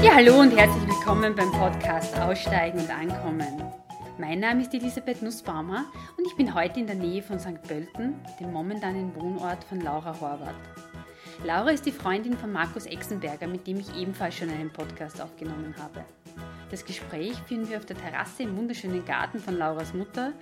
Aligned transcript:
Ja, 0.00 0.14
hallo 0.14 0.38
und 0.38 0.56
herzlich 0.56 0.86
willkommen 0.86 1.34
beim 1.34 1.50
Podcast 1.50 2.16
Aussteigen 2.20 2.78
und 2.78 2.88
Ankommen. 2.88 3.64
Mein 4.16 4.38
Name 4.38 4.62
ist 4.62 4.72
Elisabeth 4.72 5.22
Nussbaumer 5.22 5.86
und 6.16 6.24
ich 6.24 6.36
bin 6.36 6.54
heute 6.54 6.78
in 6.78 6.86
der 6.86 6.94
Nähe 6.94 7.20
von 7.20 7.40
St. 7.40 7.60
Pölten, 7.66 8.14
dem 8.38 8.52
momentanen 8.52 9.12
Wohnort 9.16 9.64
von 9.64 9.80
Laura 9.80 10.14
Horvath. 10.20 10.54
Laura 11.44 11.70
ist 11.70 11.84
die 11.84 11.90
Freundin 11.90 12.38
von 12.38 12.52
Markus 12.52 12.86
Exenberger, 12.86 13.48
mit 13.48 13.66
dem 13.66 13.80
ich 13.80 14.00
ebenfalls 14.00 14.36
schon 14.36 14.50
einen 14.50 14.72
Podcast 14.72 15.20
aufgenommen 15.20 15.74
habe. 15.82 16.04
Das 16.70 16.84
Gespräch 16.84 17.34
führen 17.48 17.68
wir 17.68 17.78
auf 17.78 17.86
der 17.86 17.98
Terrasse 17.98 18.44
im 18.44 18.56
wunderschönen 18.56 19.04
Garten 19.04 19.40
von 19.40 19.58
Lauras 19.58 19.94
Mutter 19.94 20.32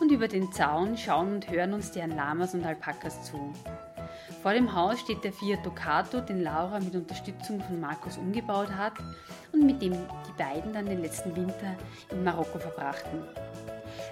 und 0.00 0.10
über 0.10 0.26
den 0.26 0.50
Zaun 0.50 0.98
schauen 0.98 1.34
und 1.34 1.50
hören 1.50 1.72
uns 1.72 1.92
deren 1.92 2.16
Lamas 2.16 2.54
und 2.54 2.66
Alpakas 2.66 3.22
zu. 3.22 3.52
Vor 4.44 4.52
dem 4.52 4.74
Haus 4.74 5.00
steht 5.00 5.24
der 5.24 5.32
Fiat 5.32 5.64
Ducato, 5.64 6.20
den 6.20 6.42
Laura 6.42 6.78
mit 6.78 6.94
Unterstützung 6.94 7.62
von 7.62 7.80
Markus 7.80 8.18
umgebaut 8.18 8.70
hat 8.70 8.92
und 9.52 9.64
mit 9.64 9.80
dem 9.80 9.92
die 9.92 10.32
beiden 10.36 10.70
dann 10.74 10.84
den 10.84 11.00
letzten 11.00 11.34
Winter 11.34 11.74
in 12.10 12.22
Marokko 12.22 12.58
verbrachten. 12.58 13.22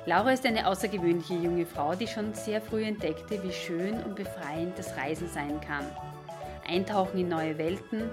Laura 0.07 0.33
ist 0.33 0.47
eine 0.47 0.67
außergewöhnliche 0.67 1.35
junge 1.35 1.67
Frau, 1.67 1.95
die 1.95 2.07
schon 2.07 2.33
sehr 2.33 2.63
früh 2.63 2.83
entdeckte, 2.83 3.43
wie 3.43 3.53
schön 3.53 4.03
und 4.05 4.17
befreiend 4.17 4.79
das 4.79 4.97
Reisen 4.97 5.29
sein 5.29 5.61
kann. 5.61 5.85
Eintauchen 6.67 7.21
in 7.21 7.29
neue 7.29 7.59
Welten, 7.59 8.05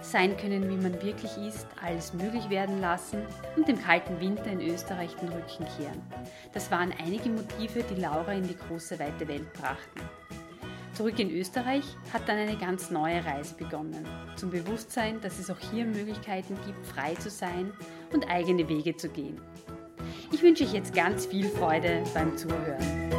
sein 0.00 0.36
können, 0.38 0.68
wie 0.68 0.82
man 0.82 1.00
wirklich 1.00 1.36
ist, 1.36 1.68
alles 1.80 2.12
möglich 2.14 2.50
werden 2.50 2.80
lassen 2.80 3.22
und 3.56 3.68
dem 3.68 3.80
kalten 3.80 4.18
Winter 4.18 4.46
in 4.46 4.60
Österreich 4.60 5.14
den 5.14 5.28
Rücken 5.28 5.66
kehren. 5.78 6.02
Das 6.52 6.68
waren 6.72 6.92
einige 6.98 7.28
Motive, 7.28 7.84
die 7.84 8.00
Laura 8.00 8.32
in 8.32 8.48
die 8.48 8.56
große 8.56 8.98
weite 8.98 9.28
Welt 9.28 9.52
brachten. 9.52 10.00
Zurück 11.00 11.18
in 11.18 11.30
Österreich 11.30 11.84
hat 12.12 12.28
dann 12.28 12.36
eine 12.36 12.58
ganz 12.58 12.90
neue 12.90 13.24
Reise 13.24 13.54
begonnen. 13.54 14.06
Zum 14.36 14.50
Bewusstsein, 14.50 15.18
dass 15.22 15.38
es 15.38 15.48
auch 15.48 15.58
hier 15.72 15.86
Möglichkeiten 15.86 16.58
gibt, 16.66 16.86
frei 16.86 17.14
zu 17.14 17.30
sein 17.30 17.72
und 18.12 18.28
eigene 18.28 18.68
Wege 18.68 18.94
zu 18.94 19.08
gehen. 19.08 19.40
Ich 20.30 20.42
wünsche 20.42 20.64
euch 20.64 20.74
jetzt 20.74 20.94
ganz 20.94 21.24
viel 21.24 21.48
Freude 21.48 22.02
beim 22.12 22.36
Zuhören. 22.36 23.09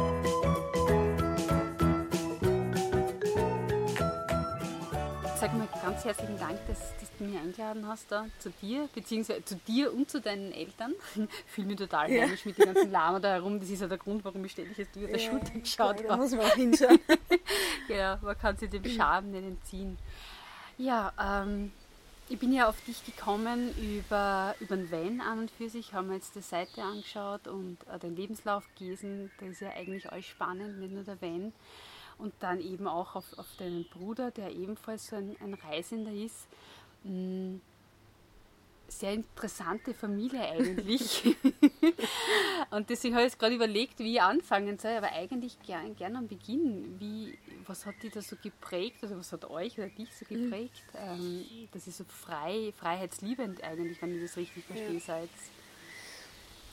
Ganz 6.02 6.18
herzlichen 6.18 6.38
Dank, 6.38 6.58
dass, 6.66 6.96
dass, 6.98 7.16
du 7.16 7.24
mich 7.24 7.38
eingeladen 7.38 7.86
hast 7.86 8.10
da 8.10 8.26
zu 8.40 8.50
dir, 8.60 8.88
beziehungsweise 8.92 9.44
zu 9.44 9.54
dir 9.68 9.92
und 9.94 10.10
zu 10.10 10.20
deinen 10.20 10.50
Eltern. 10.50 10.94
Ich 11.14 11.28
fühle 11.46 11.68
mich 11.68 11.76
total 11.76 12.10
ja. 12.10 12.22
heimisch 12.22 12.44
mit 12.44 12.58
den 12.58 12.74
ganzen 12.74 12.90
Lama 12.90 13.20
da 13.20 13.28
herum. 13.34 13.60
Das 13.60 13.70
ist 13.70 13.80
ja 13.80 13.86
der 13.86 13.98
Grund, 13.98 14.24
warum 14.24 14.44
ich 14.44 14.52
ständig 14.52 14.78
jetzt 14.78 14.96
über 14.96 15.06
ja, 15.06 15.12
der 15.12 15.18
Schulter 15.20 15.52
geschaut 15.52 15.98
habe. 15.98 16.08
Da 16.08 16.16
muss 16.16 16.32
man 16.32 16.40
auch 16.40 16.54
hinschauen. 16.54 16.98
genau, 17.88 18.16
man 18.20 18.36
kann 18.36 18.56
sich 18.56 18.70
dem 18.70 18.84
Charme 18.84 19.30
nicht 19.30 19.44
entziehen. 19.44 19.96
Ja, 20.76 21.12
ähm, 21.20 21.70
ich 22.28 22.38
bin 22.38 22.52
ja 22.52 22.68
auf 22.68 22.84
dich 22.84 23.04
gekommen 23.04 23.72
über, 23.76 24.56
über 24.58 24.76
den 24.76 24.90
Van 24.90 25.20
an 25.20 25.38
und 25.40 25.50
für 25.52 25.68
sich, 25.68 25.92
haben 25.92 26.08
wir 26.08 26.16
jetzt 26.16 26.34
die 26.34 26.40
Seite 26.40 26.82
angeschaut 26.82 27.46
und 27.46 27.78
äh, 27.88 28.00
den 28.00 28.16
Lebenslauf 28.16 28.64
gelesen. 28.76 29.30
Da 29.38 29.46
ist 29.46 29.60
ja 29.60 29.70
eigentlich 29.70 30.10
alles 30.10 30.26
spannend, 30.26 30.80
nicht 30.80 30.92
nur 30.92 31.04
der 31.04 31.20
Van. 31.22 31.52
Und 32.22 32.32
dann 32.38 32.60
eben 32.60 32.86
auch 32.86 33.16
auf, 33.16 33.36
auf 33.36 33.48
deinen 33.58 33.84
Bruder, 33.88 34.30
der 34.30 34.52
ebenfalls 34.52 35.08
so 35.08 35.16
ein, 35.16 35.34
ein 35.40 35.54
Reisender 35.54 36.12
ist. 36.12 36.46
Hm, 37.02 37.60
sehr 38.86 39.14
interessante 39.14 39.92
Familie 39.92 40.40
eigentlich. 40.40 41.22
und 42.70 42.88
deswegen 42.90 43.14
habe 43.14 43.26
ich 43.26 43.32
jetzt 43.32 43.40
gerade 43.40 43.56
überlegt, 43.56 43.98
wie 43.98 44.14
ich 44.14 44.22
anfangen 44.22 44.78
soll, 44.78 44.92
aber 44.92 45.10
eigentlich 45.12 45.56
gern, 45.66 45.96
gern 45.96 46.14
am 46.14 46.28
Beginn. 46.28 46.96
Wie, 47.00 47.36
was 47.66 47.86
hat 47.86 48.00
dich 48.02 48.12
da 48.12 48.22
so 48.22 48.36
geprägt, 48.40 48.98
also 49.02 49.18
was 49.18 49.32
hat 49.32 49.50
euch 49.50 49.76
oder 49.78 49.88
dich 49.88 50.14
so 50.14 50.24
mhm. 50.28 50.44
geprägt? 50.44 50.84
Ähm, 50.94 51.44
das 51.72 51.88
ist 51.88 51.98
so 51.98 52.04
frei, 52.04 52.72
freiheitsliebend 52.76 53.64
eigentlich, 53.64 54.00
wenn 54.00 54.14
ich 54.14 54.22
das 54.22 54.36
richtig 54.36 54.64
verstehe, 54.64 54.94
ja. 54.94 55.00
seid. 55.00 55.30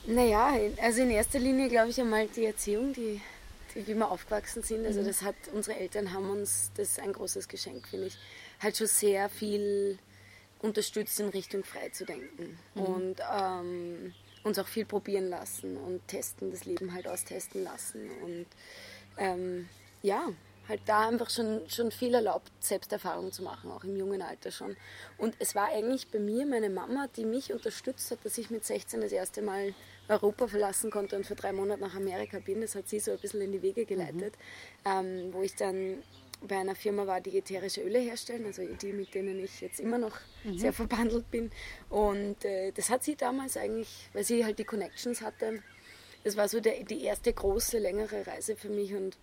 Naja, 0.06 0.54
also 0.80 1.02
in 1.02 1.10
erster 1.10 1.40
Linie 1.40 1.68
glaube 1.68 1.90
ich 1.90 2.00
einmal 2.00 2.28
die 2.28 2.44
Erziehung, 2.44 2.92
die, 2.92 3.20
die, 3.74 3.86
wie 3.86 3.94
wir 3.94 4.10
aufgewachsen 4.10 4.62
sind. 4.62 4.86
Also 4.86 5.00
mhm. 5.00 5.06
das 5.06 5.22
hat, 5.22 5.34
unsere 5.52 5.78
Eltern 5.78 6.12
haben 6.12 6.28
uns, 6.30 6.70
das 6.76 6.92
ist 6.92 7.00
ein 7.00 7.12
großes 7.12 7.48
Geschenk, 7.48 7.88
finde 7.88 8.06
ich, 8.06 8.18
halt 8.60 8.76
schon 8.76 8.86
sehr 8.86 9.28
viel 9.28 9.98
unterstützt 10.60 11.18
in 11.20 11.28
Richtung 11.28 11.64
frei 11.64 11.88
zu 11.90 12.04
denken. 12.04 12.58
Mhm. 12.74 12.82
Und 12.82 13.16
ähm, 13.32 14.14
uns 14.42 14.58
auch 14.58 14.66
viel 14.66 14.86
probieren 14.86 15.28
lassen 15.28 15.76
und 15.76 16.06
testen, 16.08 16.50
das 16.50 16.64
Leben 16.64 16.94
halt 16.94 17.06
austesten 17.06 17.64
lassen. 17.64 18.10
Und 18.22 18.46
ähm, 19.18 19.68
ja, 20.02 20.28
halt 20.68 20.80
da 20.86 21.08
einfach 21.08 21.30
schon, 21.30 21.68
schon 21.68 21.90
viel 21.90 22.14
erlaubt, 22.14 22.50
Selbsterfahrung 22.60 23.32
zu 23.32 23.42
machen, 23.42 23.70
auch 23.70 23.84
im 23.84 23.96
jungen 23.96 24.22
Alter 24.22 24.50
schon. 24.50 24.76
Und 25.18 25.34
es 25.38 25.54
war 25.54 25.68
eigentlich 25.68 26.08
bei 26.08 26.18
mir 26.18 26.46
meine 26.46 26.70
Mama, 26.70 27.08
die 27.16 27.24
mich 27.24 27.52
unterstützt 27.52 28.10
hat, 28.10 28.24
dass 28.24 28.38
ich 28.38 28.50
mit 28.50 28.64
16 28.64 29.00
das 29.00 29.12
erste 29.12 29.42
Mal 29.42 29.74
Europa 30.10 30.48
verlassen 30.48 30.90
konnte 30.90 31.16
und 31.16 31.24
für 31.24 31.36
drei 31.36 31.52
Monate 31.52 31.80
nach 31.80 31.94
Amerika 31.94 32.38
bin. 32.40 32.60
Das 32.60 32.74
hat 32.74 32.88
sie 32.88 33.00
so 33.00 33.12
ein 33.12 33.18
bisschen 33.18 33.40
in 33.40 33.52
die 33.52 33.62
Wege 33.62 33.86
geleitet, 33.86 34.36
mhm. 34.84 34.90
ähm, 34.90 35.32
wo 35.32 35.42
ich 35.42 35.54
dann 35.54 36.02
bei 36.42 36.58
einer 36.58 36.74
Firma 36.74 37.06
war, 37.06 37.20
die 37.20 37.36
ätherische 37.36 37.82
Öle 37.82 37.98
herstellen, 37.98 38.46
also 38.46 38.62
die, 38.64 38.92
mit 38.92 39.14
denen 39.14 39.44
ich 39.44 39.60
jetzt 39.60 39.78
immer 39.78 39.98
noch 39.98 40.16
mhm. 40.44 40.58
sehr 40.58 40.72
verbandelt 40.72 41.30
bin. 41.30 41.50
Und 41.90 42.44
äh, 42.44 42.72
das 42.72 42.90
hat 42.90 43.04
sie 43.04 43.14
damals 43.14 43.56
eigentlich, 43.56 44.08
weil 44.12 44.24
sie 44.24 44.44
halt 44.44 44.58
die 44.58 44.64
Connections 44.64 45.20
hatte, 45.20 45.62
das 46.24 46.36
war 46.36 46.48
so 46.48 46.60
der, 46.60 46.82
die 46.84 47.02
erste 47.04 47.32
große, 47.32 47.78
längere 47.78 48.26
Reise 48.26 48.56
für 48.56 48.68
mich 48.68 48.94
und 48.94 49.16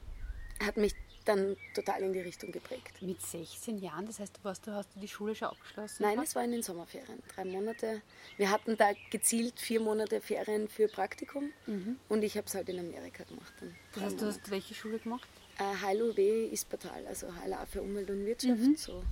hat 0.64 0.78
mich 0.78 0.94
dann 1.28 1.58
total 1.74 2.02
in 2.02 2.14
die 2.14 2.22
Richtung 2.22 2.52
geprägt. 2.52 3.02
Mit 3.02 3.22
16 3.22 3.80
Jahren, 3.80 4.06
das 4.06 4.20
heißt, 4.20 4.38
du, 4.38 4.44
warst, 4.44 4.66
du 4.68 4.72
hast 4.72 4.96
du 4.96 5.00
die 5.00 5.08
Schule 5.08 5.36
schon 5.36 5.50
abgeschlossen? 5.50 6.04
Nein, 6.04 6.20
es 6.20 6.36
war 6.36 6.44
in 6.44 6.52
den 6.52 6.64
Sommerferien, 6.64 7.22
drei 7.34 7.46
Monate. 7.46 8.02
Wir 8.38 8.52
hatten 8.52 8.78
da 8.78 8.92
gezielt 9.12 9.60
vier 9.60 9.80
Monate 9.80 10.22
Ferien 10.22 10.68
für 10.68 10.88
Praktikum 10.88 11.52
mhm. 11.66 11.98
und 12.10 12.24
ich 12.24 12.38
habe 12.38 12.48
es 12.48 12.56
halt 12.56 12.70
in 12.70 12.80
Amerika 12.80 13.24
gemacht. 13.24 13.54
Das 13.94 14.04
heißt, 14.04 14.22
du 14.22 14.26
hast 14.26 14.50
welche 14.52 14.74
Schule 14.74 15.00
gemacht? 15.00 15.28
Äh, 15.60 15.86
HLUW 15.86 16.52
Ispertal, 16.52 17.06
also 17.08 17.28
HLA 17.28 17.66
für 17.66 17.82
Umwelt 17.82 18.10
und 18.10 18.26
Wirtschaft, 18.26 18.60
mhm. 18.60 18.76
so 18.76 19.04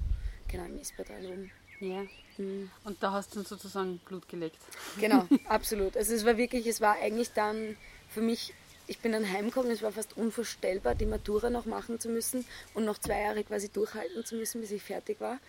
genau 0.47 0.65
im 0.65 0.79
Ispertal 0.79 1.25
oben. 1.25 1.51
Ja. 1.79 2.05
Mhm. 2.37 2.69
Und 2.83 3.01
da 3.01 3.11
hast 3.11 3.31
du 3.31 3.37
dann 3.37 3.45
sozusagen 3.45 3.99
Blut 3.99 4.27
gelegt. 4.27 4.57
Genau, 4.99 5.27
absolut. 5.47 5.97
Also 5.97 6.13
es 6.13 6.25
war 6.25 6.37
wirklich, 6.37 6.67
es 6.67 6.81
war 6.81 6.95
eigentlich 6.95 7.31
dann 7.33 7.77
für 8.09 8.21
mich, 8.21 8.53
ich 8.87 8.99
bin 8.99 9.11
dann 9.11 9.31
heimgekommen, 9.31 9.71
es 9.71 9.81
war 9.81 9.91
fast 9.91 10.17
unvorstellbar, 10.17 10.95
die 10.95 11.05
Matura 11.05 11.49
noch 11.49 11.65
machen 11.65 11.99
zu 11.99 12.09
müssen 12.09 12.45
und 12.73 12.85
noch 12.85 12.97
zwei 12.97 13.21
Jahre 13.21 13.43
quasi 13.43 13.69
durchhalten 13.69 14.25
zu 14.25 14.35
müssen, 14.35 14.61
bis 14.61 14.71
ich 14.71 14.83
fertig 14.83 15.19
war. 15.19 15.39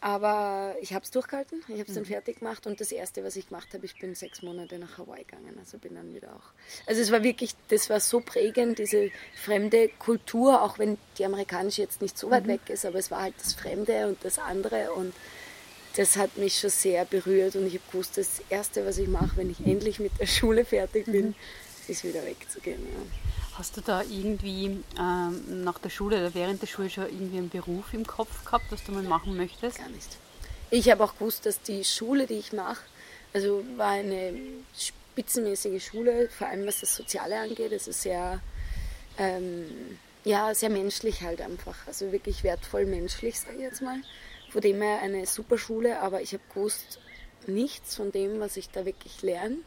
Aber 0.00 0.76
ich 0.82 0.92
habe 0.92 1.04
es 1.04 1.10
durchgehalten, 1.10 1.60
ich 1.68 1.74
habe 1.80 1.88
es 1.88 1.94
dann 1.94 2.02
mhm. 2.02 2.08
fertig 2.08 2.38
gemacht 2.40 2.66
und 2.66 2.80
das 2.80 2.92
Erste, 2.92 3.24
was 3.24 3.34
ich 3.34 3.48
gemacht 3.48 3.72
habe, 3.72 3.86
ich 3.86 3.98
bin 3.98 4.14
sechs 4.14 4.42
Monate 4.42 4.78
nach 4.78 4.98
Hawaii 4.98 5.24
gegangen, 5.24 5.56
also 5.58 5.78
bin 5.78 5.94
dann 5.94 6.14
wieder 6.14 6.28
auch. 6.34 6.52
Also 6.86 7.00
es 7.00 7.10
war 7.10 7.22
wirklich, 7.22 7.54
das 7.68 7.88
war 7.88 7.98
so 7.98 8.20
prägend, 8.20 8.78
diese 8.78 9.10
fremde 9.34 9.88
Kultur, 9.98 10.62
auch 10.62 10.78
wenn 10.78 10.98
die 11.18 11.24
amerikanische 11.24 11.80
jetzt 11.80 12.02
nicht 12.02 12.18
so 12.18 12.30
weit 12.30 12.44
mhm. 12.44 12.50
weg 12.50 12.60
ist, 12.68 12.84
aber 12.84 12.98
es 12.98 13.10
war 13.10 13.22
halt 13.22 13.34
das 13.38 13.54
Fremde 13.54 14.06
und 14.08 14.22
das 14.22 14.38
andere 14.38 14.92
und 14.92 15.14
das 15.96 16.18
hat 16.18 16.36
mich 16.36 16.60
schon 16.60 16.70
sehr 16.70 17.06
berührt 17.06 17.56
und 17.56 17.66
ich 17.66 17.74
habe 17.74 17.84
gewusst, 17.90 18.18
das 18.18 18.42
Erste, 18.50 18.84
was 18.84 18.98
ich 18.98 19.08
mache, 19.08 19.38
wenn 19.38 19.50
ich 19.50 19.60
endlich 19.64 19.98
mit 19.98 20.12
der 20.20 20.26
Schule 20.26 20.66
fertig 20.66 21.06
bin, 21.06 21.28
mhm. 21.28 21.34
Ist 21.88 22.04
wieder 22.04 22.24
wegzugehen. 22.24 22.80
Ja. 22.84 23.58
Hast 23.58 23.76
du 23.76 23.80
da 23.80 24.02
irgendwie 24.02 24.84
ähm, 24.98 25.64
nach 25.64 25.78
der 25.78 25.88
Schule 25.88 26.18
oder 26.18 26.34
während 26.34 26.60
der 26.60 26.66
Schule 26.66 26.90
schon 26.90 27.04
irgendwie 27.04 27.38
einen 27.38 27.48
Beruf 27.48 27.94
im 27.94 28.06
Kopf 28.06 28.44
gehabt, 28.44 28.66
was 28.70 28.84
du 28.84 28.92
mal 28.92 29.02
machen 29.02 29.36
möchtest? 29.36 29.78
Gar 29.78 29.88
nicht. 29.88 30.16
Ich 30.70 30.90
habe 30.90 31.04
auch 31.04 31.14
gewusst, 31.14 31.46
dass 31.46 31.62
die 31.62 31.84
Schule, 31.84 32.26
die 32.26 32.34
ich 32.34 32.52
mache, 32.52 32.82
also 33.32 33.64
war 33.76 33.92
eine 33.92 34.34
spitzenmäßige 34.76 35.82
Schule, 35.82 36.28
vor 36.28 36.48
allem 36.48 36.66
was 36.66 36.80
das 36.80 36.94
Soziale 36.94 37.38
angeht. 37.40 37.72
Also 37.72 37.92
sehr, 37.92 38.40
ähm, 39.18 39.98
ja, 40.24 40.54
sehr 40.54 40.70
menschlich 40.70 41.22
halt 41.22 41.40
einfach. 41.40 41.76
Also 41.86 42.12
wirklich 42.12 42.44
wertvoll 42.44 42.84
menschlich, 42.84 43.40
sage 43.40 43.56
ich 43.56 43.62
jetzt 43.62 43.80
mal. 43.80 44.00
Von 44.50 44.60
dem 44.60 44.82
her 44.82 45.00
eine 45.02 45.26
super 45.26 45.56
Schule, 45.56 46.00
aber 46.00 46.20
ich 46.20 46.32
habe 46.32 46.42
gewusst, 46.52 46.98
nichts 47.46 47.94
von 47.94 48.12
dem, 48.12 48.40
was 48.40 48.56
ich 48.56 48.70
da 48.70 48.84
wirklich 48.84 49.22
lerne, 49.22 49.58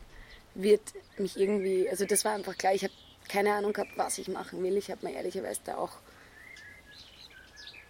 wird 0.56 0.81
mich 1.18 1.38
irgendwie, 1.38 1.90
also 1.90 2.06
das 2.06 2.25
war 2.25 2.34
einfach 2.34 2.57
klar, 2.57 2.74
ich 2.74 2.84
habe 2.84 2.94
keine 3.28 3.54
Ahnung 3.54 3.74
gehabt, 3.74 3.92
was 3.96 4.18
ich 4.18 4.28
machen 4.28 4.63
will. 4.63 4.75
Ich 4.78 4.90
habe 4.90 5.06
mir 5.06 5.13
ehrlicherweise 5.13 5.62
da 5.66 5.78
auch 5.78 5.92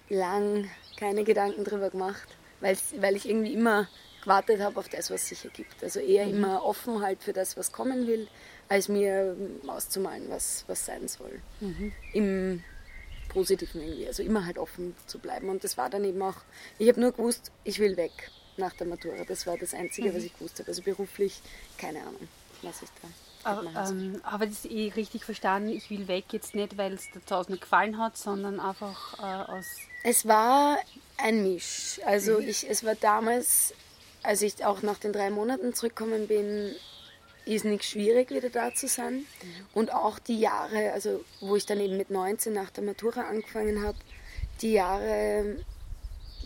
lang 0.09 0.69
keine 0.97 1.23
Gedanken 1.23 1.63
drüber 1.63 1.89
gemacht, 1.89 2.27
weil 2.59 3.15
ich 3.15 3.29
irgendwie 3.29 3.53
immer 3.53 3.87
gewartet 4.21 4.59
habe 4.61 4.79
auf 4.79 4.89
das, 4.89 5.09
was 5.09 5.27
sich 5.27 5.45
ergibt. 5.45 5.81
Also 5.83 5.99
eher 5.99 6.25
mhm. 6.25 6.33
immer 6.33 6.65
offen 6.65 7.01
halt 7.01 7.23
für 7.23 7.33
das, 7.33 7.57
was 7.57 7.71
kommen 7.71 8.05
will, 8.05 8.27
als 8.67 8.89
mir 8.89 9.35
auszumalen, 9.65 10.29
was, 10.29 10.65
was 10.67 10.85
sein 10.85 11.07
soll. 11.07 11.41
Mhm. 11.61 11.93
Im 12.13 12.63
Positiven 13.29 13.81
irgendwie. 13.81 14.07
Also 14.07 14.23
immer 14.23 14.45
halt 14.45 14.57
offen 14.57 14.95
zu 15.07 15.19
bleiben. 15.19 15.49
Und 15.49 15.63
das 15.63 15.77
war 15.77 15.89
dann 15.89 16.03
eben 16.03 16.21
auch, 16.21 16.37
ich 16.77 16.89
habe 16.89 16.99
nur 16.99 17.11
gewusst, 17.11 17.51
ich 17.63 17.79
will 17.79 17.95
weg 17.95 18.11
nach 18.57 18.73
der 18.73 18.87
Matura. 18.87 19.23
Das 19.25 19.47
war 19.47 19.57
das 19.57 19.73
Einzige, 19.73 20.09
mhm. 20.09 20.15
was 20.15 20.23
ich 20.23 20.33
gewusst 20.33 20.59
habe. 20.59 20.67
Also 20.67 20.81
beruflich, 20.81 21.41
keine 21.77 22.01
Ahnung, 22.01 22.27
was 22.63 22.81
ich 22.81 22.89
da. 23.01 23.07
Aber, 23.43 23.89
ähm, 23.89 24.21
habe 24.23 24.45
ich 24.45 24.51
das 24.51 24.65
eh 24.65 24.91
richtig 24.95 25.23
verstanden? 25.23 25.69
Ich 25.69 25.89
will 25.89 26.07
weg 26.07 26.25
jetzt 26.31 26.55
nicht, 26.55 26.77
weil 26.77 26.93
es 26.93 27.07
da 27.13 27.19
draußen 27.25 27.53
mir 27.53 27.59
gefallen 27.59 27.97
hat, 27.97 28.17
sondern 28.17 28.59
einfach 28.59 29.17
äh, 29.19 29.51
aus. 29.51 29.65
Es 30.03 30.27
war 30.27 30.77
ein 31.17 31.43
Misch. 31.43 32.01
Also 32.05 32.39
mhm. 32.39 32.47
ich, 32.49 32.69
es 32.69 32.83
war 32.83 32.95
damals 32.95 33.73
als 34.23 34.41
ich 34.41 34.65
auch 34.65 34.81
nach 34.81 34.97
den 34.97 35.13
drei 35.13 35.29
Monaten 35.29 35.73
zurückgekommen 35.73 36.27
bin, 36.27 36.75
ist 37.45 37.65
nicht 37.65 37.83
schwierig, 37.83 38.31
wieder 38.31 38.49
da 38.49 38.73
zu 38.73 38.87
sein. 38.87 39.13
Mhm. 39.13 39.25
Und 39.73 39.93
auch 39.93 40.19
die 40.19 40.39
Jahre, 40.39 40.91
also 40.91 41.23
wo 41.39 41.55
ich 41.55 41.65
dann 41.65 41.79
eben 41.79 41.97
mit 41.97 42.09
19 42.09 42.53
nach 42.53 42.69
der 42.69 42.83
Matura 42.83 43.21
angefangen 43.21 43.83
habe, 43.83 43.97
die 44.61 44.73
Jahre, 44.73 45.57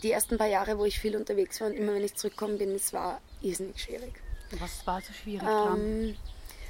die 0.02 0.12
ersten 0.12 0.38
paar 0.38 0.48
Jahre, 0.48 0.78
wo 0.78 0.86
ich 0.86 1.00
viel 1.00 1.16
unterwegs 1.16 1.60
war 1.62 1.68
und 1.68 1.74
immer 1.74 1.94
wenn 1.94 2.04
ich 2.04 2.16
zurückgekommen 2.16 2.58
bin, 2.58 2.72
es 2.76 2.94
war 2.94 3.20
irrsinnig 3.42 3.82
schwierig. 3.82 4.14
Was 4.60 4.86
war 4.86 5.02
so 5.02 5.14
schwierig 5.14 5.48
ähm, 5.48 6.16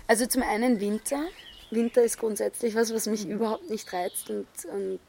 Also 0.07 0.25
zum 0.25 0.43
einen 0.43 0.79
Winter. 0.79 1.25
Winter 1.71 2.03
ist 2.03 2.17
grundsätzlich 2.17 2.75
was, 2.75 2.93
was 2.93 3.07
mich 3.07 3.25
mhm. 3.25 3.31
überhaupt 3.31 3.69
nicht 3.69 3.91
reizt 3.93 4.29
und, 4.29 4.47
und 4.71 4.99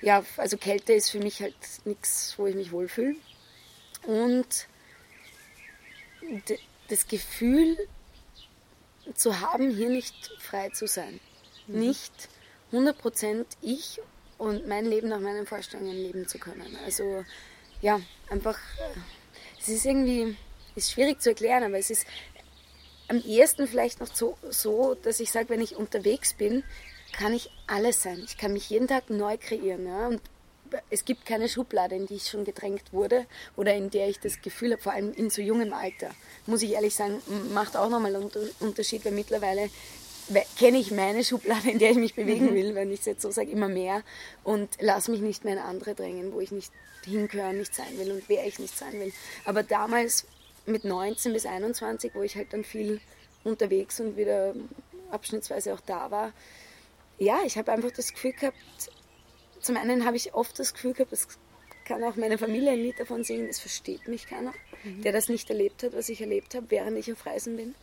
ja, 0.00 0.24
also 0.36 0.56
Kälte 0.56 0.92
ist 0.92 1.10
für 1.10 1.18
mich 1.18 1.40
halt 1.40 1.56
nichts, 1.84 2.34
wo 2.36 2.46
ich 2.46 2.54
mich 2.54 2.72
wohlfühle. 2.72 3.16
Und 4.06 4.66
das 6.88 7.06
Gefühl 7.06 7.76
zu 9.14 9.40
haben, 9.40 9.70
hier 9.70 9.88
nicht 9.88 10.14
frei 10.38 10.70
zu 10.70 10.86
sein. 10.86 11.20
Mhm. 11.66 11.78
Nicht 11.80 12.28
100% 12.72 13.44
ich 13.62 14.00
und 14.38 14.66
mein 14.66 14.84
Leben 14.84 15.08
nach 15.08 15.20
meinen 15.20 15.46
Vorstellungen 15.46 15.96
leben 15.96 16.26
zu 16.28 16.38
können. 16.38 16.76
Also 16.84 17.24
ja, 17.80 18.00
einfach, 18.28 18.58
äh, 18.78 18.98
es 19.60 19.68
ist 19.68 19.86
irgendwie, 19.86 20.36
ist 20.76 20.92
schwierig 20.92 21.20
zu 21.20 21.30
erklären, 21.30 21.64
aber 21.64 21.78
es 21.78 21.90
ist 21.90 22.06
am 23.08 23.22
ehesten 23.22 23.66
vielleicht 23.66 24.00
noch 24.00 24.14
so, 24.14 24.36
so 24.50 24.94
dass 24.94 25.20
ich 25.20 25.30
sage, 25.30 25.48
wenn 25.48 25.60
ich 25.60 25.76
unterwegs 25.76 26.34
bin, 26.34 26.64
kann 27.12 27.32
ich 27.32 27.50
alles 27.66 28.02
sein. 28.02 28.22
Ich 28.26 28.36
kann 28.36 28.52
mich 28.52 28.68
jeden 28.68 28.88
Tag 28.88 29.10
neu 29.10 29.36
kreieren. 29.38 29.86
Ja? 29.86 30.08
Und 30.08 30.20
es 30.90 31.04
gibt 31.04 31.24
keine 31.26 31.48
Schublade, 31.48 31.94
in 31.94 32.06
die 32.06 32.14
ich 32.14 32.28
schon 32.28 32.44
gedrängt 32.44 32.92
wurde 32.92 33.26
oder 33.56 33.74
in 33.74 33.90
der 33.90 34.08
ich 34.08 34.20
das 34.20 34.42
Gefühl 34.42 34.72
habe, 34.72 34.82
vor 34.82 34.92
allem 34.92 35.12
in 35.12 35.30
so 35.30 35.40
jungem 35.40 35.72
Alter, 35.72 36.10
muss 36.46 36.62
ich 36.62 36.72
ehrlich 36.72 36.94
sagen, 36.94 37.22
macht 37.52 37.76
auch 37.76 37.88
nochmal 37.88 38.14
einen 38.14 38.30
Unterschied, 38.60 39.04
weil 39.04 39.12
mittlerweile 39.12 39.70
kenne 40.58 40.78
ich 40.78 40.90
meine 40.90 41.22
Schublade, 41.24 41.70
in 41.70 41.78
der 41.78 41.92
ich 41.92 41.96
mich 41.96 42.14
bewegen 42.14 42.46
mhm. 42.46 42.54
will, 42.54 42.74
wenn 42.74 42.90
ich 42.90 43.00
es 43.00 43.06
jetzt 43.06 43.22
so 43.22 43.30
sage, 43.30 43.50
immer 43.50 43.68
mehr 43.68 44.02
und 44.42 44.68
lasse 44.80 45.10
mich 45.10 45.20
nicht 45.20 45.44
mehr 45.44 45.54
in 45.54 45.60
andere 45.60 45.94
drängen, 45.94 46.32
wo 46.32 46.40
ich 46.40 46.50
nicht 46.50 46.72
hingehören, 47.04 47.58
nicht 47.58 47.74
sein 47.74 47.98
will 47.98 48.10
und 48.10 48.28
wer 48.28 48.44
ich 48.44 48.58
nicht 48.58 48.76
sein 48.76 48.92
will. 48.94 49.12
Aber 49.44 49.62
damals 49.62 50.26
mit 50.66 50.84
19 50.84 51.32
bis 51.32 51.46
21, 51.46 52.14
wo 52.14 52.22
ich 52.22 52.36
halt 52.36 52.52
dann 52.52 52.64
viel 52.64 53.00
unterwegs 53.44 54.00
und 54.00 54.16
wieder 54.16 54.54
abschnittsweise 55.10 55.72
auch 55.74 55.80
da 55.80 56.10
war, 56.10 56.32
ja, 57.18 57.40
ich 57.44 57.56
habe 57.56 57.72
einfach 57.72 57.90
das 57.90 58.12
Gefühl 58.12 58.32
gehabt, 58.32 58.56
zum 59.60 59.76
einen 59.76 60.04
habe 60.04 60.16
ich 60.16 60.34
oft 60.34 60.58
das 60.58 60.74
Gefühl 60.74 60.92
gehabt, 60.92 61.12
das 61.12 61.28
kann 61.84 62.02
auch 62.04 62.16
meine 62.16 62.36
Familie 62.36 62.72
ein 62.72 62.80
Lied 62.80 63.00
davon 63.00 63.24
singen, 63.24 63.48
es 63.48 63.60
versteht 63.60 64.08
mich 64.08 64.26
keiner, 64.26 64.52
mhm. 64.84 65.02
der 65.02 65.12
das 65.12 65.28
nicht 65.28 65.48
erlebt 65.48 65.82
hat, 65.82 65.94
was 65.94 66.08
ich 66.08 66.20
erlebt 66.20 66.54
habe, 66.54 66.66
während 66.70 66.98
ich 66.98 67.12
auf 67.12 67.24
Reisen 67.24 67.56
bin. 67.56 67.74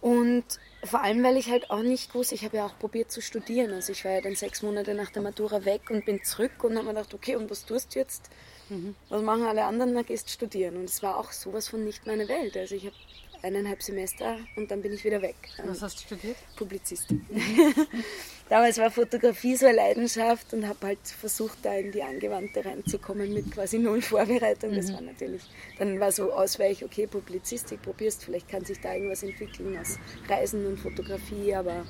Und 0.00 0.44
vor 0.84 1.02
allem, 1.02 1.22
weil 1.22 1.36
ich 1.36 1.50
halt 1.50 1.70
auch 1.70 1.82
nicht 1.82 2.14
wusste, 2.14 2.34
ich 2.34 2.44
habe 2.44 2.58
ja 2.58 2.66
auch 2.66 2.78
probiert 2.78 3.10
zu 3.10 3.20
studieren. 3.20 3.72
Also 3.72 3.92
ich 3.92 4.04
war 4.04 4.12
ja 4.12 4.20
dann 4.20 4.36
sechs 4.36 4.62
Monate 4.62 4.94
nach 4.94 5.10
der 5.10 5.22
Matura 5.22 5.64
weg 5.64 5.90
und 5.90 6.04
bin 6.04 6.22
zurück 6.22 6.62
und 6.62 6.76
habe 6.76 6.86
mir 6.86 6.94
gedacht, 6.94 7.14
okay, 7.14 7.36
und 7.36 7.50
was 7.50 7.64
tust 7.64 7.94
du 7.94 7.98
jetzt? 7.98 8.30
Mhm. 8.68 8.94
Was 9.08 9.22
machen 9.22 9.44
alle 9.44 9.64
anderen? 9.64 9.92
Na, 9.92 10.02
gehst 10.02 10.30
studieren. 10.30 10.76
Und 10.76 10.84
es 10.84 11.02
war 11.02 11.18
auch 11.18 11.32
sowas 11.32 11.68
von 11.68 11.84
nicht 11.84 12.06
meine 12.06 12.28
Welt. 12.28 12.56
Also 12.56 12.74
ich 12.74 12.86
habe 12.86 12.96
eineinhalb 13.42 13.82
Semester 13.82 14.38
und 14.56 14.70
dann 14.70 14.82
bin 14.82 14.92
ich 14.92 15.04
wieder 15.04 15.22
weg. 15.22 15.36
Was 15.64 15.82
hast 15.82 15.98
du 15.98 16.02
studiert? 16.02 16.36
Publizistik. 16.56 17.20
Damals 18.48 18.78
war 18.78 18.90
Fotografie 18.90 19.56
so 19.56 19.66
eine 19.66 19.76
Leidenschaft 19.76 20.52
und 20.52 20.66
habe 20.66 20.86
halt 20.86 20.98
versucht, 21.04 21.58
da 21.62 21.74
in 21.74 21.92
die 21.92 22.02
Angewandte 22.02 22.64
reinzukommen 22.64 23.32
mit 23.32 23.50
quasi 23.52 23.78
null 23.78 24.02
Vorbereitung. 24.02 24.74
Das 24.74 24.88
mhm. 24.88 24.94
war 24.94 25.00
natürlich, 25.00 25.42
dann 25.78 25.98
war 25.98 26.12
so 26.12 26.32
Ausweich, 26.32 26.84
okay, 26.84 27.06
Publizistik 27.06 27.82
probierst, 27.82 28.24
vielleicht 28.24 28.48
kann 28.48 28.64
sich 28.64 28.80
da 28.80 28.94
irgendwas 28.94 29.22
entwickeln 29.22 29.76
aus 29.78 29.98
Reisen 30.28 30.66
und 30.66 30.78
Fotografie, 30.78 31.54
aber 31.54 31.84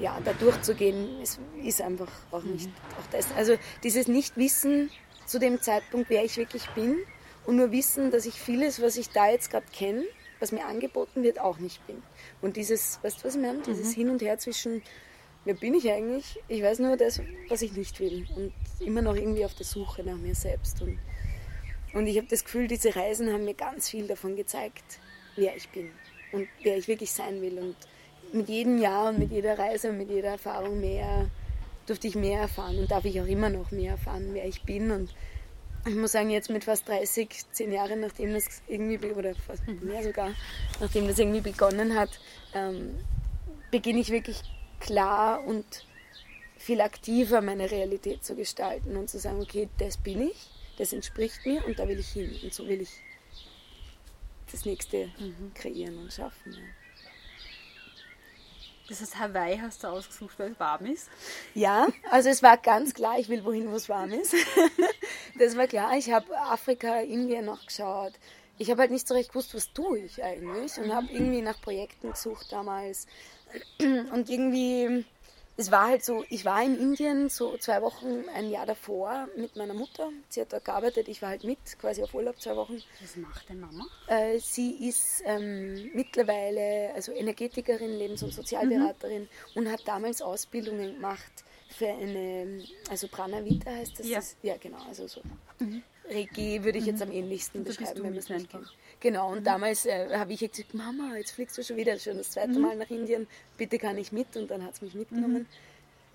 ja, 0.00 0.18
da 0.24 0.32
durchzugehen 0.32 1.20
ist, 1.20 1.38
ist 1.62 1.80
einfach 1.82 2.10
auch 2.30 2.42
nicht 2.42 2.66
mhm. 2.66 2.72
auch 2.98 3.06
das. 3.12 3.26
Also 3.36 3.56
dieses 3.82 4.08
Nichtwissen 4.08 4.90
zu 5.30 5.38
dem 5.38 5.60
Zeitpunkt, 5.62 6.10
wer 6.10 6.24
ich 6.24 6.36
wirklich 6.36 6.68
bin 6.70 6.98
und 7.46 7.56
nur 7.56 7.70
wissen, 7.70 8.10
dass 8.10 8.26
ich 8.26 8.34
vieles, 8.34 8.82
was 8.82 8.96
ich 8.96 9.10
da 9.10 9.30
jetzt 9.30 9.50
gerade 9.50 9.66
kenne, 9.72 10.04
was 10.40 10.50
mir 10.50 10.66
angeboten 10.66 11.22
wird, 11.22 11.38
auch 11.38 11.58
nicht 11.58 11.86
bin. 11.86 12.02
Und 12.42 12.56
dieses, 12.56 12.98
weißt 13.02 13.20
du, 13.20 13.24
was 13.28 13.36
ich 13.36 13.40
meine? 13.40 13.60
Dieses 13.60 13.90
mhm. 13.90 14.00
Hin 14.00 14.10
und 14.10 14.22
Her 14.22 14.38
zwischen, 14.38 14.82
wer 15.44 15.54
bin 15.54 15.74
ich 15.74 15.88
eigentlich? 15.88 16.40
Ich 16.48 16.62
weiß 16.62 16.80
nur 16.80 16.96
das, 16.96 17.20
was 17.48 17.62
ich 17.62 17.72
nicht 17.72 18.00
will. 18.00 18.26
Und 18.34 18.52
immer 18.84 19.02
noch 19.02 19.14
irgendwie 19.14 19.44
auf 19.44 19.54
der 19.54 19.66
Suche 19.66 20.02
nach 20.02 20.16
mir 20.16 20.34
selbst. 20.34 20.82
Und, 20.82 20.98
und 21.94 22.06
ich 22.08 22.16
habe 22.16 22.26
das 22.28 22.42
Gefühl, 22.42 22.66
diese 22.66 22.96
Reisen 22.96 23.32
haben 23.32 23.44
mir 23.44 23.54
ganz 23.54 23.88
viel 23.88 24.08
davon 24.08 24.34
gezeigt, 24.34 24.98
wer 25.36 25.54
ich 25.54 25.68
bin 25.68 25.92
und 26.32 26.48
wer 26.62 26.76
ich 26.76 26.88
wirklich 26.88 27.12
sein 27.12 27.40
will. 27.40 27.58
Und 27.58 27.76
mit 28.32 28.48
jedem 28.48 28.78
Jahr 28.78 29.10
und 29.10 29.18
mit 29.20 29.30
jeder 29.30 29.58
Reise 29.58 29.90
und 29.90 29.98
mit 29.98 30.10
jeder 30.10 30.30
Erfahrung 30.30 30.80
mehr 30.80 31.30
durfte 31.86 32.08
ich 32.08 32.14
mehr 32.14 32.40
erfahren 32.40 32.78
und 32.78 32.90
darf 32.90 33.04
ich 33.04 33.20
auch 33.20 33.26
immer 33.26 33.48
noch 33.48 33.70
mehr 33.70 33.92
erfahren, 33.92 34.30
wer 34.32 34.46
ich 34.46 34.62
bin 34.62 34.90
und 34.90 35.14
ich 35.86 35.94
muss 35.94 36.12
sagen, 36.12 36.28
jetzt 36.28 36.50
mit 36.50 36.64
fast 36.64 36.86
30, 36.88 37.28
10 37.52 37.72
Jahren, 37.72 38.00
nachdem 38.00 38.34
das 38.34 38.62
irgendwie, 38.68 38.98
oder 39.12 39.34
fast 39.34 39.66
mehr 39.66 40.02
sogar, 40.02 40.32
nachdem 40.78 41.08
das 41.08 41.18
irgendwie 41.18 41.40
begonnen 41.40 41.94
hat, 41.98 42.10
ähm, 42.54 42.98
beginne 43.70 44.00
ich 44.00 44.10
wirklich 44.10 44.42
klar 44.78 45.42
und 45.44 45.86
viel 46.58 46.82
aktiver 46.82 47.40
meine 47.40 47.70
Realität 47.70 48.24
zu 48.24 48.34
gestalten 48.34 48.96
und 48.96 49.08
zu 49.08 49.18
sagen, 49.18 49.40
okay, 49.40 49.68
das 49.78 49.96
bin 49.96 50.28
ich, 50.28 50.50
das 50.76 50.92
entspricht 50.92 51.46
mir 51.46 51.64
und 51.66 51.78
da 51.78 51.88
will 51.88 51.98
ich 51.98 52.08
hin 52.08 52.38
und 52.42 52.52
so 52.52 52.68
will 52.68 52.82
ich 52.82 52.90
das 54.52 54.66
nächste 54.66 55.06
mhm. 55.18 55.52
kreieren 55.54 55.96
und 55.98 56.12
schaffen. 56.12 56.52
Ja. 56.52 56.58
Das 58.90 59.00
heißt, 59.00 59.20
Hawaii 59.20 59.56
hast 59.56 59.84
du 59.84 59.86
ausgesucht, 59.86 60.36
weil 60.38 60.50
es 60.50 60.58
warm 60.60 60.84
ist? 60.86 61.08
Ja, 61.54 61.86
also 62.10 62.28
es 62.28 62.42
war 62.42 62.56
ganz 62.56 62.92
klar, 62.92 63.20
ich 63.20 63.28
will 63.28 63.44
wohin, 63.44 63.70
wo 63.70 63.76
es 63.76 63.88
warm 63.88 64.10
ist. 64.10 64.34
Das 65.38 65.56
war 65.56 65.68
klar. 65.68 65.96
Ich 65.96 66.12
habe 66.12 66.36
Afrika, 66.36 67.00
Indien 67.00 67.46
noch 67.46 67.64
geschaut. 67.64 68.12
Ich 68.58 68.70
habe 68.70 68.82
halt 68.82 68.90
nicht 68.90 69.08
so 69.08 69.14
recht 69.14 69.30
gewusst, 69.30 69.54
was 69.54 69.72
tue 69.72 70.00
ich 70.00 70.22
eigentlich 70.22 70.76
und 70.76 70.92
habe 70.92 71.06
irgendwie 71.10 71.40
nach 71.40 71.58
Projekten 71.62 72.10
gesucht 72.10 72.52
damals. 72.52 73.06
Und 73.78 74.28
irgendwie 74.28 75.06
es 75.60 75.70
war 75.70 75.88
halt 75.88 76.02
so, 76.02 76.24
ich 76.30 76.46
war 76.46 76.62
in 76.62 76.74
Indien 76.80 77.28
so 77.28 77.58
zwei 77.58 77.82
Wochen, 77.82 78.24
ein 78.34 78.48
Jahr 78.48 78.64
davor 78.64 79.28
mit 79.36 79.56
meiner 79.56 79.74
Mutter. 79.74 80.08
Sie 80.30 80.40
hat 80.40 80.54
da 80.54 80.58
gearbeitet, 80.58 81.06
ich 81.06 81.20
war 81.20 81.28
halt 81.28 81.44
mit, 81.44 81.58
quasi 81.78 82.02
auf 82.02 82.14
Urlaub 82.14 82.40
zwei 82.40 82.56
Wochen. 82.56 82.82
Was 83.02 83.16
macht 83.16 83.46
denn 83.50 83.60
Mama? 83.60 83.86
Äh, 84.06 84.38
sie 84.38 84.88
ist 84.88 85.22
ähm, 85.26 85.90
mittlerweile 85.92 86.94
also 86.94 87.12
Energetikerin, 87.12 87.98
Lebens- 87.98 88.22
und 88.22 88.32
Sozialberaterin 88.32 89.24
mhm. 89.24 89.28
und 89.54 89.70
hat 89.70 89.86
damals 89.86 90.22
Ausbildungen 90.22 90.94
gemacht 90.94 91.44
für 91.68 91.88
eine, 91.88 92.64
also 92.88 93.08
Prana 93.08 93.44
Vita 93.44 93.70
heißt 93.70 93.98
das. 93.98 94.08
Ja, 94.08 94.16
das, 94.16 94.36
ja 94.42 94.56
genau, 94.56 94.78
also 94.88 95.06
so. 95.08 95.20
Mhm. 95.58 95.82
Regie 96.08 96.64
würde 96.64 96.78
ich 96.78 96.86
jetzt 96.86 97.04
mhm. 97.04 97.10
am 97.10 97.12
ähnlichsten 97.12 97.64
beschreiben, 97.64 98.02
wenn 98.02 98.10
man 98.10 98.16
es 98.16 98.30
nicht 98.30 98.50
kennt. 98.50 98.72
Genau, 99.00 99.32
und 99.32 99.40
mhm. 99.40 99.44
damals 99.44 99.86
äh, 99.86 100.14
habe 100.16 100.32
ich 100.32 100.40
gesagt, 100.40 100.74
Mama, 100.74 101.16
jetzt 101.16 101.32
fliegst 101.32 101.56
du 101.56 101.64
schon 101.64 101.76
wieder, 101.76 101.98
schon 101.98 102.18
das 102.18 102.30
zweite 102.30 102.52
mhm. 102.52 102.60
Mal 102.60 102.76
nach 102.76 102.90
Indien, 102.90 103.26
bitte 103.56 103.78
kann 103.78 103.96
ich 103.96 104.12
mit. 104.12 104.36
Und 104.36 104.50
dann 104.50 104.62
hat 104.64 104.74
es 104.74 104.82
mich 104.82 104.94
mitgenommen. 104.94 105.46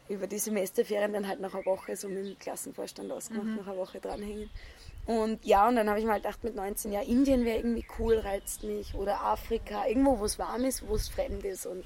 Mhm. 0.07 0.15
Über 0.15 0.27
die 0.27 0.37
Semesterferien 0.37 1.13
dann 1.13 1.27
halt 1.27 1.39
nach 1.39 1.55
einer 1.55 1.65
Woche 1.65 1.95
so 1.95 2.07
mit 2.07 2.25
dem 2.25 2.37
Klassenvorstand 2.37 3.11
ausgemacht, 3.11 3.45
mhm. 3.45 3.55
nach 3.55 3.67
einer 3.67 3.77
Woche 3.77 3.99
dranhängen. 3.99 4.51
Und 5.07 5.43
ja, 5.45 5.67
und 5.67 5.75
dann 5.75 5.89
habe 5.89 5.99
ich 5.99 6.05
mir 6.05 6.11
halt 6.11 6.23
gedacht, 6.23 6.43
mit 6.43 6.55
19 6.55 6.91
Jahren, 6.91 7.07
Indien 7.07 7.43
wäre 7.43 7.57
irgendwie 7.57 7.85
cool, 7.97 8.17
reizt 8.17 8.63
mich. 8.63 8.93
Oder 8.93 9.21
Afrika, 9.21 9.87
irgendwo, 9.87 10.19
wo 10.19 10.25
es 10.25 10.37
warm 10.37 10.63
ist, 10.65 10.87
wo 10.87 10.95
es 10.95 11.09
fremd 11.09 11.43
ist. 11.43 11.65
Und 11.65 11.83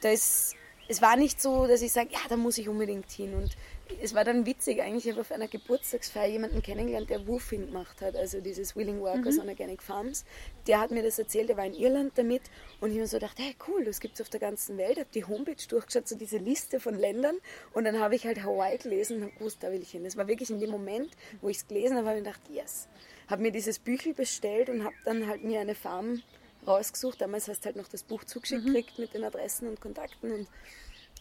da 0.00 0.10
ist 0.10 0.56
es 0.88 1.02
war 1.02 1.16
nicht 1.16 1.40
so, 1.40 1.66
dass 1.66 1.82
ich 1.82 1.92
sage, 1.92 2.10
ja, 2.12 2.20
da 2.28 2.36
muss 2.36 2.58
ich 2.58 2.68
unbedingt 2.68 3.10
hin. 3.10 3.34
Und 3.34 3.56
es 4.02 4.14
war 4.14 4.24
dann 4.24 4.46
witzig, 4.46 4.82
eigentlich, 4.82 5.06
ich 5.06 5.12
habe 5.12 5.20
auf 5.20 5.32
einer 5.32 5.48
Geburtstagsfeier 5.48 6.28
jemanden 6.28 6.62
kennengelernt, 6.62 7.10
der 7.10 7.26
Woofing 7.26 7.66
gemacht 7.66 8.00
hat, 8.00 8.16
also 8.16 8.40
dieses 8.40 8.74
Willing 8.76 9.00
Workers 9.00 9.36
mhm. 9.36 9.42
on 9.42 9.48
Organic 9.48 9.82
Farms. 9.82 10.24
Der 10.66 10.80
hat 10.80 10.90
mir 10.90 11.02
das 11.02 11.18
erzählt, 11.18 11.48
der 11.48 11.56
war 11.56 11.66
in 11.66 11.74
Irland 11.74 12.12
damit 12.16 12.42
und 12.80 12.90
ich 12.90 12.94
habe 12.94 13.02
mir 13.02 13.06
so 13.06 13.18
gedacht, 13.18 13.38
hey 13.38 13.54
cool, 13.68 13.84
das 13.84 14.00
gibt 14.00 14.14
es 14.14 14.20
auf 14.20 14.28
der 14.28 14.40
ganzen 14.40 14.76
Welt. 14.76 14.92
Ich 14.92 15.00
habe 15.00 15.10
die 15.14 15.24
Homepage 15.24 15.56
durchgeschaut, 15.68 16.08
so 16.08 16.16
diese 16.16 16.38
Liste 16.38 16.80
von 16.80 16.98
Ländern 16.98 17.36
und 17.74 17.84
dann 17.84 18.00
habe 18.00 18.14
ich 18.16 18.26
halt 18.26 18.42
Hawaii 18.42 18.76
gelesen 18.78 19.18
und 19.18 19.22
habe 19.24 19.32
gewusst, 19.34 19.58
da 19.62 19.70
will 19.70 19.82
ich 19.82 19.90
hin. 19.90 20.04
Das 20.04 20.16
war 20.16 20.26
wirklich 20.26 20.50
in 20.50 20.60
dem 20.60 20.70
Moment, 20.70 21.10
wo 21.40 21.48
ich 21.48 21.58
es 21.58 21.68
gelesen 21.68 21.96
habe, 21.96 22.08
habe 22.08 22.18
ich 22.18 22.24
gedacht, 22.24 22.40
yes. 22.50 22.88
Habe 23.28 23.42
mir 23.42 23.52
dieses 23.52 23.78
Büchel 23.78 24.14
bestellt 24.14 24.68
und 24.68 24.84
habe 24.84 24.94
dann 25.04 25.26
halt 25.26 25.42
mir 25.42 25.60
eine 25.60 25.74
Farm 25.74 26.22
rausgesucht. 26.66 27.20
Damals 27.20 27.48
hast 27.48 27.60
du 27.60 27.66
halt 27.66 27.76
noch 27.76 27.88
das 27.88 28.02
Buch 28.02 28.24
zugeschickt 28.24 28.66
mhm. 28.66 28.72
mit 28.98 29.14
den 29.14 29.24
Adressen 29.24 29.68
und 29.68 29.80
Kontakten 29.80 30.32
und, 30.32 30.48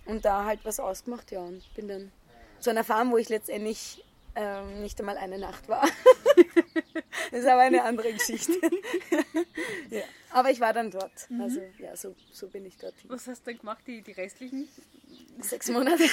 und 0.05 0.25
da 0.25 0.45
halt 0.45 0.59
was 0.63 0.79
ausgemacht, 0.79 1.31
ja, 1.31 1.41
und 1.41 1.63
bin 1.75 1.87
dann 1.87 2.11
zu 2.59 2.69
einer 2.69 2.83
Farm, 2.83 3.11
wo 3.11 3.17
ich 3.17 3.29
letztendlich 3.29 4.03
ähm, 4.35 4.81
nicht 4.81 4.99
einmal 4.99 5.17
eine 5.17 5.37
Nacht 5.37 5.67
war. 5.69 5.87
das 7.31 7.39
ist 7.39 7.47
aber 7.47 7.61
eine 7.61 7.83
andere 7.83 8.11
Geschichte. 8.13 8.53
ja. 9.89 10.03
Aber 10.31 10.51
ich 10.51 10.59
war 10.59 10.73
dann 10.73 10.91
dort. 10.91 11.29
Mhm. 11.29 11.41
Also 11.41 11.61
ja, 11.79 11.95
so, 11.95 12.13
so 12.31 12.47
bin 12.47 12.65
ich 12.65 12.77
dort. 12.77 12.93
Was 13.07 13.27
hast 13.27 13.47
du 13.47 13.51
dann 13.51 13.59
gemacht, 13.59 13.83
die, 13.87 14.01
die 14.01 14.11
restlichen? 14.11 14.67
Sechs 15.39 15.69
Monate. 15.69 16.03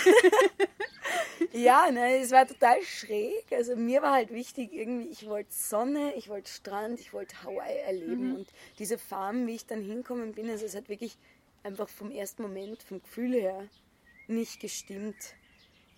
ja, 1.53 1.91
ne, 1.91 2.19
es 2.19 2.31
war 2.31 2.47
total 2.47 2.83
schräg. 2.83 3.45
Also 3.51 3.75
mir 3.75 4.03
war 4.03 4.13
halt 4.13 4.31
wichtig, 4.33 4.73
irgendwie, 4.73 5.09
ich 5.09 5.27
wollte 5.27 5.53
Sonne, 5.53 6.15
ich 6.15 6.29
wollte 6.29 6.51
Strand, 6.51 7.01
ich 7.01 7.13
wollte 7.13 7.43
Hawaii 7.43 7.79
erleben. 7.79 8.31
Mhm. 8.31 8.35
Und 8.37 8.49
diese 8.79 8.99
Farm, 8.99 9.47
wie 9.47 9.57
ich 9.57 9.67
dann 9.67 9.83
hinkommen 9.83 10.33
bin, 10.33 10.49
also 10.51 10.65
es 10.65 10.77
hat 10.77 10.89
wirklich 10.89 11.17
einfach 11.65 11.89
vom 11.89 12.11
ersten 12.11 12.43
Moment, 12.43 12.83
vom 12.83 13.03
Gefühl 13.03 13.33
her, 13.35 13.69
nicht 14.29 14.61
gestimmt. 14.61 15.17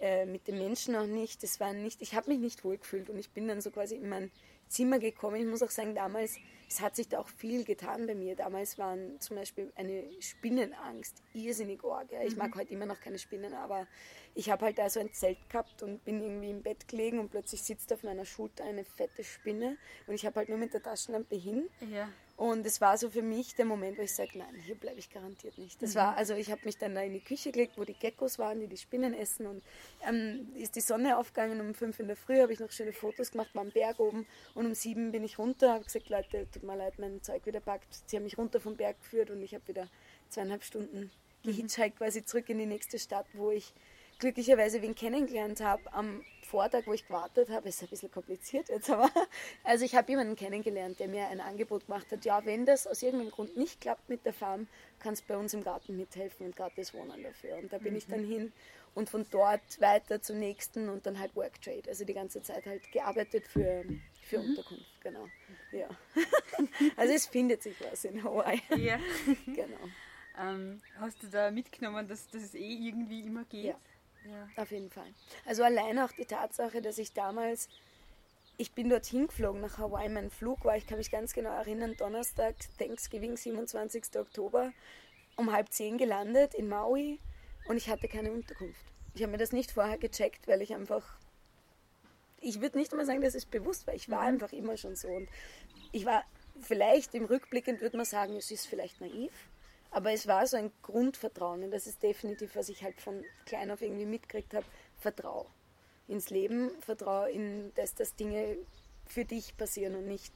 Äh, 0.01 0.27
mit 0.27 0.49
den 0.49 0.59
Menschen 0.59 0.97
auch 0.97 1.07
nicht. 1.07 1.43
Das 1.43 1.61
war 1.61 1.73
nicht, 1.73 2.03
ich 2.03 2.15
habe 2.15 2.31
mich 2.31 2.41
nicht 2.41 2.65
wohlgefühlt 2.65 3.11
und 3.11 3.19
ich 3.19 3.31
bin 3.31 3.49
dann 3.49 3.61
so 3.61 3.71
quasi 3.71 3.95
in 3.95 4.09
mein 4.09 4.31
Zimmer 4.69 4.99
gekommen. 4.99 5.37
Ich 5.37 5.47
muss 5.47 5.63
auch 5.63 5.71
sagen, 5.71 5.95
damals, 5.95 6.37
es 6.69 6.81
hat 6.81 6.97
sich 6.97 7.09
da 7.09 7.21
auch 7.21 7.29
viel 7.29 7.65
getan 7.65 8.07
bei 8.07 8.15
mir. 8.15 8.35
Damals 8.35 8.79
waren 8.79 9.21
zum 9.21 9.37
Beispiel 9.37 9.73
eine 9.77 10.05
Spinnenangst 10.21 11.23
irrsinnig 11.33 11.85
arg. 11.85 12.11
Ja. 12.11 12.23
Ich 12.23 12.33
mhm. 12.33 12.39
mag 12.39 12.57
heute 12.57 12.73
immer 12.73 12.87
noch 12.87 13.01
keine 13.01 13.19
Spinnen, 13.19 13.55
aber 13.55 13.87
ich 14.35 14.51
habe 14.51 14.65
halt 14.65 14.79
da 14.79 14.91
so 14.91 14.99
ein 14.99 15.13
Zelt 15.13 15.39
gehabt 15.49 15.83
und 15.83 16.05
bin 16.05 16.23
irgendwie 16.23 16.51
im 16.51 16.63
Bett 16.63 16.89
gelegen 16.89 17.21
und 17.21 17.31
plötzlich 17.31 17.63
sitzt 17.63 17.93
auf 17.93 18.03
meiner 18.03 18.25
Schulter 18.25 18.65
eine 18.65 18.85
fette 18.85 19.23
Spinne 19.23 19.77
und 20.07 20.15
ich 20.15 20.27
habe 20.27 20.41
halt 20.41 20.49
nur 20.49 20.59
mit 20.59 20.75
der 20.75 20.83
Taschenlampe 20.83 21.37
hin. 21.37 21.69
Ja. 21.93 22.09
Und 22.37 22.67
es 22.67 22.81
war 22.81 22.99
so 22.99 23.11
für 23.11 23.23
mich 23.23 23.55
der 23.55 23.65
Moment, 23.65 23.97
wo 23.97 24.03
ich 24.03 24.13
sage, 24.13 24.39
nein, 24.39 24.55
hier 24.67 24.75
bleibe 24.75 24.99
ich 24.99 25.09
garantiert 25.09 25.57
nicht. 25.57 25.81
Das 25.81 25.95
mhm. 25.95 25.99
war, 25.99 26.17
also 26.17 26.35
ich 26.35 26.51
habe 26.51 26.63
mich 26.65 26.77
dann 26.77 26.97
da 26.97 27.03
in 27.03 27.13
die 27.13 27.21
Küche 27.21 27.53
gelegt, 27.53 27.79
wo 27.79 27.85
die 27.85 27.95
Geckos 27.95 28.41
waren, 28.41 28.59
die 28.59 28.67
die 28.67 28.77
Spinnen 28.77 29.15
essen 29.15 29.47
und 29.47 29.63
ähm, 30.09 30.49
ist 30.57 30.75
die 30.75 30.81
Sonne 30.81 31.17
aufgegangen 31.17 31.61
um 31.61 31.75
fünf 31.75 32.01
in 32.01 32.09
der 32.09 32.17
Früh, 32.17 32.41
habe 32.41 32.53
ich 32.53 32.59
noch 32.59 32.73
schöne 32.73 32.93
Fotos 32.93 33.31
gemacht, 33.31 33.55
war 33.55 33.63
am 33.63 33.71
Berg 33.71 34.01
oben 34.01 34.27
und 34.55 34.67
um 34.67 34.75
sieben 34.75 35.13
bin 35.13 35.23
ich 35.23 35.39
runter, 35.39 35.75
habe 35.75 35.85
gesagt, 35.85 36.09
Leute, 36.09 36.49
tut 36.51 36.65
mir 36.65 36.77
leid, 36.77 36.99
mein 36.99 37.23
Zeug 37.23 37.47
wieder 37.47 37.61
packt. 37.61 37.87
Sie 38.07 38.17
haben 38.17 38.25
mich 38.25 38.37
runter 38.37 38.61
vom 38.61 38.77
Berg 38.77 38.99
geführt 39.01 39.31
und 39.31 39.41
ich 39.41 39.55
habe 39.55 39.67
wieder 39.69 39.89
zweieinhalb 40.29 40.65
Stunden 40.65 41.13
mhm. 41.45 41.51
gehitchhiked 41.51 41.99
quasi 41.99 42.25
zurück 42.25 42.49
in 42.49 42.59
die 42.59 42.67
nächste 42.67 42.99
Stadt, 42.99 43.27
wo 43.35 43.53
ich 43.53 43.73
glücklicherweise 44.19 44.83
wen 44.83 44.95
kennengelernt 44.95 45.61
habe 45.61 45.93
am 45.93 46.25
Vortag, 46.45 46.87
wo 46.87 46.93
ich 46.93 47.07
gewartet 47.07 47.51
habe. 47.51 47.69
Ist 47.69 47.83
ein 47.83 47.89
bisschen 47.89 48.11
kompliziert 48.11 48.69
jetzt, 48.69 48.91
aber 48.91 49.11
also 49.65 49.85
ich 49.85 49.95
habe 49.95 50.11
jemanden 50.11 50.37
kennengelernt, 50.37 51.01
der 51.01 51.09
mir 51.09 51.29
ein 51.29 51.41
Angebot 51.41 51.87
gemacht 51.87 52.11
hat. 52.11 52.25
Ja, 52.25 52.45
wenn 52.45 52.67
das 52.67 52.87
aus 52.87 53.03
irgendeinem 53.03 53.31
Grund 53.31 53.57
nicht 53.57 53.81
klappt 53.81 54.09
mit 54.09 54.25
der 54.25 54.33
Farm, 54.33 54.69
kannst 54.99 55.23
du 55.23 55.29
bei 55.29 55.37
uns 55.37 55.55
im 55.55 55.65
Garten 55.65 55.97
mithelfen 55.97 56.47
und 56.47 56.57
gratis 56.57 56.95
wohnen 56.95 57.23
dafür. 57.23 57.57
Und 57.57 57.73
da 57.73 57.79
bin 57.79 57.93
mhm. 57.93 57.99
ich 57.99 58.07
dann 58.07 58.25
hin 58.25 58.53
und 58.95 59.11
von 59.11 59.27
dort 59.31 59.81
weiter 59.81 60.23
zum 60.23 60.39
nächsten 60.39 60.89
und 60.89 61.07
dann 61.07 61.19
halt 61.19 61.35
Worktrade. 61.35 61.89
Also 61.89 62.05
die 62.05 62.15
ganze 62.15 62.43
Zeit 62.43 62.65
halt 62.67 62.91
gearbeitet 62.93 63.47
für, 63.47 63.85
für 64.23 64.39
mhm. 64.39 64.51
Unterkunft, 64.51 65.01
genau. 65.03 65.29
Ja. 65.73 65.89
also 66.97 67.13
es 67.13 67.27
findet 67.27 67.63
sich 67.63 67.75
was 67.81 68.05
in 68.05 68.23
Hawaii. 68.23 68.61
Ja. 68.77 68.99
genau. 69.47 69.89
Ähm, 70.39 70.83
hast 70.99 71.23
du 71.23 71.29
da 71.29 71.51
mitgenommen, 71.51 72.09
dass, 72.09 72.29
dass 72.29 72.43
es 72.43 72.55
eh 72.55 72.75
irgendwie 72.75 73.21
immer 73.23 73.45
geht? 73.45 73.65
Ja. 73.65 73.77
Ja. 74.25 74.63
Auf 74.63 74.71
jeden 74.71 74.91
Fall. 74.91 75.13
Also 75.45 75.63
allein 75.63 75.99
auch 75.99 76.13
die 76.13 76.25
Tatsache, 76.25 76.81
dass 76.81 76.99
ich 76.99 77.13
damals, 77.13 77.69
ich 78.57 78.73
bin 78.73 78.89
dorthin 78.89 79.27
geflogen 79.27 79.61
nach 79.61 79.79
Hawaii, 79.79 80.09
mein 80.09 80.31
Flug 80.31 80.65
war, 80.65 80.77
ich 80.77 80.87
kann 80.87 80.99
mich 80.99 81.11
ganz 81.11 81.35
genau 81.35 81.51
erinnern, 81.51 81.95
Donnerstag, 81.97 82.55
Thanksgiving, 82.79 83.37
27. 83.37 84.17
Oktober, 84.17 84.73
um 85.37 85.53
halb 85.53 85.71
zehn 85.71 85.99
gelandet 85.99 86.55
in 86.55 86.69
Maui 86.69 87.19
und 87.67 87.77
ich 87.77 87.89
hatte 87.89 88.09
keine 88.09 88.33
Unterkunft. 88.33 88.85
Ich 89.15 89.23
habe 89.23 89.33
mir 89.33 89.39
das 89.39 89.53
nicht 89.53 89.73
vorher 89.73 89.99
gecheckt, 89.99 90.49
weil 90.49 90.63
ich 90.63 90.75
einfach, 90.75 91.05
ich 92.41 92.61
würde 92.61 92.79
nicht 92.79 92.93
mal 92.93 93.07
sagen, 93.07 93.21
dass 93.21 93.35
es 93.35 93.47
bewusst 93.47 93.87
war, 93.87 93.95
ich 93.95 94.09
war 94.09 94.23
mhm. 94.23 94.29
einfach 94.29 94.53
immer 94.53 94.77
schon 94.77 94.97
so 94.97 95.09
und 95.09 95.29
ich 95.93 96.07
war, 96.07 96.25
vielleicht 96.61 97.15
im 97.15 97.25
Rückblickend 97.25 97.81
würde 97.81 97.97
man 97.97 98.07
sagen, 98.07 98.37
es 98.37 98.51
ist 98.51 98.67
vielleicht 98.67 99.01
naiv, 99.01 99.33
aber 99.95 100.11
es 100.13 100.27
war 100.27 100.45
so 100.47 100.57
ein 100.57 100.73
Grundvertrauen 100.83 101.63
und 101.63 101.71
das 101.71 101.87
ist 101.87 102.03
definitiv, 102.03 102.57
was 102.57 102.69
ich 102.69 102.83
halt 102.83 103.01
von 103.01 103.25
klein 103.47 103.71
auf 103.71 103.81
irgendwie 103.81 104.07
mitgekriegt 104.07 104.53
habe. 104.53 104.67
Vertrau 104.99 105.47
ins 106.09 106.31
Leben, 106.31 106.71
vertrau 106.81 107.27
in 107.27 107.71
das, 107.77 107.95
dass 107.95 108.17
Dinge 108.17 108.57
für 109.07 109.25
dich 109.25 109.57
passieren 109.57 109.95
und 109.95 110.09
nicht 110.09 110.35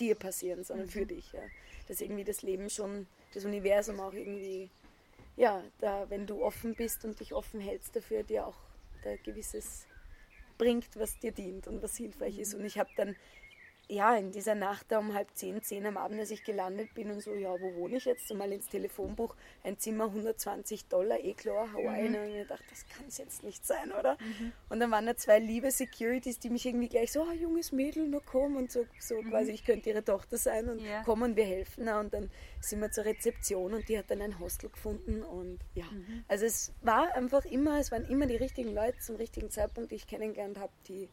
dir 0.00 0.14
passieren, 0.14 0.64
sondern 0.64 0.86
mhm. 0.86 0.90
für 0.90 1.04
dich. 1.04 1.32
Ja. 1.32 1.42
Dass 1.86 2.00
irgendwie 2.00 2.24
das 2.24 2.40
Leben 2.40 2.70
schon, 2.70 3.06
das 3.34 3.44
Universum 3.44 4.00
auch 4.00 4.14
irgendwie, 4.14 4.70
ja, 5.36 5.62
da, 5.80 6.08
wenn 6.08 6.26
du 6.26 6.42
offen 6.42 6.74
bist 6.74 7.04
und 7.04 7.20
dich 7.20 7.34
offen 7.34 7.60
hältst 7.60 7.94
dafür, 7.94 8.22
dir 8.22 8.46
auch 8.46 8.56
da 9.02 9.16
gewisses 9.16 9.86
bringt, 10.56 10.96
was 10.96 11.18
dir 11.18 11.32
dient 11.32 11.68
und 11.68 11.82
was 11.82 11.94
hilfreich 11.98 12.36
mhm. 12.36 12.40
ist. 12.40 12.54
Und 12.54 12.64
ich 12.64 12.78
habe 12.78 12.88
dann 12.96 13.16
ja, 13.94 14.16
in 14.16 14.32
dieser 14.32 14.54
Nacht 14.54 14.86
da 14.90 14.98
um 14.98 15.14
halb 15.14 15.28
zehn, 15.34 15.62
zehn 15.62 15.86
am 15.86 15.96
Abend, 15.96 16.20
als 16.20 16.30
ich 16.30 16.44
gelandet 16.44 16.92
bin 16.94 17.10
und 17.10 17.20
so, 17.20 17.34
ja, 17.34 17.50
wo 17.60 17.74
wohne 17.74 17.96
ich 17.96 18.04
jetzt? 18.04 18.32
Mal 18.34 18.52
ins 18.52 18.68
Telefonbuch, 18.68 19.36
ein 19.62 19.78
Zimmer 19.78 20.04
120 20.06 20.86
Dollar, 20.86 21.20
eh 21.20 21.34
klar, 21.34 21.72
Hawaii. 21.72 22.08
Mhm. 22.08 22.14
Und 22.16 22.34
ich 22.34 22.46
dachte, 22.46 22.64
das 22.68 22.86
kann 22.88 23.06
es 23.06 23.18
jetzt 23.18 23.44
nicht 23.44 23.64
sein, 23.64 23.92
oder? 23.92 24.18
Mhm. 24.20 24.52
Und 24.68 24.80
dann 24.80 24.90
waren 24.90 25.06
da 25.06 25.16
zwei 25.16 25.38
liebe 25.38 25.70
Securities, 25.70 26.40
die 26.40 26.50
mich 26.50 26.66
irgendwie 26.66 26.88
gleich 26.88 27.12
so, 27.12 27.22
ah, 27.22 27.32
junges 27.32 27.72
Mädel, 27.72 28.08
nur 28.08 28.22
komm 28.24 28.56
und 28.56 28.72
so, 28.72 28.84
so 28.98 29.20
mhm. 29.20 29.30
quasi, 29.30 29.52
ich 29.52 29.64
könnte 29.64 29.90
ihre 29.90 30.04
Tochter 30.04 30.36
sein 30.36 30.68
und 30.68 30.80
ja. 30.80 31.02
kommen, 31.04 31.36
wir 31.36 31.44
helfen. 31.44 31.88
Und 31.88 32.12
dann 32.12 32.30
sind 32.60 32.80
wir 32.80 32.90
zur 32.90 33.04
Rezeption 33.04 33.74
und 33.74 33.88
die 33.88 33.96
hat 33.96 34.10
dann 34.10 34.20
ein 34.20 34.38
Hostel 34.40 34.70
gefunden 34.70 35.22
und 35.22 35.60
ja, 35.74 35.84
mhm. 35.84 36.24
also 36.28 36.46
es 36.46 36.72
war 36.80 37.14
einfach 37.14 37.44
immer, 37.44 37.78
es 37.78 37.92
waren 37.92 38.04
immer 38.06 38.26
die 38.26 38.36
richtigen 38.36 38.74
Leute 38.74 38.98
zum 38.98 39.16
richtigen 39.16 39.50
Zeitpunkt, 39.50 39.90
die 39.92 39.96
ich 39.96 40.06
kennengelernt 40.06 40.58
habe, 40.58 40.72
die 40.88 41.08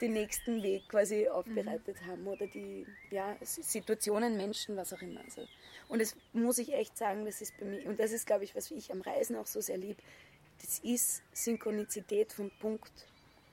den 0.00 0.12
nächsten 0.12 0.62
Weg 0.62 0.88
quasi 0.88 1.28
aufbereitet 1.28 2.00
mhm. 2.02 2.06
haben 2.06 2.26
oder 2.26 2.46
die 2.46 2.86
ja, 3.10 3.36
Situationen, 3.42 4.36
Menschen, 4.36 4.76
was 4.76 4.92
auch 4.92 5.02
immer. 5.02 5.20
Also, 5.20 5.46
und 5.88 6.00
das 6.00 6.16
muss 6.32 6.58
ich 6.58 6.72
echt 6.72 6.96
sagen, 6.96 7.24
das 7.24 7.40
ist 7.40 7.58
bei 7.58 7.66
mir, 7.66 7.86
und 7.86 8.00
das 8.00 8.12
ist, 8.12 8.26
glaube 8.26 8.44
ich, 8.44 8.54
was 8.54 8.70
ich 8.70 8.92
am 8.92 9.00
Reisen 9.00 9.36
auch 9.36 9.46
so 9.46 9.60
sehr 9.60 9.76
liebe, 9.76 10.02
das 10.60 10.78
ist 10.80 11.22
Synchronizität 11.32 12.32
von 12.32 12.50
Punkt 12.60 12.92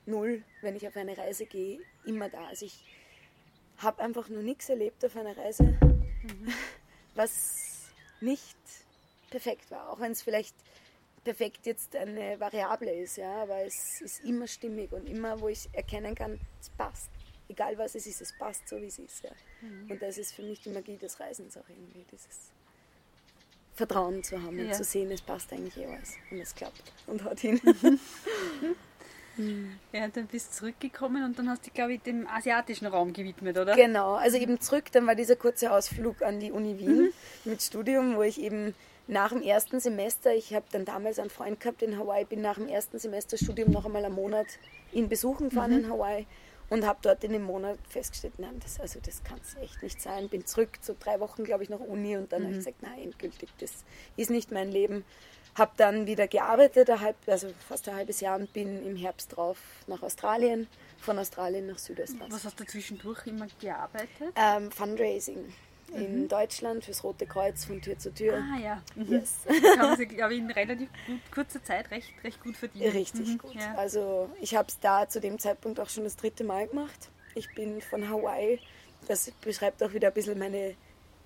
Null, 0.06 0.42
wenn 0.62 0.74
ich 0.74 0.88
auf 0.88 0.96
eine 0.96 1.16
Reise 1.16 1.44
gehe, 1.44 1.80
immer 2.06 2.30
da. 2.30 2.46
Also 2.46 2.64
ich 2.64 2.82
habe 3.76 4.02
einfach 4.02 4.28
nur 4.28 4.42
nichts 4.42 4.68
erlebt 4.68 5.04
auf 5.04 5.16
einer 5.16 5.36
Reise, 5.36 5.64
mhm. 5.64 6.52
was 7.14 7.90
nicht 8.20 8.56
perfekt 9.30 9.70
war, 9.70 9.90
auch 9.90 10.00
wenn 10.00 10.12
es 10.12 10.22
vielleicht 10.22 10.54
perfekt 11.24 11.66
jetzt 11.66 11.94
eine 11.96 12.38
Variable 12.40 12.92
ist, 12.92 13.16
ja, 13.16 13.42
aber 13.42 13.64
es 13.64 14.00
ist 14.00 14.24
immer 14.24 14.46
stimmig 14.46 14.92
und 14.92 15.08
immer, 15.08 15.40
wo 15.40 15.48
ich 15.48 15.68
erkennen 15.72 16.14
kann, 16.14 16.40
es 16.60 16.70
passt. 16.70 17.10
Egal 17.48 17.78
was 17.78 17.94
es 17.94 18.06
ist, 18.06 18.20
es 18.20 18.36
passt 18.36 18.68
so, 18.68 18.76
wie 18.80 18.86
es 18.86 18.98
ist. 18.98 19.24
Ja. 19.24 19.30
Mhm. 19.62 19.90
Und 19.90 20.02
das 20.02 20.18
ist 20.18 20.34
für 20.34 20.42
mich 20.42 20.60
die 20.60 20.70
Magie 20.70 20.96
des 20.96 21.18
Reisens 21.18 21.56
auch 21.56 21.68
irgendwie, 21.68 22.04
dieses 22.12 22.50
Vertrauen 23.74 24.22
zu 24.22 24.42
haben 24.42 24.58
und 24.58 24.74
zu 24.74 24.84
sehen, 24.84 25.10
es 25.10 25.22
passt 25.22 25.52
eigentlich 25.52 25.76
eh 25.76 25.86
alles 25.86 26.14
und 26.30 26.40
es 26.40 26.54
klappt 26.54 26.92
und 27.06 27.24
haut 27.24 27.40
hin. 27.40 27.60
Mhm. 27.62 28.00
Ja, 29.92 30.08
dann 30.08 30.26
bist 30.26 30.50
du 30.50 30.56
zurückgekommen 30.56 31.24
und 31.24 31.38
dann 31.38 31.48
hast 31.48 31.64
du, 31.64 31.70
glaube 31.70 31.94
ich, 31.94 32.02
dem 32.02 32.26
asiatischen 32.26 32.86
Raum 32.86 33.12
gewidmet, 33.12 33.56
oder? 33.56 33.76
Genau, 33.76 34.14
also 34.14 34.36
eben 34.36 34.60
zurück, 34.60 34.90
dann 34.92 35.06
war 35.06 35.14
dieser 35.14 35.36
kurze 35.36 35.70
Ausflug 35.70 36.22
an 36.22 36.40
die 36.40 36.50
Uni 36.50 36.76
Wien 36.78 36.96
mhm. 36.96 37.12
mit 37.44 37.62
Studium, 37.62 38.16
wo 38.16 38.22
ich 38.22 38.40
eben 38.40 38.74
nach 39.08 39.30
dem 39.30 39.42
ersten 39.42 39.80
Semester, 39.80 40.34
ich 40.34 40.54
habe 40.54 40.66
dann 40.70 40.84
damals 40.84 41.18
einen 41.18 41.30
Freund 41.30 41.58
gehabt 41.58 41.82
in 41.82 41.98
Hawaii, 41.98 42.24
bin 42.24 42.42
nach 42.42 42.56
dem 42.56 42.68
ersten 42.68 42.98
Semesterstudium 42.98 43.70
noch 43.70 43.86
einmal 43.86 44.04
einen 44.04 44.14
Monat 44.14 44.46
ihn 44.92 45.08
besuchen 45.08 45.48
gefahren 45.48 45.72
mhm. 45.72 45.78
in 45.78 45.90
Hawaii 45.90 46.26
und 46.68 46.86
habe 46.86 46.98
dort 47.00 47.24
in 47.24 47.32
dem 47.32 47.42
Monat 47.42 47.78
festgestellt, 47.88 48.34
nein, 48.38 48.60
das, 48.62 48.78
also 48.78 49.00
das 49.02 49.24
kann 49.24 49.40
es 49.42 49.56
echt 49.62 49.82
nicht 49.82 50.02
sein. 50.02 50.28
Bin 50.28 50.44
zurück, 50.44 50.78
so 50.82 50.94
drei 50.98 51.20
Wochen, 51.20 51.44
glaube 51.44 51.62
ich, 51.62 51.70
nach 51.70 51.80
Uni 51.80 52.18
und 52.18 52.30
dann 52.30 52.42
mhm. 52.42 52.46
habe 52.46 52.52
ich 52.52 52.58
gesagt, 52.58 52.82
nein, 52.82 52.98
endgültig, 53.02 53.48
das 53.58 53.72
ist 54.16 54.30
nicht 54.30 54.52
mein 54.52 54.70
Leben. 54.70 55.04
Habe 55.54 55.72
dann 55.78 56.06
wieder 56.06 56.28
gearbeitet, 56.28 56.88
halb, 57.00 57.16
also 57.26 57.48
fast 57.66 57.88
ein 57.88 57.96
halbes 57.96 58.20
Jahr 58.20 58.38
und 58.38 58.52
bin 58.52 58.86
im 58.86 58.94
Herbst 58.94 59.34
drauf 59.34 59.58
nach 59.86 60.02
Australien, 60.02 60.68
von 60.98 61.18
Australien 61.18 61.66
nach 61.66 61.78
Südostland. 61.78 62.30
Was 62.30 62.44
hast 62.44 62.60
du 62.60 62.64
zwischendurch 62.64 63.26
immer 63.26 63.46
gearbeitet? 63.58 64.34
Ähm, 64.36 64.70
Fundraising 64.70 65.52
in 65.94 66.22
mhm. 66.22 66.28
Deutschland 66.28 66.84
fürs 66.84 67.02
Rote 67.02 67.26
Kreuz 67.26 67.64
von 67.64 67.80
Tür 67.80 67.98
zu 67.98 68.12
Tür. 68.12 68.42
Ah 68.54 68.58
ja. 68.58 68.82
Mhm. 68.94 69.12
Yes. 69.12 69.34
Das 69.46 69.78
haben 69.78 69.96
sie, 69.96 70.06
glaube 70.06 70.34
ich, 70.34 70.40
in 70.40 70.50
relativ 70.50 70.88
gut, 71.06 71.20
kurzer 71.32 71.62
Zeit 71.62 71.90
recht, 71.90 72.12
recht 72.22 72.42
gut 72.42 72.56
verdient. 72.56 72.94
Richtig 72.94 73.28
mhm. 73.28 73.38
gut. 73.38 73.54
Ja. 73.54 73.74
Also 73.76 74.30
ich 74.40 74.54
habe 74.54 74.68
es 74.68 74.78
da 74.80 75.08
zu 75.08 75.20
dem 75.20 75.38
Zeitpunkt 75.38 75.80
auch 75.80 75.88
schon 75.88 76.04
das 76.04 76.16
dritte 76.16 76.44
Mal 76.44 76.66
gemacht. 76.68 77.10
Ich 77.34 77.54
bin 77.54 77.80
von 77.80 78.08
Hawaii, 78.08 78.58
das 79.06 79.30
beschreibt 79.42 79.82
auch 79.82 79.92
wieder 79.92 80.08
ein 80.08 80.14
bisschen 80.14 80.38
meine, 80.38 80.74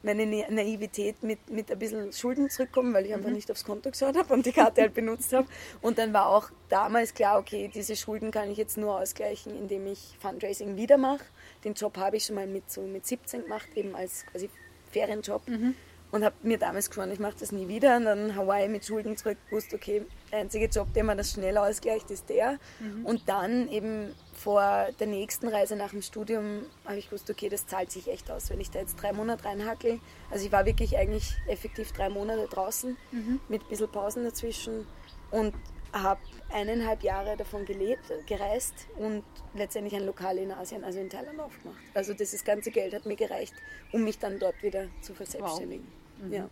meine 0.02 0.26
Naivität 0.26 1.22
mit, 1.22 1.48
mit 1.50 1.70
ein 1.70 1.78
bisschen 1.78 2.12
Schulden 2.12 2.50
zurückkommen, 2.50 2.92
weil 2.92 3.06
ich 3.06 3.14
einfach 3.14 3.30
mhm. 3.30 3.36
nicht 3.36 3.50
aufs 3.50 3.64
Konto 3.64 3.90
geschaut 3.90 4.16
habe 4.16 4.32
und 4.34 4.44
die 4.44 4.52
Karte 4.52 4.82
halt 4.82 4.94
benutzt 4.94 5.32
habe. 5.32 5.46
Und 5.80 5.98
dann 5.98 6.12
war 6.12 6.28
auch 6.28 6.50
damals 6.68 7.14
klar, 7.14 7.38
okay, 7.38 7.70
diese 7.72 7.96
Schulden 7.96 8.30
kann 8.30 8.50
ich 8.50 8.58
jetzt 8.58 8.76
nur 8.76 9.00
ausgleichen, 9.00 9.56
indem 9.56 9.86
ich 9.86 10.16
Fundraising 10.20 10.76
wieder 10.76 10.98
mache 10.98 11.24
den 11.64 11.74
Job 11.74 11.96
habe 11.96 12.16
ich 12.16 12.24
schon 12.24 12.36
mal 12.36 12.46
mit, 12.46 12.70
so 12.70 12.82
mit 12.82 13.06
17 13.06 13.42
gemacht, 13.42 13.68
eben 13.74 13.94
als 13.94 14.26
quasi 14.26 14.50
Ferienjob. 14.90 15.48
Mhm. 15.48 15.74
Und 16.10 16.24
habe 16.24 16.34
mir 16.42 16.58
damals 16.58 16.90
geschworen, 16.90 17.10
ich 17.10 17.20
mache 17.20 17.36
das 17.40 17.52
nie 17.52 17.68
wieder. 17.68 17.96
Und 17.96 18.04
dann 18.04 18.36
Hawaii 18.36 18.68
mit 18.68 18.84
Schulden 18.84 19.16
zurück, 19.16 19.38
wusste, 19.50 19.76
okay, 19.76 20.02
der 20.30 20.40
einzige 20.40 20.66
Job, 20.66 20.92
der 20.92 21.04
man 21.04 21.16
das 21.16 21.30
schnell 21.30 21.56
ausgleicht, 21.56 22.10
ist 22.10 22.28
der. 22.28 22.58
Mhm. 22.80 23.06
Und 23.06 23.30
dann 23.30 23.66
eben 23.70 24.14
vor 24.34 24.88
der 25.00 25.06
nächsten 25.06 25.48
Reise 25.48 25.74
nach 25.74 25.92
dem 25.92 26.02
Studium 26.02 26.66
habe 26.84 26.98
ich 26.98 27.06
gewusst, 27.06 27.30
okay, 27.30 27.48
das 27.48 27.66
zahlt 27.66 27.90
sich 27.90 28.08
echt 28.08 28.30
aus, 28.30 28.50
wenn 28.50 28.60
ich 28.60 28.70
da 28.70 28.80
jetzt 28.80 28.96
drei 28.96 29.14
Monate 29.14 29.46
reinhackel. 29.46 30.00
Also 30.30 30.44
ich 30.44 30.52
war 30.52 30.66
wirklich 30.66 30.98
eigentlich 30.98 31.34
effektiv 31.48 31.92
drei 31.92 32.10
Monate 32.10 32.46
draußen 32.46 32.98
mhm. 33.10 33.40
mit 33.48 33.62
ein 33.62 33.68
bisschen 33.68 33.90
Pausen 33.90 34.24
dazwischen 34.24 34.86
und 35.30 35.54
habe 35.92 36.20
eineinhalb 36.50 37.02
Jahre 37.02 37.36
davon 37.36 37.64
gelebt, 37.64 38.12
gereist 38.26 38.86
und 38.96 39.24
letztendlich 39.54 39.94
ein 39.94 40.06
Lokal 40.06 40.38
in 40.38 40.50
Asien, 40.50 40.84
also 40.84 40.98
in 40.98 41.10
Thailand 41.10 41.38
aufgemacht. 41.40 41.78
Also 41.94 42.14
das 42.14 42.44
ganze 42.44 42.70
Geld 42.70 42.94
hat 42.94 43.06
mir 43.06 43.16
gereicht, 43.16 43.54
um 43.92 44.04
mich 44.04 44.18
dann 44.18 44.38
dort 44.38 44.62
wieder 44.62 44.88
zu 45.00 45.14
verselbstständigen. 45.14 45.86
Wow. 46.18 46.26
Mhm. 46.26 46.32
Ja. 46.32 46.48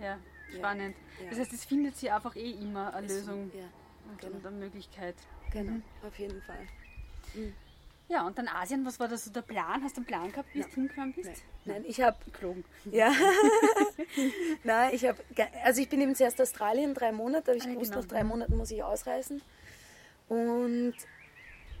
ja, 0.00 0.18
spannend. 0.56 0.96
Ja. 1.22 1.30
Das 1.30 1.38
heißt, 1.38 1.52
es 1.52 1.64
findet 1.64 1.96
sich 1.96 2.10
einfach 2.10 2.34
eh 2.36 2.50
immer 2.50 2.94
eine 2.94 3.06
Lösung 3.06 3.50
ja, 3.54 3.64
genau. 4.20 4.36
und 4.36 4.46
eine 4.46 4.56
Möglichkeit. 4.56 5.16
Genau, 5.52 5.72
mhm. 5.72 5.82
auf 6.06 6.18
jeden 6.18 6.42
Fall. 6.42 6.66
Mhm. 7.34 7.54
Ja, 8.08 8.26
und 8.26 8.38
dann 8.38 8.48
Asien, 8.48 8.86
was 8.86 8.98
war 8.98 9.08
da 9.08 9.18
so 9.18 9.30
der 9.30 9.42
Plan? 9.42 9.82
Hast 9.82 9.96
du 9.96 10.00
einen 10.00 10.06
Plan 10.06 10.32
gehabt, 10.32 10.48
wie 10.54 10.62
du 10.62 10.68
hingefahren 10.68 11.12
bist? 11.12 11.28
Nein, 11.66 11.82
Nein 11.82 11.84
ich 11.86 12.00
habe... 12.00 12.16
Gelogen. 12.32 12.64
Ja. 12.90 13.12
Nein, 14.64 14.94
ich 14.94 15.04
habe... 15.06 15.18
Also 15.64 15.82
ich 15.82 15.90
bin 15.90 16.00
eben 16.00 16.14
zuerst 16.14 16.40
Australien, 16.40 16.94
drei 16.94 17.12
Monate, 17.12 17.50
aber 17.50 17.56
ich 17.58 17.64
ah, 17.64 17.72
gewusst, 17.72 17.92
genau. 17.92 18.02
nach 18.02 18.08
drei 18.08 18.24
Monaten 18.24 18.56
muss 18.56 18.70
ich 18.70 18.82
ausreisen. 18.82 19.42
Und 20.28 20.94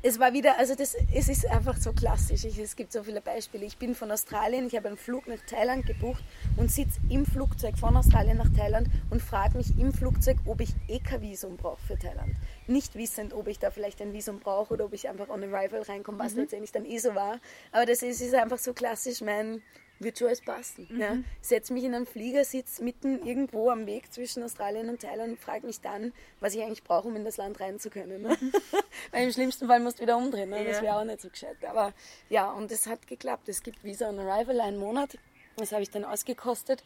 es 0.02 0.18
war 0.20 0.32
wieder, 0.32 0.58
also 0.58 0.74
das, 0.74 0.94
es 1.12 1.28
ist 1.28 1.46
einfach 1.46 1.76
so 1.76 1.92
klassisch. 1.92 2.44
Ich, 2.44 2.58
es 2.58 2.76
gibt 2.76 2.92
so 2.92 3.02
viele 3.02 3.20
Beispiele. 3.20 3.64
Ich 3.64 3.78
bin 3.78 3.94
von 3.94 4.10
Australien, 4.10 4.66
ich 4.66 4.76
habe 4.76 4.88
einen 4.88 4.96
Flug 4.96 5.26
nach 5.26 5.40
Thailand 5.46 5.86
gebucht 5.86 6.22
und 6.56 6.70
sitze 6.70 7.00
im 7.08 7.26
Flugzeug 7.26 7.76
von 7.78 7.96
Australien 7.96 8.36
nach 8.36 8.50
Thailand 8.56 8.88
und 9.10 9.22
frage 9.22 9.56
mich 9.56 9.76
im 9.78 9.92
Flugzeug, 9.92 10.36
ob 10.44 10.60
ich 10.60 10.70
eh 10.88 11.00
kein 11.00 11.22
Visum 11.22 11.56
brauche 11.56 11.84
für 11.86 11.98
Thailand. 11.98 12.36
Nicht 12.68 12.94
wissend, 12.94 13.32
ob 13.34 13.48
ich 13.48 13.58
da 13.58 13.70
vielleicht 13.70 14.00
ein 14.00 14.12
Visum 14.12 14.38
brauche 14.38 14.74
oder 14.74 14.84
ob 14.84 14.92
ich 14.92 15.08
einfach 15.08 15.28
on 15.28 15.42
arrival 15.42 15.82
reinkomme, 15.82 16.18
was 16.18 16.34
mhm. 16.34 16.42
letztendlich 16.42 16.72
dann 16.72 16.84
eh 16.84 16.98
so 16.98 17.14
war. 17.14 17.40
Aber 17.72 17.86
das 17.86 18.02
ist, 18.02 18.20
ist 18.20 18.34
einfach 18.34 18.58
so 18.58 18.72
klassisch 18.72 19.20
mein 19.20 19.62
wird 20.00 20.18
schon 20.18 20.28
alles 20.28 20.40
passen. 20.40 20.86
Mhm. 20.90 21.00
Ja. 21.00 21.16
Setze 21.40 21.72
mich 21.72 21.84
in 21.84 21.94
einen 21.94 22.06
Flieger, 22.06 22.44
sitze 22.44 22.82
mitten 22.82 23.24
irgendwo 23.24 23.70
am 23.70 23.86
Weg 23.86 24.12
zwischen 24.12 24.42
Australien 24.42 24.88
und 24.88 25.00
Thailand 25.00 25.30
und 25.30 25.40
frage 25.40 25.66
mich 25.66 25.80
dann, 25.80 26.12
was 26.40 26.54
ich 26.54 26.62
eigentlich 26.62 26.84
brauche, 26.84 27.08
um 27.08 27.16
in 27.16 27.24
das 27.24 27.36
Land 27.36 27.60
rein 27.60 27.78
zu 27.78 27.90
können. 27.90 28.22
Ne? 28.22 28.36
Mhm. 28.40 28.52
Weil 29.10 29.24
im 29.24 29.32
schlimmsten 29.32 29.66
Fall 29.66 29.80
musst 29.80 29.98
du 29.98 30.02
wieder 30.02 30.16
umdrehen. 30.16 30.50
Ne? 30.50 30.64
Das 30.64 30.82
wäre 30.82 30.96
auch 30.96 31.04
nicht 31.04 31.20
so 31.20 31.28
gescheit. 31.28 31.56
Aber 31.66 31.92
ja, 32.28 32.50
und 32.52 32.70
es 32.70 32.86
hat 32.86 33.06
geklappt. 33.06 33.48
Es 33.48 33.62
gibt 33.62 33.82
Visa 33.84 34.08
on 34.08 34.18
Arrival, 34.18 34.60
einen 34.60 34.78
Monat. 34.78 35.18
Das 35.56 35.72
habe 35.72 35.82
ich 35.82 35.90
dann 35.90 36.04
ausgekostet. 36.04 36.84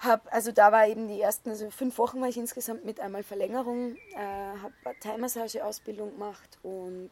Hab, 0.00 0.32
also 0.32 0.52
da 0.52 0.70
war 0.70 0.86
eben 0.86 1.08
die 1.08 1.20
ersten, 1.20 1.50
also 1.50 1.70
fünf 1.70 1.98
Wochen 1.98 2.20
war 2.20 2.28
ich 2.28 2.36
insgesamt 2.36 2.84
mit 2.84 3.00
einmal 3.00 3.22
Verlängerung, 3.24 3.96
äh, 4.14 4.18
habe 4.18 4.72
Thai-Massage-Ausbildung 5.00 6.12
gemacht 6.12 6.58
und 6.62 7.10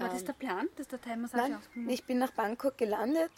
war 0.00 0.08
das 0.08 0.20
ähm, 0.20 0.26
der 0.26 0.32
Plan, 0.34 0.68
dass 0.76 0.88
der 0.88 1.00
Thai-Massage 1.00 1.58
Nein, 1.74 1.88
ich 1.88 2.04
bin 2.04 2.18
nach 2.18 2.30
Bangkok 2.32 2.78
gelandet, 2.78 3.32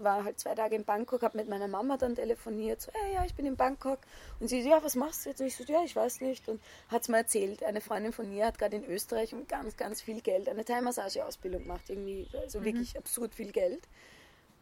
war 0.00 0.24
halt 0.24 0.38
zwei 0.38 0.54
Tage 0.54 0.76
in 0.76 0.84
Bangkok, 0.84 1.22
habe 1.22 1.36
mit 1.36 1.48
meiner 1.48 1.68
Mama 1.68 1.96
dann 1.96 2.14
telefoniert, 2.14 2.80
so, 2.80 2.90
hey, 2.92 3.14
ja, 3.14 3.24
ich 3.24 3.34
bin 3.34 3.46
in 3.46 3.56
Bangkok. 3.56 3.98
Und 4.40 4.48
sie 4.48 4.62
so, 4.62 4.70
ja, 4.70 4.82
was 4.82 4.94
machst 4.94 5.24
du 5.24 5.30
jetzt? 5.30 5.40
Und 5.40 5.46
ich 5.46 5.56
so, 5.56 5.64
ja, 5.64 5.82
ich 5.84 5.94
weiß 5.94 6.20
nicht. 6.22 6.48
Und 6.48 6.60
hat 6.88 7.02
es 7.02 7.08
mir 7.08 7.18
erzählt, 7.18 7.62
eine 7.62 7.80
Freundin 7.80 8.12
von 8.12 8.32
ihr 8.32 8.46
hat 8.46 8.58
gerade 8.58 8.76
in 8.76 8.84
Österreich 8.84 9.34
um 9.34 9.46
ganz, 9.46 9.76
ganz 9.76 10.00
viel 10.00 10.20
Geld 10.20 10.48
eine 10.48 10.64
Thai-Massage-Ausbildung 10.64 11.62
gemacht, 11.62 11.84
irgendwie, 11.88 12.28
also 12.40 12.60
mhm. 12.60 12.64
wirklich 12.64 12.96
absurd 12.96 13.34
viel 13.34 13.52
Geld. 13.52 13.86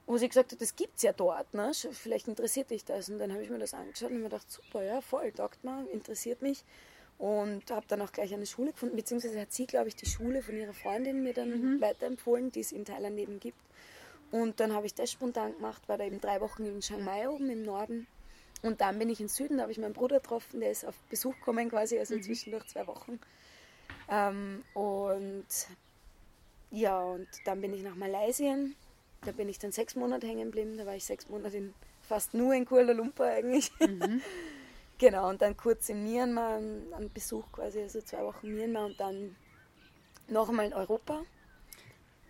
Wo 0.06 0.18
sie 0.18 0.28
gesagt 0.28 0.52
hat, 0.52 0.60
das 0.60 0.76
gibt 0.76 0.96
es 0.96 1.02
ja 1.02 1.12
dort, 1.12 1.54
ne? 1.54 1.72
vielleicht 1.92 2.28
interessiert 2.28 2.70
dich 2.70 2.84
das. 2.84 3.08
Und 3.08 3.18
dann 3.18 3.32
habe 3.32 3.42
ich 3.42 3.50
mir 3.50 3.58
das 3.58 3.72
angeschaut 3.72 4.10
und 4.10 4.18
mir 4.18 4.24
gedacht, 4.24 4.50
super, 4.50 4.82
ja, 4.82 5.00
voll, 5.00 5.32
taugt 5.32 5.64
mal, 5.64 5.86
interessiert 5.86 6.42
mich. 6.42 6.62
Und 7.16 7.70
habe 7.70 7.86
dann 7.88 8.02
auch 8.02 8.12
gleich 8.12 8.34
eine 8.34 8.44
Schule 8.44 8.72
gefunden, 8.72 8.96
beziehungsweise 8.96 9.40
hat 9.40 9.52
sie, 9.52 9.66
glaube 9.66 9.88
ich, 9.88 9.96
die 9.96 10.06
Schule 10.06 10.42
von 10.42 10.56
ihrer 10.56 10.74
Freundin 10.74 11.22
mir 11.22 11.32
dann 11.32 11.76
mhm. 11.76 11.80
weiterempfohlen, 11.80 12.52
die 12.52 12.60
es 12.60 12.72
in 12.72 12.84
Thailand 12.84 13.18
eben 13.18 13.40
gibt. 13.40 13.58
Und 14.30 14.58
dann 14.60 14.72
habe 14.72 14.86
ich 14.86 14.94
das 14.94 15.12
spontan 15.12 15.54
gemacht, 15.54 15.88
war 15.88 15.96
da 15.96 16.04
eben 16.04 16.20
drei 16.20 16.40
Wochen 16.40 16.66
in 16.66 16.80
Chiang 16.80 17.04
Mai 17.04 17.28
oben 17.28 17.48
im 17.50 17.62
Norden. 17.62 18.06
Und 18.62 18.80
dann 18.80 18.98
bin 18.98 19.08
ich 19.08 19.20
in 19.20 19.28
Süden, 19.28 19.58
da 19.58 19.62
habe 19.62 19.72
ich 19.72 19.78
meinen 19.78 19.92
Bruder 19.92 20.20
getroffen, 20.20 20.60
der 20.60 20.70
ist 20.70 20.84
auf 20.84 20.96
Besuch 21.08 21.34
gekommen 21.36 21.70
quasi, 21.70 21.98
also 21.98 22.16
mhm. 22.16 22.22
zwischendurch 22.22 22.66
zwei 22.66 22.86
Wochen. 22.86 23.20
Ähm, 24.08 24.64
und 24.74 25.46
ja, 26.70 27.00
und 27.00 27.28
dann 27.44 27.60
bin 27.60 27.72
ich 27.74 27.82
nach 27.82 27.94
Malaysia. 27.94 28.56
Da 29.24 29.32
bin 29.32 29.48
ich 29.48 29.58
dann 29.58 29.72
sechs 29.72 29.94
Monate 29.96 30.26
hängen 30.26 30.46
geblieben. 30.46 30.76
Da 30.76 30.86
war 30.86 30.94
ich 30.94 31.04
sechs 31.04 31.28
Monate 31.28 31.56
in, 31.56 31.74
fast 32.02 32.34
nur 32.34 32.54
in 32.54 32.64
Kuala 32.64 32.92
Lumpur 32.92 33.26
eigentlich. 33.26 33.70
Mhm. 33.80 34.20
Genau, 34.98 35.28
und 35.28 35.42
dann 35.42 35.56
kurz 35.56 35.88
in 35.88 36.04
Myanmar, 36.04 36.56
einen 36.56 37.10
Besuch 37.12 37.50
quasi, 37.50 37.80
also 37.80 38.00
zwei 38.00 38.22
Wochen 38.22 38.54
Myanmar 38.54 38.86
und 38.86 39.00
dann 39.00 39.34
noch 40.28 40.48
einmal 40.48 40.66
in 40.66 40.72
Europa. 40.72 41.22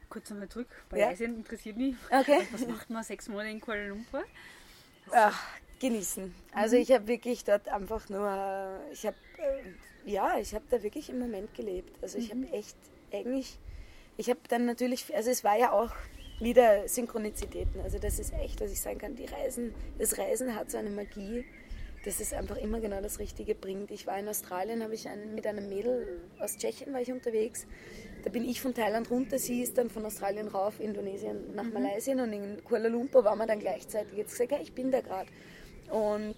Kurz 0.08 0.30
einmal 0.30 0.48
zurück, 0.48 0.68
Malaysia 0.90 1.26
ja. 1.26 1.34
interessiert 1.34 1.76
mich. 1.76 1.94
Okay. 2.10 2.46
Was 2.52 2.66
macht 2.66 2.88
man 2.88 3.04
sechs 3.04 3.28
Monate 3.28 3.50
in 3.50 3.60
Kuala 3.60 3.88
Lumpur? 3.88 4.24
Ach, 5.12 5.40
genießen. 5.78 6.34
Also 6.52 6.76
mhm. 6.76 6.82
ich 6.82 6.92
habe 6.92 7.06
wirklich 7.06 7.44
dort 7.44 7.68
einfach 7.68 8.08
nur, 8.08 8.80
ich 8.92 9.04
habe, 9.06 9.16
äh, 9.38 10.10
ja, 10.10 10.38
ich 10.38 10.54
habe 10.54 10.64
da 10.70 10.82
wirklich 10.82 11.10
im 11.10 11.18
Moment 11.18 11.54
gelebt. 11.54 12.02
Also 12.02 12.18
ich 12.18 12.32
mhm. 12.32 12.46
habe 12.46 12.56
echt 12.56 12.76
eigentlich, 13.12 13.58
ich 14.16 14.30
habe 14.30 14.40
dann 14.48 14.64
natürlich, 14.64 15.14
also 15.14 15.30
es 15.30 15.44
war 15.44 15.58
ja 15.58 15.72
auch 15.72 15.92
wieder 16.40 16.88
Synchronizitäten. 16.88 17.80
Also 17.82 17.98
das 17.98 18.18
ist 18.18 18.32
echt, 18.34 18.60
was 18.60 18.72
ich 18.72 18.80
sagen 18.80 18.98
kann, 18.98 19.16
die 19.16 19.26
Reisen, 19.26 19.74
das 19.98 20.18
Reisen 20.18 20.54
hat 20.54 20.70
so 20.70 20.78
eine 20.78 20.90
Magie 20.90 21.44
dass 22.04 22.20
es 22.20 22.32
einfach 22.32 22.56
immer 22.56 22.80
genau 22.80 23.00
das 23.00 23.18
Richtige 23.18 23.54
bringt. 23.54 23.90
Ich 23.90 24.06
war 24.06 24.18
in 24.18 24.28
Australien, 24.28 24.82
habe 24.82 24.94
ich 24.94 25.08
einen, 25.08 25.34
mit 25.34 25.46
einem 25.46 25.68
Mädel 25.68 26.20
aus 26.38 26.56
Tschechien 26.56 26.92
war 26.92 27.00
ich 27.00 27.10
unterwegs. 27.10 27.66
Da 28.22 28.30
bin 28.30 28.44
ich 28.44 28.60
von 28.60 28.74
Thailand 28.74 29.10
runter, 29.10 29.38
sie 29.38 29.62
ist 29.62 29.78
dann 29.78 29.90
von 29.90 30.04
Australien 30.04 30.48
rauf, 30.48 30.80
Indonesien 30.80 31.54
nach 31.54 31.64
mhm. 31.64 31.72
Malaysia 31.72 32.12
und 32.12 32.32
in 32.32 32.62
Kuala 32.64 32.88
Lumpur 32.88 33.24
waren 33.24 33.38
wir 33.38 33.46
dann 33.46 33.58
gleichzeitig. 33.58 34.16
Jetzt 34.16 34.32
gesagt, 34.32 34.52
ja, 34.52 34.58
ich 34.60 34.74
bin 34.74 34.90
da 34.90 35.00
gerade. 35.00 35.30
Und 35.90 36.34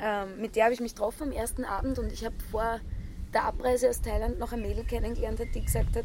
ähm, 0.00 0.40
mit 0.40 0.54
der 0.54 0.64
habe 0.64 0.74
ich 0.74 0.80
mich 0.80 0.94
getroffen 0.94 1.24
am 1.24 1.32
ersten 1.32 1.64
Abend 1.64 1.98
und 1.98 2.12
ich 2.12 2.24
habe 2.24 2.36
vor 2.50 2.80
der 3.34 3.44
Abreise 3.44 3.88
aus 3.88 4.00
Thailand 4.00 4.38
noch 4.38 4.52
ein 4.52 4.62
Mädel 4.62 4.84
kennengelernt, 4.84 5.40
die 5.54 5.60
gesagt 5.60 5.96
hat, 5.96 6.04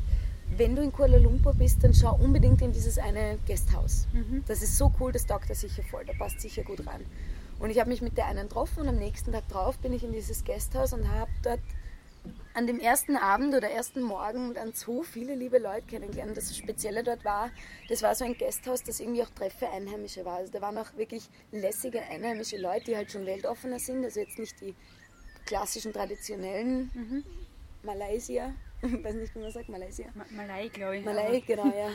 wenn 0.57 0.75
du 0.75 0.81
in 0.81 0.91
Kuala 0.91 1.17
Lumpur 1.17 1.53
bist, 1.53 1.83
dann 1.83 1.93
schau 1.93 2.15
unbedingt 2.15 2.61
in 2.61 2.71
dieses 2.71 2.97
eine 2.97 3.37
Gasthaus. 3.47 4.07
Mhm. 4.13 4.43
Das 4.47 4.61
ist 4.61 4.77
so 4.77 4.91
cool, 4.99 5.11
das 5.11 5.25
taugt 5.25 5.49
er 5.49 5.55
sicher 5.55 5.83
voll, 5.83 6.05
da 6.05 6.13
passt 6.13 6.41
sicher 6.41 6.63
gut 6.63 6.85
rein. 6.87 7.05
Und 7.59 7.69
ich 7.69 7.79
habe 7.79 7.89
mich 7.89 8.01
mit 8.01 8.17
der 8.17 8.25
einen 8.27 8.47
getroffen 8.47 8.81
und 8.81 8.89
am 8.89 8.97
nächsten 8.97 9.31
Tag 9.31 9.47
drauf 9.47 9.77
bin 9.77 9.93
ich 9.93 10.03
in 10.03 10.11
dieses 10.11 10.43
Gasthaus 10.43 10.93
und 10.93 11.09
habe 11.09 11.31
dort 11.43 11.59
an 12.53 12.67
dem 12.67 12.79
ersten 12.79 13.17
Abend 13.17 13.53
oder 13.53 13.69
ersten 13.69 14.01
Morgen 14.01 14.53
dann 14.53 14.73
so 14.73 15.03
viele 15.03 15.35
liebe 15.35 15.57
Leute 15.57 15.85
kennengelernt. 15.87 16.35
Das 16.35 16.55
Spezielle 16.55 17.03
dort 17.03 17.23
war, 17.23 17.49
das 17.89 18.01
war 18.01 18.15
so 18.15 18.25
ein 18.25 18.37
Gasthaus, 18.37 18.83
das 18.83 18.99
irgendwie 18.99 19.23
auch 19.23 19.29
Treffe 19.29 19.69
Einheimische 19.69 20.25
war. 20.25 20.37
Also 20.37 20.51
da 20.51 20.61
waren 20.61 20.77
auch 20.77 20.95
wirklich 20.95 21.29
lässige 21.51 22.01
einheimische 22.01 22.57
Leute, 22.57 22.85
die 22.85 22.95
halt 22.95 23.11
schon 23.11 23.25
weltoffener 23.25 23.79
sind. 23.79 24.03
Also 24.03 24.19
jetzt 24.19 24.39
nicht 24.39 24.59
die 24.61 24.73
klassischen 25.45 25.93
traditionellen 25.93 26.89
mhm. 26.93 27.23
Malaysier, 27.83 28.53
ich 28.85 29.03
weiß 29.03 29.15
nicht, 29.15 29.35
wie 29.35 29.39
man 29.39 29.51
sagt, 29.51 29.69
Malaysia. 29.69 30.05
Ma 30.13 30.25
Malai, 30.29 30.67
glaube 30.69 30.97
ich. 30.97 31.05
Malai, 31.05 31.41
genau, 31.45 31.65
ja. 31.65 31.89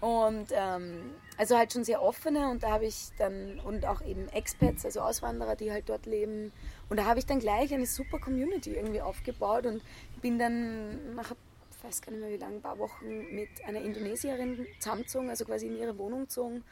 und 0.06 0.48
ähm, 0.52 1.14
also 1.36 1.56
halt 1.56 1.72
schon 1.72 1.84
sehr 1.84 2.02
offene 2.02 2.48
und 2.48 2.62
da 2.62 2.70
habe 2.70 2.86
ich 2.86 3.10
dann, 3.18 3.60
und 3.60 3.86
auch 3.86 4.02
eben 4.02 4.28
Expats, 4.28 4.84
also 4.84 5.00
Auswanderer, 5.00 5.56
die 5.56 5.70
halt 5.70 5.88
dort 5.88 6.06
leben. 6.06 6.52
Und 6.88 6.98
da 6.98 7.04
habe 7.04 7.18
ich 7.18 7.26
dann 7.26 7.38
gleich 7.38 7.72
eine 7.72 7.86
super 7.86 8.18
Community 8.18 8.74
irgendwie 8.74 9.00
aufgebaut 9.00 9.66
und 9.66 9.82
bin 10.20 10.38
dann 10.38 11.14
nach, 11.14 11.32
ich 11.32 11.84
weiß 11.84 12.02
gar 12.02 12.12
nicht 12.12 12.20
mehr 12.20 12.30
wie 12.30 12.36
lange, 12.36 12.56
ein 12.56 12.62
paar 12.62 12.78
Wochen 12.78 13.34
mit 13.34 13.48
einer 13.66 13.80
Indonesierin 13.80 14.66
zusammengezogen, 14.78 15.30
also 15.30 15.44
quasi 15.44 15.66
in 15.66 15.78
ihre 15.78 15.96
Wohnung 15.98 16.22
gezogen. 16.22 16.64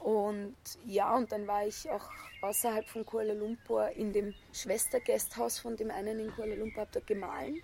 Und 0.00 0.56
ja, 0.84 1.14
und 1.16 1.30
dann 1.30 1.46
war 1.46 1.64
ich 1.64 1.88
auch 1.88 2.10
außerhalb 2.40 2.88
von 2.88 3.06
Kuala 3.06 3.34
Lumpur 3.34 3.90
in 3.90 4.12
dem 4.12 4.34
Schwestergasthaus 4.52 5.60
von 5.60 5.76
dem 5.76 5.92
einen 5.92 6.18
in 6.18 6.34
Kuala 6.34 6.56
Lumpur, 6.56 6.80
habe 6.80 6.90
dort 6.92 7.06
gemahlen 7.06 7.62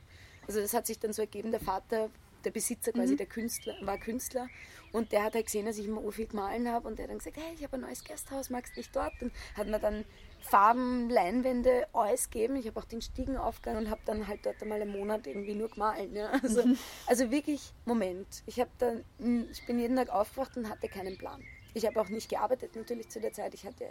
also 0.48 0.60
das 0.60 0.74
hat 0.74 0.86
sich 0.86 0.98
dann 0.98 1.12
so 1.12 1.22
ergeben, 1.22 1.50
der 1.50 1.60
Vater, 1.60 2.10
der 2.44 2.50
Besitzer 2.50 2.92
quasi, 2.92 3.12
mhm. 3.12 3.18
der 3.18 3.26
Künstler, 3.26 3.74
war 3.82 3.98
Künstler 3.98 4.48
und 4.92 5.12
der 5.12 5.24
hat 5.24 5.34
halt 5.34 5.46
gesehen, 5.46 5.66
dass 5.66 5.78
ich 5.78 5.86
immer 5.86 6.10
viel 6.10 6.26
gemahlen 6.26 6.68
habe 6.68 6.88
und 6.88 6.98
der 6.98 7.04
hat 7.04 7.10
dann 7.10 7.18
gesagt, 7.18 7.36
hey, 7.36 7.54
ich 7.54 7.62
habe 7.62 7.76
ein 7.76 7.82
neues 7.82 8.02
Gasthaus, 8.02 8.48
magst 8.50 8.74
du 8.74 8.80
nicht 8.80 8.94
dort? 8.96 9.12
Und 9.20 9.32
hat 9.54 9.66
mir 9.68 9.78
dann 9.78 10.04
Farben, 10.40 11.10
Leinwände, 11.10 11.86
alles 11.92 12.30
gegeben. 12.30 12.56
Ich 12.56 12.66
habe 12.66 12.80
auch 12.80 12.84
den 12.84 13.02
Stiegen 13.02 13.36
aufgegangen 13.36 13.84
und 13.84 13.90
habe 13.90 14.00
dann 14.06 14.26
halt 14.26 14.46
dort 14.46 14.62
einmal 14.62 14.80
einen 14.80 14.92
Monat 14.92 15.26
irgendwie 15.26 15.54
nur 15.54 15.68
gemahlen. 15.68 16.14
Ja? 16.14 16.30
Also, 16.42 16.64
mhm. 16.64 16.78
also 17.06 17.30
wirklich, 17.30 17.72
Moment, 17.84 18.42
ich, 18.46 18.64
dann, 18.78 19.04
ich 19.50 19.66
bin 19.66 19.78
jeden 19.78 19.96
Tag 19.96 20.08
aufgewacht 20.08 20.56
und 20.56 20.68
hatte 20.68 20.88
keinen 20.88 21.18
Plan. 21.18 21.42
Ich 21.74 21.84
habe 21.86 22.00
auch 22.00 22.08
nicht 22.08 22.30
gearbeitet 22.30 22.74
natürlich 22.74 23.08
zu 23.10 23.20
der 23.20 23.32
Zeit, 23.32 23.52
ich 23.52 23.64
hatte 23.66 23.84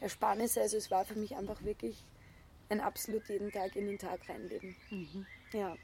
Ersparnisse, 0.00 0.60
also 0.60 0.76
es 0.76 0.90
war 0.90 1.04
für 1.04 1.18
mich 1.18 1.36
einfach 1.36 1.64
wirklich 1.64 1.96
ein 2.68 2.80
absolut 2.80 3.28
jeden 3.28 3.50
Tag 3.50 3.76
in 3.76 3.86
den 3.86 3.98
Tag 3.98 4.28
reinleben. 4.28 4.76
Mhm. 4.90 5.26
Ja. 5.52 5.76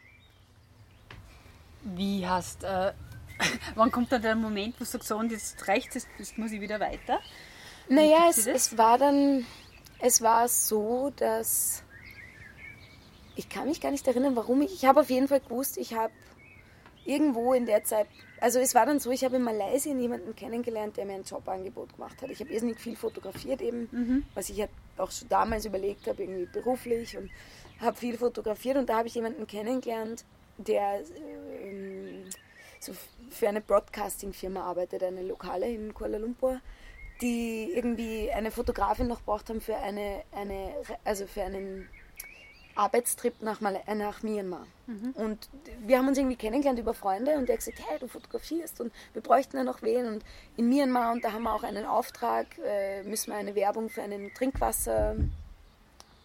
Wie 1.82 2.26
hast, 2.26 2.64
äh, 2.64 2.92
wann 3.74 3.90
kommt 3.90 4.12
dann 4.12 4.22
der 4.22 4.34
Moment, 4.34 4.74
wo 4.74 4.78
du 4.80 4.84
sagst, 4.84 5.08
so, 5.08 5.16
und 5.16 5.32
jetzt 5.32 5.66
reicht 5.68 5.96
es, 5.96 6.06
jetzt 6.18 6.38
muss 6.38 6.52
ich 6.52 6.60
wieder 6.60 6.80
weiter? 6.80 7.20
Naja, 7.88 8.26
es, 8.28 8.46
es 8.46 8.78
war 8.78 8.98
dann, 8.98 9.44
es 9.98 10.22
war 10.22 10.48
so, 10.48 11.12
dass 11.16 11.82
ich 13.36 13.48
kann 13.48 13.66
mich 13.66 13.80
gar 13.80 13.90
nicht 13.90 14.06
erinnern, 14.06 14.36
warum 14.36 14.62
ich, 14.62 14.72
ich 14.72 14.84
habe 14.84 15.00
auf 15.00 15.10
jeden 15.10 15.28
Fall 15.28 15.40
gewusst, 15.40 15.78
ich 15.78 15.94
habe 15.94 16.12
irgendwo 17.04 17.54
in 17.54 17.66
der 17.66 17.84
Zeit, 17.84 18.06
also 18.40 18.58
es 18.58 18.74
war 18.74 18.86
dann 18.86 19.00
so, 19.00 19.10
ich 19.10 19.24
habe 19.24 19.36
in 19.36 19.42
Malaysia 19.42 19.94
jemanden 19.94 20.36
kennengelernt, 20.36 20.96
der 20.96 21.06
mir 21.06 21.14
ein 21.14 21.24
Jobangebot 21.24 21.94
gemacht 21.94 22.20
hat. 22.20 22.30
Ich 22.30 22.40
habe 22.40 22.52
irrsinnig 22.52 22.78
viel 22.78 22.96
fotografiert 22.96 23.62
eben, 23.62 23.88
mhm. 23.90 24.24
was 24.34 24.50
ich 24.50 24.58
ja 24.58 24.66
auch 24.98 25.10
schon 25.10 25.28
damals 25.28 25.64
überlegt 25.64 26.06
habe, 26.06 26.22
irgendwie 26.22 26.46
beruflich 26.46 27.16
und 27.16 27.30
habe 27.80 27.96
viel 27.96 28.18
fotografiert 28.18 28.76
und 28.76 28.88
da 28.88 28.98
habe 28.98 29.08
ich 29.08 29.14
jemanden 29.14 29.46
kennengelernt, 29.46 30.24
der 30.66 31.00
ähm, 31.62 32.24
so 32.80 32.92
für 33.30 33.48
eine 33.48 33.60
Broadcasting-Firma 33.60 34.62
arbeitet, 34.62 35.02
eine 35.02 35.22
lokale 35.22 35.70
in 35.70 35.94
Kuala 35.94 36.18
Lumpur, 36.18 36.60
die 37.20 37.72
irgendwie 37.74 38.30
eine 38.30 38.50
Fotografin 38.50 39.06
noch 39.06 39.20
braucht 39.22 39.50
haben 39.50 39.60
für 39.60 39.76
eine, 39.76 40.22
eine 40.32 40.74
also 41.04 41.26
für 41.26 41.42
einen 41.42 41.88
Arbeitstrip 42.74 43.42
nach, 43.42 43.60
Mal 43.60 43.80
äh, 43.86 43.94
nach 43.94 44.22
Myanmar. 44.22 44.66
Mhm. 44.86 45.10
Und 45.14 45.48
wir 45.80 45.98
haben 45.98 46.08
uns 46.08 46.18
irgendwie 46.18 46.36
kennengelernt 46.36 46.78
über 46.78 46.94
Freunde 46.94 47.36
und 47.36 47.46
der 47.46 47.56
hat 47.56 47.64
gesagt, 47.64 47.82
hey, 47.86 47.98
du 47.98 48.08
fotografierst 48.08 48.80
und 48.80 48.92
wir 49.12 49.22
bräuchten 49.22 49.56
ja 49.56 49.64
noch 49.64 49.82
wen 49.82 50.06
und 50.06 50.24
in 50.56 50.68
Myanmar 50.68 51.12
und 51.12 51.24
da 51.24 51.32
haben 51.32 51.42
wir 51.42 51.54
auch 51.54 51.62
einen 51.62 51.84
Auftrag, 51.84 52.46
äh, 52.64 53.02
müssen 53.02 53.32
wir 53.32 53.36
eine 53.36 53.54
Werbung 53.54 53.90
für 53.90 54.02
einen 54.02 54.32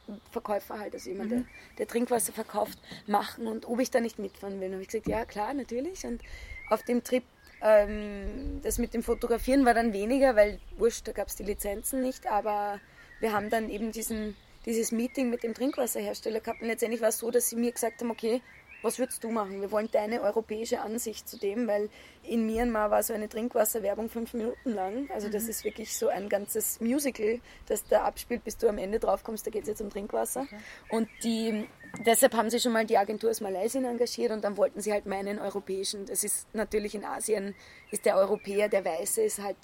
Trinkwasserverkäufer 0.06 0.80
halt, 0.80 0.94
also 0.94 1.10
jemand, 1.10 1.32
mhm. 1.32 1.36
der, 1.36 1.46
der, 1.78 1.88
Trinkwasser 1.88 2.34
verkauft, 2.34 2.80
machen 3.08 3.48
und 3.48 3.68
ob 3.68 3.80
ich 3.80 3.92
da 3.92 4.00
nicht 4.00 4.20
mitfahren 4.20 4.60
will. 4.62 4.74
Und 4.74 4.82
ich 4.82 4.88
gesagt, 4.88 5.08
ja 5.08 5.26
klar, 5.26 5.54
natürlich. 5.54 6.06
Und 6.06 6.22
auf 6.70 6.84
dem 6.84 7.04
Trip 7.04 7.24
ähm, 7.62 8.62
das 8.64 8.78
mit 8.78 8.94
dem 8.94 9.02
Fotografieren 9.02 9.66
war 9.66 9.74
dann 9.74 9.94
weniger, 9.94 10.36
weil 10.36 10.60
wurscht, 10.78 11.08
da 11.08 11.14
gab 11.14 11.30
es 11.30 11.36
die 11.36 11.44
Lizenzen 11.44 12.02
nicht, 12.02 12.28
aber 12.28 12.80
wir 13.20 13.34
haben 13.34 13.50
dann 13.50 13.70
eben 13.70 13.92
diesen 13.92 14.36
dieses 14.66 14.92
Meeting 14.92 15.30
mit 15.30 15.44
dem 15.44 15.54
Trinkwasserhersteller 15.54 16.40
gehabt. 16.40 16.62
Und 16.62 16.68
letztendlich 16.68 17.02
war 17.02 17.10
es 17.10 17.20
so, 17.20 17.32
dass 17.32 17.50
sie 17.50 17.56
mir 17.56 17.72
gesagt 17.72 18.02
haben, 18.02 18.12
okay, 18.12 18.42
was 18.86 19.00
würdest 19.00 19.24
du 19.24 19.32
machen? 19.32 19.62
Wir 19.62 19.72
wollen 19.72 19.90
deine 19.92 20.22
europäische 20.22 20.80
Ansicht 20.80 21.28
zu 21.28 21.38
dem, 21.38 21.68
weil 21.68 21.90
in 22.24 22.46
Myanmar 22.46 22.92
war 22.92 23.04
so 23.04 23.14
eine 23.14 23.28
Trinkwasserwerbung 23.28 24.10
fünf 24.10 24.34
Minuten 24.34 24.72
lang. 24.72 25.10
Also 25.14 25.28
das 25.28 25.44
mhm. 25.44 25.50
ist 25.50 25.64
wirklich 25.64 25.98
so 25.98 26.08
ein 26.08 26.30
ganzes 26.30 26.80
Musical, 26.80 27.40
das 27.66 27.84
da 27.86 28.04
abspielt, 28.04 28.44
bis 28.44 28.58
du 28.58 28.70
am 28.70 28.78
Ende 28.78 29.00
drauf 29.00 29.24
kommst, 29.24 29.46
da 29.48 29.52
geht 29.52 29.64
es 29.64 29.68
jetzt 29.70 29.82
um 29.82 29.90
Trinkwasser. 29.90 30.42
Okay. 30.42 30.58
Und 30.90 31.10
die, 31.24 31.68
deshalb 32.06 32.36
haben 32.36 32.50
sie 32.50 32.60
schon 32.60 32.74
mal 32.74 32.86
die 32.86 32.98
Agentur 32.98 33.32
aus 33.32 33.42
Malaysia 33.42 33.82
engagiert 33.82 34.32
und 34.32 34.44
dann 34.44 34.56
wollten 34.56 34.80
sie 34.82 34.94
halt 34.94 35.08
meinen 35.08 35.40
europäischen, 35.40 36.06
das 36.06 36.24
ist 36.24 36.48
natürlich 36.54 36.96
in 36.96 37.04
Asien, 37.04 37.56
ist 37.92 38.06
der 38.06 38.16
Europäer, 38.16 38.70
der 38.70 38.86
Weiße, 38.86 39.24
ist 39.24 39.40
halt 39.42 39.58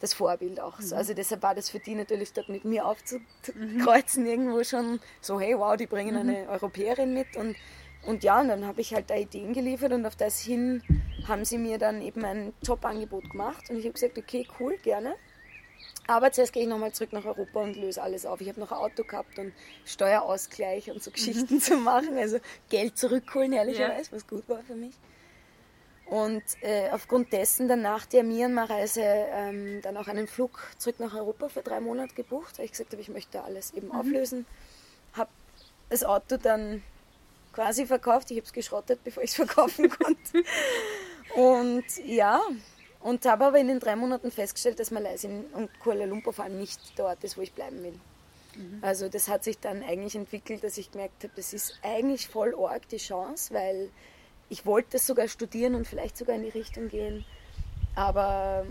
das 0.00 0.14
Vorbild 0.14 0.60
auch. 0.60 0.78
Mhm. 0.78 0.92
Also 0.94 1.14
deshalb 1.14 1.42
war 1.42 1.54
das 1.54 1.70
für 1.70 1.78
die 1.78 1.94
natürlich 1.94 2.32
dort 2.32 2.48
mit 2.48 2.64
mir 2.64 2.86
aufzukreuzen 2.86 4.24
mhm. 4.24 4.30
irgendwo 4.30 4.64
schon 4.64 5.00
so, 5.20 5.40
hey 5.40 5.56
wow, 5.58 5.76
die 5.76 5.86
bringen 5.86 6.14
mhm. 6.14 6.28
eine 6.28 6.48
Europäerin 6.48 7.14
mit 7.14 7.36
und 7.36 7.56
und 8.06 8.24
ja, 8.24 8.40
und 8.40 8.48
dann 8.48 8.66
habe 8.66 8.80
ich 8.80 8.94
halt 8.94 9.10
da 9.10 9.14
Ideen 9.14 9.52
geliefert 9.52 9.92
und 9.92 10.06
auf 10.06 10.16
das 10.16 10.40
hin 10.40 10.82
haben 11.28 11.44
sie 11.44 11.58
mir 11.58 11.78
dann 11.78 12.00
eben 12.00 12.24
ein 12.24 12.52
Jobangebot 12.62 13.30
gemacht 13.30 13.68
und 13.70 13.78
ich 13.78 13.84
habe 13.84 13.92
gesagt, 13.92 14.18
okay, 14.18 14.46
cool, 14.58 14.76
gerne. 14.78 15.14
Aber 16.06 16.32
zuerst 16.32 16.52
gehe 16.52 16.62
ich 16.62 16.68
nochmal 16.68 16.92
zurück 16.92 17.12
nach 17.12 17.24
Europa 17.24 17.60
und 17.60 17.76
löse 17.76 18.02
alles 18.02 18.26
auf. 18.26 18.40
Ich 18.40 18.48
habe 18.48 18.58
noch 18.58 18.72
ein 18.72 18.78
Auto 18.78 19.04
gehabt 19.04 19.38
und 19.38 19.52
Steuerausgleich 19.84 20.90
und 20.90 21.02
so 21.02 21.10
Geschichten 21.10 21.54
mhm. 21.54 21.60
zu 21.60 21.76
machen, 21.76 22.16
also 22.16 22.38
Geld 22.68 22.98
zurückholen, 22.98 23.52
ehrlicherweise, 23.52 24.10
ja. 24.10 24.16
was 24.16 24.26
gut 24.26 24.48
war 24.48 24.62
für 24.62 24.74
mich. 24.74 24.94
Und 26.06 26.42
äh, 26.62 26.90
aufgrund 26.90 27.32
dessen 27.32 27.68
dann 27.68 27.82
nach 27.82 28.06
der 28.06 28.24
Myanmar-Reise 28.24 29.02
ähm, 29.04 29.80
dann 29.82 29.96
auch 29.96 30.08
einen 30.08 30.26
Flug 30.26 30.60
zurück 30.76 30.98
nach 30.98 31.14
Europa 31.14 31.48
für 31.48 31.62
drei 31.62 31.78
Monate 31.78 32.14
gebucht, 32.16 32.58
weil 32.58 32.64
ich 32.64 32.72
gesagt 32.72 32.90
habe, 32.90 33.00
ich 33.00 33.08
möchte 33.08 33.44
alles 33.44 33.72
eben 33.74 33.88
mhm. 33.88 33.94
auflösen. 33.94 34.46
Habe 35.12 35.30
das 35.88 36.02
Auto 36.02 36.36
dann 36.36 36.82
quasi 37.52 37.86
verkauft. 37.86 38.30
Ich 38.30 38.36
habe 38.36 38.46
es 38.46 38.52
geschrottet, 38.52 39.00
bevor 39.04 39.22
ich 39.22 39.30
es 39.30 39.36
verkaufen 39.36 39.90
konnte. 39.90 40.44
Und 41.34 41.84
ja, 42.04 42.40
und 43.00 43.24
habe 43.24 43.46
aber 43.46 43.58
in 43.58 43.68
den 43.68 43.80
drei 43.80 43.96
Monaten 43.96 44.30
festgestellt, 44.30 44.78
dass 44.78 44.90
Malaysia 44.90 45.30
und 45.52 45.70
Kuala 45.80 46.04
Lumpur 46.04 46.32
vor 46.32 46.44
allem 46.44 46.58
nicht 46.58 46.80
dort 46.96 47.22
ist, 47.24 47.36
wo 47.36 47.42
ich 47.42 47.52
bleiben 47.52 47.82
will. 47.82 47.98
Mhm. 48.56 48.78
Also 48.82 49.08
das 49.08 49.28
hat 49.28 49.44
sich 49.44 49.58
dann 49.58 49.82
eigentlich 49.82 50.16
entwickelt, 50.16 50.64
dass 50.64 50.76
ich 50.76 50.90
gemerkt 50.90 51.22
habe, 51.24 51.32
das 51.36 51.52
ist 51.52 51.78
eigentlich 51.82 52.28
voll 52.28 52.54
arg 52.54 52.88
die 52.88 52.98
Chance, 52.98 53.54
weil 53.54 53.90
ich 54.48 54.66
wollte 54.66 54.98
sogar 54.98 55.28
studieren 55.28 55.74
und 55.74 55.86
vielleicht 55.86 56.16
sogar 56.16 56.36
in 56.36 56.42
die 56.42 56.48
Richtung 56.48 56.88
gehen, 56.88 57.24
aber 57.94 58.66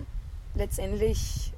letztendlich 0.55 1.53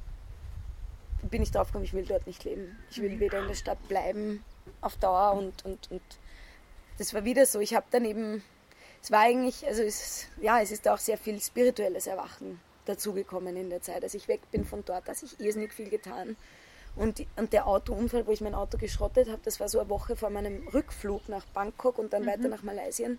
bin 1.24 1.42
ich 1.42 1.52
drauf 1.52 1.68
gekommen, 1.68 1.86
ich 1.86 1.94
will 1.94 2.06
dort 2.06 2.28
nicht 2.28 2.44
leben. 2.44 2.78
Ich 2.90 3.02
will 3.02 3.12
mhm. 3.12 3.20
wieder 3.20 3.40
in 3.40 3.48
der 3.48 3.56
Stadt 3.56 3.88
bleiben 3.88 4.44
auf 4.82 4.96
Dauer 4.98 5.34
und, 5.34 5.66
und, 5.66 5.92
und 5.92 6.02
das 6.98 7.14
war 7.14 7.26
wieder 7.26 7.46
so. 7.46 7.60
Ich 7.60 7.74
habe 7.74 7.86
dann 7.92 8.06
eben, 8.06 8.44
es 9.02 9.12
war 9.12 9.22
eigentlich, 9.22 9.66
also 9.68 9.82
es, 9.82 10.28
ja, 10.42 10.62
es 10.62 10.72
ist 10.72 10.88
auch 10.88 10.98
sehr 10.98 11.18
viel 11.18 11.40
spirituelles 11.40 12.08
Erwachen 12.08 12.60
dazugekommen 12.86 13.56
in 13.56 13.70
der 13.70 13.82
Zeit. 13.82 14.04
Als 14.04 14.14
ich 14.14 14.28
weg 14.28 14.42
bin 14.52 14.66
von 14.66 14.84
dort, 14.86 15.08
hat 15.08 15.18
sich 15.18 15.40
irrsinnig 15.40 15.74
viel 15.74 15.90
getan. 15.90 16.36
Und, 16.96 17.26
und 17.38 17.54
der 17.54 17.68
Autounfall, 17.68 18.28
wo 18.28 18.32
ich 18.32 18.42
mein 18.42 18.56
Auto 18.56 18.78
geschrottet 18.78 19.30
habe, 19.30 19.42
das 19.44 19.60
war 19.60 19.70
so 19.70 19.80
eine 19.80 19.90
Woche 19.90 20.16
vor 20.16 20.30
meinem 20.30 20.68
Rückflug 20.68 21.30
nach 21.30 21.46
Bangkok 21.46 21.98
und 21.98 22.12
dann 22.12 22.24
mhm. 22.24 22.28
weiter 22.28 22.48
nach 22.50 22.64
Malaysia. 22.64 23.10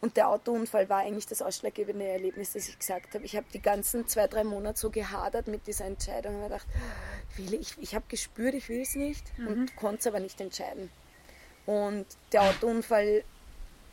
Und 0.00 0.16
der 0.16 0.28
Autounfall 0.28 0.88
war 0.88 1.00
eigentlich 1.00 1.26
das 1.26 1.42
ausschlaggebende 1.42 2.06
Erlebnis, 2.06 2.52
das 2.52 2.68
ich 2.68 2.78
gesagt 2.78 3.14
habe. 3.14 3.24
Ich 3.24 3.36
habe 3.36 3.46
die 3.52 3.60
ganzen 3.60 4.06
zwei, 4.06 4.28
drei 4.28 4.44
Monate 4.44 4.78
so 4.78 4.90
gehadert 4.90 5.46
mit 5.46 5.66
dieser 5.66 5.84
Entscheidung 5.84 6.36
und 6.36 6.44
gedacht, 6.44 6.66
will 7.36 7.52
ich, 7.54 7.76
ich 7.78 7.94
habe 7.94 8.06
gespürt, 8.08 8.54
ich 8.54 8.68
will 8.70 8.80
es 8.80 8.94
nicht 8.94 9.38
mhm. 9.38 9.48
und 9.48 9.76
konnte 9.76 9.98
es 9.98 10.06
aber 10.06 10.20
nicht 10.20 10.40
entscheiden. 10.40 10.90
Und 11.70 12.04
der 12.32 12.42
Autounfall, 12.42 13.22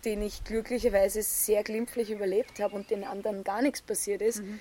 den 0.03 0.23
ich 0.23 0.43
glücklicherweise 0.43 1.21
sehr 1.21 1.63
glimpflich 1.63 2.09
überlebt 2.09 2.59
habe 2.59 2.75
und 2.75 2.89
den 2.89 3.03
anderen 3.03 3.43
gar 3.43 3.61
nichts 3.61 3.83
passiert 3.83 4.23
ist, 4.23 4.41
mhm. 4.41 4.59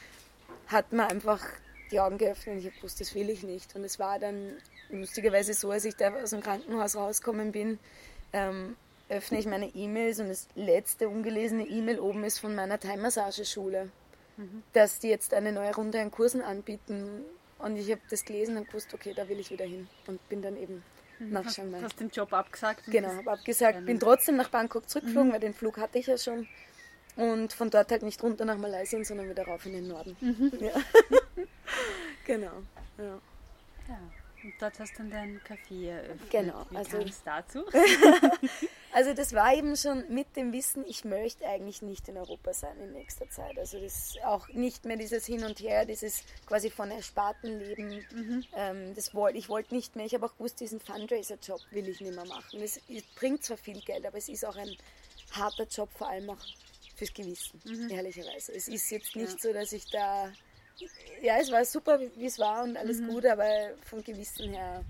hat 0.67 0.93
mir 0.93 1.07
einfach 1.07 1.43
die 1.91 1.99
Augen 1.99 2.19
geöffnet 2.19 2.57
und 2.57 2.59
ich 2.59 2.67
habe 2.67 2.77
gewusst, 2.77 3.01
das 3.01 3.15
will 3.15 3.31
ich 3.31 3.43
nicht. 3.43 3.75
Und 3.75 3.85
es 3.85 3.99
war 3.99 4.19
dann 4.19 4.59
lustigerweise 4.91 5.55
so, 5.55 5.71
als 5.71 5.87
ich 5.87 5.97
da 5.97 6.13
aus 6.15 6.29
dem 6.29 6.43
Krankenhaus 6.43 6.95
rausgekommen 6.95 7.53
bin, 7.53 7.79
ähm, 8.35 8.77
öffne 9.09 9.39
ich 9.39 9.47
meine 9.47 9.75
E-Mails 9.75 10.21
und 10.21 10.29
das 10.29 10.47
letzte 10.55 11.09
ungelesene 11.09 11.67
E-Mail 11.67 12.01
oben 12.01 12.23
ist 12.23 12.39
von 12.39 12.55
meiner 12.55 12.79
Thai-Massageschule, 12.79 13.89
mhm. 14.37 14.63
dass 14.75 14.99
die 14.99 15.09
jetzt 15.09 15.33
eine 15.33 15.53
neue 15.53 15.75
Runde 15.75 16.03
an 16.03 16.11
Kursen 16.11 16.43
anbieten. 16.43 17.25
Und 17.61 17.79
ich 17.79 17.91
habe 17.91 18.03
das 18.11 18.27
gelesen 18.27 18.59
und 18.59 18.67
gewusst, 18.67 18.93
okay, 18.93 19.15
da 19.17 19.27
will 19.31 19.41
ich 19.41 19.51
wieder 19.51 19.65
hin. 19.65 19.89
Und 20.07 20.29
bin 20.29 20.43
dann 20.43 20.59
eben 20.59 20.83
mhm. 21.19 21.33
nach 21.33 21.47
Chiang 21.47 21.71
Mai. 21.71 21.81
Hast 21.83 22.01
den 22.01 22.11
Job 22.11 22.33
abgesagt? 22.33 22.85
Genau, 22.87 23.09
habe 23.09 23.33
abgesagt. 23.33 23.85
Bin 23.87 23.99
trotzdem 24.01 24.37
nach 24.37 24.49
Bangkok 24.49 24.89
zurückgeflogen, 24.89 25.29
mhm. 25.29 25.33
weil 25.33 25.41
den 25.41 25.55
Flug 25.55 25.79
hatte 25.79 25.99
ich 25.99 26.07
ja 26.07 26.19
schon. 26.19 26.47
Und 27.17 27.53
von 27.53 27.71
dort 27.71 27.91
halt 27.91 28.03
nicht 28.03 28.23
runter 28.23 28.45
nach 28.45 28.59
Malaysia, 28.59 29.03
sondern 29.03 29.29
wieder 29.31 29.45
rauf 29.47 29.65
in 29.67 29.73
den 29.73 29.89
Norden. 29.89 30.17
Mhm. 30.21 30.53
Ja. 30.61 30.73
genau. 32.27 32.63
Ja. 32.99 33.05
ja. 33.89 33.99
Und 34.45 34.53
dort 34.61 34.79
hast 34.79 34.93
du 34.93 34.99
dann 34.99 35.11
dein 35.11 35.41
Café 35.41 35.91
eröffnet. 35.91 36.31
Genau. 36.31 36.67
Wie 36.71 36.77
also, 36.77 36.99
dazu? 37.25 37.65
also 38.97 39.13
das 39.13 39.35
war 39.35 39.53
eben 39.55 39.77
schon 39.77 40.05
mit 40.09 40.37
dem 40.37 40.55
Wissen, 40.55 40.83
ich 40.89 41.05
möchte 41.05 41.47
eigentlich 41.47 41.83
nicht 41.83 42.09
in 42.09 42.17
Europa 42.17 42.55
sein 42.55 42.81
in 42.81 42.95
nächster 42.95 43.29
Zeit. 43.29 43.59
Also 43.59 43.79
das 43.79 44.15
auch 44.25 44.49
nicht 44.49 44.87
mehr 44.87 44.97
dieses 44.97 45.27
Hin 45.27 45.45
und 45.45 45.61
Her, 45.61 45.85
dieses 45.85 46.23
quasi 46.47 46.71
von 46.71 46.91
ersparten 46.91 47.59
Leben. 47.59 48.03
Mhm. 48.11 48.45
Ähm, 48.57 48.95
das 48.95 49.15
wollte 49.15 49.37
ich 49.37 49.51
wollte 49.51 49.75
nicht 49.75 49.97
mehr. 49.97 50.07
Ich 50.07 50.15
habe 50.15 50.25
auch 50.25 50.35
gewusst, 50.39 50.61
diesen 50.61 50.81
Fundraiser-Job 50.81 51.61
will 51.73 51.87
ich 51.89 52.01
nicht 52.01 52.15
mehr 52.15 52.25
machen. 52.25 52.63
Es, 52.63 52.81
es, 52.89 53.03
bringt 53.17 53.45
zwar 53.45 53.59
viel 53.59 53.83
Geld, 53.83 54.07
aber 54.07 54.17
es 54.17 54.31
ist 54.31 54.47
auch 54.47 54.57
ein 54.57 54.75
harter 55.33 55.65
Job, 55.65 55.91
vor 55.93 56.09
allem 56.09 56.31
auch 56.31 56.41
fürs 56.97 57.13
Gewissen, 57.13 57.61
mhm. 57.67 57.91
ehrlicherweise. 57.91 58.55
Es 58.55 58.67
ist 58.67 58.91
jetzt 58.91 59.15
nicht 59.15 59.33
ja. 59.33 59.39
so, 59.39 59.53
dass 59.53 59.73
ich 59.73 59.91
da 59.91 60.33
ja, 61.21 61.37
es 61.39 61.53
war 61.53 61.67
super, 61.67 62.01
wie 62.01 62.27
es 62.27 62.39
war 62.39 62.65
und 62.65 62.79
alles 62.79 63.01
mhm. 63.01 63.09
gut, 63.09 63.27
aber 63.27 63.75
vom 63.83 64.03
Gewissen 64.03 64.55
her 64.55 64.83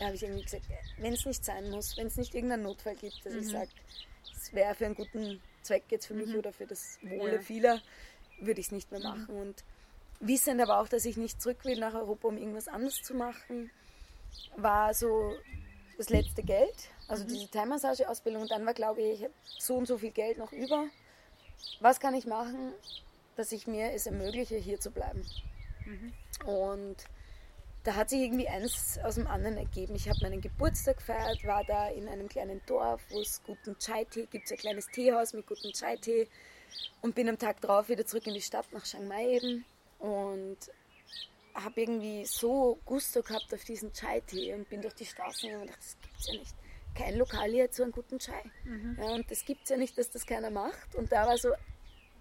habe 0.00 0.14
ich 0.14 0.22
irgendwie 0.22 0.44
gesagt, 0.44 0.64
wenn 0.98 1.12
es 1.12 1.24
nicht 1.24 1.44
sein 1.44 1.70
muss, 1.70 1.96
wenn 1.96 2.06
es 2.06 2.16
nicht 2.16 2.34
irgendeinen 2.34 2.64
Notfall 2.64 2.96
gibt, 2.96 3.24
dass 3.24 3.32
mhm. 3.32 3.40
ich 3.40 3.48
sage, 3.48 3.70
es 4.34 4.52
wäre 4.52 4.74
für 4.74 4.86
einen 4.86 4.94
guten 4.94 5.40
Zweck 5.62 5.84
jetzt 5.90 6.06
für 6.06 6.14
mich 6.14 6.28
mhm. 6.28 6.36
oder 6.36 6.52
für 6.52 6.66
das 6.66 6.98
Wohle 7.02 7.36
ja. 7.36 7.40
vieler, 7.40 7.80
würde 8.40 8.60
ich 8.60 8.66
es 8.66 8.72
nicht 8.72 8.90
mehr 8.90 9.00
mhm. 9.00 9.06
machen. 9.06 9.26
Und 9.28 9.64
wissend 10.20 10.60
aber 10.60 10.80
auch, 10.80 10.88
dass 10.88 11.04
ich 11.04 11.16
nicht 11.16 11.40
zurück 11.40 11.64
will 11.64 11.78
nach 11.78 11.94
Europa, 11.94 12.28
um 12.28 12.36
irgendwas 12.36 12.68
anderes 12.68 13.02
zu 13.02 13.14
machen, 13.14 13.70
war 14.56 14.92
so 14.94 15.34
das 15.96 16.10
letzte 16.10 16.42
Geld, 16.42 16.90
also 17.08 17.24
mhm. 17.24 17.28
diese 17.28 17.50
Thai-Massage-Ausbildung. 17.50 18.42
Und 18.42 18.50
dann 18.50 18.66
war, 18.66 18.74
glaube 18.74 19.02
ich, 19.02 19.20
ich 19.20 19.24
habe 19.24 19.34
so 19.58 19.76
und 19.76 19.86
so 19.86 19.98
viel 19.98 20.10
Geld 20.10 20.38
noch 20.38 20.52
über. 20.52 20.86
Was 21.80 22.00
kann 22.00 22.14
ich 22.14 22.26
machen? 22.26 22.72
dass 23.36 23.52
ich 23.52 23.66
mir 23.66 23.92
es 23.92 24.06
ermögliche, 24.06 24.56
hier 24.56 24.80
zu 24.80 24.90
bleiben. 24.90 25.22
Mhm. 25.84 26.12
Und 26.48 26.96
da 27.86 27.94
hat 27.94 28.10
sich 28.10 28.20
irgendwie 28.20 28.48
eins 28.48 28.98
aus 29.04 29.14
dem 29.14 29.28
anderen 29.28 29.56
ergeben. 29.56 29.94
Ich 29.94 30.08
habe 30.08 30.18
meinen 30.22 30.40
Geburtstag 30.40 30.96
gefeiert, 30.96 31.44
war 31.44 31.62
da 31.64 31.88
in 31.88 32.08
einem 32.08 32.28
kleinen 32.28 32.60
Dorf, 32.66 33.00
wo 33.10 33.20
es 33.20 33.40
guten 33.44 33.78
Chai-Tee 33.78 34.26
gibt, 34.26 34.50
ein 34.50 34.58
kleines 34.58 34.86
Teehaus 34.88 35.32
mit 35.34 35.46
gutem 35.46 35.70
Chai-Tee 35.72 36.28
und 37.02 37.14
bin 37.14 37.28
am 37.28 37.38
Tag 37.38 37.60
drauf 37.60 37.88
wieder 37.88 38.04
zurück 38.04 38.26
in 38.26 38.34
die 38.34 38.40
Stadt 38.40 38.66
nach 38.72 38.82
Chiang 38.82 39.06
Mai 39.06 39.36
eben 39.36 39.64
und 40.00 40.58
habe 41.54 41.80
irgendwie 41.80 42.24
so 42.26 42.80
Gusto 42.84 43.22
gehabt 43.22 43.54
auf 43.54 43.62
diesen 43.62 43.92
Chai-Tee 43.92 44.54
und 44.54 44.68
bin 44.68 44.82
durch 44.82 44.94
die 44.94 45.06
Straßen 45.06 45.48
gegangen 45.48 45.62
und 45.62 45.70
dachte, 45.70 45.80
das 45.80 45.96
gibt's 46.00 46.26
ja 46.26 46.38
nicht. 46.40 46.54
Kein 46.96 47.16
Lokal 47.16 47.50
hier 47.50 47.70
zu 47.70 47.84
einem 47.84 47.92
guten 47.92 48.18
Chai. 48.18 48.42
Mhm. 48.64 48.96
Ja, 48.98 49.14
und 49.14 49.30
das 49.30 49.44
gibt 49.44 49.62
es 49.62 49.68
ja 49.68 49.76
nicht, 49.76 49.96
dass 49.96 50.10
das 50.10 50.26
keiner 50.26 50.50
macht. 50.50 50.96
Und 50.96 51.12
da 51.12 51.26
war 51.26 51.38
so 51.38 51.50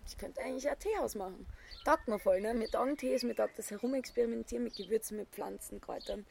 ich 0.07 0.17
könnte 0.17 0.41
eigentlich 0.41 0.69
ein 0.69 0.79
Teehaus 0.79 1.15
machen. 1.15 1.45
Taugt 1.83 2.07
mir 2.07 2.19
voll, 2.19 2.41
ne? 2.41 2.53
Mir 2.53 2.69
taugen 2.69 2.97
Tees, 2.97 3.23
mir 3.23 3.35
taugt 3.35 3.57
das 3.57 3.71
Herumexperimentieren 3.71 4.63
mit 4.63 4.75
Gewürzen, 4.75 5.17
mit 5.17 5.29
Pflanzen, 5.29 5.81
Kräutern. 5.81 6.25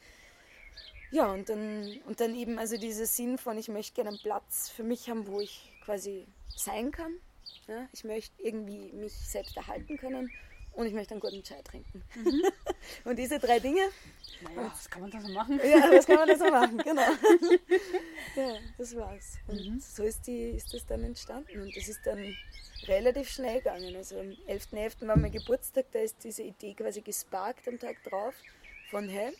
ja, 1.11 1.31
und 1.31 1.49
dann, 1.49 1.99
und 2.05 2.19
dann 2.19 2.35
eben 2.35 2.59
also 2.59 2.77
dieser 2.77 3.05
Sinn 3.05 3.37
von, 3.37 3.57
ich 3.57 3.67
möchte 3.67 3.93
gerne 3.93 4.09
einen 4.11 4.19
Platz 4.19 4.69
für 4.69 4.83
mich 4.83 5.09
haben, 5.09 5.27
wo 5.27 5.39
ich 5.39 5.71
quasi 5.83 6.27
sein 6.55 6.91
kann. 6.91 7.13
Ja? 7.67 7.87
Ich 7.93 8.03
möchte 8.03 8.41
irgendwie 8.41 8.91
mich 8.93 9.13
selbst 9.13 9.55
erhalten 9.57 9.97
können 9.97 10.31
und 10.73 10.87
ich 10.87 10.93
möchte 10.93 11.13
einen 11.13 11.21
guten 11.21 11.43
Chai 11.43 11.61
trinken. 11.63 12.03
Mhm. 12.15 12.43
und 13.05 13.17
diese 13.17 13.39
drei 13.39 13.59
Dinge. 13.59 13.81
Naja, 14.41 14.71
was 14.71 14.89
kann 14.89 15.01
man 15.01 15.11
da 15.11 15.21
so 15.21 15.29
machen? 15.29 15.59
Ja, 15.63 15.89
was 15.91 16.05
kann 16.05 16.17
man 16.17 16.27
da 16.27 16.35
so 16.35 16.49
machen, 16.51 16.77
genau. 16.77 17.01
das 18.85 18.95
war's. 18.95 19.37
Und 19.47 19.65
mhm. 19.65 19.79
so 19.79 20.03
ist, 20.03 20.27
die, 20.27 20.51
ist 20.51 20.73
das 20.73 20.85
dann 20.85 21.03
entstanden. 21.03 21.61
Und 21.61 21.75
das 21.75 21.87
ist 21.87 22.05
dann 22.05 22.35
relativ 22.87 23.29
schnell 23.29 23.59
gegangen. 23.59 23.95
Also 23.95 24.19
am 24.19 24.29
11.11. 24.47 25.07
war 25.07 25.17
mein 25.17 25.31
Geburtstag, 25.31 25.85
da 25.91 25.99
ist 25.99 26.23
diese 26.23 26.43
Idee 26.43 26.73
quasi 26.73 27.01
gesparkt 27.01 27.67
am 27.67 27.79
Tag 27.79 28.03
drauf 28.03 28.33
von 28.91 29.09
hey. 29.09 29.35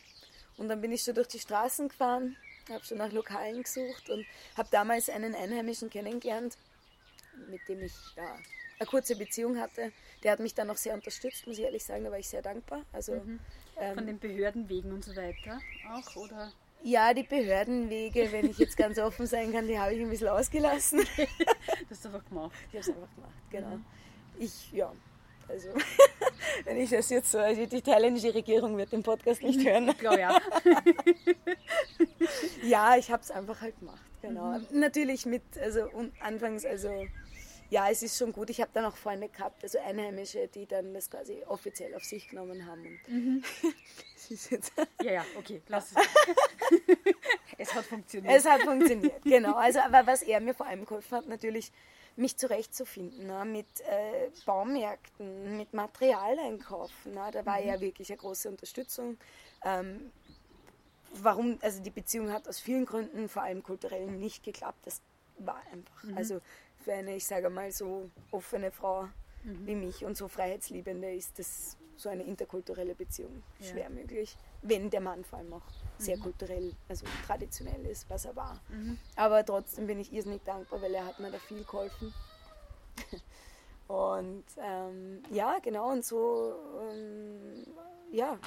Und 0.56 0.68
dann 0.68 0.80
bin 0.80 0.92
ich 0.92 1.02
schon 1.02 1.14
durch 1.14 1.28
die 1.28 1.38
Straßen 1.38 1.88
gefahren, 1.88 2.36
habe 2.70 2.84
schon 2.84 2.98
nach 2.98 3.12
Lokalen 3.12 3.62
gesucht 3.62 4.10
und 4.10 4.26
habe 4.56 4.68
damals 4.70 5.08
einen 5.08 5.34
Einheimischen 5.34 5.90
kennengelernt, 5.90 6.56
mit 7.48 7.60
dem 7.68 7.82
ich 7.82 7.92
ja, 8.16 8.38
eine 8.78 8.86
kurze 8.88 9.16
Beziehung 9.16 9.60
hatte. 9.60 9.92
Der 10.22 10.32
hat 10.32 10.40
mich 10.40 10.54
dann 10.54 10.70
auch 10.70 10.76
sehr 10.76 10.94
unterstützt, 10.94 11.46
muss 11.46 11.58
ich 11.58 11.64
ehrlich 11.64 11.84
sagen, 11.84 12.04
da 12.04 12.10
war 12.10 12.18
ich 12.18 12.28
sehr 12.28 12.42
dankbar. 12.42 12.84
Also, 12.92 13.16
mhm. 13.16 13.38
ähm, 13.78 13.94
Von 13.94 14.06
den 14.06 14.18
Behördenwegen 14.18 14.92
und 14.92 15.04
so 15.04 15.14
weiter 15.14 15.60
auch, 15.92 16.16
oder? 16.16 16.52
Ja, 16.82 17.12
die 17.14 17.24
Behördenwege, 17.24 18.30
wenn 18.30 18.50
ich 18.50 18.58
jetzt 18.58 18.76
ganz 18.76 18.98
offen 18.98 19.26
sein 19.26 19.52
kann, 19.52 19.66
die 19.66 19.78
habe 19.78 19.94
ich 19.94 20.00
ein 20.00 20.08
bisschen 20.08 20.28
ausgelassen. 20.28 21.00
das 21.16 21.26
hast 21.90 22.04
du 22.04 22.08
einfach 22.08 22.28
gemacht. 22.28 22.52
Ich 22.70 22.78
habe 22.78 22.80
es 22.80 22.88
einfach 22.88 23.14
gemacht, 23.14 23.32
genau. 23.50 23.76
Mhm. 23.76 23.84
Ich, 24.38 24.72
ja, 24.72 24.92
also 25.48 25.68
wenn 26.64 26.76
ich 26.76 26.90
das 26.90 27.10
jetzt 27.10 27.30
so, 27.30 27.38
also 27.38 27.66
die 27.66 27.82
thailändische 27.82 28.34
Regierung 28.34 28.76
wird 28.76 28.92
den 28.92 29.02
Podcast 29.02 29.42
nicht 29.42 29.64
hören. 29.66 29.88
Ich 29.88 29.98
glaube 29.98 30.20
ja. 30.20 30.38
ja, 32.62 32.96
ich 32.96 33.10
habe 33.10 33.22
es 33.22 33.30
einfach 33.30 33.60
halt 33.60 33.78
gemacht, 33.78 34.02
genau. 34.22 34.58
Mhm. 34.58 34.66
Natürlich 34.80 35.26
mit, 35.26 35.42
also 35.60 35.88
und 35.90 36.12
anfangs, 36.20 36.64
also 36.64 36.90
ja, 37.70 37.90
es 37.90 38.02
ist 38.02 38.16
schon 38.16 38.32
gut. 38.32 38.50
Ich 38.50 38.60
habe 38.60 38.70
dann 38.72 38.84
auch 38.84 38.96
Freunde 38.96 39.28
gehabt, 39.28 39.62
also 39.62 39.78
Einheimische, 39.78 40.48
die 40.48 40.66
dann 40.66 40.94
das 40.94 41.10
quasi 41.10 41.42
offiziell 41.46 41.94
auf 41.94 42.04
sich 42.04 42.28
genommen 42.28 42.66
haben. 42.66 43.00
Mhm. 43.08 43.44
ja, 45.02 45.12
ja, 45.12 45.24
okay, 45.36 45.62
lass 45.68 45.92
es. 45.92 45.96
es 47.58 47.74
hat 47.74 47.84
funktioniert. 47.84 48.34
Es 48.34 48.44
hat 48.44 48.62
funktioniert, 48.62 49.22
genau. 49.22 49.54
Also, 49.54 49.80
aber 49.80 50.06
was 50.06 50.22
er 50.22 50.40
mir 50.40 50.54
vor 50.54 50.66
allem 50.66 50.84
geholfen 50.84 51.18
hat, 51.18 51.26
natürlich 51.26 51.72
mich 52.16 52.36
zurechtzufinden 52.36 53.26
ne? 53.26 53.44
mit 53.44 53.80
äh, 53.80 54.30
Baumärkten, 54.46 55.56
mit 55.56 55.74
Materialeinkaufen. 55.74 57.12
Ne? 57.12 57.30
Da 57.32 57.44
war 57.44 57.60
mhm. 57.60 57.68
ja 57.68 57.80
wirklich 57.80 58.10
eine 58.10 58.16
große 58.16 58.48
Unterstützung. 58.48 59.18
Ähm, 59.64 60.10
warum, 61.12 61.58
also 61.60 61.82
die 61.82 61.90
Beziehung 61.90 62.32
hat 62.32 62.48
aus 62.48 62.58
vielen 62.58 62.86
Gründen, 62.86 63.28
vor 63.28 63.42
allem 63.42 63.62
kulturell, 63.62 64.06
nicht 64.06 64.42
geklappt. 64.42 64.86
Das 64.86 65.02
war 65.38 65.60
einfach. 65.72 66.02
Mhm. 66.04 66.16
Also 66.16 66.40
für 66.86 66.92
eine, 66.92 67.16
ich 67.16 67.26
sage 67.26 67.50
mal, 67.50 67.72
so 67.72 68.08
offene 68.30 68.70
Frau 68.70 69.08
mhm. 69.42 69.66
wie 69.66 69.74
mich 69.74 70.04
und 70.04 70.16
so 70.16 70.28
Freiheitsliebende 70.28 71.12
ist 71.12 71.36
das 71.36 71.76
so 71.96 72.08
eine 72.08 72.22
interkulturelle 72.22 72.94
Beziehung 72.94 73.42
ja. 73.58 73.66
schwer 73.66 73.90
möglich, 73.90 74.36
wenn 74.62 74.88
der 74.88 75.00
Mann 75.00 75.24
vor 75.24 75.40
allem 75.40 75.52
auch 75.52 75.66
sehr 75.98 76.16
mhm. 76.16 76.22
kulturell, 76.22 76.72
also 76.88 77.04
traditionell 77.26 77.84
ist, 77.86 78.08
was 78.08 78.24
er 78.24 78.36
war. 78.36 78.60
Mhm. 78.68 78.98
Aber 79.16 79.44
trotzdem 79.44 79.88
bin 79.88 79.98
ich 79.98 80.12
irrsinnig 80.12 80.44
dankbar, 80.44 80.80
weil 80.80 80.94
er 80.94 81.06
hat 81.06 81.18
mir 81.18 81.32
da 81.32 81.38
viel 81.38 81.64
geholfen. 81.64 82.14
und 83.88 84.44
ähm, 84.58 85.24
ja, 85.30 85.58
genau, 85.60 85.90
und 85.90 86.04
so, 86.04 86.54
ähm, 86.88 87.66
ja, 88.12 88.38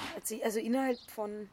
also 0.42 0.60
innerhalb 0.60 0.98
von 1.10 1.50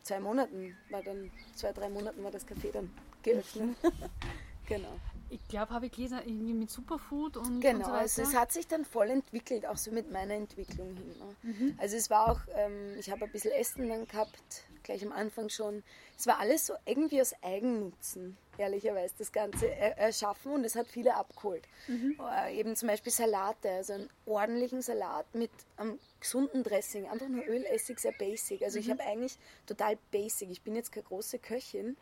zwei 0.00 0.20
Monaten 0.20 0.74
war 0.88 1.02
dann, 1.02 1.30
zwei, 1.54 1.72
drei 1.74 1.90
Monaten 1.90 2.24
war 2.24 2.30
das 2.30 2.48
Café 2.48 2.72
dann 2.72 2.90
geöffnet. 3.22 3.76
genau 4.66 4.98
ich 5.30 5.46
glaube, 5.48 5.72
habe 5.72 5.86
ich 5.86 5.92
gelesen, 5.92 6.18
irgendwie 6.24 6.54
mit 6.54 6.70
Superfood 6.70 7.36
und 7.36 7.60
Genau, 7.60 7.78
und 7.78 7.84
so 7.84 7.90
also 7.92 8.22
es 8.22 8.34
hat 8.34 8.52
sich 8.52 8.66
dann 8.66 8.84
voll 8.84 9.10
entwickelt, 9.10 9.66
auch 9.66 9.76
so 9.76 9.90
mit 9.90 10.10
meiner 10.10 10.34
Entwicklung 10.34 10.94
hin. 10.94 11.14
Ne? 11.18 11.36
Mhm. 11.42 11.78
Also 11.78 11.96
es 11.96 12.10
war 12.10 12.30
auch, 12.30 12.40
ähm, 12.54 12.96
ich 12.98 13.10
habe 13.10 13.24
ein 13.24 13.32
bisschen 13.32 13.52
Essen 13.52 13.88
dann 13.88 14.06
gehabt, 14.06 14.64
gleich 14.82 15.04
am 15.04 15.12
Anfang 15.12 15.48
schon. 15.48 15.82
Es 16.16 16.26
war 16.26 16.38
alles 16.38 16.66
so 16.66 16.74
irgendwie 16.86 17.20
aus 17.20 17.34
Eigennutzen, 17.42 18.36
ehrlicherweise, 18.58 19.14
das 19.18 19.32
Ganze 19.32 19.70
erschaffen 19.74 20.52
und 20.52 20.64
es 20.64 20.76
hat 20.76 20.86
viele 20.86 21.14
abgeholt. 21.14 21.66
Mhm. 21.88 22.16
Äh, 22.20 22.58
eben 22.58 22.76
zum 22.76 22.88
Beispiel 22.88 23.12
Salate, 23.12 23.70
also 23.70 23.94
einen 23.94 24.10
ordentlichen 24.26 24.82
Salat 24.82 25.26
mit 25.34 25.50
einem 25.76 25.98
gesunden 26.20 26.62
Dressing, 26.62 27.08
einfach 27.08 27.28
nur 27.28 27.44
Öl, 27.46 27.64
Essig, 27.64 27.98
sehr 27.98 28.12
basic. 28.12 28.62
Also 28.62 28.78
mhm. 28.78 28.84
ich 28.84 28.90
habe 28.90 29.02
eigentlich 29.02 29.38
total 29.66 29.98
basic, 30.10 30.50
ich 30.50 30.62
bin 30.62 30.76
jetzt 30.76 30.92
keine 30.92 31.04
große 31.04 31.38
Köchin 31.38 31.96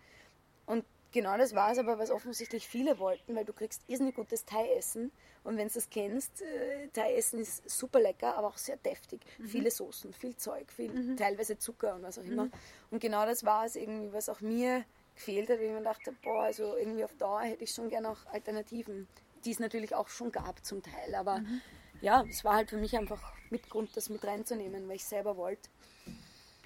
und 0.66 0.84
Genau 1.12 1.36
das 1.36 1.54
war 1.54 1.70
es 1.70 1.78
aber, 1.78 1.98
was 1.98 2.10
offensichtlich 2.10 2.66
viele 2.66 2.98
wollten, 2.98 3.36
weil 3.36 3.44
du 3.44 3.52
kriegst 3.52 3.82
irrsinnig 3.86 4.16
gutes 4.16 4.46
Thai-Essen. 4.46 5.12
Und 5.44 5.58
wenn 5.58 5.68
du 5.68 5.74
das 5.74 5.90
kennst, 5.90 6.40
äh, 6.40 6.88
Thai-Essen 6.88 7.38
ist 7.38 7.68
super 7.68 8.00
lecker, 8.00 8.34
aber 8.36 8.48
auch 8.48 8.56
sehr 8.56 8.78
deftig. 8.78 9.20
Mhm. 9.38 9.46
Viele 9.46 9.70
Soßen, 9.70 10.12
viel 10.14 10.36
Zeug, 10.36 10.72
viel, 10.72 10.90
mhm. 10.90 11.16
teilweise 11.16 11.58
Zucker 11.58 11.94
und 11.94 12.02
was 12.02 12.18
auch 12.18 12.24
immer. 12.24 12.46
Mhm. 12.46 12.52
Und 12.90 13.00
genau 13.00 13.26
das 13.26 13.44
war 13.44 13.66
es 13.66 13.76
irgendwie, 13.76 14.12
was 14.12 14.30
auch 14.30 14.40
mir 14.40 14.84
gefehlt 15.14 15.50
hat, 15.50 15.58
weil 15.58 15.66
ich 15.66 15.72
mir 15.72 15.82
dachte, 15.82 16.14
boah, 16.22 16.44
also 16.44 16.76
irgendwie 16.76 17.04
auf 17.04 17.14
Dauer 17.16 17.42
hätte 17.42 17.64
ich 17.64 17.72
schon 17.72 17.90
gerne 17.90 18.08
auch 18.08 18.24
Alternativen, 18.32 19.06
die 19.44 19.50
es 19.50 19.58
natürlich 19.58 19.94
auch 19.94 20.08
schon 20.08 20.32
gab 20.32 20.64
zum 20.64 20.82
Teil. 20.82 21.14
Aber 21.14 21.40
mhm. 21.40 21.60
ja, 22.00 22.24
es 22.30 22.42
war 22.42 22.54
halt 22.54 22.70
für 22.70 22.78
mich 22.78 22.96
einfach 22.96 23.34
mit 23.50 23.68
Grund, 23.68 23.94
das 23.96 24.08
mit 24.08 24.24
reinzunehmen, 24.24 24.88
weil 24.88 24.96
ich 24.96 25.04
selber 25.04 25.36
wollte. 25.36 25.68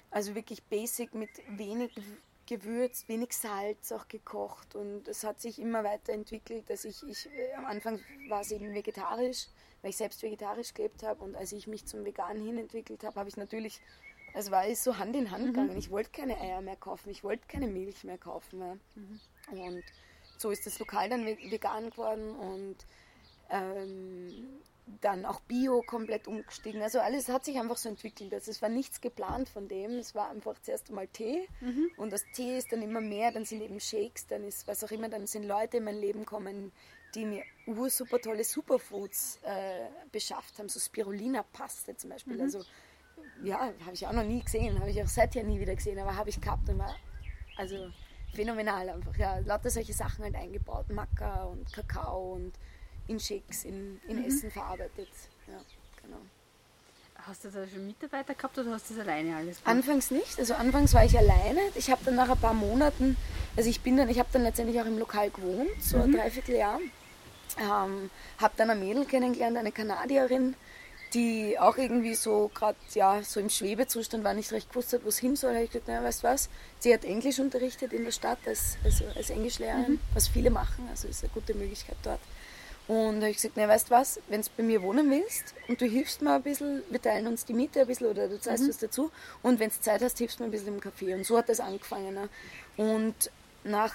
Also 0.09 0.35
wirklich 0.35 0.63
basic 0.63 1.13
mit 1.13 1.29
wenig 1.49 1.91
gewürzt, 2.47 3.07
wenig 3.07 3.33
Salz 3.33 3.91
auch 3.91 4.07
gekocht 4.07 4.75
und 4.75 5.07
es 5.07 5.23
hat 5.23 5.39
sich 5.39 5.59
immer 5.59 5.83
weiterentwickelt. 5.83 6.69
Also 6.71 6.87
ich, 6.87 7.03
ich, 7.03 7.29
äh, 7.31 7.53
am 7.53 7.65
Anfang 7.65 7.99
war 8.29 8.41
es 8.41 8.51
eben 8.51 8.73
vegetarisch, 8.73 9.47
weil 9.81 9.91
ich 9.91 9.97
selbst 9.97 10.23
vegetarisch 10.23 10.73
gelebt 10.73 11.03
habe 11.03 11.23
und 11.23 11.35
als 11.35 11.51
ich 11.51 11.67
mich 11.67 11.85
zum 11.85 12.05
Veganen 12.05 12.43
hin 12.43 12.57
entwickelt 12.57 13.03
habe, 13.03 13.19
habe 13.19 13.29
ich 13.29 13.37
natürlich, 13.37 13.81
also 14.33 14.51
war 14.51 14.65
es 14.65 14.83
so 14.83 14.97
Hand 14.97 15.15
in 15.15 15.29
Hand 15.29 15.43
mhm. 15.43 15.47
gegangen. 15.47 15.77
Ich 15.77 15.91
wollte 15.91 16.09
keine 16.09 16.39
Eier 16.39 16.61
mehr 16.61 16.77
kaufen, 16.77 17.09
ich 17.09 17.23
wollte 17.23 17.45
keine 17.47 17.67
Milch 17.67 18.03
mehr 18.03 18.17
kaufen. 18.17 18.59
Mehr. 18.59 18.77
Mhm. 18.95 19.19
Und 19.51 19.83
so 20.37 20.49
ist 20.49 20.65
das 20.65 20.79
Lokal 20.79 21.09
dann 21.09 21.25
vegan 21.25 21.89
geworden 21.89 22.31
und 22.31 22.77
ähm, 23.49 24.61
dann 25.01 25.25
auch 25.25 25.41
Bio 25.41 25.81
komplett 25.81 26.27
umgestiegen. 26.27 26.81
Also 26.81 26.99
alles 26.99 27.29
hat 27.29 27.45
sich 27.45 27.59
einfach 27.59 27.77
so 27.77 27.89
entwickelt. 27.89 28.33
Also 28.33 28.51
es 28.51 28.61
war 28.61 28.69
nichts 28.69 29.01
geplant 29.01 29.49
von 29.49 29.67
dem. 29.67 29.91
Es 29.91 30.15
war 30.15 30.29
einfach 30.29 30.59
zuerst 30.61 30.89
einmal 30.89 31.07
Tee 31.07 31.47
mhm. 31.61 31.89
und 31.97 32.11
das 32.11 32.23
Tee 32.33 32.57
ist 32.57 32.71
dann 32.71 32.81
immer 32.81 33.01
mehr, 33.01 33.31
dann 33.31 33.45
sind 33.45 33.61
eben 33.61 33.79
Shakes, 33.79 34.27
dann 34.27 34.43
ist 34.43 34.67
was 34.67 34.83
auch 34.83 34.91
immer, 34.91 35.09
dann 35.09 35.27
sind 35.27 35.43
Leute 35.43 35.77
in 35.77 35.83
mein 35.83 35.97
Leben 35.97 36.25
kommen, 36.25 36.71
die 37.15 37.25
mir 37.25 37.43
ur 37.65 37.89
super 37.89 38.19
tolle 38.19 38.43
Superfoods 38.43 39.39
äh, 39.43 39.87
beschafft 40.11 40.57
haben, 40.59 40.69
so 40.69 40.79
Spirulina-Paste 40.79 41.95
zum 41.97 42.09
Beispiel. 42.11 42.35
Mhm. 42.35 42.41
Also 42.41 42.63
ja, 43.43 43.59
habe 43.59 43.93
ich 43.93 44.07
auch 44.07 44.13
noch 44.13 44.23
nie 44.23 44.41
gesehen, 44.41 44.79
habe 44.79 44.89
ich 44.89 45.01
auch 45.01 45.07
seither 45.07 45.43
nie 45.43 45.59
wieder 45.59 45.75
gesehen, 45.75 45.99
aber 45.99 46.15
habe 46.15 46.29
ich 46.29 46.39
gehabt 46.39 46.69
und 46.69 46.79
war 46.79 46.95
also 47.57 47.91
phänomenal 48.33 48.89
einfach. 48.89 49.15
Ja, 49.17 49.39
lauter 49.39 49.69
solche 49.69 49.93
Sachen 49.93 50.23
halt 50.23 50.35
eingebaut, 50.35 50.89
Maca 50.89 51.43
und 51.43 51.71
Kakao 51.73 52.33
und 52.33 52.53
in 53.07 53.19
Shakes, 53.19 53.65
in, 53.65 53.99
in 54.07 54.19
mhm. 54.19 54.25
Essen 54.25 54.51
verarbeitet. 54.51 55.09
Ja, 55.47 55.59
genau. 56.01 56.17
Hast 57.15 57.43
du 57.43 57.49
da 57.49 57.67
schon 57.67 57.85
Mitarbeiter 57.85 58.35
gehabt 58.35 58.57
oder 58.57 58.71
hast 58.71 58.89
du 58.89 58.95
das 58.95 59.05
alleine 59.05 59.35
alles 59.35 59.57
gemacht? 59.57 59.75
Anfangs 59.75 60.11
nicht. 60.11 60.39
Also 60.39 60.53
anfangs 60.53 60.93
war 60.93 61.03
ich 61.03 61.17
alleine. 61.17 61.59
Ich 61.75 61.89
habe 61.91 62.01
dann 62.05 62.15
nach 62.15 62.29
ein 62.29 62.37
paar 62.37 62.53
Monaten, 62.53 63.17
also 63.55 63.69
ich 63.69 63.81
bin 63.81 63.97
dann, 63.97 64.07
ich 64.09 64.19
habe 64.19 64.29
dann 64.31 64.43
letztendlich 64.43 64.79
auch 64.79 64.85
im 64.85 64.97
Lokal 64.97 65.29
gewohnt, 65.29 65.69
so 65.81 65.97
mhm. 65.97 66.03
ein 66.03 66.11
Dreivierteljahr. 66.13 66.79
Ähm, 67.59 68.11
habe 68.37 68.53
dann 68.55 68.69
eine 68.69 68.79
Mädel 68.79 69.05
kennengelernt, 69.05 69.57
eine 69.57 69.71
Kanadierin, 69.71 70.55
die 71.13 71.57
auch 71.59 71.77
irgendwie 71.77 72.13
so 72.13 72.51
gerade 72.53 72.77
ja 72.93 73.23
so 73.23 73.39
im 73.39 73.49
Schwebezustand 73.49 74.23
war, 74.23 74.33
nicht 74.33 74.51
recht 74.51 74.69
gewusst 74.69 74.93
hat, 74.93 75.03
wo 75.03 75.09
es 75.09 75.17
hin 75.17 75.35
soll. 75.35 75.53
Habe 75.53 75.63
ich 75.63 75.71
gesagt, 75.71 75.87
naja, 75.87 76.03
weißt 76.03 76.23
du 76.23 76.27
was? 76.27 76.49
Sie 76.79 76.93
hat 76.93 77.03
Englisch 77.03 77.39
unterrichtet 77.39 77.93
in 77.93 78.03
der 78.03 78.11
Stadt 78.11 78.39
als, 78.45 78.77
also 78.83 79.05
als 79.15 79.29
Englischlehrerin, 79.29 79.93
mhm. 79.93 79.99
was 80.13 80.27
viele 80.27 80.49
machen, 80.49 80.87
also 80.89 81.07
ist 81.07 81.23
eine 81.23 81.33
gute 81.33 81.53
Möglichkeit 81.55 81.97
dort. 82.03 82.19
Und 82.87 83.15
da 83.15 83.23
habe 83.23 83.31
ich 83.31 83.37
gesagt, 83.37 83.55
na, 83.57 83.67
weißt 83.67 83.89
du 83.89 83.91
was, 83.91 84.19
wenn 84.29 84.41
du 84.41 84.47
bei 84.55 84.63
mir 84.63 84.81
wohnen 84.81 85.11
willst 85.11 85.53
und 85.67 85.81
du 85.81 85.85
hilfst 85.85 86.21
mir 86.21 86.33
ein 86.33 86.41
bisschen, 86.41 86.83
wir 86.89 87.01
teilen 87.01 87.27
uns 87.27 87.43
die 87.43 87.53
Miete 87.53 87.81
ein 87.81 87.87
bisschen 87.87 88.07
oder 88.07 88.29
du 88.29 88.39
zahlst 88.39 88.63
mhm. 88.63 88.69
was 88.69 88.77
dazu 88.77 89.11
und 89.43 89.59
wenn 89.59 89.69
du 89.69 89.79
Zeit 89.81 90.01
hast, 90.01 90.17
hilfst 90.17 90.39
du 90.39 90.43
mir 90.43 90.49
ein 90.49 90.51
bisschen 90.51 90.75
im 90.75 90.79
Café. 90.79 91.13
Und 91.13 91.25
so 91.25 91.37
hat 91.37 91.49
das 91.49 91.59
angefangen. 91.59 92.13
Ne? 92.13 92.29
Und 92.77 93.29
nach 93.65 93.93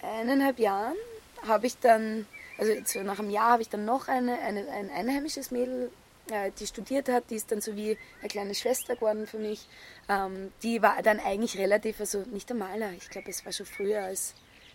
eineinhalb 0.00 0.60
Jahren 0.60 0.94
habe 1.42 1.66
ich 1.66 1.78
dann, 1.78 2.26
also 2.56 3.02
nach 3.02 3.18
einem 3.18 3.30
Jahr 3.30 3.52
habe 3.52 3.62
ich 3.62 3.68
dann 3.68 3.84
noch 3.84 4.06
eine, 4.06 4.38
eine, 4.38 4.68
ein 4.70 4.90
einheimisches 4.90 5.50
Mädel, 5.50 5.90
äh, 6.30 6.52
die 6.58 6.68
studiert 6.68 7.08
hat, 7.08 7.24
die 7.30 7.34
ist 7.34 7.50
dann 7.50 7.60
so 7.60 7.74
wie 7.74 7.98
eine 8.20 8.28
kleine 8.28 8.54
Schwester 8.54 8.94
geworden 8.94 9.26
für 9.26 9.38
mich. 9.38 9.66
Ähm, 10.08 10.52
die 10.62 10.82
war 10.82 11.02
dann 11.02 11.18
eigentlich 11.18 11.58
relativ, 11.58 11.98
also 11.98 12.24
nicht 12.32 12.48
der 12.48 12.56
Maler, 12.56 12.92
ich 12.92 13.10
glaube, 13.10 13.28
es 13.30 13.44
war 13.44 13.52
schon 13.52 13.66
früher 13.66 14.04
als 14.04 14.34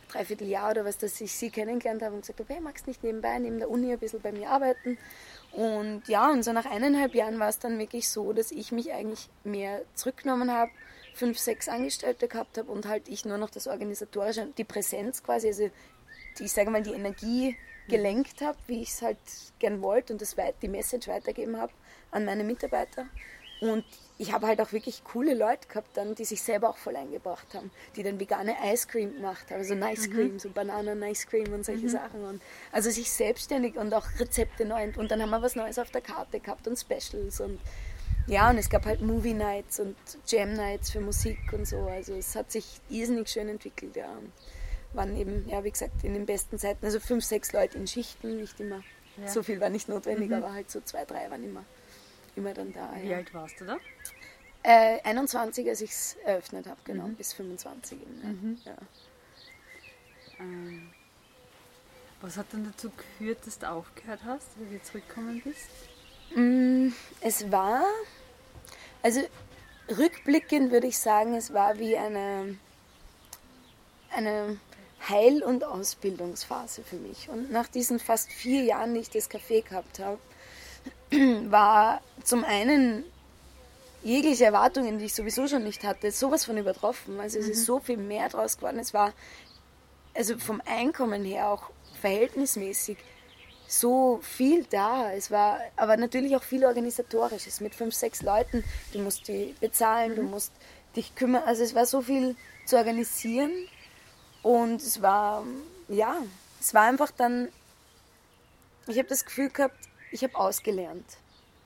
dreiviertel 0.10 0.48
Jahr 0.48 0.72
oder 0.72 0.86
was, 0.86 0.98
dass 0.98 1.20
ich 1.22 1.32
sie 1.32 1.50
kennengelernt 1.50 2.02
habe 2.02 2.16
und 2.16 2.22
gesagt 2.22 2.40
habe, 2.40 2.54
hey, 2.54 2.62
magst 2.62 2.88
nicht 2.88 3.04
nebenbei 3.04 3.38
neben 3.40 3.60
der 3.60 3.70
Uni 3.70 3.92
ein 3.92 4.00
bisschen 4.00 4.22
bei 4.22 4.32
mir 4.32 4.50
arbeiten? 4.50 4.98
Und 5.52 6.08
ja, 6.08 6.32
und 6.32 6.44
so 6.44 6.52
nach 6.54 6.66
eineinhalb 6.66 7.16
Jahren 7.16 7.40
war 7.40 7.50
es 7.50 7.60
dann 7.60 7.80
wirklich 7.80 8.10
so, 8.10 8.34
dass 8.34 8.52
ich 8.52 8.72
mich 8.72 8.92
eigentlich 8.94 9.30
mehr 9.44 9.82
zurückgenommen 9.96 10.52
habe, 10.52 10.72
fünf, 11.14 11.40
sechs 11.40 11.68
Angestellte 11.68 12.28
gehabt 12.28 12.58
habe 12.58 12.72
und 12.72 12.88
halt 12.88 13.08
ich 13.08 13.26
nur 13.26 13.38
noch 13.38 13.50
das 13.50 13.68
Organisatorische, 13.68 14.48
die 14.58 14.64
Präsenz 14.64 15.24
quasi, 15.24 15.48
also 15.48 15.70
die, 16.38 16.44
ich 16.44 16.52
sage 16.52 16.70
mal, 16.70 16.84
die 16.84 16.94
Energie 16.94 17.58
gelenkt 17.88 18.42
habe, 18.42 18.58
wie 18.68 18.82
ich 18.82 18.90
es 18.90 19.02
halt 19.02 19.18
gern 19.58 19.82
wollte 19.82 20.14
und 20.14 20.22
das, 20.22 20.36
die 20.62 20.68
Message 20.68 21.08
weitergeben 21.08 21.60
habe 21.60 21.74
an 22.12 22.26
meine 22.26 22.44
Mitarbeiter. 22.44 23.08
Und 23.62 23.84
ich 24.20 24.34
habe 24.34 24.48
halt 24.48 24.60
auch 24.60 24.74
wirklich 24.74 25.04
coole 25.06 25.34
Leute 25.34 25.68
gehabt 25.70 25.96
dann, 25.96 26.14
die 26.14 26.26
sich 26.26 26.44
selber 26.44 26.70
auch 26.70 26.78
voll 26.78 26.98
eingebracht 26.98 27.48
haben, 27.54 27.72
die 27.96 28.04
dann 28.04 28.20
vegane 28.20 28.54
Ice 28.66 28.86
Cream 28.86 29.16
gemacht 29.16 29.50
haben, 29.50 29.60
also 29.60 29.76
Nice 29.76 30.10
mhm. 30.10 30.14
Cream, 30.14 30.40
so 30.40 30.50
Bananen 30.50 31.02
Ice 31.04 31.26
Cream 31.26 31.54
und 31.54 31.66
solche 31.66 31.86
mhm. 31.86 31.90
Sachen. 31.90 32.26
Und 32.26 32.42
also 32.74 32.92
sich 32.92 33.10
selbstständig 33.10 33.78
und 33.78 33.94
auch 33.94 34.06
Rezepte 34.20 34.66
neu. 34.66 34.92
Und 34.98 35.10
dann 35.10 35.22
haben 35.22 35.30
wir 35.30 35.42
was 35.42 35.56
Neues 35.56 35.80
auf 35.80 35.90
der 35.92 36.02
Karte 36.02 36.42
gehabt 36.42 36.68
und 36.68 36.78
Specials 36.78 37.40
und 37.40 37.60
ja, 38.28 38.50
und 38.50 38.58
es 38.58 38.70
gab 38.70 38.86
halt 38.86 39.02
Movie 39.02 39.34
Nights 39.34 39.80
und 39.80 39.96
Jam 40.28 40.54
Nights 40.54 40.92
für 40.92 41.00
Musik 41.00 41.40
und 41.52 41.66
so. 41.66 41.78
Also 41.88 42.14
es 42.14 42.36
hat 42.36 42.52
sich 42.52 42.66
irrsinnig 42.90 43.30
schön 43.30 43.48
entwickelt, 43.48 43.96
ja. 43.96 44.10
Waren 44.94 45.16
eben, 45.18 45.48
ja, 45.48 45.64
wie 45.64 45.72
gesagt, 45.72 46.04
in 46.04 46.14
den 46.14 46.26
besten 46.26 46.60
Zeiten, 46.60 46.86
also 46.86 47.00
fünf, 47.00 47.24
sechs 47.24 47.54
Leute 47.54 47.78
in 47.78 47.88
Schichten, 47.88 48.36
nicht 48.36 48.60
immer. 48.60 48.84
Ja. 49.20 49.28
So 49.28 49.42
viel 49.42 49.60
war 49.60 49.70
nicht 49.70 49.90
notwendig, 49.90 50.30
mhm. 50.30 50.36
aber 50.36 50.54
halt 50.54 50.70
so 50.70 50.82
zwei, 50.82 51.06
drei 51.06 51.32
waren 51.32 51.44
immer, 51.44 51.64
immer 52.40 52.54
dann 52.54 52.74
da. 52.74 52.92
Wie 53.02 53.10
ja. 53.10 53.18
alt 53.18 53.34
warst 53.34 53.60
du 53.62 53.66
da? 53.66 53.78
Äh, 54.64 55.02
21, 55.04 55.68
als 55.70 55.82
ich 55.82 55.92
es 55.92 56.18
eröffnet 56.26 56.68
habe, 56.68 56.80
genau, 56.84 57.08
mhm. 57.08 57.16
bis 57.16 57.34
25 57.34 58.02
eben. 58.02 58.22
Mhm. 58.22 58.58
Ja. 58.66 58.78
Ähm, 60.40 60.90
was 62.22 62.38
hat 62.38 62.48
dann 62.52 62.66
dazu 62.66 62.90
geführt, 62.90 63.40
dass 63.46 63.60
du 63.60 63.70
aufgehört 63.70 64.22
hast, 64.26 64.48
wie 64.58 64.78
du 64.78 64.84
zurückgekommen 64.84 65.42
bist? 65.42 65.70
Mm, 66.36 66.90
es 67.22 67.50
war, 67.52 67.84
also 69.02 69.22
rückblickend 69.90 70.72
würde 70.72 70.88
ich 70.88 70.98
sagen, 70.98 71.36
es 71.36 71.54
war 71.54 71.80
wie 71.80 71.98
eine, 71.98 72.58
eine 74.12 74.60
Heil- 75.08 75.44
und 75.44 75.64
Ausbildungsphase 75.64 76.84
für 76.84 76.98
mich. 76.98 77.30
Und 77.30 77.52
nach 77.52 77.68
diesen 77.68 78.00
fast 78.00 78.32
vier 78.32 78.64
Jahren, 78.64 78.94
die 78.94 79.00
ich 79.00 79.10
das 79.10 79.32
Café 79.32 79.64
gehabt 79.64 80.00
habe, 80.00 80.20
war 81.52 82.02
zum 82.24 82.44
einen 82.44 83.04
jegliche 84.04 84.46
Erwartungen, 84.46 85.00
die 85.00 85.06
ich 85.06 85.14
sowieso 85.14 85.48
schon 85.48 85.64
nicht 85.64 85.84
hatte, 85.84 86.12
sowas 86.12 86.46
von 86.46 86.58
übertroffen. 86.58 87.20
Also 87.20 87.40
es 87.40 87.48
ist 87.48 87.60
mhm. 87.60 87.66
so 87.66 87.80
viel 87.80 87.98
mehr 87.98 88.30
draus 88.30 88.58
geworden. 88.58 88.80
Es 88.80 88.94
war 88.94 89.14
also 90.14 90.38
vom 90.38 90.62
Einkommen 90.66 91.24
her 91.24 91.50
auch 91.50 91.70
verhältnismäßig 92.02 92.98
so 93.68 94.20
viel 94.24 94.66
da. 94.70 95.12
Es 95.14 95.30
war 95.32 95.60
aber 95.76 95.98
natürlich 95.98 96.36
auch 96.36 96.44
viel 96.44 96.66
organisatorisches 96.66 97.62
mit 97.62 97.76
fünf, 97.76 97.94
sechs 97.94 98.22
Leuten. 98.22 98.64
Du 98.94 99.00
musst 99.00 99.28
die 99.28 99.56
bezahlen, 99.60 100.14
mhm. 100.14 100.16
du 100.16 100.24
musst 100.24 100.52
dich 100.96 101.14
kümmern. 101.16 101.44
Also 101.46 101.64
es 101.64 101.76
war 101.76 101.86
so 101.86 102.02
viel 102.02 102.36
zu 102.66 102.78
organisieren 102.78 103.52
und 104.42 104.82
es 104.82 105.02
war, 105.02 105.46
ja, 105.88 106.18
es 106.60 106.74
war 106.74 106.84
einfach 106.84 107.12
dann, 107.12 107.50
ich 108.88 108.98
habe 108.98 109.08
das 109.08 109.26
Gefühl 109.26 109.50
gehabt, 109.50 109.78
ich 110.12 110.24
habe 110.24 110.36
ausgelernt. 110.36 111.06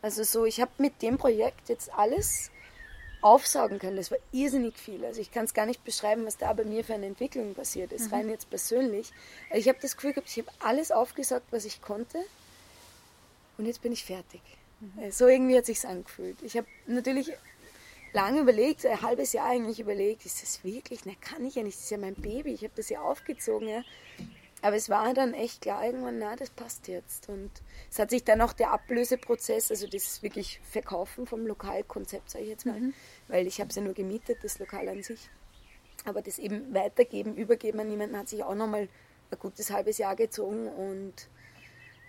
Also 0.01 0.23
so, 0.23 0.45
ich 0.45 0.59
habe 0.59 0.71
mit 0.77 1.01
dem 1.01 1.17
Projekt 1.17 1.69
jetzt 1.69 1.93
alles 1.93 2.51
aufsaugen 3.21 3.79
können. 3.79 3.95
Das 3.95 4.11
war 4.11 4.17
irrsinnig 4.31 4.77
viel. 4.77 5.03
Also 5.05 5.21
ich 5.21 5.31
kann 5.31 5.45
es 5.45 5.53
gar 5.53 5.65
nicht 5.65 5.83
beschreiben, 5.85 6.25
was 6.25 6.37
da 6.37 6.51
bei 6.51 6.65
mir 6.65 6.83
für 6.83 6.93
eine 6.93 7.05
Entwicklung 7.05 7.53
passiert 7.53 7.93
ist, 7.93 8.07
mhm. 8.07 8.13
rein 8.13 8.29
jetzt 8.29 8.49
persönlich. 8.49 9.11
Also 9.49 9.61
ich 9.61 9.69
habe 9.69 9.79
das 9.81 9.95
Gefühl 9.95 10.11
gehabt, 10.11 10.29
ich 10.29 10.39
habe 10.39 10.51
alles 10.59 10.91
aufgesaugt, 10.91 11.45
was 11.51 11.63
ich 11.63 11.81
konnte 11.81 12.19
und 13.57 13.65
jetzt 13.65 13.81
bin 13.81 13.93
ich 13.93 14.03
fertig. 14.03 14.41
Mhm. 14.81 15.11
So 15.11 15.27
irgendwie 15.27 15.57
hat 15.57 15.65
sich 15.65 15.85
angefühlt. 15.87 16.37
Ich 16.41 16.57
habe 16.57 16.67
natürlich 16.85 17.31
lange 18.11 18.41
überlegt, 18.41 18.85
ein 18.85 19.01
halbes 19.01 19.31
Jahr 19.33 19.49
eigentlich 19.49 19.79
überlegt, 19.79 20.25
ist 20.25 20.43
das 20.43 20.63
wirklich, 20.63 21.05
na 21.05 21.13
kann 21.21 21.45
ich 21.45 21.55
ja 21.55 21.63
nicht, 21.63 21.77
das 21.77 21.85
ist 21.85 21.91
ja 21.91 21.97
mein 21.97 22.15
Baby, 22.15 22.53
ich 22.53 22.63
habe 22.63 22.73
das 22.75 22.89
ja 22.89 23.01
aufgezogen. 23.01 23.69
Ja. 23.69 23.83
Aber 24.63 24.77
es 24.77 24.89
war 24.89 25.13
dann 25.13 25.33
echt 25.33 25.61
klar 25.61 25.85
irgendwann, 25.85 26.19
na, 26.19 26.37
das 26.37 26.49
passt 26.49 26.87
jetzt. 26.87 27.27
Und 27.27 27.51
es 27.91 27.99
hat 27.99 28.09
sich 28.09 28.23
dann 28.23 28.39
auch 28.39 28.53
der 28.53 28.71
Ablöseprozess, 28.71 29.69
also 29.71 29.87
das 29.87 30.23
wirklich 30.23 30.61
Verkaufen 30.63 31.27
vom 31.27 31.45
Lokalkonzept, 31.45 32.29
sage 32.29 32.45
ich 32.45 32.49
jetzt 32.51 32.65
mal, 32.65 32.79
mhm. 32.79 32.93
weil 33.27 33.45
ich 33.45 33.59
habe 33.59 33.71
es 33.71 33.75
ja 33.75 33.81
nur 33.81 33.93
gemietet, 33.93 34.37
das 34.41 34.59
Lokal 34.59 34.87
an 34.87 35.03
sich. 35.03 35.29
Aber 36.05 36.21
das 36.21 36.39
eben 36.39 36.73
weitergeben, 36.73 37.35
übergeben 37.35 37.81
an 37.81 37.91
jemanden 37.91 38.17
hat 38.17 38.29
sich 38.29 38.41
auch 38.41 38.55
nochmal 38.55 38.87
ein 39.31 39.39
gutes 39.39 39.69
halbes 39.69 39.97
Jahr 39.97 40.15
gezogen. 40.15 40.69
Und 40.69 41.27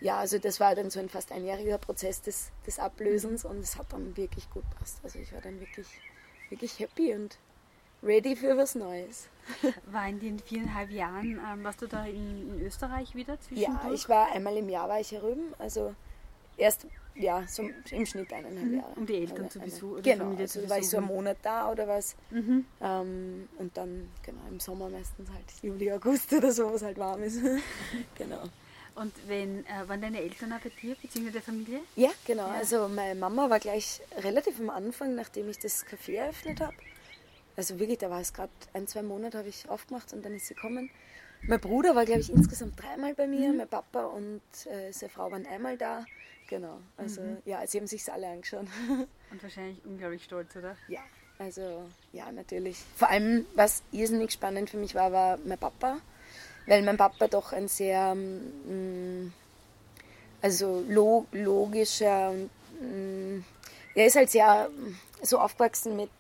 ja, 0.01 0.19
also 0.19 0.39
das 0.39 0.61
war 0.61 0.77
dann 0.77 0.91
so 0.91 1.01
ein 1.01 1.09
fast 1.09 1.33
einjähriger 1.33 1.79
Prozess 1.79 2.23
des, 2.23 2.53
des 2.65 2.79
Ablösens 2.79 3.45
und 3.45 3.59
es 3.59 3.77
hat 3.77 3.93
dann 3.93 4.17
wirklich 4.17 4.49
gut 4.51 4.65
passt. 4.79 5.01
Also 5.03 5.19
ich 5.19 5.33
war 5.33 5.41
dann 5.41 5.59
wirklich, 5.59 5.89
wirklich 6.51 6.79
happy 6.79 7.17
und 7.17 7.37
ready 8.05 8.37
für 8.37 8.57
was 8.57 8.75
Neues. 8.75 9.29
War 9.87 10.09
in 10.09 10.21
den 10.21 10.39
viereinhalb 10.39 10.91
Jahren, 10.91 11.41
ähm, 11.53 11.65
warst 11.65 11.83
du 11.83 11.87
da 11.87 12.05
in, 12.07 12.55
in 12.55 12.67
Österreich 12.67 13.15
wieder 13.15 13.39
zwischendurch? 13.41 13.85
Ja, 13.85 13.93
ich 13.93 14.09
war 14.09 14.33
einmal 14.33 14.57
im 14.57 14.69
Jahr 14.69 14.89
war 14.89 15.01
ich 15.01 15.13
herüben, 15.13 15.53
also 15.59 15.95
erst 16.57 16.87
ja, 17.17 17.45
so 17.47 17.63
im 17.91 18.07
Schnitt 18.07 18.33
eineinhalb 18.33 18.67
mhm. 18.67 18.77
Jahre. 18.79 18.93
Um 18.97 19.07
die 19.07 19.15
Eltern 19.15 19.39
eine, 19.39 19.49
zu 19.49 19.61
besuchen? 19.61 20.03
Genau, 20.03 20.25
Familie 20.25 20.43
also 20.45 20.61
zu 20.61 20.71
war 20.71 20.79
ich 20.79 20.89
so 20.89 20.97
einen 20.97 21.07
Monat 21.07 21.37
da 21.43 21.71
oder 21.71 21.87
was. 21.87 22.17
Mhm. 22.31 22.65
Ähm, 22.81 23.49
und 23.59 23.77
dann, 23.77 24.09
genau, 24.23 24.41
im 24.51 24.59
Sommer 24.61 24.89
meistens 24.89 25.29
halt 25.31 25.45
Juli, 25.63 25.93
August 25.93 26.33
oder 26.33 26.51
so, 26.51 26.73
was 26.73 26.83
halt 26.83 26.99
warm 26.99 27.23
ist. 27.23 27.41
genau. 28.19 28.43
Und 28.97 29.13
wenn, 29.27 29.65
äh, 29.67 29.89
waren 29.89 30.01
deine 30.01 30.21
Eltern 30.21 30.53
auch 30.53 30.61
bei 30.61 30.71
dir, 30.71 30.95
beziehungsweise 31.01 31.35
der 31.35 31.43
Familie? 31.43 31.81
Ja, 31.97 32.11
genau. 32.27 32.47
Ja. 32.47 32.55
Also 32.55 32.89
meine 32.89 33.19
Mama 33.19 33.51
war 33.51 33.59
gleich 33.59 34.01
relativ 34.19 34.61
am 34.61 34.71
Anfang, 34.71 35.15
nachdem 35.15 35.49
ich 35.49 35.59
das 35.59 35.85
Café 35.85 36.17
eröffnet 36.17 36.61
habe. 36.61 36.75
Also 37.57 37.79
wirklich, 37.79 37.99
da 37.99 38.11
war 38.11 38.21
es 38.21 38.33
gerade 38.33 38.53
ein, 38.73 38.87
zwei 38.87 39.03
Monate 39.03 39.39
habe 39.39 39.49
ich 39.49 39.69
aufgemacht 39.69 40.13
und 40.13 40.25
dann 40.25 40.35
ist 40.35 40.47
sie 40.47 40.55
gekommen. 40.55 40.91
Mein 41.47 41.61
Bruder 41.61 41.95
war, 41.95 42.05
glaube 42.05 42.21
ich, 42.21 42.31
insgesamt 42.31 42.81
dreimal 42.81 43.15
bei 43.15 43.27
mir. 43.27 43.51
Mhm. 43.51 43.59
Mein 43.59 43.69
Papa 43.69 44.05
und 44.07 44.41
äh, 44.67 44.93
seine 44.93 45.11
Frau 45.11 45.31
waren 45.31 45.47
einmal 45.47 45.77
da. 45.77 46.05
Genau. 46.49 46.79
Also 46.97 47.21
mhm. 47.21 47.39
ja, 47.45 47.67
sie 47.67 47.79
haben 47.79 47.87
sich 47.87 48.11
alle 48.11 48.29
angeschaut. 48.29 48.67
Und 49.31 49.43
wahrscheinlich 49.43 49.85
unglaublich 49.85 50.25
stolz, 50.25 50.55
oder? 50.57 50.77
Ja, 50.89 51.01
also 51.39 51.89
ja, 52.13 52.31
natürlich. 52.31 52.79
Vor 52.97 53.09
allem, 53.09 53.47
was 53.55 53.83
irrsinnig 53.93 54.33
spannend 54.33 54.71
für 54.71 54.77
mich 54.77 54.95
war, 54.95 55.11
war 55.11 55.39
mein 55.45 55.59
Papa. 55.59 55.99
Weil 56.67 56.83
mein 56.83 56.97
Papa 56.97 57.29
doch 57.29 57.53
ein 57.53 57.69
sehr 57.69 58.15
mh, 58.15 58.73
mm, 58.73 59.33
also 60.43 60.85
log 60.89 61.27
logischer 61.33 62.31
und 62.31 62.51
mh, 62.81 62.87
mm, 62.87 63.45
er 63.95 64.07
ist 64.07 64.17
halt 64.17 64.31
sehr 64.31 64.69
so 65.23 65.39
aufgewachsen 65.39 65.97
mit 65.97 66.11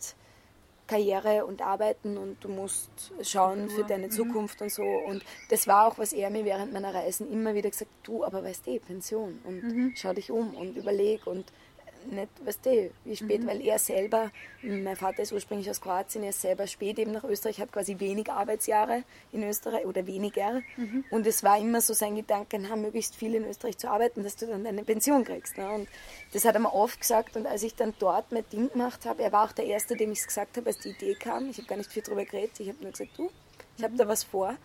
Karriere 0.86 1.46
und 1.46 1.62
Arbeiten 1.62 2.18
und 2.18 2.36
du 2.42 2.48
musst 2.48 2.90
schauen 3.22 3.70
für 3.70 3.84
deine 3.84 4.06
mhm. 4.06 4.10
Zukunft 4.10 4.60
und 4.60 4.70
so. 4.70 4.82
Und 4.82 5.24
das 5.48 5.66
war 5.66 5.86
auch, 5.86 5.98
was 5.98 6.12
er 6.12 6.30
mir 6.30 6.44
während 6.44 6.72
meiner 6.72 6.94
Reisen 6.94 7.30
immer 7.30 7.54
wieder 7.54 7.70
gesagt 7.70 7.90
du, 8.02 8.24
aber 8.24 8.44
weißt 8.44 8.66
du, 8.66 8.78
Pension 8.80 9.40
und 9.44 9.62
mhm. 9.62 9.92
schau 9.96 10.12
dich 10.12 10.30
um 10.30 10.54
und 10.54 10.76
überleg 10.76 11.26
und 11.26 11.52
nicht, 12.12 12.28
weißt 12.44 12.66
du, 12.66 12.90
wie 13.04 13.16
spät, 13.16 13.42
mhm. 13.42 13.46
weil 13.46 13.60
er 13.60 13.78
selber, 13.78 14.30
mein 14.62 14.96
Vater 14.96 15.22
ist 15.22 15.32
ursprünglich 15.32 15.68
aus 15.70 15.80
Kroatien, 15.80 16.22
er 16.22 16.30
ist 16.30 16.40
selber 16.40 16.66
spät 16.66 16.98
eben 16.98 17.12
nach 17.12 17.24
Österreich, 17.24 17.60
hat 17.60 17.72
quasi 17.72 17.98
wenig 18.00 18.30
Arbeitsjahre 18.30 19.04
in 19.32 19.42
Österreich 19.42 19.86
oder 19.86 20.06
weniger. 20.06 20.62
Mhm. 20.76 21.04
Und 21.10 21.26
es 21.26 21.42
war 21.42 21.58
immer 21.58 21.80
so 21.80 21.94
sein 21.94 22.16
Gedanke, 22.16 22.58
na, 22.58 22.76
möglichst 22.76 23.16
viel 23.16 23.34
in 23.34 23.44
Österreich 23.44 23.78
zu 23.78 23.90
arbeiten, 23.90 24.22
dass 24.22 24.36
du 24.36 24.46
dann 24.46 24.64
deine 24.64 24.84
Pension 24.84 25.24
kriegst. 25.24 25.56
Ne? 25.56 25.70
Und 25.70 25.88
das 26.32 26.44
hat 26.44 26.54
er 26.54 26.60
mir 26.60 26.74
oft 26.74 27.00
gesagt. 27.00 27.36
Und 27.36 27.46
als 27.46 27.62
ich 27.62 27.74
dann 27.74 27.94
dort 27.98 28.32
mein 28.32 28.44
Ding 28.52 28.70
gemacht 28.70 29.06
habe, 29.06 29.22
er 29.22 29.32
war 29.32 29.44
auch 29.44 29.52
der 29.52 29.66
Erste, 29.66 29.96
dem 29.96 30.12
ich 30.12 30.20
es 30.20 30.26
gesagt 30.26 30.56
habe, 30.56 30.66
als 30.68 30.78
die 30.78 30.90
Idee 30.90 31.14
kam. 31.14 31.50
Ich 31.50 31.58
habe 31.58 31.68
gar 31.68 31.76
nicht 31.76 31.92
viel 31.92 32.02
darüber 32.02 32.24
geredet. 32.24 32.58
Ich 32.60 32.68
habe 32.68 32.78
nur 32.82 32.92
gesagt, 32.92 33.10
du, 33.16 33.30
ich 33.76 33.84
habe 33.84 33.96
da 33.96 34.08
was 34.08 34.24
vor. 34.24 34.56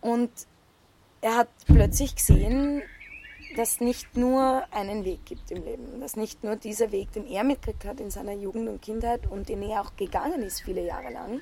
Und 0.00 0.30
er 1.20 1.36
hat 1.36 1.48
plötzlich 1.66 2.14
gesehen, 2.14 2.82
dass 3.56 3.80
nicht 3.80 4.16
nur 4.16 4.64
einen 4.70 5.04
Weg 5.04 5.24
gibt 5.24 5.50
im 5.50 5.64
Leben, 5.64 6.00
dass 6.00 6.16
nicht 6.16 6.44
nur 6.44 6.56
dieser 6.56 6.92
Weg, 6.92 7.12
den 7.12 7.26
er 7.26 7.44
mitgekriegt 7.44 7.84
hat 7.84 8.00
in 8.00 8.10
seiner 8.10 8.32
Jugend 8.32 8.68
und 8.68 8.82
Kindheit 8.82 9.30
und 9.30 9.48
den 9.48 9.62
er 9.62 9.82
auch 9.82 9.96
gegangen 9.96 10.42
ist 10.42 10.62
viele 10.62 10.84
Jahre 10.84 11.12
lang, 11.12 11.40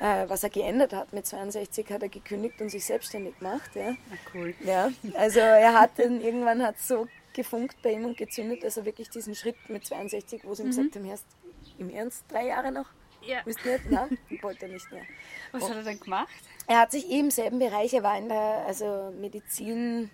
äh, 0.00 0.28
was 0.28 0.42
er 0.42 0.50
geändert 0.50 0.92
hat. 0.92 1.12
Mit 1.12 1.26
62 1.26 1.90
hat 1.90 2.02
er 2.02 2.08
gekündigt 2.08 2.60
und 2.60 2.70
sich 2.70 2.84
selbstständig 2.84 3.38
gemacht. 3.38 3.70
Ja. 3.74 3.94
Cool. 4.34 4.54
Ja, 4.64 4.90
also 5.14 5.40
er 5.40 5.74
hat 5.74 5.92
dann, 5.96 6.20
irgendwann 6.22 6.62
hat 6.62 6.78
so 6.78 7.06
gefunkt 7.32 7.76
bei 7.82 7.92
ihm 7.92 8.04
und 8.04 8.16
gezündet, 8.16 8.64
dass 8.64 8.76
er 8.76 8.84
wirklich 8.84 9.10
diesen 9.10 9.34
Schritt 9.34 9.56
mit 9.68 9.86
62, 9.86 10.42
wo 10.44 10.54
sie 10.54 10.62
ihm 10.62 10.66
mhm. 10.66 10.70
gesagt 10.70 10.96
haben, 10.96 11.18
im 11.78 11.90
Ernst 11.90 12.24
drei 12.28 12.46
Jahre 12.46 12.72
noch? 12.72 12.86
Ja. 13.22 13.40
Ihr 13.44 13.46
nicht? 13.46 13.90
Nein, 13.90 14.18
wollte 14.42 14.66
er 14.66 14.72
nicht 14.72 14.90
mehr. 14.90 15.02
Was 15.52 15.62
und 15.62 15.70
hat 15.70 15.76
er 15.78 15.82
dann 15.84 16.00
gemacht? 16.00 16.28
Er 16.66 16.80
hat 16.80 16.92
sich 16.92 17.08
eben 17.08 17.26
im 17.26 17.30
selben 17.30 17.58
Bereich, 17.58 17.92
er 17.94 18.02
war 18.02 18.18
in 18.18 18.28
der 18.28 18.64
also 18.66 19.12
Medizin, 19.18 20.10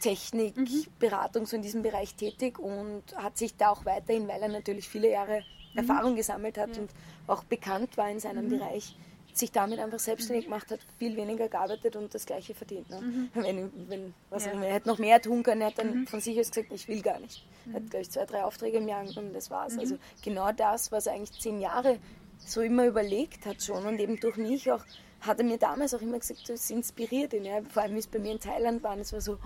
Technik, 0.00 0.56
mhm. 0.56 0.86
Beratung 0.98 1.46
so 1.46 1.56
in 1.56 1.62
diesem 1.62 1.82
Bereich 1.82 2.14
tätig 2.14 2.58
und 2.58 3.02
hat 3.16 3.38
sich 3.38 3.56
da 3.56 3.70
auch 3.70 3.84
weiterhin, 3.84 4.26
weil 4.26 4.42
er 4.42 4.48
natürlich 4.48 4.88
viele 4.88 5.10
Jahre 5.10 5.42
mhm. 5.72 5.78
Erfahrung 5.78 6.16
gesammelt 6.16 6.58
hat 6.58 6.74
ja. 6.76 6.82
und 6.82 6.90
auch 7.26 7.44
bekannt 7.44 7.96
war 7.96 8.10
in 8.10 8.18
seinem 8.18 8.46
mhm. 8.46 8.58
Bereich, 8.58 8.96
sich 9.32 9.52
damit 9.52 9.78
einfach 9.78 9.98
selbstständig 9.98 10.46
mhm. 10.46 10.50
gemacht 10.50 10.70
hat, 10.70 10.80
viel 10.98 11.16
weniger 11.16 11.48
gearbeitet 11.48 11.96
und 11.96 12.12
das 12.14 12.26
Gleiche 12.26 12.54
verdient. 12.54 12.90
Ne? 12.90 13.00
Mhm. 13.00 13.30
Wenn, 13.34 13.88
wenn, 13.88 14.14
was 14.28 14.46
ja. 14.46 14.52
er 14.52 14.74
hätte 14.74 14.88
noch 14.88 14.98
mehr 14.98 15.20
tun 15.20 15.42
können, 15.42 15.60
er 15.60 15.68
hat 15.68 15.78
dann 15.78 16.00
mhm. 16.00 16.06
von 16.06 16.20
sich 16.20 16.38
aus 16.40 16.50
gesagt, 16.50 16.72
ich 16.72 16.88
will 16.88 17.02
gar 17.02 17.20
nicht. 17.20 17.46
Er 17.68 17.74
hat, 17.74 17.90
glaube 17.90 18.02
ich, 18.02 18.10
zwei, 18.10 18.24
drei 18.24 18.42
Aufträge 18.42 18.78
im 18.78 18.88
Jahr 18.88 19.04
und 19.16 19.32
das 19.32 19.50
war's. 19.50 19.78
Also 19.78 19.98
genau 20.22 20.50
das, 20.52 20.90
was 20.90 21.06
er 21.06 21.14
eigentlich 21.14 21.40
zehn 21.40 21.60
Jahre 21.60 21.98
so 22.38 22.62
immer 22.62 22.86
überlegt 22.86 23.46
hat 23.46 23.62
schon 23.62 23.84
und 23.84 24.00
eben 24.00 24.18
durch 24.18 24.36
mich 24.36 24.72
auch, 24.72 24.84
hat 25.20 25.38
er 25.38 25.44
mir 25.44 25.58
damals 25.58 25.94
auch 25.94 26.02
immer 26.02 26.18
gesagt, 26.18 26.48
das 26.48 26.70
inspiriert 26.70 27.32
ihn, 27.32 27.44
ja? 27.44 27.60
vor 27.68 27.82
allem 27.82 27.94
wie 27.94 27.98
es 27.98 28.06
bei 28.06 28.18
mir 28.18 28.32
in 28.32 28.40
Thailand 28.40 28.82
war, 28.82 28.96
es 28.98 29.12
war 29.12 29.20
so, 29.20 29.38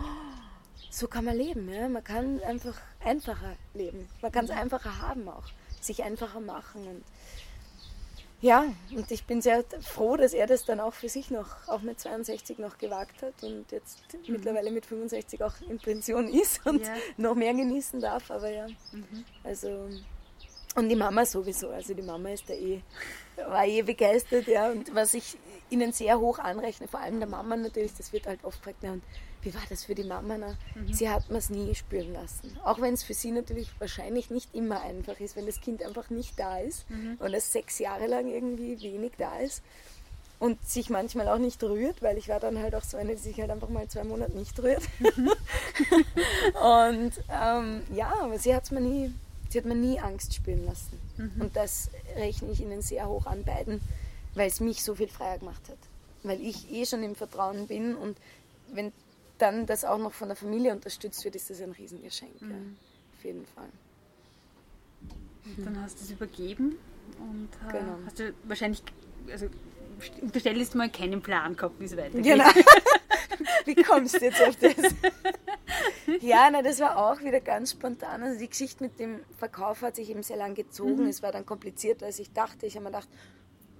so 0.90 1.08
kann 1.08 1.24
man 1.24 1.36
leben, 1.36 1.72
ja? 1.72 1.88
man 1.88 2.04
kann 2.04 2.40
einfach 2.42 2.80
einfacher 3.04 3.56
leben, 3.74 4.08
man 4.22 4.32
kann 4.32 4.44
es 4.44 4.50
einfacher 4.50 5.00
haben 5.00 5.28
auch, 5.28 5.44
sich 5.80 6.02
einfacher 6.02 6.40
machen 6.40 6.86
und 6.86 7.04
ja, 8.40 8.66
und 8.94 9.10
ich 9.10 9.24
bin 9.24 9.40
sehr 9.40 9.64
froh, 9.80 10.18
dass 10.18 10.34
er 10.34 10.46
das 10.46 10.66
dann 10.66 10.78
auch 10.78 10.92
für 10.92 11.08
sich 11.08 11.30
noch, 11.30 11.66
auch 11.66 11.80
mit 11.80 11.98
62 11.98 12.58
noch 12.58 12.76
gewagt 12.76 13.22
hat 13.22 13.42
und 13.42 13.72
jetzt 13.72 14.02
mhm. 14.12 14.34
mittlerweile 14.34 14.70
mit 14.70 14.84
65 14.84 15.42
auch 15.42 15.54
in 15.66 15.78
Pension 15.78 16.28
ist 16.28 16.66
und 16.66 16.86
ja. 16.86 16.94
noch 17.16 17.34
mehr 17.34 17.54
genießen 17.54 18.00
darf. 18.00 18.30
Aber 18.30 18.50
ja, 18.50 18.66
mhm. 18.92 19.24
also 19.44 19.88
und 20.76 20.88
die 20.88 20.96
Mama 20.96 21.24
sowieso, 21.24 21.70
also 21.70 21.94
die 21.94 22.02
Mama 22.02 22.30
ist 22.30 22.50
da 22.50 22.52
eh, 22.52 22.82
war 23.36 23.64
eh 23.64 23.80
begeistert, 23.80 24.46
ja. 24.46 24.70
Und 24.70 24.94
was 24.94 25.14
ich 25.14 25.38
ihnen 25.74 25.92
sehr 25.92 26.18
hoch 26.18 26.38
anrechne, 26.38 26.88
vor 26.88 27.00
allem 27.00 27.18
der 27.20 27.28
Mama 27.28 27.56
natürlich, 27.56 27.92
das 27.96 28.12
wird 28.12 28.26
halt 28.26 28.42
oft 28.44 28.62
gefragt, 28.62 28.82
und 28.84 29.02
wie 29.42 29.54
war 29.54 29.62
das 29.68 29.84
für 29.84 29.94
die 29.94 30.04
Mama? 30.04 30.36
Mhm. 30.38 30.92
Sie 30.92 31.08
hat 31.08 31.28
mir 31.30 31.38
es 31.38 31.50
nie 31.50 31.74
spüren 31.74 32.12
lassen. 32.12 32.56
Auch 32.64 32.80
wenn 32.80 32.94
es 32.94 33.02
für 33.02 33.14
sie 33.14 33.30
natürlich 33.30 33.68
wahrscheinlich 33.78 34.30
nicht 34.30 34.54
immer 34.54 34.80
einfach 34.80 35.20
ist, 35.20 35.36
wenn 35.36 35.46
das 35.46 35.60
Kind 35.60 35.82
einfach 35.82 36.10
nicht 36.10 36.38
da 36.38 36.58
ist 36.58 36.88
mhm. 36.90 37.16
und 37.18 37.34
es 37.34 37.52
sechs 37.52 37.78
Jahre 37.78 38.06
lang 38.06 38.26
irgendwie 38.28 38.80
wenig 38.80 39.12
da 39.18 39.38
ist 39.38 39.62
und 40.38 40.66
sich 40.68 40.90
manchmal 40.90 41.28
auch 41.28 41.38
nicht 41.38 41.62
rührt, 41.62 42.02
weil 42.02 42.18
ich 42.18 42.28
war 42.28 42.40
dann 42.40 42.58
halt 42.58 42.74
auch 42.74 42.82
so 42.82 42.96
eine, 42.96 43.14
die 43.14 43.20
sich 43.20 43.40
halt 43.40 43.50
einfach 43.50 43.68
mal 43.68 43.88
zwei 43.88 44.04
Monate 44.04 44.36
nicht 44.36 44.60
rührt. 44.62 44.82
Und 46.62 47.12
ähm, 47.30 47.82
ja, 47.94 48.12
aber 48.20 48.38
sie 48.38 48.54
hat 48.54 48.70
mir 48.70 48.80
nie, 48.80 49.12
sie 49.48 49.58
hat 49.58 49.64
mir 49.64 49.74
nie 49.74 49.98
Angst 50.00 50.34
spüren 50.34 50.66
lassen. 50.66 51.00
Mhm. 51.16 51.40
Und 51.40 51.56
das 51.56 51.90
rechne 52.16 52.50
ich 52.50 52.60
ihnen 52.60 52.82
sehr 52.82 53.08
hoch 53.08 53.26
an 53.26 53.44
beiden, 53.44 53.80
weil 54.34 54.48
es 54.48 54.60
mich 54.60 54.82
so 54.82 54.94
viel 54.94 55.08
freier 55.08 55.38
gemacht 55.38 55.68
hat. 55.68 55.78
Weil 56.22 56.40
ich 56.40 56.70
eh 56.72 56.86
schon 56.86 57.02
im 57.02 57.14
Vertrauen 57.14 57.66
bin 57.66 57.94
und 57.94 58.16
wenn 58.72 58.92
dann 59.38 59.66
das 59.66 59.84
auch 59.84 59.98
noch 59.98 60.12
von 60.12 60.28
der 60.28 60.36
Familie 60.36 60.72
unterstützt 60.72 61.24
wird, 61.24 61.36
ist 61.36 61.50
das 61.50 61.60
ein 61.60 61.72
Riesengeschenk. 61.72 62.40
Mhm. 62.40 62.50
Ja, 62.50 62.56
auf 63.18 63.24
jeden 63.24 63.46
Fall. 63.46 63.68
Und 65.44 65.66
dann 65.66 65.82
hast 65.82 65.98
du 65.98 66.04
es 66.04 66.10
übergeben 66.10 66.78
und 67.18 67.48
äh, 67.68 67.72
genau. 67.72 67.98
hast 68.06 68.18
du 68.18 68.32
wahrscheinlich, 68.44 68.82
also 69.30 69.46
unterstellst 70.20 70.74
mal 70.74 70.90
keinen 70.90 71.20
Plan 71.20 71.56
gehabt, 71.56 71.78
wie 71.78 71.84
es 71.84 71.96
weitergeht. 71.96 72.24
Genau. 72.24 72.48
wie 73.64 73.74
kommst 73.74 74.20
du 74.20 74.24
jetzt 74.24 74.42
auf 74.42 74.56
das? 74.56 74.76
ja, 76.20 76.48
na, 76.50 76.62
das 76.62 76.80
war 76.80 76.96
auch 76.96 77.20
wieder 77.20 77.40
ganz 77.40 77.72
spontan. 77.72 78.22
Also 78.22 78.38
die 78.38 78.48
Geschichte 78.48 78.82
mit 78.84 78.98
dem 78.98 79.20
Verkauf 79.38 79.82
hat 79.82 79.96
sich 79.96 80.10
eben 80.10 80.22
sehr 80.22 80.36
lang 80.36 80.54
gezogen. 80.54 81.04
Mhm. 81.04 81.08
Es 81.08 81.22
war 81.22 81.32
dann 81.32 81.46
komplizierter, 81.46 82.06
als 82.06 82.18
ich 82.18 82.32
dachte. 82.32 82.66
Ich 82.66 82.74
habe 82.76 82.84
mir 82.84 82.90
gedacht, 82.90 83.08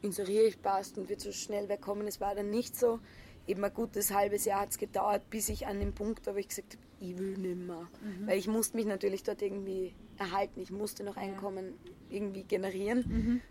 inseriere 0.05 0.45
ich 0.45 0.61
passt 0.61 0.99
und 0.99 1.09
wird 1.09 1.21
so 1.21 1.33
schnell 1.33 1.69
wegkommen. 1.69 2.07
Es 2.07 2.21
war 2.21 2.35
dann 2.35 2.51
nicht 2.51 2.77
so 2.77 3.01
eben 3.47 3.65
ein 3.65 3.75
gutes 3.75 4.13
halbes 4.13 4.45
Jahr 4.45 4.61
hat 4.61 4.71
es 4.71 4.79
gedauert, 4.79 5.29
bis 5.31 5.49
ich 5.49 5.67
an 5.67 5.81
den 5.81 5.93
Punkt 5.95 6.27
war, 6.27 6.35
wo 6.35 6.39
ich 6.39 6.49
gesagt 6.49 6.75
habe, 6.75 6.85
ich 7.01 7.19
will 7.19 7.37
nimmer. 7.37 7.89
Mhm. 8.03 8.27
Weil 8.27 8.39
ich 8.39 8.49
musste 8.49 8.77
mich 8.77 8.87
natürlich 8.87 9.23
dort 9.23 9.43
irgendwie 9.43 9.95
erhalten. 10.17 10.61
Ich 10.61 10.71
musste 10.71 11.05
noch 11.05 11.17
Einkommen 11.17 11.75
ja. 11.85 12.17
irgendwie 12.17 12.45
generieren 12.45 13.05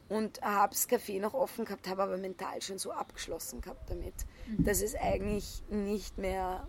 mhm. 0.09 0.15
und 0.15 0.41
habe 0.41 0.73
das 0.73 0.89
Café 0.89 1.19
noch 1.19 1.33
offen 1.33 1.65
gehabt, 1.65 1.87
habe 1.87 2.03
aber 2.03 2.17
mental 2.17 2.61
schon 2.61 2.79
so 2.79 2.91
abgeschlossen 2.91 3.61
gehabt 3.61 3.89
damit, 3.89 4.13
mhm. 4.47 4.63
dass 4.63 4.81
es 4.81 4.95
eigentlich 4.95 5.63
nicht 5.69 6.17
mehr 6.17 6.67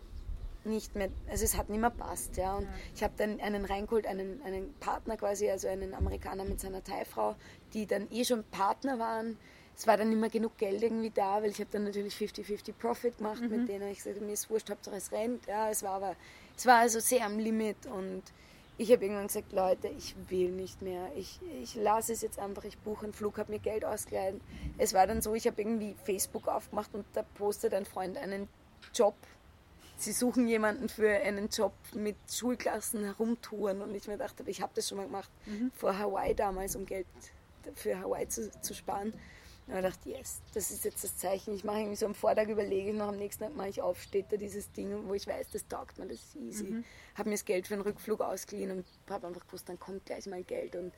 nicht 0.67 0.95
mehr, 0.95 1.11
also 1.29 1.45
es 1.45 1.59
hat 1.59 1.69
nicht 1.69 1.81
mehr 1.81 1.91
passt, 1.91 2.39
ja. 2.39 2.57
Und 2.57 2.65
ja. 2.65 2.69
ich 2.95 3.03
habe 3.03 3.13
dann 3.19 3.39
einen 3.39 3.67
reingeholt, 3.67 4.07
einen, 4.07 4.41
einen 4.43 4.73
Partner 4.81 5.19
quasi, 5.19 5.51
also 5.51 5.69
einen 5.69 5.93
Amerikaner 5.93 6.45
mit 6.45 6.59
seiner 6.59 6.83
Thai-Frau, 6.83 7.37
die 7.75 7.87
dann 7.87 8.11
eh 8.11 8.25
schon 8.25 8.45
Partner 8.45 8.99
waren, 8.99 9.37
es 9.77 9.87
war 9.87 9.97
dann 9.97 10.09
nicht 10.09 10.21
mehr 10.21 10.31
genug 10.31 10.57
Geld 10.57 10.83
irgendwie 10.83 11.11
da, 11.11 11.43
weil 11.43 11.51
ich 11.51 11.59
habe 11.59 11.71
dann 11.73 11.85
natürlich 11.85 12.15
50-50 12.15 12.73
Profit 12.75 13.19
gemacht 13.19 13.41
mhm. 13.41 13.49
mit 13.49 13.69
denen. 13.69 13.91
Ich 13.91 13.99
gesagt, 13.99 14.21
mir 14.21 14.33
ist 14.33 14.49
wurscht, 14.51 14.71
Hauptsache 14.71 14.97
es 14.97 15.11
rennt. 15.13 15.47
Ja, 15.47 15.71
es 15.71 15.83
war 15.83 15.93
aber, 15.93 16.17
es 16.57 16.67
war 16.67 16.79
also 16.79 17.01
sehr 17.01 17.25
am 17.25 17.39
Limit 17.39 17.87
und 17.87 18.23
ich 18.77 18.91
habe 18.91 19.05
irgendwann 19.05 19.29
gesagt, 19.29 19.53
Leute, 19.53 19.89
ich 19.89 20.15
will 20.29 20.51
nicht 20.51 20.83
mehr. 20.83 21.11
Ich, 21.17 21.41
ich 21.63 21.77
lasse 21.77 22.13
es 22.13 22.23
jetzt 22.23 22.39
einfach, 22.39 22.65
ich 22.65 22.79
buche 22.79 23.05
einen 23.05 23.13
Flug, 23.13 23.39
habe 23.39 23.53
mir 23.53 23.61
Geld 23.61 23.85
ausgeleihen. 23.85 24.41
Es 24.79 24.95
war 24.95 25.07
dann 25.07 25.23
so, 25.23 25.35
ich 25.35 25.47
habe 25.47 25.61
irgendwie 25.61 25.95
Facebook 26.05 26.49
aufgemacht 26.49 26.93
und 26.93 27.05
da 27.13 27.23
postet 27.23 27.73
ein 27.73 27.85
Freund 27.85 28.17
einen 28.17 28.49
Job. 28.93 29.15
Sie 29.97 30.11
suchen 30.11 30.49
jemanden 30.49 30.89
für 30.89 31.09
einen 31.09 31.49
Job 31.49 31.73
mit 31.95 32.17
Schulklassen 32.29 33.05
herumtouren 33.05 33.81
und 33.81 33.95
ich 33.95 34.09
mir 34.09 34.19
dachte, 34.19 34.43
ich 34.47 34.61
habe 34.61 34.73
das 34.75 34.89
schon 34.89 34.99
mal 34.99 35.07
gemacht 35.07 35.31
mhm. 35.47 35.71
vor 35.77 35.97
Hawaii 35.97 36.35
damals, 36.35 36.75
um 36.75 36.85
Geld 36.85 37.07
für 37.77 37.99
Hawaii 38.01 38.29
zu, 38.29 38.51
zu 38.61 38.75
sparen. 38.75 39.15
Und 39.67 39.77
ich 39.77 39.83
dachte, 39.83 40.11
yes, 40.11 40.43
das 40.53 40.71
ist 40.71 40.85
jetzt 40.85 41.03
das 41.05 41.17
Zeichen. 41.17 41.55
Ich 41.55 41.65
mache 41.65 41.79
irgendwie 41.79 41.97
so 41.97 42.07
am 42.07 42.15
Vortag 42.15 42.49
überlege 42.49 42.91
ich 42.91 42.97
noch, 42.97 43.09
am 43.09 43.17
nächsten 43.17 43.45
Tag 43.45 43.57
mache 43.57 43.71
ich 43.71 43.81
auf, 43.81 44.03
steht 44.03 44.31
da 44.31 44.37
dieses 44.37 44.71
Ding, 44.73 45.09
wo 45.09 45.15
ich 45.15 45.27
weiß, 45.27 45.49
das 45.53 45.67
taugt 45.67 45.99
mir, 45.99 46.07
das 46.07 46.19
ist 46.19 46.37
easy. 46.37 46.65
Mhm. 46.65 46.85
Habe 47.15 47.31
mir 47.31 47.35
das 47.35 47.45
Geld 47.47 47.67
für 47.67 47.75
den 47.75 47.83
Rückflug 47.83 48.21
ausgeliehen 48.21 48.71
und 48.71 48.85
habe 49.09 49.27
einfach 49.27 49.47
gewusst, 49.47 49.69
dann 49.69 49.79
kommt 49.81 50.05
gleich 50.05 50.27
mal 50.27 50.43
Geld. 50.43 50.77
Und 50.77 50.93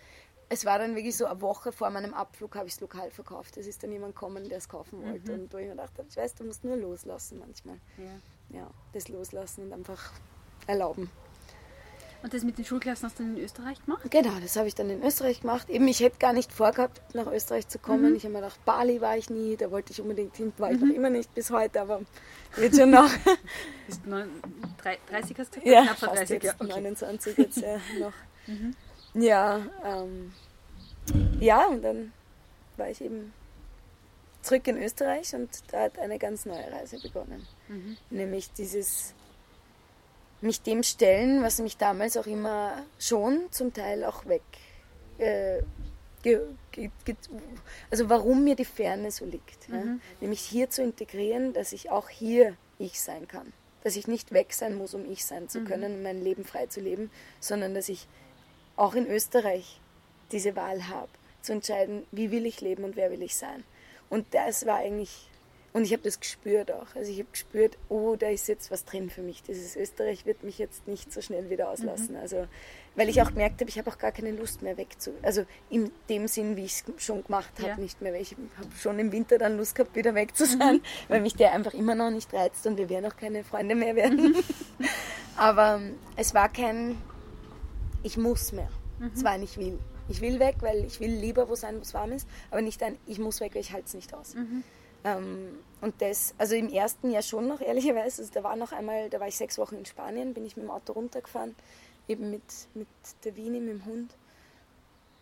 es 0.48 0.64
war 0.64 0.78
dann 0.78 0.96
wirklich 0.96 1.16
so 1.16 1.26
eine 1.26 1.40
Woche 1.40 1.70
vor 1.70 1.90
meinem 1.90 2.12
Abflug 2.12 2.56
habe 2.56 2.66
ich 2.66 2.74
es 2.74 2.80
lokal 2.80 3.10
verkauft. 3.10 3.56
Es 3.56 3.66
ist 3.68 3.82
dann 3.82 3.92
jemand 3.92 4.14
gekommen, 4.14 4.48
der 4.48 4.58
es 4.58 4.68
kaufen 4.68 5.02
wollte. 5.04 5.32
Mhm. 5.32 5.42
Und 5.42 5.52
wo 5.52 5.58
ich 5.58 5.68
mir 5.68 5.76
dachte, 5.76 6.04
ich 6.08 6.16
weiß, 6.16 6.34
du 6.34 6.44
musst 6.44 6.64
nur 6.64 6.76
loslassen 6.76 7.38
manchmal. 7.38 7.78
Ja. 7.98 8.58
ja, 8.58 8.70
das 8.92 9.08
loslassen 9.08 9.66
und 9.66 9.72
einfach 9.72 10.12
erlauben. 10.66 11.10
Und 12.26 12.34
das 12.34 12.42
mit 12.42 12.58
den 12.58 12.64
Schulklassen 12.64 13.08
hast 13.08 13.20
du 13.20 13.22
dann 13.22 13.36
in 13.36 13.44
Österreich 13.44 13.84
gemacht? 13.84 14.02
Genau, 14.10 14.32
das 14.42 14.56
habe 14.56 14.66
ich 14.66 14.74
dann 14.74 14.90
in 14.90 15.00
Österreich 15.00 15.42
gemacht. 15.42 15.70
Eben, 15.70 15.86
ich 15.86 16.00
hätte 16.00 16.18
gar 16.18 16.32
nicht 16.32 16.52
vorgehabt, 16.52 17.00
nach 17.14 17.28
Österreich 17.28 17.68
zu 17.68 17.78
kommen. 17.78 18.10
Mhm. 18.10 18.16
Ich 18.16 18.24
habe 18.24 18.32
mir 18.32 18.40
gedacht, 18.40 18.64
Bali 18.64 19.00
war 19.00 19.16
ich 19.16 19.30
nie, 19.30 19.56
da 19.56 19.70
wollte 19.70 19.92
ich 19.92 20.00
unbedingt 20.00 20.36
hin, 20.36 20.52
war 20.58 20.72
ich 20.72 20.80
mhm. 20.80 20.88
noch 20.88 20.96
immer 20.96 21.08
nicht 21.08 21.32
bis 21.36 21.52
heute, 21.52 21.80
aber 21.80 22.00
wird 22.56 22.74
schon 22.74 22.90
noch. 22.90 23.08
Bist 23.86 24.00
30 24.04 25.38
hast 25.38 25.54
du 25.54 25.60
Ja, 25.62 25.82
knapp 25.82 26.14
30, 26.16 26.30
jetzt, 26.30 26.44
ja. 26.46 26.54
Okay. 26.58 26.66
29 26.66 27.38
jetzt 27.38 27.58
ja 27.58 27.80
noch. 28.00 28.12
Mhm. 28.48 28.74
Ja, 29.14 29.60
ähm, 29.84 30.32
ja, 31.38 31.64
und 31.68 31.82
dann 31.82 32.12
war 32.76 32.90
ich 32.90 33.02
eben 33.02 33.32
zurück 34.42 34.66
in 34.66 34.82
Österreich 34.82 35.32
und 35.32 35.48
da 35.70 35.82
hat 35.82 35.96
eine 36.00 36.18
ganz 36.18 36.44
neue 36.44 36.72
Reise 36.72 36.98
begonnen. 37.00 37.46
Mhm. 37.68 37.96
Nämlich 38.10 38.50
dieses 38.50 39.14
mich 40.40 40.62
dem 40.62 40.82
stellen, 40.82 41.42
was 41.42 41.58
mich 41.58 41.76
damals 41.76 42.16
auch 42.16 42.26
immer 42.26 42.84
schon 42.98 43.46
zum 43.50 43.72
Teil 43.72 44.04
auch 44.04 44.26
weg. 44.26 44.42
Äh, 45.18 45.62
ge, 46.22 46.40
ge, 46.72 46.90
ge, 47.04 47.16
also 47.90 48.08
warum 48.08 48.44
mir 48.44 48.56
die 48.56 48.64
Ferne 48.64 49.10
so 49.10 49.24
liegt. 49.24 49.68
Mhm. 49.68 49.74
Ja? 49.74 49.84
Nämlich 50.20 50.40
hier 50.40 50.70
zu 50.70 50.82
integrieren, 50.82 51.52
dass 51.52 51.72
ich 51.72 51.90
auch 51.90 52.08
hier 52.08 52.56
ich 52.78 53.00
sein 53.00 53.28
kann. 53.28 53.52
Dass 53.82 53.96
ich 53.96 54.08
nicht 54.08 54.32
weg 54.32 54.52
sein 54.52 54.76
muss, 54.76 54.94
um 54.94 55.10
ich 55.10 55.24
sein 55.24 55.48
zu 55.48 55.60
mhm. 55.60 55.64
können 55.66 55.94
und 55.94 56.02
mein 56.02 56.22
Leben 56.22 56.44
frei 56.44 56.66
zu 56.66 56.80
leben, 56.80 57.10
sondern 57.40 57.74
dass 57.74 57.88
ich 57.88 58.06
auch 58.76 58.94
in 58.94 59.06
Österreich 59.06 59.80
diese 60.32 60.56
Wahl 60.56 60.88
habe, 60.88 61.08
zu 61.40 61.52
entscheiden, 61.52 62.04
wie 62.10 62.30
will 62.30 62.46
ich 62.46 62.60
leben 62.60 62.84
und 62.84 62.96
wer 62.96 63.10
will 63.10 63.22
ich 63.22 63.36
sein. 63.36 63.64
Und 64.10 64.34
das 64.34 64.66
war 64.66 64.78
eigentlich 64.78 65.28
und 65.76 65.84
ich 65.84 65.92
habe 65.92 66.02
das 66.02 66.20
gespürt 66.20 66.72
auch. 66.72 66.86
Also 66.94 67.12
ich 67.12 67.18
habe 67.18 67.28
gespürt, 67.30 67.76
oh, 67.90 68.16
da 68.16 68.28
ist 68.28 68.48
jetzt 68.48 68.70
was 68.70 68.86
drin 68.86 69.10
für 69.10 69.20
mich. 69.20 69.42
Dieses 69.42 69.76
Österreich 69.76 70.24
wird 70.24 70.42
mich 70.42 70.56
jetzt 70.56 70.88
nicht 70.88 71.12
so 71.12 71.20
schnell 71.20 71.50
wieder 71.50 71.68
auslassen. 71.68 72.14
Mhm. 72.14 72.20
Also, 72.22 72.46
weil 72.94 73.10
ich 73.10 73.20
auch 73.20 73.28
gemerkt 73.28 73.60
habe, 73.60 73.68
ich 73.68 73.76
habe 73.76 73.90
auch 73.90 73.98
gar 73.98 74.10
keine 74.10 74.30
Lust 74.30 74.62
mehr 74.62 74.78
wegzu. 74.78 75.10
Also 75.20 75.44
in 75.68 75.90
dem 76.08 76.28
Sinn, 76.28 76.56
wie 76.56 76.64
ich 76.64 76.82
es 76.96 77.04
schon 77.04 77.22
gemacht 77.24 77.50
habe, 77.58 77.68
ja. 77.68 77.76
nicht 77.76 78.00
mehr. 78.00 78.14
Weil 78.14 78.22
ich 78.22 78.32
habe 78.56 78.70
schon 78.80 78.98
im 78.98 79.12
Winter 79.12 79.36
dann 79.36 79.58
Lust 79.58 79.74
gehabt, 79.74 79.94
wieder 79.94 80.14
weg 80.14 80.34
zu 80.34 80.46
sein, 80.46 80.76
mhm. 80.76 80.80
weil 81.08 81.20
mich 81.20 81.34
der 81.34 81.52
einfach 81.52 81.74
immer 81.74 81.94
noch 81.94 82.10
nicht 82.10 82.32
reizt 82.32 82.66
und 82.66 82.78
wir 82.78 82.88
werden 82.88 83.04
auch 83.04 83.16
keine 83.18 83.44
Freunde 83.44 83.74
mehr 83.74 83.96
werden. 83.96 84.30
Mhm. 84.30 84.88
Aber 85.36 85.76
ähm, 85.76 85.96
es 86.16 86.32
war 86.32 86.50
kein, 86.50 86.96
ich 88.02 88.16
muss 88.16 88.50
mehr. 88.52 88.70
Mhm. 88.98 89.10
Es 89.14 89.22
war 89.22 89.32
ein, 89.32 89.42
ich 89.42 89.58
will. 89.58 89.78
Ich 90.08 90.22
will 90.22 90.40
weg, 90.40 90.56
weil 90.60 90.86
ich 90.86 91.00
will 91.00 91.10
lieber 91.10 91.50
wo 91.50 91.54
sein, 91.54 91.76
wo 91.76 91.80
es 91.82 91.92
warm 91.92 92.12
ist, 92.12 92.26
aber 92.50 92.62
nicht 92.62 92.82
ein, 92.82 92.96
ich 93.06 93.18
muss 93.18 93.40
weg, 93.40 93.54
weil 93.54 93.60
ich 93.60 93.72
halte 93.72 93.88
es 93.88 93.94
nicht 93.94 94.14
aus. 94.14 94.36
Ähm, 95.06 95.60
und 95.80 96.02
das, 96.02 96.34
also 96.36 96.56
im 96.56 96.68
ersten 96.68 97.10
Jahr 97.12 97.22
schon 97.22 97.46
noch, 97.46 97.60
ehrlicherweise. 97.60 98.22
Also 98.22 98.34
da 98.34 98.42
war 98.42 98.56
noch 98.56 98.72
einmal, 98.72 99.08
da 99.08 99.20
war 99.20 99.28
ich 99.28 99.36
sechs 99.36 99.56
Wochen 99.56 99.76
in 99.76 99.86
Spanien, 99.86 100.34
bin 100.34 100.44
ich 100.44 100.56
mit 100.56 100.64
dem 100.64 100.70
Auto 100.70 100.92
runtergefahren, 100.94 101.54
eben 102.08 102.30
mit, 102.30 102.42
mit 102.74 102.88
der 103.24 103.36
Wini, 103.36 103.60
mit 103.60 103.70
dem 103.70 103.84
Hund, 103.84 104.10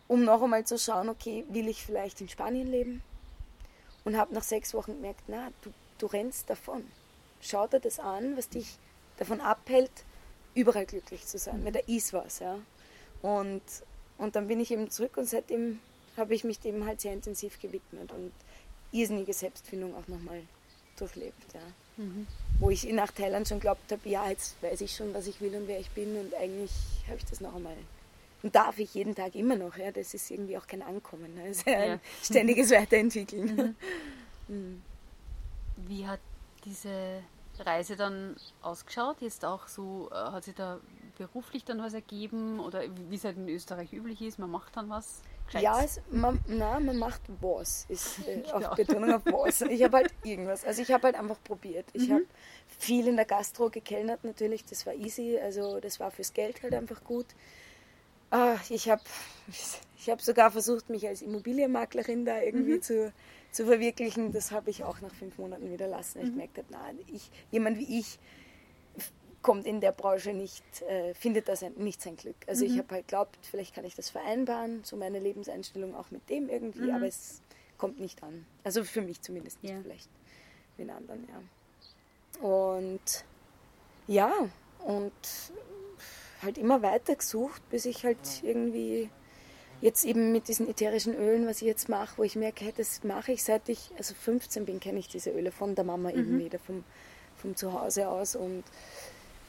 um 0.07 0.23
noch 0.23 0.41
einmal 0.41 0.65
zu 0.65 0.79
schauen, 0.79 1.07
okay, 1.07 1.45
will 1.49 1.67
ich 1.67 1.85
vielleicht 1.85 2.19
in 2.19 2.29
Spanien 2.29 2.67
leben? 2.67 3.03
Und 4.05 4.17
habe 4.17 4.33
nach 4.33 4.43
sechs 4.43 4.73
Wochen 4.73 4.93
gemerkt, 4.93 5.23
na, 5.27 5.49
du, 5.61 5.71
du 5.99 6.05
rennst 6.07 6.49
davon. 6.49 6.83
Schau 7.41 7.67
dir 7.67 7.79
das 7.79 7.99
an, 7.99 8.37
was 8.37 8.49
dich 8.49 8.77
davon 9.17 9.41
abhält, 9.41 9.91
überall 10.55 10.85
glücklich 10.85 11.25
zu 11.27 11.37
sein, 11.37 11.63
weil 11.63 11.73
da 11.73 11.79
ist 11.85 12.11
was, 12.13 12.39
ja. 12.39 12.57
Und, 13.21 13.61
und 14.17 14.35
dann 14.35 14.47
bin 14.47 14.59
ich 14.59 14.71
eben 14.71 14.89
zurück 14.89 15.17
und 15.17 15.27
seitdem 15.27 15.79
habe 16.17 16.33
ich 16.33 16.43
mich 16.43 16.59
dem 16.59 16.85
halt 16.85 17.01
sehr 17.01 17.13
intensiv 17.13 17.59
gewidmet 17.59 18.11
und 18.11 18.31
irrsinnige 18.95 19.33
Selbstfindung 19.33 19.95
auch 19.95 20.07
nochmal 20.07 20.41
durchlebt. 20.97 21.53
Ja. 21.53 21.61
Mhm. 21.97 22.27
Wo 22.59 22.69
ich 22.69 22.83
nach 22.91 23.11
Thailand 23.11 23.47
schon 23.47 23.59
glaubt 23.59 23.91
habe, 23.91 24.07
ja, 24.09 24.29
jetzt 24.29 24.61
weiß 24.61 24.81
ich 24.81 24.95
schon, 24.95 25.13
was 25.13 25.27
ich 25.27 25.41
will 25.41 25.55
und 25.55 25.67
wer 25.67 25.79
ich 25.79 25.89
bin 25.91 26.17
und 26.17 26.33
eigentlich 26.35 26.71
habe 27.07 27.17
ich 27.17 27.25
das 27.25 27.41
noch 27.41 27.55
einmal 27.55 27.75
Und 28.43 28.55
darf 28.55 28.79
ich 28.79 28.93
jeden 28.93 29.15
Tag 29.15 29.35
immer 29.35 29.55
noch. 29.55 29.77
Ja? 29.77 29.91
Das 29.91 30.13
ist 30.13 30.31
irgendwie 30.31 30.57
auch 30.57 30.67
kein 30.67 30.81
Ankommen. 30.81 31.33
Ne? 31.35 31.49
Das 31.49 31.57
ist 31.57 31.67
ein 31.67 31.89
ja. 31.89 31.99
ständiges 32.23 32.71
Weiterentwickeln. 32.71 33.55
Mhm. 33.55 33.75
mhm. 34.55 34.81
Wie 35.87 36.07
hat 36.07 36.21
diese 36.63 37.21
Reise 37.59 37.95
dann 37.95 38.35
ausgeschaut? 38.61 39.17
Jetzt 39.19 39.43
auch 39.43 39.67
so, 39.67 40.09
äh, 40.11 40.15
hat 40.15 40.45
sich 40.45 40.55
da 40.55 40.79
beruflich 41.17 41.63
dann 41.63 41.79
was 41.79 41.93
ergeben 41.93 42.59
oder 42.59 42.83
wie 43.09 43.15
es 43.15 43.23
halt 43.23 43.37
in 43.37 43.47
Österreich 43.47 43.93
üblich 43.93 44.21
ist, 44.21 44.39
man 44.39 44.51
macht 44.51 44.75
dann 44.75 44.89
was? 44.89 45.21
Ja, 45.51 45.83
es, 45.83 46.01
man, 46.11 46.39
nein, 46.47 46.85
man 46.85 46.97
macht 46.97 47.21
was, 47.39 47.85
ist 47.87 48.19
äh, 48.27 48.43
auf 48.51 48.75
Betonung 48.75 49.13
auf 49.13 49.25
was. 49.25 49.61
Ich 49.61 49.83
habe 49.83 49.97
halt 49.97 50.13
irgendwas, 50.23 50.65
also 50.65 50.81
ich 50.81 50.91
habe 50.91 51.03
halt 51.03 51.15
einfach 51.15 51.41
probiert. 51.43 51.85
Ich 51.93 52.09
mhm. 52.09 52.13
habe 52.13 52.25
viel 52.79 53.07
in 53.07 53.15
der 53.15 53.25
Gastro 53.25 53.69
gekellnert 53.69 54.23
natürlich, 54.23 54.65
das 54.65 54.85
war 54.85 54.93
easy, 54.93 55.37
also 55.37 55.79
das 55.79 55.99
war 55.99 56.11
fürs 56.11 56.33
Geld 56.33 56.63
halt 56.63 56.73
einfach 56.73 57.03
gut. 57.03 57.27
Ah, 58.31 58.57
ich 58.69 58.89
habe 58.89 59.01
ich 59.97 60.09
hab 60.09 60.21
sogar 60.21 60.51
versucht, 60.51 60.89
mich 60.89 61.07
als 61.07 61.21
Immobilienmaklerin 61.21 62.25
da 62.25 62.41
irgendwie 62.41 62.75
mhm. 62.75 62.81
zu, 62.81 63.13
zu 63.51 63.65
verwirklichen. 63.65 64.31
Das 64.31 64.51
habe 64.51 64.69
ich 64.69 64.83
auch 64.83 64.99
nach 65.01 65.13
fünf 65.13 65.37
Monaten 65.37 65.71
wieder 65.71 65.87
lassen. 65.87 66.19
Ich 66.19 66.25
mhm. 66.25 66.31
gemerkt 66.31 66.57
habe, 66.57 66.67
nein, 66.71 66.99
ich, 67.07 67.31
jemand 67.51 67.77
wie 67.77 67.99
ich 67.99 68.19
kommt 69.45 69.67
in 69.67 69.79
der 69.79 69.91
Branche 69.91 70.33
nicht, 70.33 70.63
äh, 70.81 71.13
findet 71.13 71.47
das 71.47 71.63
nicht 71.77 72.01
sein 72.01 72.15
Glück. 72.15 72.35
Also 72.47 72.65
mhm. 72.65 72.71
ich 72.71 72.77
habe 72.79 72.95
halt 72.95 73.07
glaubt, 73.07 73.37
vielleicht 73.43 73.75
kann 73.75 73.85
ich 73.85 73.93
das 73.93 74.09
vereinbaren, 74.09 74.83
so 74.83 74.97
meine 74.97 75.19
Lebenseinstellung 75.19 75.93
auch 75.93 76.09
mit 76.09 76.27
dem 76.31 76.49
irgendwie, 76.49 76.87
mhm. 76.87 76.95
aber 76.95 77.05
es 77.05 77.43
kommt 77.77 77.99
nicht 77.99 78.23
an. 78.23 78.47
Also 78.63 78.83
für 78.83 79.03
mich 79.03 79.21
zumindest 79.21 79.61
nicht, 79.61 79.71
ja. 79.71 79.79
vielleicht 79.83 80.09
mit 80.77 80.89
anderen, 80.89 81.27
ja. 81.27 82.43
Und 82.43 83.23
ja, 84.07 84.33
und 84.79 85.13
halt 86.41 86.57
immer 86.57 86.81
weiter 86.81 87.15
gesucht, 87.15 87.61
bis 87.69 87.85
ich 87.85 88.03
halt 88.03 88.41
irgendwie 88.41 89.11
jetzt 89.79 90.05
eben 90.05 90.31
mit 90.31 90.47
diesen 90.47 90.67
ätherischen 90.67 91.13
Ölen, 91.13 91.45
was 91.45 91.57
ich 91.57 91.67
jetzt 91.67 91.87
mache, 91.87 92.17
wo 92.17 92.23
ich 92.23 92.35
merke, 92.35 92.65
hey, 92.65 92.73
das 92.75 93.03
mache 93.03 93.33
ich 93.33 93.43
seit 93.43 93.69
ich 93.69 93.91
also 93.95 94.15
15 94.15 94.65
bin, 94.65 94.79
kenne 94.79 94.97
ich 94.97 95.07
diese 95.07 95.29
Öle 95.29 95.51
von 95.51 95.75
der 95.75 95.83
Mama 95.83 96.09
mhm. 96.09 96.17
eben 96.17 96.39
wieder, 96.39 96.57
vom, 96.57 96.83
vom 97.35 97.55
Zuhause 97.55 98.07
aus 98.07 98.35
und 98.35 98.63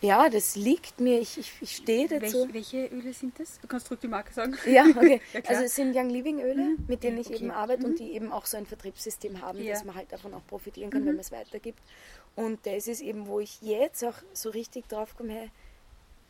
ja, 0.01 0.29
das 0.29 0.57
liegt 0.57 1.01
mir, 1.01 1.21
ich, 1.21 1.39
ich, 1.39 1.53
ich 1.61 1.77
stehe 1.77 2.09
dazu. 2.09 2.49
Welche, 2.53 2.83
welche, 2.83 2.95
Öle 2.95 3.13
sind 3.13 3.39
das? 3.39 3.59
Du 3.61 3.67
kannst 3.67 3.91
ruhig 3.91 4.01
die 4.01 4.09
Marke 4.09 4.33
sagen. 4.33 4.57
Ja, 4.67 4.85
okay. 4.85 5.21
ja, 5.33 5.41
also 5.47 5.63
es 5.65 5.75
sind 5.75 5.97
Young 5.97 6.11
Living 6.11 6.41
Öle, 6.41 6.65
mhm. 6.65 6.85
mit 6.87 7.03
denen 7.03 7.19
ich 7.19 7.29
okay. 7.29 7.37
eben 7.37 7.51
arbeite 7.51 7.85
mhm. 7.85 7.93
und 7.93 7.99
die 7.99 8.13
eben 8.13 8.33
auch 8.33 8.47
so 8.47 8.57
ein 8.57 8.67
Vertriebssystem 8.67 9.41
haben, 9.41 9.63
ja. 9.63 9.73
dass 9.73 9.85
man 9.85 9.95
halt 9.95 10.13
davon 10.13 10.35
auch 10.35 10.47
profitieren 10.47 10.91
kann, 10.91 11.03
mhm. 11.03 11.07
wenn 11.07 11.15
man 11.15 11.21
es 11.21 11.33
weitergibt. 11.33 11.81
Und 12.35 12.67
das 12.67 12.87
ist 12.87 13.01
eben, 13.01 13.27
wo 13.27 13.41
ich 13.41 13.63
jetzt 13.63 14.05
auch 14.05 14.15
so 14.33 14.51
richtig 14.51 14.89
drauf 14.89 15.17
komme, 15.17 15.33
hey, 15.33 15.51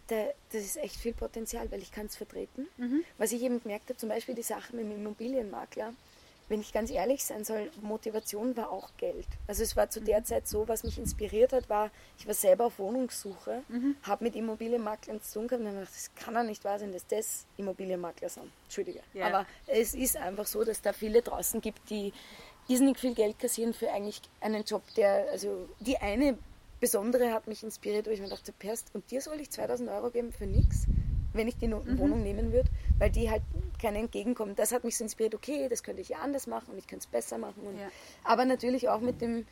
da, 0.08 0.26
das 0.52 0.62
ist 0.62 0.76
echt 0.76 0.96
viel 0.96 1.14
Potenzial, 1.14 1.70
weil 1.72 1.82
ich 1.82 1.90
kann 1.90 2.06
es 2.06 2.16
vertreten. 2.16 2.68
Mhm. 2.76 3.02
Was 3.18 3.32
ich 3.32 3.42
eben 3.42 3.60
gemerkt 3.60 3.88
habe, 3.88 3.98
zum 3.98 4.08
Beispiel 4.08 4.36
die 4.36 4.42
Sache 4.42 4.74
mit 4.74 4.84
dem 4.84 4.92
Immobilienmakler, 4.92 5.92
wenn 6.48 6.60
ich 6.60 6.72
ganz 6.72 6.90
ehrlich 6.90 7.24
sein 7.24 7.44
soll, 7.44 7.70
Motivation 7.82 8.56
war 8.56 8.70
auch 8.70 8.90
Geld. 8.96 9.26
Also 9.46 9.62
es 9.62 9.76
war 9.76 9.90
zu 9.90 10.00
der 10.00 10.20
mhm. 10.20 10.24
Zeit 10.24 10.48
so, 10.48 10.68
was 10.68 10.84
mich 10.84 10.98
inspiriert 10.98 11.52
hat, 11.52 11.68
war, 11.68 11.90
ich 12.18 12.26
war 12.26 12.34
selber 12.34 12.66
auf 12.66 12.78
Wohnungssuche, 12.78 13.62
mhm. 13.68 13.96
habe 14.02 14.24
mit 14.24 14.36
Immobilienmaklern 14.36 15.20
zu 15.20 15.40
tun 15.40 15.48
gehabt 15.48 15.62
und 15.62 15.68
habe 15.68 15.78
gedacht, 15.80 15.94
das 15.94 16.14
kann 16.14 16.34
doch 16.34 16.44
nicht 16.44 16.64
wahr 16.64 16.78
sein, 16.78 16.92
dass 16.92 17.06
das 17.06 17.46
Immobilienmakler 17.56 18.28
sind. 18.28 18.50
Entschuldige. 18.64 19.00
Ja. 19.14 19.26
Aber 19.26 19.46
es 19.66 19.94
ist 19.94 20.16
einfach 20.16 20.46
so, 20.46 20.64
dass 20.64 20.82
da 20.82 20.92
viele 20.92 21.22
draußen 21.22 21.60
gibt, 21.60 21.90
die 21.90 22.12
irrsinnig 22.68 22.98
viel 22.98 23.14
Geld 23.14 23.38
kassieren 23.38 23.74
für 23.74 23.90
eigentlich 23.90 24.20
einen 24.40 24.64
Job, 24.64 24.82
der, 24.96 25.28
also 25.30 25.68
die 25.80 25.98
eine 25.98 26.38
besondere 26.80 27.32
hat 27.32 27.46
mich 27.46 27.62
inspiriert, 27.62 28.06
wo 28.06 28.10
ich 28.10 28.20
mir 28.20 28.28
dachte, 28.28 28.52
Perst, 28.52 28.90
und 28.92 29.10
dir 29.10 29.20
soll 29.20 29.40
ich 29.40 29.50
2000 29.50 29.88
Euro 29.88 30.10
geben 30.10 30.32
für 30.32 30.46
nichts? 30.46 30.86
wenn 31.36 31.48
ich 31.48 31.56
die 31.56 31.68
mhm. 31.68 31.98
Wohnung 31.98 32.22
nehmen 32.22 32.52
würde, 32.52 32.68
weil 32.98 33.10
die 33.10 33.30
halt 33.30 33.42
keinen 33.78 33.96
entgegenkommen. 33.96 34.54
Das 34.56 34.72
hat 34.72 34.84
mich 34.84 34.96
so 34.96 35.04
inspiriert, 35.04 35.34
okay, 35.34 35.68
das 35.68 35.82
könnte 35.82 36.02
ich 36.02 36.10
ja 36.10 36.18
anders 36.18 36.46
machen 36.46 36.72
und 36.72 36.78
ich 36.78 36.86
könnte 36.86 37.04
es 37.04 37.10
besser 37.10 37.38
machen. 37.38 37.62
Und, 37.66 37.78
ja. 37.78 37.88
Aber 38.24 38.44
natürlich 38.44 38.88
auch 38.88 39.00
mit 39.00 39.20
dem 39.20 39.46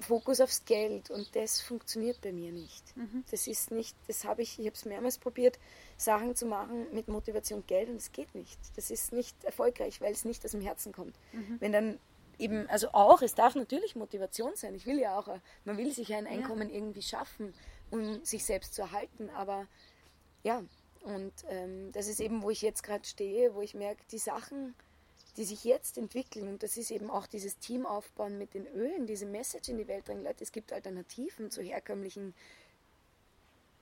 Fokus 0.00 0.40
aufs 0.40 0.64
Geld 0.64 1.10
und 1.10 1.34
das 1.34 1.60
funktioniert 1.60 2.20
bei 2.20 2.32
mir 2.32 2.52
nicht. 2.52 2.96
Mhm. 2.96 3.24
Das 3.30 3.46
ist 3.46 3.70
nicht, 3.70 3.96
das 4.06 4.24
habe 4.24 4.42
ich, 4.42 4.58
ich 4.58 4.66
habe 4.66 4.74
es 4.74 4.84
mehrmals 4.84 5.18
probiert, 5.18 5.58
Sachen 5.96 6.36
zu 6.36 6.46
machen 6.46 6.86
mit 6.92 7.08
Motivation 7.08 7.64
Geld 7.66 7.88
und 7.88 7.96
es 7.96 8.12
geht 8.12 8.34
nicht. 8.34 8.58
Das 8.76 8.90
ist 8.90 9.12
nicht 9.12 9.42
erfolgreich, 9.44 10.00
weil 10.00 10.12
es 10.12 10.24
nicht 10.24 10.44
aus 10.44 10.52
dem 10.52 10.60
Herzen 10.60 10.92
kommt. 10.92 11.16
Mhm. 11.32 11.56
Wenn 11.60 11.72
dann 11.72 11.98
eben, 12.38 12.68
also 12.68 12.88
auch, 12.92 13.22
es 13.22 13.34
darf 13.34 13.54
natürlich 13.54 13.96
Motivation 13.96 14.52
sein. 14.54 14.74
Ich 14.74 14.86
will 14.86 14.98
ja 14.98 15.18
auch, 15.18 15.28
man 15.64 15.76
will 15.76 15.92
sich 15.92 16.14
ein 16.14 16.26
Einkommen 16.26 16.68
ja. 16.68 16.76
irgendwie 16.76 17.02
schaffen, 17.02 17.52
um 17.90 18.24
sich 18.24 18.44
selbst 18.44 18.74
zu 18.74 18.82
erhalten, 18.82 19.30
aber 19.30 19.66
ja, 20.44 20.62
und 21.02 21.32
ähm, 21.48 21.92
das 21.92 22.08
ist 22.08 22.20
eben, 22.20 22.42
wo 22.42 22.50
ich 22.50 22.62
jetzt 22.62 22.82
gerade 22.82 23.04
stehe, 23.04 23.54
wo 23.54 23.62
ich 23.62 23.74
merke, 23.74 24.02
die 24.10 24.18
Sachen, 24.18 24.74
die 25.36 25.44
sich 25.44 25.64
jetzt 25.64 25.98
entwickeln, 25.98 26.48
und 26.48 26.62
das 26.62 26.76
ist 26.76 26.90
eben 26.90 27.10
auch 27.10 27.26
dieses 27.26 27.58
Team 27.58 27.86
aufbauen 27.86 28.38
mit 28.38 28.54
den 28.54 28.66
Ölen, 28.66 29.06
diese 29.06 29.26
Message 29.26 29.68
in 29.68 29.78
die 29.78 29.88
Welt 29.88 30.04
bringen, 30.04 30.24
Leute, 30.24 30.42
es 30.42 30.52
gibt 30.52 30.72
Alternativen 30.72 31.50
zu 31.50 31.62
herkömmlichen 31.62 32.34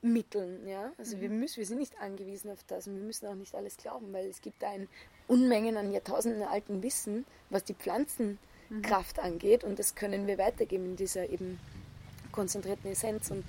Mitteln. 0.02 0.66
Ja? 0.66 0.92
Also 0.98 1.16
mhm. 1.16 1.20
wir, 1.22 1.30
müssen, 1.30 1.56
wir 1.56 1.66
sind 1.66 1.78
nicht 1.78 1.98
angewiesen 2.00 2.50
auf 2.50 2.62
das 2.66 2.86
und 2.86 2.96
wir 2.96 3.02
müssen 3.02 3.26
auch 3.26 3.34
nicht 3.34 3.54
alles 3.54 3.76
glauben, 3.76 4.12
weil 4.12 4.26
es 4.26 4.40
gibt 4.40 4.62
da 4.62 4.70
ein 4.70 4.88
Unmengen 5.28 5.76
an 5.76 5.92
Jahrtausenden 5.92 6.42
alten 6.42 6.82
Wissen, 6.82 7.24
was 7.50 7.64
die 7.64 7.74
Pflanzenkraft 7.74 9.16
mhm. 9.16 9.22
angeht 9.22 9.64
und 9.64 9.78
das 9.78 9.94
können 9.94 10.26
wir 10.26 10.38
weitergeben 10.38 10.84
in 10.84 10.96
dieser 10.96 11.28
eben 11.28 11.58
konzentrierten 12.32 12.90
Essenz. 12.90 13.30
Und 13.30 13.44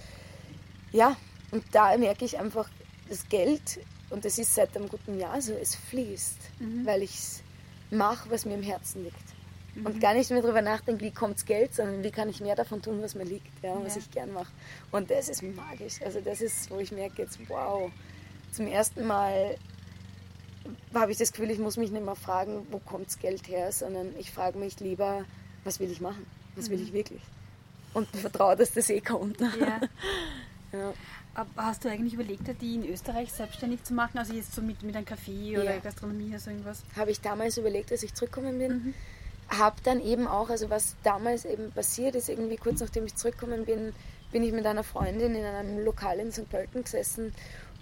ja, 0.91 1.17
und 1.51 1.63
da 1.73 1.95
merke 1.97 2.25
ich 2.25 2.39
einfach, 2.39 2.69
das 3.07 3.27
Geld, 3.29 3.79
und 4.09 4.25
das 4.25 4.37
ist 4.37 4.53
seit 4.53 4.75
einem 4.75 4.89
guten 4.89 5.19
Jahr 5.19 5.41
so, 5.41 5.53
es 5.53 5.75
fließt, 5.75 6.37
mhm. 6.59 6.85
weil 6.85 7.03
ich 7.03 7.11
es 7.11 7.41
mache, 7.91 8.29
was 8.29 8.45
mir 8.45 8.55
im 8.55 8.63
Herzen 8.63 9.03
liegt. 9.03 9.15
Mhm. 9.75 9.85
Und 9.85 10.01
gar 10.01 10.13
nicht 10.13 10.29
mehr 10.31 10.41
darüber 10.41 10.61
nachdenken, 10.61 11.01
wie 11.01 11.11
kommt 11.11 11.45
Geld, 11.45 11.73
sondern 11.73 12.03
wie 12.03 12.11
kann 12.11 12.29
ich 12.29 12.41
mehr 12.41 12.55
davon 12.55 12.81
tun, 12.81 13.01
was 13.01 13.15
mir 13.15 13.25
liegt, 13.25 13.63
ja, 13.63 13.75
ja. 13.75 13.85
was 13.85 13.95
ich 13.95 14.09
gern 14.11 14.33
mache. 14.33 14.51
Und 14.91 15.11
das 15.11 15.29
ist 15.29 15.43
magisch. 15.43 16.01
Also 16.03 16.21
das 16.21 16.41
ist, 16.41 16.69
wo 16.71 16.79
ich 16.79 16.91
merke 16.91 17.21
jetzt, 17.21 17.37
wow, 17.49 17.91
zum 18.51 18.67
ersten 18.67 19.05
Mal 19.05 19.57
habe 20.93 21.11
ich 21.11 21.17
das 21.17 21.31
Gefühl, 21.31 21.51
ich 21.51 21.59
muss 21.59 21.77
mich 21.77 21.91
nicht 21.91 22.03
mehr 22.03 22.15
fragen, 22.15 22.67
wo 22.71 22.79
kommt 22.79 23.07
das 23.07 23.19
Geld 23.19 23.47
her, 23.47 23.71
sondern 23.71 24.13
ich 24.17 24.31
frage 24.31 24.57
mich 24.57 24.79
lieber, 24.79 25.25
was 25.63 25.79
will 25.79 25.91
ich 25.91 26.01
machen? 26.01 26.25
Was 26.55 26.69
will 26.69 26.77
mhm. 26.77 26.83
ich 26.83 26.93
wirklich? 26.93 27.21
Und 27.93 28.07
vertraue, 28.07 28.55
dass 28.55 28.73
das 28.73 28.89
eh 28.89 29.01
kommt. 29.01 29.39
Ja. 29.41 29.79
ja. 30.73 30.93
Hast 31.55 31.85
du 31.85 31.89
eigentlich 31.89 32.15
überlegt, 32.15 32.49
die 32.61 32.75
in 32.75 32.89
Österreich 32.89 33.31
selbstständig 33.31 33.83
zu 33.83 33.93
machen? 33.93 34.17
Also 34.17 34.33
jetzt 34.33 34.55
so 34.55 34.61
mit, 34.63 34.81
mit 34.81 34.95
einem 34.95 35.05
Café 35.05 35.53
oder 35.53 35.75
ja. 35.75 35.79
Gastronomie 35.79 36.29
oder 36.29 36.39
so 36.39 36.49
irgendwas? 36.49 36.83
Habe 36.95 37.11
ich 37.11 37.21
damals 37.21 37.57
überlegt, 37.57 37.91
als 37.91 38.01
ich 38.01 38.15
zurückgekommen 38.15 38.57
bin. 38.57 38.71
Mhm. 38.71 38.93
Habe 39.49 39.75
dann 39.83 40.01
eben 40.01 40.27
auch, 40.27 40.49
also 40.49 40.71
was 40.71 40.95
damals 41.03 41.45
eben 41.45 41.71
passiert 41.71 42.15
ist, 42.15 42.29
irgendwie 42.29 42.57
kurz 42.57 42.79
nachdem 42.79 43.05
ich 43.05 43.15
zurückgekommen 43.15 43.65
bin, 43.65 43.93
bin 44.31 44.43
ich 44.43 44.51
mit 44.51 44.65
einer 44.65 44.83
Freundin 44.83 45.35
in 45.35 45.45
einem 45.45 45.85
Lokal 45.85 46.19
in 46.19 46.31
St. 46.31 46.49
Pölten 46.49 46.83
gesessen, 46.83 47.33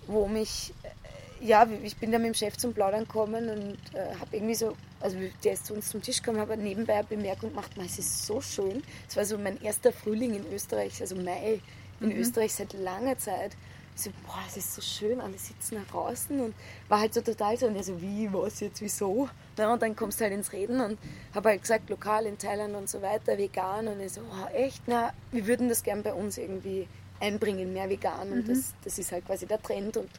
wo 0.05 0.27
mich, 0.27 0.73
äh, 0.83 1.45
ja, 1.45 1.65
ich 1.81 1.95
bin 1.95 2.11
da 2.11 2.19
mit 2.19 2.27
dem 2.27 2.33
Chef 2.33 2.57
zum 2.57 2.73
Plaudern 2.73 3.05
gekommen 3.05 3.49
und 3.49 3.77
äh, 3.97 4.15
habe 4.19 4.35
irgendwie 4.35 4.55
so, 4.55 4.75
also 4.99 5.17
der 5.45 5.53
ist 5.53 5.65
zu 5.65 5.73
uns 5.73 5.89
zum 5.89 6.01
Tisch 6.01 6.21
gekommen, 6.21 6.39
habe 6.39 6.57
nebenbei 6.57 6.95
eine 6.95 7.03
Bemerkung 7.05 7.51
gemacht, 7.51 7.71
es 7.77 7.99
ist 7.99 8.25
so 8.25 8.41
schön. 8.41 8.83
Es 9.07 9.15
war 9.15 9.23
so 9.23 9.37
mein 9.37 9.61
erster 9.61 9.93
Frühling 9.93 10.35
in 10.35 10.45
Österreich, 10.53 10.99
also 11.01 11.15
Mai 11.15 11.61
in 11.99 12.09
mhm. 12.09 12.17
Österreich 12.17 12.53
seit 12.53 12.73
langer 12.73 13.17
Zeit. 13.17 13.55
So, 13.97 14.09
boah, 14.25 14.39
es 14.45 14.57
ist 14.57 14.75
so 14.75 14.81
schön, 14.81 15.21
alle 15.21 15.37
sitzen 15.37 15.75
da 15.75 15.81
draußen 15.89 16.37
und 16.41 16.53
war 16.89 16.99
halt 16.99 17.13
so 17.13 17.21
total 17.21 17.57
so, 17.57 17.65
und 17.65 17.77
er 17.77 17.83
so, 17.83 18.01
wie, 18.01 18.31
was 18.33 18.59
jetzt, 18.59 18.81
wieso? 18.81 19.29
Na, 19.57 19.71
und 19.71 19.81
dann 19.81 19.95
kommst 19.95 20.19
du 20.19 20.25
halt 20.25 20.33
ins 20.33 20.51
Reden 20.51 20.81
und 20.81 20.97
habe 21.33 21.49
halt 21.49 21.61
gesagt, 21.61 21.89
lokal 21.89 22.25
in 22.25 22.37
Thailand 22.37 22.75
und 22.75 22.89
so 22.89 23.01
weiter, 23.01 23.37
vegan 23.37 23.87
und 23.87 24.01
er 24.01 24.09
so, 24.09 24.19
oh, 24.21 24.53
echt, 24.53 24.83
na, 24.87 25.13
wir 25.31 25.47
würden 25.47 25.69
das 25.69 25.81
gern 25.81 26.03
bei 26.03 26.13
uns 26.13 26.37
irgendwie 26.37 26.89
einbringen, 27.21 27.71
mehr 27.71 27.89
vegan 27.89 28.33
und 28.33 28.47
mhm. 28.47 28.53
das, 28.53 28.73
das 28.83 28.99
ist 28.99 29.13
halt 29.13 29.25
quasi 29.25 29.45
der 29.45 29.61
Trend 29.61 29.95
und 29.95 30.09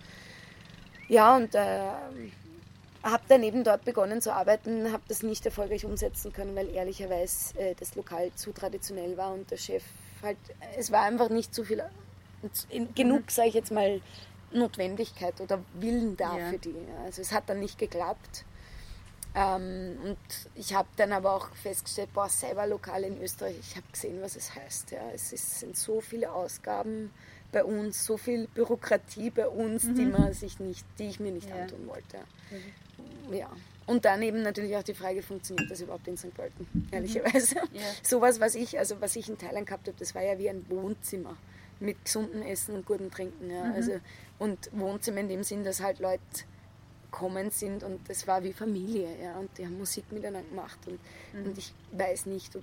ja, 1.08 1.36
und 1.36 1.54
äh, 1.54 1.80
habe 3.02 3.22
dann 3.28 3.42
eben 3.42 3.62
dort 3.62 3.84
begonnen 3.84 4.20
zu 4.20 4.32
arbeiten, 4.32 4.90
habe 4.90 5.02
das 5.06 5.22
nicht 5.22 5.44
erfolgreich 5.46 5.84
umsetzen 5.84 6.32
können, 6.32 6.56
weil 6.56 6.68
ehrlicherweise 6.70 7.58
äh, 7.58 7.74
das 7.74 7.94
Lokal 7.94 8.32
zu 8.34 8.52
traditionell 8.52 9.16
war 9.16 9.32
und 9.32 9.50
der 9.50 9.58
Chef 9.58 9.84
halt, 10.22 10.38
es 10.76 10.90
war 10.90 11.02
einfach 11.02 11.28
nicht 11.28 11.54
so 11.54 11.64
viel, 11.64 11.82
genug, 12.94 13.20
mhm. 13.20 13.28
sage 13.28 13.48
ich 13.48 13.54
jetzt 13.54 13.72
mal, 13.72 14.00
Notwendigkeit 14.52 15.40
oder 15.40 15.60
Willen 15.74 16.16
da 16.16 16.36
ja. 16.38 16.50
für 16.50 16.58
die. 16.58 16.74
Also 17.04 17.22
es 17.22 17.32
hat 17.32 17.48
dann 17.48 17.60
nicht 17.60 17.78
geklappt. 17.78 18.44
Ähm, 19.34 19.98
und 20.02 20.18
ich 20.54 20.74
habe 20.74 20.88
dann 20.96 21.12
aber 21.12 21.34
auch 21.34 21.48
festgestellt, 21.56 22.12
boah, 22.14 22.28
selber 22.28 22.66
lokal 22.66 23.04
in 23.04 23.20
Österreich, 23.20 23.56
ich 23.60 23.76
habe 23.76 23.86
gesehen, 23.92 24.22
was 24.22 24.34
es 24.36 24.54
heißt. 24.54 24.92
Ja. 24.92 25.10
Es 25.14 25.32
ist, 25.32 25.60
sind 25.60 25.76
so 25.76 26.00
viele 26.00 26.32
Ausgaben 26.32 27.12
bei 27.52 27.62
uns, 27.62 28.04
so 28.04 28.16
viel 28.16 28.48
Bürokratie 28.48 29.30
bei 29.30 29.46
uns, 29.46 29.84
mhm. 29.84 29.94
die 29.94 30.06
man 30.06 30.32
sich 30.32 30.58
nicht, 30.58 30.86
die 30.98 31.08
ich 31.08 31.20
mir 31.20 31.32
nicht 31.32 31.50
ja. 31.50 31.56
antun 31.56 31.86
wollte. 31.86 32.18
Mhm. 32.50 33.34
Ja. 33.34 33.50
Und 33.86 34.04
dann 34.04 34.20
eben 34.22 34.42
natürlich 34.42 34.76
auch 34.76 34.82
die 34.82 34.94
Frage, 34.94 35.22
funktioniert 35.22 35.70
das 35.70 35.80
überhaupt 35.80 36.08
in 36.08 36.16
St. 36.16 36.34
Pölten, 36.34 36.66
mhm. 36.72 36.88
ehrlicherweise. 36.90 37.56
Ja. 37.72 37.82
Sowas, 38.02 38.40
was 38.40 38.56
ich, 38.56 38.78
also 38.78 39.00
was 39.00 39.14
ich 39.14 39.28
in 39.28 39.38
Thailand 39.38 39.66
gehabt 39.66 39.86
habe, 39.86 39.96
das 39.98 40.14
war 40.14 40.22
ja 40.22 40.38
wie 40.38 40.50
ein 40.50 40.68
Wohnzimmer 40.68 41.36
mit 41.78 42.04
gesundem 42.04 42.42
Essen 42.42 42.74
und 42.74 42.86
gutem 42.86 43.10
Trinken. 43.10 43.50
Ja. 43.50 43.64
Mhm. 43.64 43.72
Also, 43.74 43.92
und 44.38 44.70
Wohnzimmer 44.72 45.20
in 45.20 45.28
dem 45.28 45.42
Sinn, 45.44 45.62
dass 45.62 45.80
halt 45.80 46.00
Leute 46.00 46.20
gekommen 47.10 47.50
sind 47.50 47.84
und 47.84 48.00
das 48.08 48.26
war 48.26 48.42
wie 48.42 48.52
Familie, 48.52 49.08
ja, 49.22 49.38
und 49.38 49.56
die 49.56 49.64
haben 49.64 49.78
Musik 49.78 50.10
miteinander 50.10 50.48
gemacht 50.48 50.78
und, 50.86 50.98
mhm. 51.32 51.46
und 51.46 51.58
ich 51.58 51.72
weiß 51.92 52.26
nicht, 52.26 52.54
ob 52.56 52.62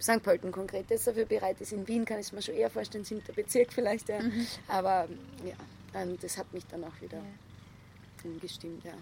St. 0.00 0.22
Pölten 0.22 0.50
konkret 0.50 0.90
jetzt 0.90 1.06
dafür 1.06 1.24
bereit 1.26 1.60
ist. 1.60 1.72
In 1.72 1.86
Wien 1.86 2.04
kann 2.04 2.18
ich 2.18 2.26
es 2.26 2.32
mir 2.32 2.42
schon 2.42 2.54
eher 2.54 2.70
vorstellen, 2.70 3.04
siebter 3.04 3.32
Bezirk 3.32 3.72
vielleicht, 3.72 4.08
ja. 4.08 4.20
Mhm. 4.20 4.46
Aber 4.68 5.08
ja, 5.44 6.04
das 6.20 6.38
hat 6.38 6.52
mich 6.52 6.66
dann 6.66 6.84
auch 6.84 7.00
wieder 7.00 7.18
ja. 7.18 8.30
gestimmt, 8.40 8.84
ja. 8.84 8.94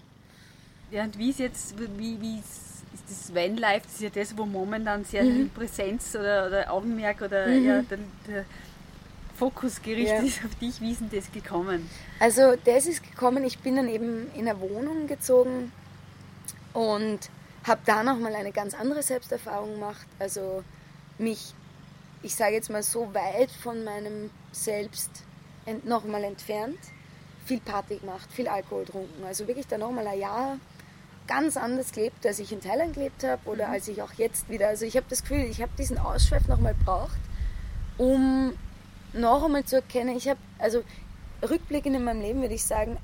Ja, 0.91 1.05
und 1.05 1.19
wie 1.19 1.31
ist 1.31 1.41
jetzt, 1.41 1.79
wie, 1.79 2.21
wie 2.21 2.39
ist, 2.39 2.85
ist 2.95 3.11
das 3.11 3.35
Vanlife, 3.35 3.83
das 3.85 3.95
ist 3.95 4.03
ja 4.03 4.11
das, 4.11 4.37
wo 4.37 4.47
momentan 4.47 5.05
sehr 5.05 5.25
mhm. 5.25 5.51
Präsenz 5.51 6.15
oder, 6.15 6.47
oder 6.47 6.73
Augenmerk 6.73 7.23
oder 7.23 7.47
mhm. 7.47 7.67
ja, 7.67 7.83
der, 7.83 7.99
der 8.27 8.45
Fokus 9.37 9.83
gerichtet 9.83 10.19
ja. 10.19 10.25
ist 10.25 10.45
auf 10.45 10.55
dich. 10.57 10.81
Wie 10.81 10.93
ist 10.93 11.01
denn 11.01 11.11
das 11.11 11.31
gekommen? 11.31 11.89
Also 12.21 12.55
das 12.65 12.87
ist 12.87 13.03
gekommen, 13.03 13.45
ich 13.45 13.59
bin 13.59 13.77
dann 13.77 13.89
eben 13.89 14.31
in 14.35 14.49
eine 14.49 14.59
Wohnung 14.61 15.07
gezogen 15.07 15.73
und 16.73 17.31
habe 17.65 17.81
da 17.85 18.03
nochmal 18.03 18.35
eine 18.35 18.53
ganz 18.53 18.75
andere 18.75 19.03
Selbsterfahrung 19.03 19.75
gemacht. 19.75 20.07
Also 20.19 20.63
mich, 21.19 21.55
ich 22.23 22.35
sage 22.35 22.55
jetzt 22.55 22.71
mal, 22.71 22.83
so 22.83 23.13
weit 23.13 23.51
von 23.51 23.85
meinem 23.85 24.31
Selbst 24.53 25.11
ent, 25.67 25.85
nochmal 25.85 26.25
entfernt. 26.25 26.79
Viel 27.45 27.61
Party 27.61 27.97
gemacht, 27.97 28.29
viel 28.33 28.49
Alkohol 28.49 28.85
getrunken. 28.85 29.25
Also 29.25 29.47
wirklich 29.47 29.67
dann 29.67 29.81
nochmal 29.81 30.07
ein 30.07 30.19
Jahr 30.19 30.59
ganz 31.27 31.57
anders 31.57 31.93
gelebt, 31.93 32.27
als 32.27 32.39
ich 32.39 32.53
in 32.53 32.61
Thailand 32.61 32.95
gelebt 32.95 33.25
habe 33.25 33.41
oder 33.49 33.69
mhm. 33.69 33.73
als 33.73 33.89
ich 33.89 34.03
auch 34.03 34.13
jetzt 34.15 34.49
wieder. 34.49 34.69
Also 34.69 34.85
ich 34.85 34.97
habe 34.97 35.07
das 35.09 35.23
Gefühl, 35.23 35.45
ich 35.45 35.63
habe 35.63 35.73
diesen 35.79 35.99
Ausschweif 35.99 36.49
nochmal 36.49 36.75
braucht, 36.85 37.19
um 37.99 38.53
noch 39.13 39.45
einmal 39.45 39.65
zu 39.65 39.77
erkennen, 39.77 40.17
ich 40.17 40.29
habe, 40.29 40.41
also 40.59 40.83
rückblickend 41.43 41.97
in 41.97 42.05
meinem 42.05 42.21
Leben 42.21 42.41
würde 42.41 42.55
ich 42.55 42.65
sagen, 42.65 42.99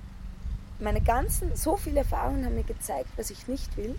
meine 0.79 1.01
ganzen, 1.01 1.55
so 1.57 1.77
viele 1.77 2.01
Erfahrungen 2.01 2.45
haben 2.45 2.55
mir 2.55 2.64
gezeigt, 2.64 3.09
was 3.16 3.31
ich 3.31 3.47
nicht 3.47 3.77
will, 3.77 3.95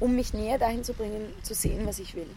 um 0.00 0.14
mich 0.14 0.34
näher 0.34 0.58
dahin 0.58 0.84
zu 0.84 0.92
bringen, 0.92 1.32
zu 1.42 1.54
sehen, 1.54 1.86
was 1.86 1.98
ich 1.98 2.14
will. 2.14 2.28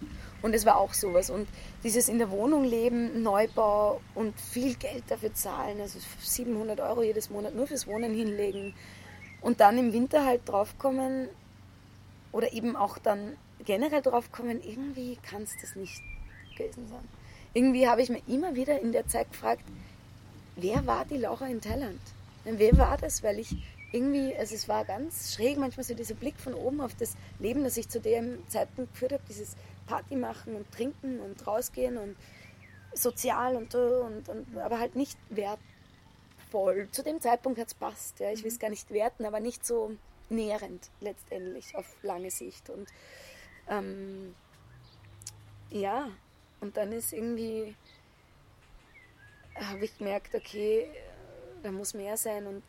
Und 0.41 0.53
es 0.53 0.65
war 0.65 0.77
auch 0.77 0.93
sowas. 0.93 1.29
Und 1.29 1.47
dieses 1.83 2.07
in 2.07 2.19
der 2.19 2.29
Wohnung 2.29 2.63
leben, 2.63 3.21
Neubau 3.23 3.99
und 4.15 4.39
viel 4.39 4.75
Geld 4.75 5.03
dafür 5.09 5.33
zahlen, 5.33 5.81
also 5.81 5.99
700 6.21 6.79
Euro 6.79 7.03
jedes 7.03 7.29
Monat 7.29 7.55
nur 7.55 7.67
fürs 7.67 7.87
Wohnen 7.87 8.13
hinlegen 8.13 8.73
und 9.41 9.59
dann 9.59 9.77
im 9.77 9.93
Winter 9.93 10.25
halt 10.25 10.47
draufkommen 10.47 11.29
oder 12.31 12.53
eben 12.53 12.75
auch 12.75 12.97
dann 12.97 13.35
generell 13.65 14.01
draufkommen, 14.01 14.61
irgendwie 14.63 15.17
kann 15.17 15.43
es 15.43 15.55
das 15.61 15.75
nicht 15.75 16.01
gewesen 16.55 16.87
sein 16.89 17.07
irgendwie 17.53 17.87
habe 17.87 18.01
ich 18.01 18.09
mir 18.09 18.21
immer 18.27 18.55
wieder 18.55 18.79
in 18.79 18.91
der 18.91 19.07
Zeit 19.07 19.31
gefragt, 19.31 19.63
wer 20.55 20.85
war 20.85 21.05
die 21.05 21.17
Laura 21.17 21.47
in 21.47 21.61
Thailand? 21.61 21.99
Wer 22.43 22.77
war 22.77 22.97
das? 22.97 23.23
Weil 23.23 23.39
ich 23.39 23.55
irgendwie, 23.91 24.35
also 24.35 24.55
es 24.55 24.67
war 24.67 24.85
ganz 24.85 25.33
schräg, 25.33 25.57
manchmal 25.57 25.83
so 25.83 25.93
dieser 25.93 26.13
Blick 26.13 26.39
von 26.39 26.53
oben 26.53 26.79
auf 26.81 26.95
das 26.95 27.15
Leben, 27.39 27.63
das 27.63 27.77
ich 27.77 27.89
zu 27.89 27.99
dem 27.99 28.47
Zeitpunkt 28.47 28.93
geführt 28.93 29.13
habe, 29.13 29.23
dieses 29.27 29.55
Party 29.87 30.15
machen 30.15 30.55
und 30.55 30.71
trinken 30.71 31.19
und 31.19 31.45
rausgehen 31.45 31.97
und 31.97 32.15
sozial 32.93 33.55
und, 33.55 33.73
und, 33.73 34.29
und 34.29 34.57
aber 34.57 34.79
halt 34.79 34.95
nicht 34.95 35.17
wertvoll. 36.49 36.89
Zu 36.91 37.03
dem 37.03 37.21
Zeitpunkt 37.21 37.59
hat 37.59 37.67
es 37.67 37.73
passt, 37.73 38.19
ja. 38.19 38.31
ich 38.31 38.43
will 38.43 38.51
es 38.51 38.59
gar 38.59 38.69
nicht 38.69 38.91
werten, 38.91 39.25
aber 39.25 39.39
nicht 39.39 39.65
so 39.65 39.91
nährend 40.29 40.89
letztendlich 41.01 41.75
auf 41.75 41.85
lange 42.03 42.31
Sicht. 42.31 42.69
Und 42.69 42.87
ähm, 43.69 44.35
ja, 45.69 46.09
und 46.61 46.77
dann 46.77 46.91
ist 46.91 47.13
irgendwie, 47.13 47.75
habe 49.55 49.85
ich 49.85 49.97
gemerkt, 49.97 50.35
okay, 50.35 50.89
da 51.63 51.71
muss 51.71 51.93
mehr 51.93 52.17
sein 52.17 52.47
und 52.47 52.63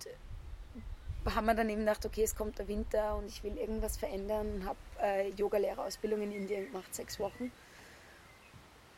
haben 1.26 1.47
wir 1.47 1.55
dann 1.55 1.68
eben 1.68 1.81
gedacht, 1.81 2.05
okay, 2.07 2.22
es 2.22 2.35
kommt 2.35 2.59
der 2.59 2.66
Winter 2.68 3.16
und 3.16 3.26
ich 3.26 3.45
will 3.45 3.57
irgendwas 3.59 3.99
verändern 3.99 4.55
und 4.55 4.64
habe 4.64 4.78
äh, 5.03 5.28
Yogalehrerausbildung 5.31 6.22
in 6.22 6.33
Indien 6.33 6.66
gemacht, 6.66 6.95
sechs 6.95 7.18
Wochen. 7.20 7.53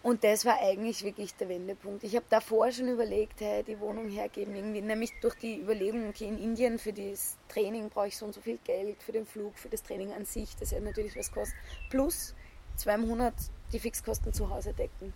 Und 0.03 0.24
das 0.24 0.44
war 0.44 0.61
eigentlich 0.61 1.05
wirklich 1.05 1.34
der 1.36 1.48
Wendepunkt. 1.48 2.03
Ich 2.03 2.16
habe 2.16 2.26
davor 2.28 2.72
schon 2.72 2.88
überlegt, 2.88 3.40
hey, 3.40 3.62
die 3.62 3.78
Wohnung 3.78 4.09
hergeben 4.09 4.57
irgendwie, 4.57 4.80
nämlich 4.80 5.12
durch 5.20 5.36
die 5.36 5.61
Überlegung, 5.61 6.09
okay, 6.09 6.26
in 6.26 6.38
Indien 6.38 6.78
für 6.78 6.92
das 6.92 7.36
Training 7.48 7.88
brauche 7.88 8.09
ich 8.09 8.16
so 8.16 8.26
und 8.26 8.34
so 8.34 8.40
viel 8.40 8.59
Geld, 8.64 9.00
für 9.00 9.12
den 9.12 9.26
Flug, 9.26 9.57
für 9.57 9.68
das 9.68 9.82
Training 9.84 10.12
an 10.12 10.24
sich, 10.24 10.57
das 10.57 10.72
ja 10.72 10.80
natürlich 10.80 11.16
was 11.16 11.30
kostet. 11.30 11.57
Plus 11.88 12.34
zwei 12.76 12.96
Monate 12.96 13.36
die 13.72 13.78
Fixkosten 13.78 14.32
zu 14.32 14.50
Hause 14.50 14.74
decken. 14.74 15.12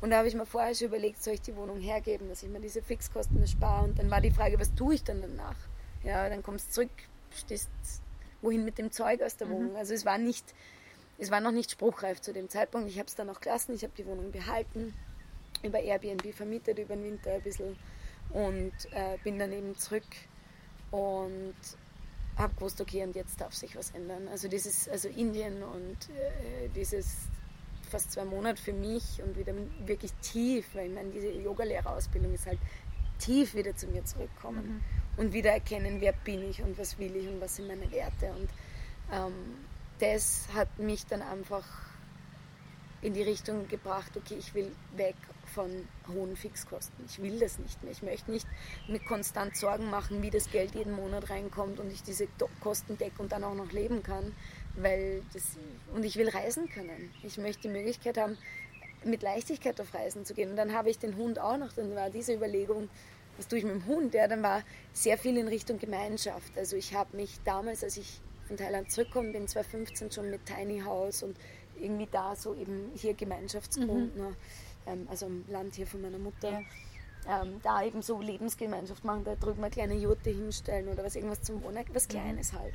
Und 0.00 0.10
da 0.10 0.18
habe 0.18 0.28
ich 0.28 0.34
mir 0.34 0.44
vorher 0.44 0.74
schon 0.74 0.88
überlegt, 0.88 1.22
soll 1.22 1.34
ich 1.34 1.40
die 1.40 1.56
Wohnung 1.56 1.80
hergeben, 1.80 2.28
dass 2.28 2.42
ich 2.42 2.50
mir 2.50 2.60
diese 2.60 2.82
Fixkosten 2.82 3.40
erspare. 3.40 3.84
Und 3.84 3.98
dann 3.98 4.10
war 4.10 4.20
die 4.20 4.30
Frage, 4.30 4.60
was 4.60 4.74
tue 4.74 4.94
ich 4.94 5.04
dann 5.04 5.22
danach? 5.22 5.56
Ja, 6.04 6.28
dann 6.28 6.42
kommst 6.42 6.68
du 6.68 6.72
zurück, 6.72 6.90
stehst 7.34 7.70
wohin 8.42 8.64
mit 8.64 8.76
dem 8.78 8.92
Zeug 8.92 9.22
aus 9.22 9.36
der 9.36 9.46
mhm. 9.46 9.52
Wohnung. 9.52 9.76
Also 9.76 9.94
es 9.94 10.04
war 10.04 10.18
nicht, 10.18 10.54
es 11.18 11.30
war 11.30 11.40
noch 11.40 11.52
nicht 11.52 11.70
spruchreif 11.70 12.20
zu 12.20 12.32
dem 12.32 12.48
Zeitpunkt. 12.48 12.88
Ich 12.88 12.98
habe 12.98 13.08
es 13.08 13.14
dann 13.14 13.30
auch 13.30 13.40
gelassen, 13.40 13.74
ich 13.74 13.82
habe 13.82 13.92
die 13.96 14.06
Wohnung 14.06 14.30
behalten, 14.32 14.94
über 15.62 15.80
Airbnb 15.80 16.34
vermietet, 16.34 16.78
über 16.78 16.94
den 16.94 17.04
Winter 17.04 17.32
ein 17.32 17.42
bisschen 17.42 17.76
und 18.30 18.72
äh, 18.92 19.16
bin 19.24 19.38
dann 19.38 19.52
eben 19.52 19.76
zurück 19.76 20.04
und 20.90 21.54
habe 22.36 22.54
gewusst, 22.54 22.80
okay, 22.80 23.02
und 23.02 23.16
jetzt 23.16 23.40
darf 23.40 23.54
sich 23.54 23.76
was 23.76 23.92
ändern. 23.92 24.28
Also 24.28 24.48
dieses, 24.48 24.88
also 24.88 25.08
Indien 25.08 25.62
und 25.62 26.10
äh, 26.10 26.68
dieses 26.74 27.16
fast 27.90 28.12
zwei 28.12 28.24
Monate 28.24 28.60
für 28.60 28.72
mich 28.72 29.22
und 29.22 29.38
wieder 29.38 29.54
wirklich 29.86 30.12
tief, 30.20 30.66
weil 30.74 30.88
ich 30.88 30.94
meine, 30.94 31.10
diese 31.10 31.30
Yogalehrerausbildung 31.30 32.34
ist 32.34 32.46
halt 32.46 32.58
tief 33.18 33.54
wieder 33.54 33.74
zu 33.74 33.86
mir 33.86 34.04
zurückkommen 34.04 34.82
mhm. 35.16 35.20
und 35.22 35.32
wieder 35.32 35.52
erkennen, 35.52 36.00
wer 36.00 36.12
bin 36.12 36.50
ich 36.50 36.62
und 36.62 36.78
was 36.78 36.98
will 36.98 37.14
ich 37.16 37.28
und 37.28 37.40
was 37.40 37.56
sind 37.56 37.68
meine 37.68 37.90
Werte. 37.90 38.32
Und 38.32 38.50
ähm, 39.12 39.65
das 40.00 40.48
hat 40.54 40.78
mich 40.78 41.06
dann 41.06 41.22
einfach 41.22 41.64
in 43.02 43.14
die 43.14 43.22
Richtung 43.22 43.68
gebracht, 43.68 44.16
okay, 44.16 44.36
ich 44.38 44.54
will 44.54 44.72
weg 44.96 45.14
von 45.54 45.70
hohen 46.08 46.36
Fixkosten. 46.36 47.04
Ich 47.06 47.22
will 47.22 47.38
das 47.38 47.58
nicht 47.58 47.82
mehr. 47.82 47.92
Ich 47.92 48.02
möchte 48.02 48.30
nicht 48.30 48.46
mir 48.88 48.98
konstant 49.00 49.56
Sorgen 49.56 49.90
machen, 49.90 50.22
wie 50.22 50.30
das 50.30 50.50
Geld 50.50 50.74
jeden 50.74 50.92
Monat 50.92 51.30
reinkommt 51.30 51.78
und 51.78 51.90
ich 51.92 52.02
diese 52.02 52.26
Kosten 52.60 52.98
decke 52.98 53.22
und 53.22 53.32
dann 53.32 53.44
auch 53.44 53.54
noch 53.54 53.72
leben 53.72 54.02
kann, 54.02 54.34
weil 54.74 55.22
das, 55.32 55.56
und 55.94 56.04
ich 56.04 56.16
will 56.16 56.28
reisen 56.28 56.68
können. 56.68 57.12
Ich 57.22 57.38
möchte 57.38 57.62
die 57.62 57.68
Möglichkeit 57.68 58.18
haben, 58.18 58.36
mit 59.04 59.22
Leichtigkeit 59.22 59.80
auf 59.80 59.94
Reisen 59.94 60.24
zu 60.24 60.34
gehen. 60.34 60.50
Und 60.50 60.56
dann 60.56 60.72
habe 60.72 60.90
ich 60.90 60.98
den 60.98 61.16
Hund 61.16 61.38
auch 61.38 61.56
noch. 61.56 61.72
Dann 61.72 61.94
war 61.94 62.10
diese 62.10 62.34
Überlegung, 62.34 62.88
was 63.36 63.46
tue 63.46 63.58
ich 63.58 63.64
mit 63.64 63.74
dem 63.74 63.86
Hund? 63.86 64.14
Ja, 64.14 64.26
dann 64.26 64.42
war 64.42 64.62
sehr 64.92 65.16
viel 65.16 65.36
in 65.36 65.48
Richtung 65.48 65.78
Gemeinschaft. 65.78 66.56
Also 66.56 66.76
ich 66.76 66.94
habe 66.94 67.16
mich 67.16 67.38
damals, 67.44 67.84
als 67.84 67.96
ich 67.96 68.20
von 68.46 68.56
Thailand 68.56 68.90
zurückgekommen 68.90 69.32
bin, 69.32 69.48
2015 69.48 70.10
schon 70.10 70.30
mit 70.30 70.46
Tiny 70.46 70.80
House 70.80 71.22
und 71.22 71.36
irgendwie 71.78 72.08
da 72.10 72.34
so 72.34 72.54
eben 72.54 72.90
hier 72.94 73.14
Gemeinschaftsgrund, 73.14 74.16
mhm. 74.16 74.22
ne? 74.22 74.36
ähm, 74.86 75.06
also 75.10 75.26
im 75.26 75.44
Land 75.48 75.74
hier 75.74 75.86
von 75.86 76.02
meiner 76.02 76.18
Mutter. 76.18 76.50
Ja. 76.50 77.42
Ähm, 77.42 77.60
da 77.62 77.82
eben 77.82 78.02
so 78.02 78.20
Lebensgemeinschaft 78.20 79.04
machen, 79.04 79.24
da 79.24 79.34
drüben 79.34 79.62
eine 79.64 79.70
kleine 79.70 79.94
Jurte 79.94 80.30
hinstellen 80.30 80.86
oder 80.86 81.02
was 81.04 81.16
irgendwas 81.16 81.42
zum 81.42 81.62
Wohnen, 81.64 81.84
was 81.92 82.06
mhm. 82.06 82.12
Kleines 82.12 82.52
halt. 82.52 82.72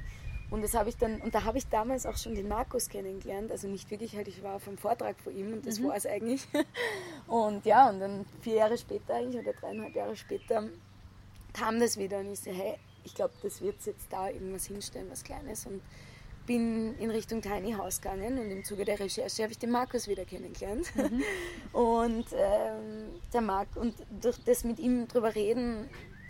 Und 0.50 0.62
das 0.62 0.74
habe 0.74 0.90
ich 0.90 0.98
dann, 0.98 1.22
und 1.22 1.34
da 1.34 1.46
habe 1.46 1.58
ich 1.58 1.68
damals 1.68 2.06
auch 2.06 2.18
schon 2.18 2.36
den 2.36 2.50
Markus 2.50 2.90
kennengelernt, 2.90 3.50
also 3.52 3.70
nicht 3.70 3.90
wirklich 3.90 4.18
halt, 4.18 4.28
ich 4.28 4.44
war 4.44 4.56
auf 4.56 4.68
einem 4.68 4.78
Vortrag 4.78 5.18
von 5.22 5.34
ihm 5.34 5.54
und 5.54 5.66
das 5.66 5.80
mhm. 5.80 5.88
war 5.88 5.96
es 5.96 6.06
eigentlich. 6.06 6.46
Und 7.28 7.66
ja, 7.66 7.90
und 7.90 8.02
dann 8.02 8.26
vier 8.42 8.56
Jahre 8.56 8.78
später 8.78 9.16
eigentlich 9.16 9.42
oder 9.42 9.54
dreieinhalb 9.54 9.96
Jahre 9.96 10.18
später 10.18 10.68
kam 11.54 11.80
das 11.80 11.98
wieder 11.98 12.20
und 12.20 12.34
ich 12.34 12.42
so, 12.42 12.52
hey, 12.52 12.76
ich 13.04 13.16
glaube, 13.16 13.34
das 13.42 13.62
wird 13.62 13.76
jetzt 13.86 14.08
da 14.12 14.30
irgendwas 14.30 14.66
hinstellen, 14.66 15.08
was 15.10 15.24
Kleines 15.24 15.66
und 15.66 15.82
bin 16.46 16.98
in 16.98 17.12
Richtung 17.12 17.42
Tiny 17.42 17.74
House 17.74 18.02
gegangen 18.02 18.40
und 18.40 18.50
im 18.52 18.64
Zuge 18.64 18.84
der 18.84 19.00
Recherche 19.00 19.44
habe 19.44 19.52
ich 19.52 19.60
den 19.60 19.72
Markus 19.72 20.08
wieder 20.08 20.26
kennengelernt. 20.26 20.88
Mhm. 20.96 21.24
Und 21.72 22.26
ähm, 22.34 23.22
der 23.32 23.42
Marc, 23.42 23.70
und 23.76 23.96
durch 24.22 24.38
das 24.44 24.64
mit 24.64 24.80
ihm 24.80 25.08
drüber 25.08 25.34
reden, 25.36 25.90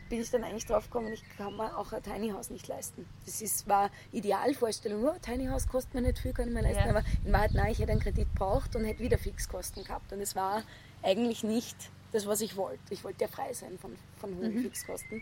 bin 0.09 0.21
ich 0.21 0.29
dann 0.29 0.43
eigentlich 0.43 0.65
drauf 0.65 0.83
gekommen, 0.83 1.11
ich 1.13 1.23
kann 1.37 1.55
mir 1.55 1.75
auch 1.77 1.93
ein 1.93 2.03
Tiny 2.03 2.29
House 2.29 2.49
nicht 2.49 2.67
leisten. 2.67 3.07
Das 3.25 3.41
ist, 3.41 3.67
war 3.67 3.89
Idealvorstellung, 4.11 5.05
oh, 5.05 5.15
Tiny 5.21 5.47
House 5.47 5.67
kostet 5.67 5.93
mir 5.93 6.01
nicht 6.01 6.19
viel, 6.19 6.33
kann 6.33 6.49
ich 6.49 6.53
mir 6.53 6.61
leisten, 6.61 6.83
ja. 6.83 6.89
aber 6.89 7.03
in 7.25 7.31
Wahrheit, 7.31 7.53
nein, 7.53 7.71
ich 7.71 7.79
hätte 7.79 7.93
einen 7.93 8.01
Kredit 8.01 8.27
braucht 8.35 8.75
und 8.75 8.83
hätte 8.83 8.99
wieder 8.99 9.17
Fixkosten 9.17 9.83
gehabt. 9.85 10.11
Und 10.11 10.19
es 10.19 10.35
war 10.35 10.63
eigentlich 11.01 11.43
nicht 11.43 11.77
das, 12.11 12.27
was 12.27 12.41
ich 12.41 12.57
wollte. 12.57 12.93
Ich 12.93 13.03
wollte 13.03 13.21
ja 13.21 13.27
frei 13.29 13.53
sein 13.53 13.79
von, 13.79 13.95
von 14.17 14.35
hohen 14.35 14.55
mhm. 14.55 14.61
Fixkosten. 14.63 15.21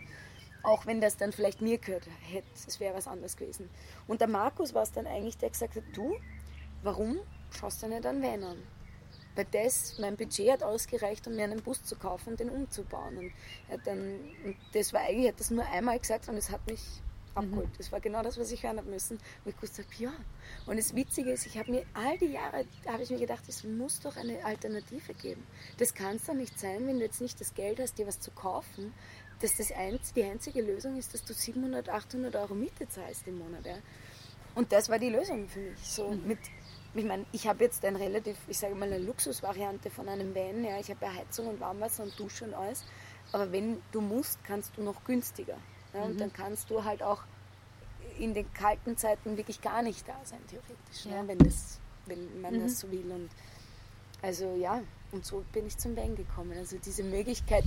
Auch 0.62 0.86
wenn 0.86 1.00
das 1.00 1.16
dann 1.16 1.32
vielleicht 1.32 1.62
mir 1.62 1.78
gehört 1.78 2.06
hätte, 2.20 2.46
es 2.54 2.80
wäre 2.80 2.94
was 2.94 3.06
anderes 3.06 3.36
gewesen. 3.36 3.70
Und 4.06 4.20
der 4.20 4.28
Markus 4.28 4.74
war 4.74 4.82
es 4.82 4.92
dann 4.92 5.06
eigentlich, 5.06 5.38
der 5.38 5.50
gesagt 5.50 5.76
hat, 5.76 5.84
du, 5.94 6.16
warum 6.82 7.18
schaust 7.50 7.82
du 7.82 7.88
nicht 7.88 8.04
an 8.04 8.22
Van 8.22 8.44
an? 8.44 8.62
Weil 9.36 9.46
das, 9.52 9.98
mein 9.98 10.16
Budget 10.16 10.50
hat 10.50 10.62
ausgereicht, 10.62 11.26
um 11.26 11.36
mir 11.36 11.44
einen 11.44 11.62
Bus 11.62 11.82
zu 11.84 11.96
kaufen 11.96 12.30
und 12.30 12.40
den 12.40 12.50
umzubauen. 12.50 13.32
Und, 13.68 13.86
dann, 13.86 14.20
und 14.44 14.56
das 14.74 14.92
war 14.92 15.00
eigentlich, 15.02 15.26
er 15.26 15.32
hat 15.32 15.40
das 15.40 15.50
nur 15.50 15.64
einmal 15.66 15.98
gesagt 15.98 16.28
und 16.28 16.36
es 16.36 16.50
hat 16.50 16.66
mich 16.66 16.80
abgeholt. 17.34 17.68
Mhm. 17.68 17.76
Das 17.78 17.92
war 17.92 18.00
genau 18.00 18.22
das, 18.22 18.38
was 18.38 18.50
ich 18.50 18.62
hören 18.62 18.78
habe 18.78 18.90
müssen. 18.90 19.18
Und 19.44 19.54
ich 19.54 19.62
wusste, 19.62 19.84
ja. 19.98 20.12
Und 20.66 20.78
das 20.78 20.94
Witzige 20.94 21.30
ist, 21.30 21.46
ich 21.46 21.58
habe 21.58 21.70
mir 21.70 21.84
all 21.94 22.18
die 22.18 22.26
Jahre, 22.26 22.64
habe 22.86 23.02
ich 23.02 23.10
mir 23.10 23.18
gedacht, 23.18 23.44
es 23.48 23.64
muss 23.64 24.00
doch 24.00 24.16
eine 24.16 24.44
Alternative 24.44 25.14
geben. 25.14 25.46
Das 25.78 25.94
kann 25.94 26.16
es 26.16 26.26
doch 26.26 26.34
nicht 26.34 26.58
sein, 26.58 26.86
wenn 26.86 26.98
du 26.98 27.04
jetzt 27.04 27.20
nicht 27.20 27.40
das 27.40 27.54
Geld 27.54 27.80
hast, 27.80 27.98
dir 27.98 28.06
was 28.06 28.20
zu 28.20 28.30
kaufen, 28.30 28.92
dass 29.40 29.56
das 29.56 29.72
einz, 29.72 30.12
die 30.12 30.22
einzige 30.22 30.62
Lösung 30.62 30.96
ist, 30.96 31.14
dass 31.14 31.24
du 31.24 31.32
700, 31.32 31.88
800 31.88 32.36
Euro 32.36 32.54
Miete 32.54 32.88
zahlst 32.88 33.26
im 33.26 33.38
Monat. 33.38 33.64
Ja. 33.64 33.76
Und 34.54 34.72
das 34.72 34.88
war 34.88 34.98
die 34.98 35.08
Lösung 35.08 35.48
für 35.48 35.60
mich. 35.60 35.78
So 35.82 36.08
mhm. 36.08 36.26
mit, 36.26 36.38
ich 36.94 37.04
meine, 37.04 37.24
ich 37.32 37.46
habe 37.46 37.64
jetzt 37.64 37.84
ein 37.84 37.96
relativ, 37.96 38.36
ich 38.48 38.58
sage 38.58 38.74
mal, 38.74 38.92
eine 38.92 38.98
Luxusvariante 38.98 39.90
von 39.90 40.08
einem 40.08 40.34
Van. 40.34 40.64
Ja. 40.64 40.78
Ich 40.78 40.90
habe 40.90 41.04
ja 41.04 41.14
Heizung 41.14 41.46
und 41.46 41.60
Warmwasser 41.60 42.02
und 42.02 42.18
Dusche 42.18 42.44
und 42.44 42.54
alles. 42.54 42.84
Aber 43.32 43.50
wenn 43.52 43.80
du 43.92 44.00
musst, 44.00 44.42
kannst 44.44 44.76
du 44.76 44.82
noch 44.82 45.04
günstiger. 45.04 45.56
Ja. 45.94 46.02
Und 46.02 46.14
mhm. 46.14 46.18
dann 46.18 46.32
kannst 46.32 46.70
du 46.70 46.84
halt 46.84 47.02
auch 47.02 47.22
in 48.18 48.34
den 48.34 48.52
kalten 48.52 48.96
Zeiten 48.96 49.36
wirklich 49.36 49.62
gar 49.62 49.82
nicht 49.82 50.06
da 50.06 50.16
sein, 50.24 50.40
theoretisch. 50.48 51.06
Ja. 51.06 51.26
wenn, 51.26 51.38
das, 51.38 51.80
wenn 52.06 52.40
man 52.40 52.54
mhm. 52.54 52.64
das 52.64 52.80
so 52.80 52.90
will. 52.90 53.10
Und 53.10 53.30
also 54.22 54.54
ja, 54.56 54.82
und 55.12 55.24
so 55.24 55.42
bin 55.52 55.66
ich 55.66 55.78
zum 55.78 55.96
Van 55.96 56.14
gekommen. 56.14 56.56
Also 56.58 56.76
diese 56.84 57.02
Möglichkeit, 57.02 57.64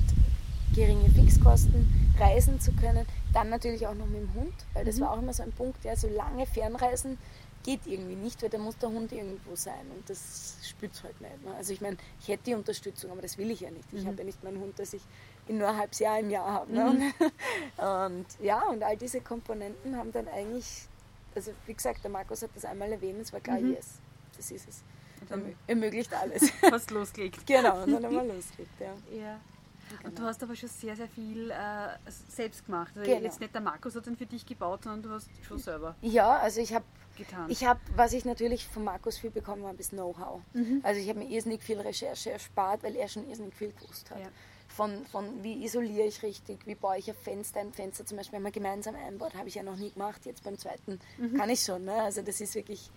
geringe 0.74 1.10
Fixkosten 1.10 1.88
reisen 2.20 2.60
zu 2.60 2.72
können. 2.74 3.06
Dann 3.34 3.50
natürlich 3.50 3.86
auch 3.88 3.96
noch 3.96 4.08
mit 4.08 4.22
dem 4.22 4.34
Hund, 4.34 4.54
weil 4.74 4.86
das 4.86 4.98
mhm. 4.98 5.02
war 5.02 5.12
auch 5.14 5.20
immer 5.20 5.34
so 5.34 5.44
ein 5.44 5.52
Punkt, 5.52 5.84
ja, 5.84 5.96
so 5.96 6.08
lange 6.08 6.46
Fernreisen 6.46 7.18
geht 7.64 7.88
irgendwie 7.88 8.16
nicht, 8.16 8.42
weil 8.44 8.50
da 8.50 8.58
muss 8.58 8.78
der 8.78 8.90
Hund 8.90 9.12
irgendwo 9.12 9.56
sein 9.56 9.90
und 9.96 10.10
das 10.10 10.58
spürt 10.68 10.94
es 10.94 11.04
halt 11.04 11.20
nicht. 11.22 11.46
Ne? 11.46 11.56
Also 11.56 11.72
ich 11.74 11.82
meine, 11.82 11.98
ich 12.20 12.28
hätte 12.28 12.44
die 12.46 12.54
Unterstützung, 12.54 13.12
aber 13.12 13.22
das 13.22 13.38
will 13.38 13.50
ich 13.52 13.62
ja 13.62 13.72
nicht. 13.72 13.88
Ich 13.94 14.04
mhm. 14.04 14.08
habe 14.08 14.18
ja 14.18 14.24
nicht 14.26 14.44
meinen 14.44 14.60
Hund, 14.60 14.78
dass 14.78 14.94
ich 14.94 15.02
ihn 15.48 15.58
nur 15.58 15.70
ein 15.70 15.78
halbes 15.78 16.00
Jahr 16.00 16.20
im 16.20 16.30
Jahr 16.30 16.52
habe. 16.52 16.74
Ne? 16.74 16.84
Mhm. 16.84 17.32
Und, 17.84 18.26
ja, 18.42 18.62
und 18.70 18.84
all 18.84 18.98
diese 18.98 19.22
Komponenten 19.22 19.96
haben 19.98 20.12
dann 20.12 20.28
eigentlich, 20.28 20.88
also 21.36 21.52
wie 21.66 21.74
gesagt, 21.74 22.04
der 22.04 22.12
Markus 22.12 22.44
hat 22.44 22.52
das 22.56 22.66
einmal 22.66 22.92
erwähnt, 22.92 23.20
es 23.22 23.34
war 23.34 23.40
klar, 23.40 23.60
mhm. 23.60 23.74
yes, 23.74 24.00
das 24.38 24.52
ist 24.52 24.68
es. 24.68 24.84
Dann 25.30 25.56
ermöglicht 25.68 26.14
alles. 26.14 26.52
Hast 26.72 26.92
losgelegt. 26.92 27.46
genau, 27.48 27.84
und 27.84 27.94
dann 27.94 28.06
haben 28.06 28.16
wir 28.16 28.24
losgelegt, 28.36 28.80
ja. 28.80 28.94
ja. 29.18 29.40
Genau. 29.98 30.10
Und 30.10 30.20
du 30.20 30.24
hast 30.24 30.44
aber 30.44 30.56
schon 30.56 30.70
sehr, 30.70 30.96
sehr 30.96 31.08
viel 31.08 31.52
äh, 31.52 31.56
selbst 32.30 32.66
gemacht. 32.66 32.92
Also 32.96 33.10
genau. 33.10 33.24
Jetzt 33.24 33.40
nicht 33.40 33.54
der 33.54 33.62
Markus 33.62 33.96
hat 33.96 34.06
den 34.06 34.18
für 34.18 34.26
dich 34.26 34.46
gebaut, 34.46 34.84
sondern 34.84 35.04
du 35.04 35.10
hast 35.12 35.30
schon 35.48 35.60
selber. 35.60 35.96
Ja, 36.02 36.38
also 36.38 36.62
ich 36.62 36.74
habe 36.74 36.86
getan. 37.18 37.50
Ich 37.50 37.66
habe, 37.66 37.80
was 37.96 38.14
ich 38.14 38.26
natürlich 38.26 38.68
von 38.68 38.84
Markus 38.84 39.18
viel 39.18 39.32
bekommen 39.32 39.66
habe, 39.66 39.78
ist 39.78 39.92
Know-how. 39.92 40.42
Mhm. 40.54 40.82
Also 40.84 41.00
ich 41.00 41.10
habe 41.10 41.20
mir 41.20 41.30
irrsinnig 41.30 41.62
viel 41.62 41.80
Recherche 41.80 42.32
erspart, 42.32 42.84
weil 42.84 42.96
er 42.96 43.08
schon 43.08 43.28
irrsinnig 43.30 43.56
viel 43.56 43.72
gewusst 43.72 44.10
hat. 44.12 44.20
Ja. 44.20 44.28
Von, 44.68 45.06
von 45.06 45.44
wie 45.44 45.64
isoliere 45.64 46.08
ich 46.08 46.24
richtig, 46.24 46.66
wie 46.66 46.74
baue 46.74 46.98
ich 46.98 47.08
ein 47.08 47.16
Fenster, 47.16 47.60
ein 47.60 47.74
Fenster 47.74 48.08
zum 48.08 48.18
Beispiel, 48.18 48.38
wenn 48.38 48.44
man 48.44 48.52
gemeinsam 48.52 48.96
einbaut, 48.96 49.36
habe 49.36 49.48
ich 49.48 49.56
ja 49.56 49.62
noch 49.62 49.76
nie 49.76 49.92
gemacht. 49.92 50.26
Jetzt 50.26 50.44
beim 50.44 50.58
zweiten 50.58 51.00
mhm. 51.20 51.38
kann 51.38 51.50
ich 51.52 51.60
schon. 51.60 51.86
Ne? 51.86 51.94
Also 51.94 52.24
das 52.24 52.42
ist 52.42 52.56
wirklich 52.56 52.90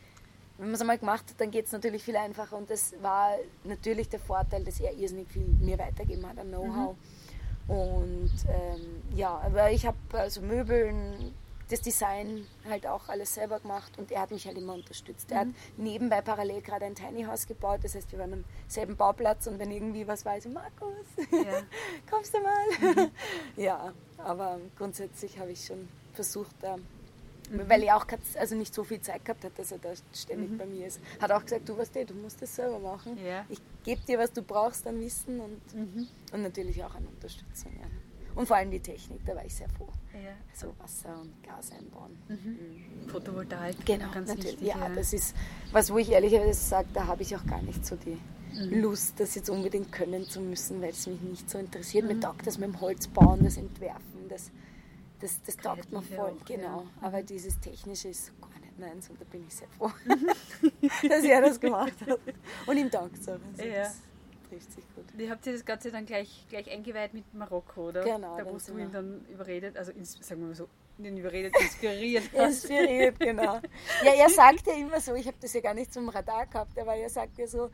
wenn 0.58 0.66
man 0.66 0.74
es 0.74 0.80
einmal 0.80 0.98
gemacht 0.98 1.24
hat, 1.28 1.40
dann 1.40 1.50
geht 1.50 1.66
es 1.66 1.72
natürlich 1.72 2.02
viel 2.02 2.16
einfacher. 2.16 2.56
Und 2.56 2.70
das 2.70 2.94
war 3.02 3.34
natürlich 3.64 4.08
der 4.08 4.20
Vorteil, 4.20 4.64
dass 4.64 4.80
er 4.80 4.94
irrsinnig 4.94 5.28
viel 5.28 5.46
mir 5.60 5.78
weitergegeben 5.78 6.26
hat 6.28 6.38
an 6.38 6.48
Know-how. 6.48 6.96
Mhm. 7.68 7.74
Und 7.74 8.32
ähm, 8.48 9.02
ja, 9.14 9.40
aber 9.44 9.70
ich 9.70 9.86
habe 9.86 9.96
also 10.12 10.40
Möbeln, 10.40 11.34
das 11.68 11.80
Design 11.80 12.46
halt 12.68 12.86
auch 12.86 13.08
alles 13.08 13.34
selber 13.34 13.58
gemacht 13.58 13.98
und 13.98 14.12
er 14.12 14.20
hat 14.20 14.30
mich 14.30 14.46
halt 14.46 14.56
immer 14.56 14.74
unterstützt. 14.74 15.30
Mhm. 15.30 15.34
Er 15.34 15.40
hat 15.40 15.48
mhm. 15.48 15.54
nebenbei 15.76 16.20
parallel 16.20 16.62
gerade 16.62 16.84
ein 16.84 16.94
Tiny 16.94 17.24
House 17.24 17.46
gebaut, 17.46 17.80
das 17.82 17.94
heißt, 17.94 18.12
wir 18.12 18.20
waren 18.20 18.32
am 18.32 18.44
selben 18.68 18.96
Bauplatz 18.96 19.46
und 19.46 19.58
wenn 19.58 19.70
irgendwie 19.70 20.06
was 20.06 20.24
war, 20.24 20.36
ich 20.36 20.44
so, 20.44 20.48
Markus, 20.48 20.94
ja. 21.32 21.62
kommst 22.10 22.34
du 22.34 22.38
mal? 22.40 22.94
Mhm. 22.94 23.10
ja, 23.56 23.92
aber 24.18 24.60
grundsätzlich 24.78 25.38
habe 25.38 25.50
ich 25.50 25.66
schon 25.66 25.88
versucht, 26.12 26.54
da 26.60 26.76
Mhm. 27.50 27.68
Weil 27.68 27.82
er 27.82 27.96
auch 27.96 28.06
also 28.38 28.54
nicht 28.54 28.74
so 28.74 28.84
viel 28.84 29.00
Zeit 29.00 29.24
gehabt 29.24 29.44
hat, 29.44 29.58
dass 29.58 29.72
er 29.72 29.78
da 29.78 29.90
ständig 30.14 30.50
mhm. 30.50 30.58
bei 30.58 30.66
mir 30.66 30.86
ist. 30.86 31.00
Hat 31.20 31.30
auch 31.30 31.42
gesagt, 31.42 31.68
du 31.68 31.76
weißt 31.76 31.96
eh, 31.96 32.04
du 32.04 32.14
musst 32.14 32.40
das 32.42 32.54
selber 32.54 32.78
machen. 32.78 33.18
Ja. 33.24 33.44
Ich 33.48 33.60
gebe 33.84 34.00
dir, 34.02 34.18
was 34.18 34.32
du 34.32 34.42
brauchst 34.42 34.86
an 34.86 35.00
Wissen 35.00 35.40
und, 35.40 35.74
mhm. 35.74 36.08
und 36.32 36.42
natürlich 36.42 36.82
auch 36.82 36.94
an 36.94 37.06
Unterstützung. 37.06 37.72
Ja. 37.80 37.86
Und 38.36 38.46
vor 38.46 38.56
allem 38.56 38.70
die 38.70 38.80
Technik, 38.80 39.24
da 39.24 39.34
war 39.34 39.44
ich 39.44 39.54
sehr 39.54 39.68
froh. 39.70 39.88
Ja. 40.12 40.32
So 40.54 40.74
Wasser 40.78 41.20
und 41.20 41.42
Gas 41.42 41.72
einbauen. 41.72 42.18
Mhm. 42.28 42.36
mhm. 42.36 43.08
Photovoltaik. 43.08 43.84
Genau, 43.84 44.10
ganz 44.12 44.28
natürlich. 44.28 44.60
Wichtig, 44.60 44.68
ja, 44.68 44.88
das 44.88 45.12
ist 45.12 45.34
was, 45.72 45.90
wo 45.90 45.98
ich 45.98 46.10
ehrlicherweise 46.10 46.60
sage, 46.60 46.88
da 46.92 47.06
habe 47.06 47.22
ich 47.22 47.34
auch 47.34 47.46
gar 47.46 47.62
nicht 47.62 47.84
so 47.86 47.96
die 47.96 48.18
mhm. 48.54 48.82
Lust, 48.82 49.18
das 49.18 49.34
jetzt 49.34 49.48
unbedingt 49.48 49.90
können 49.90 50.24
zu 50.24 50.40
müssen, 50.40 50.82
weil 50.82 50.90
es 50.90 51.06
mich 51.06 51.20
nicht 51.22 51.48
so 51.48 51.58
interessiert. 51.58 52.06
Mir 52.06 52.20
taugt 52.20 52.46
das 52.46 52.58
mit 52.58 52.68
dem 52.68 52.80
Holz 52.80 53.08
bauen, 53.08 53.42
das 53.42 53.56
Entwerfen, 53.56 54.28
das 54.28 54.50
das, 55.20 55.42
das 55.42 55.56
taugt 55.56 55.90
mir 55.90 56.02
voll, 56.02 56.36
auch, 56.40 56.44
genau. 56.44 56.82
Ja. 56.82 57.06
Aber 57.06 57.22
dieses 57.22 57.58
Technische 57.60 58.08
ist 58.08 58.32
gar 58.40 58.58
nicht 58.60 58.78
meins 58.78 59.08
und 59.08 59.20
da 59.20 59.24
bin 59.24 59.44
ich 59.46 59.54
sehr 59.54 59.68
froh, 59.68 59.90
dass 61.08 61.24
er 61.24 61.42
das 61.42 61.60
gemacht 61.60 61.94
hat. 62.06 62.18
Und 62.66 62.76
ihm 62.76 62.90
dankt 62.90 63.18
es 63.18 63.28
auch. 63.28 63.38
Also 63.52 63.64
ja. 63.64 63.82
Das 63.82 63.96
trifft 64.48 64.72
sich 64.72 64.84
gut. 64.94 65.04
Ihr 65.18 65.30
habt 65.30 65.46
ihr 65.46 65.52
das 65.52 65.64
Ganze 65.64 65.90
dann 65.90 66.06
gleich, 66.06 66.46
gleich 66.48 66.70
eingeweiht 66.70 67.14
mit 67.14 67.32
Marokko, 67.34 67.88
oder? 67.88 68.04
Genau. 68.04 68.36
Da 68.36 68.44
wo 68.46 68.58
du 68.58 68.78
ihn 68.78 68.92
dann 68.92 69.24
überredet, 69.26 69.76
also 69.76 69.92
sagen 70.02 70.40
wir 70.42 70.48
mal 70.48 70.54
so, 70.54 70.68
ihn 70.98 71.16
überredet, 71.16 71.54
inspiriert 71.58 72.24
hast. 72.32 72.64
inspiriert, 72.64 73.18
genau. 73.18 73.60
Ja, 74.04 74.12
er 74.12 74.30
sagt 74.30 74.66
ja 74.66 74.74
immer 74.74 75.00
so, 75.00 75.14
ich 75.14 75.26
habe 75.26 75.36
das 75.40 75.52
ja 75.52 75.60
gar 75.60 75.74
nicht 75.74 75.92
zum 75.92 76.08
Radar 76.08 76.46
gehabt, 76.46 76.78
aber 76.78 76.94
er 76.94 77.10
sagt 77.10 77.38
ja 77.38 77.46
so, 77.46 77.70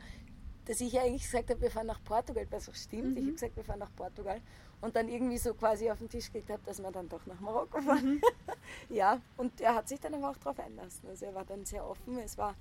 dass 0.65 0.79
ich 0.81 0.97
eigentlich 0.99 1.23
gesagt 1.23 1.49
habe, 1.49 1.61
wir 1.61 1.71
fahren 1.71 1.87
nach 1.87 2.03
Portugal, 2.03 2.47
was 2.49 2.69
auch 2.69 2.75
stimmt. 2.75 3.11
Mhm. 3.11 3.17
Ich 3.17 3.23
habe 3.23 3.33
gesagt, 3.33 3.55
wir 3.57 3.63
fahren 3.63 3.79
nach 3.79 3.95
Portugal 3.95 4.41
und 4.83 4.97
dann 4.97 5.07
irgendwie 5.07 5.37
so 5.37 5.53
quasi 5.53 5.89
auf 5.89 5.99
den 5.99 6.09
Tisch 6.09 6.29
gelegt 6.29 6.49
habe, 6.49 6.61
dass 6.65 6.81
wir 6.81 6.91
dann 6.91 7.07
doch 7.07 7.25
nach 7.25 7.39
Marokko 7.39 7.81
fahren. 7.81 8.15
Mhm. 8.15 8.21
ja, 8.89 9.21
und 9.37 9.61
er 9.61 9.75
hat 9.75 9.87
sich 9.87 9.99
dann 10.01 10.13
aber 10.13 10.31
auch 10.31 10.37
darauf 10.37 10.59
einlassen. 10.59 11.07
Also 11.07 11.25
er 11.25 11.33
war 11.33 11.45
dann 11.45 11.63
sehr 11.63 11.87
offen. 11.87 12.19
Es 12.19 12.37
war 12.37 12.53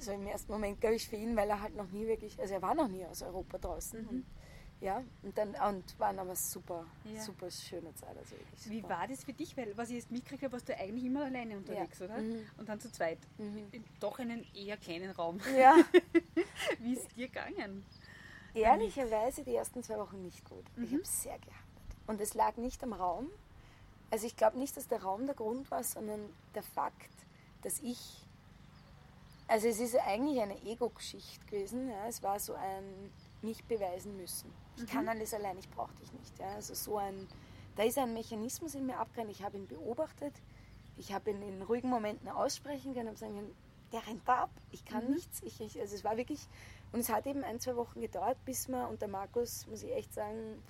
so 0.00 0.10
im 0.10 0.26
ersten 0.26 0.50
Moment, 0.50 0.80
glaube 0.80 0.96
ich, 0.96 1.08
für 1.08 1.14
ihn, 1.14 1.36
weil 1.36 1.48
er 1.48 1.62
halt 1.62 1.76
noch 1.76 1.88
nie 1.92 2.04
wirklich, 2.08 2.38
also 2.40 2.52
er 2.52 2.62
war 2.62 2.74
noch 2.74 2.88
nie 2.88 3.06
aus 3.06 3.22
Europa 3.22 3.58
draußen. 3.58 4.02
Mhm. 4.02 4.08
Und, 4.08 4.24
ja, 4.80 5.04
und 5.22 5.38
dann 5.38 5.50
und 5.50 5.98
waren 6.00 6.18
aber 6.18 6.34
super, 6.34 6.84
ja. 7.04 7.22
super 7.22 7.48
schöne 7.48 7.94
Zeit. 7.94 8.18
Also 8.18 8.34
Wie 8.68 8.82
war 8.82 9.06
das 9.06 9.22
für 9.22 9.32
dich? 9.32 9.56
Weil 9.56 9.74
was 9.76 9.88
ich 9.90 9.96
jetzt 9.96 10.10
mitgekriegt 10.10 10.42
habe, 10.42 10.52
warst 10.52 10.68
du 10.68 10.76
eigentlich 10.76 11.04
immer 11.04 11.26
alleine 11.26 11.58
unterwegs, 11.58 12.00
ja. 12.00 12.06
oder? 12.06 12.18
Mhm. 12.18 12.44
Und 12.58 12.68
dann 12.68 12.80
zu 12.80 12.90
zweit. 12.90 13.18
Mhm. 13.38 13.68
In 13.70 13.84
doch 14.00 14.18
einen 14.18 14.44
eher 14.52 14.76
kleinen 14.78 15.12
Raum. 15.12 15.38
Ja. 15.56 15.76
Wie 16.80 16.92
ist 16.94 17.02
es 17.02 17.14
dir 17.14 17.28
gegangen? 17.28 17.84
Ehrlicherweise 18.62 19.44
die 19.44 19.54
ersten 19.54 19.82
zwei 19.82 19.98
Wochen 19.98 20.22
nicht 20.22 20.44
gut. 20.44 20.64
Mhm. 20.76 20.84
Ich 20.84 20.92
habe 20.92 21.04
sehr 21.04 21.38
gehadert. 21.38 21.66
Und 22.06 22.20
es 22.20 22.34
lag 22.34 22.56
nicht 22.56 22.82
am 22.82 22.92
Raum. 22.92 23.28
Also 24.10 24.26
ich 24.26 24.36
glaube 24.36 24.58
nicht, 24.58 24.76
dass 24.76 24.86
der 24.86 25.02
Raum 25.02 25.26
der 25.26 25.34
Grund 25.34 25.70
war, 25.70 25.82
sondern 25.82 26.20
der 26.54 26.62
Fakt, 26.62 27.12
dass 27.62 27.80
ich. 27.80 28.22
Also 29.48 29.68
es 29.68 29.78
ist 29.78 29.96
eigentlich 29.96 30.40
eine 30.40 30.60
Ego-Geschichte 30.64 31.44
gewesen. 31.46 31.90
Ja. 31.90 32.06
Es 32.08 32.22
war 32.22 32.38
so 32.40 32.54
ein 32.54 33.10
mich 33.42 33.64
beweisen 33.64 34.16
müssen. 34.16 34.52
Ich 34.76 34.82
mhm. 34.82 34.86
kann 34.86 35.08
alles 35.08 35.34
allein, 35.34 35.58
ich 35.58 35.68
brauche 35.70 35.94
dich 35.96 36.12
nicht. 36.12 36.38
Ja. 36.38 36.48
Also 36.54 36.74
so 36.74 36.96
ein, 36.96 37.28
da 37.76 37.84
ist 37.84 37.98
ein 37.98 38.12
Mechanismus 38.12 38.74
in 38.74 38.86
mir 38.86 38.98
abgegangen. 38.98 39.30
Ich 39.30 39.42
habe 39.42 39.56
ihn 39.56 39.66
beobachtet. 39.66 40.34
Ich 40.96 41.12
habe 41.12 41.30
ihn 41.30 41.42
in 41.42 41.62
ruhigen 41.62 41.90
Momenten 41.90 42.28
aussprechen 42.28 42.94
können 42.94 43.10
und 43.10 43.18
sagen 43.18 43.34
können, 43.34 43.54
der 43.92 44.06
rennt 44.06 44.28
ab. 44.28 44.50
Ich 44.72 44.84
kann 44.84 45.06
mhm. 45.06 45.14
nichts. 45.14 45.42
Ich, 45.42 45.60
ich, 45.60 45.80
also 45.80 45.94
es 45.94 46.04
war 46.04 46.16
wirklich 46.16 46.40
und 46.92 47.00
es 47.00 47.08
hat 47.08 47.26
eben 47.26 47.44
ein, 47.44 47.60
zwei 47.60 47.76
Wochen 47.76 48.00
gedauert, 48.00 48.36
bis 48.44 48.68
man, 48.68 48.88
und 48.88 49.00
der 49.00 49.08
Markus, 49.08 49.66
muss 49.68 49.82
ich 49.82 49.92
echt 49.92 50.14
sagen, 50.14 50.62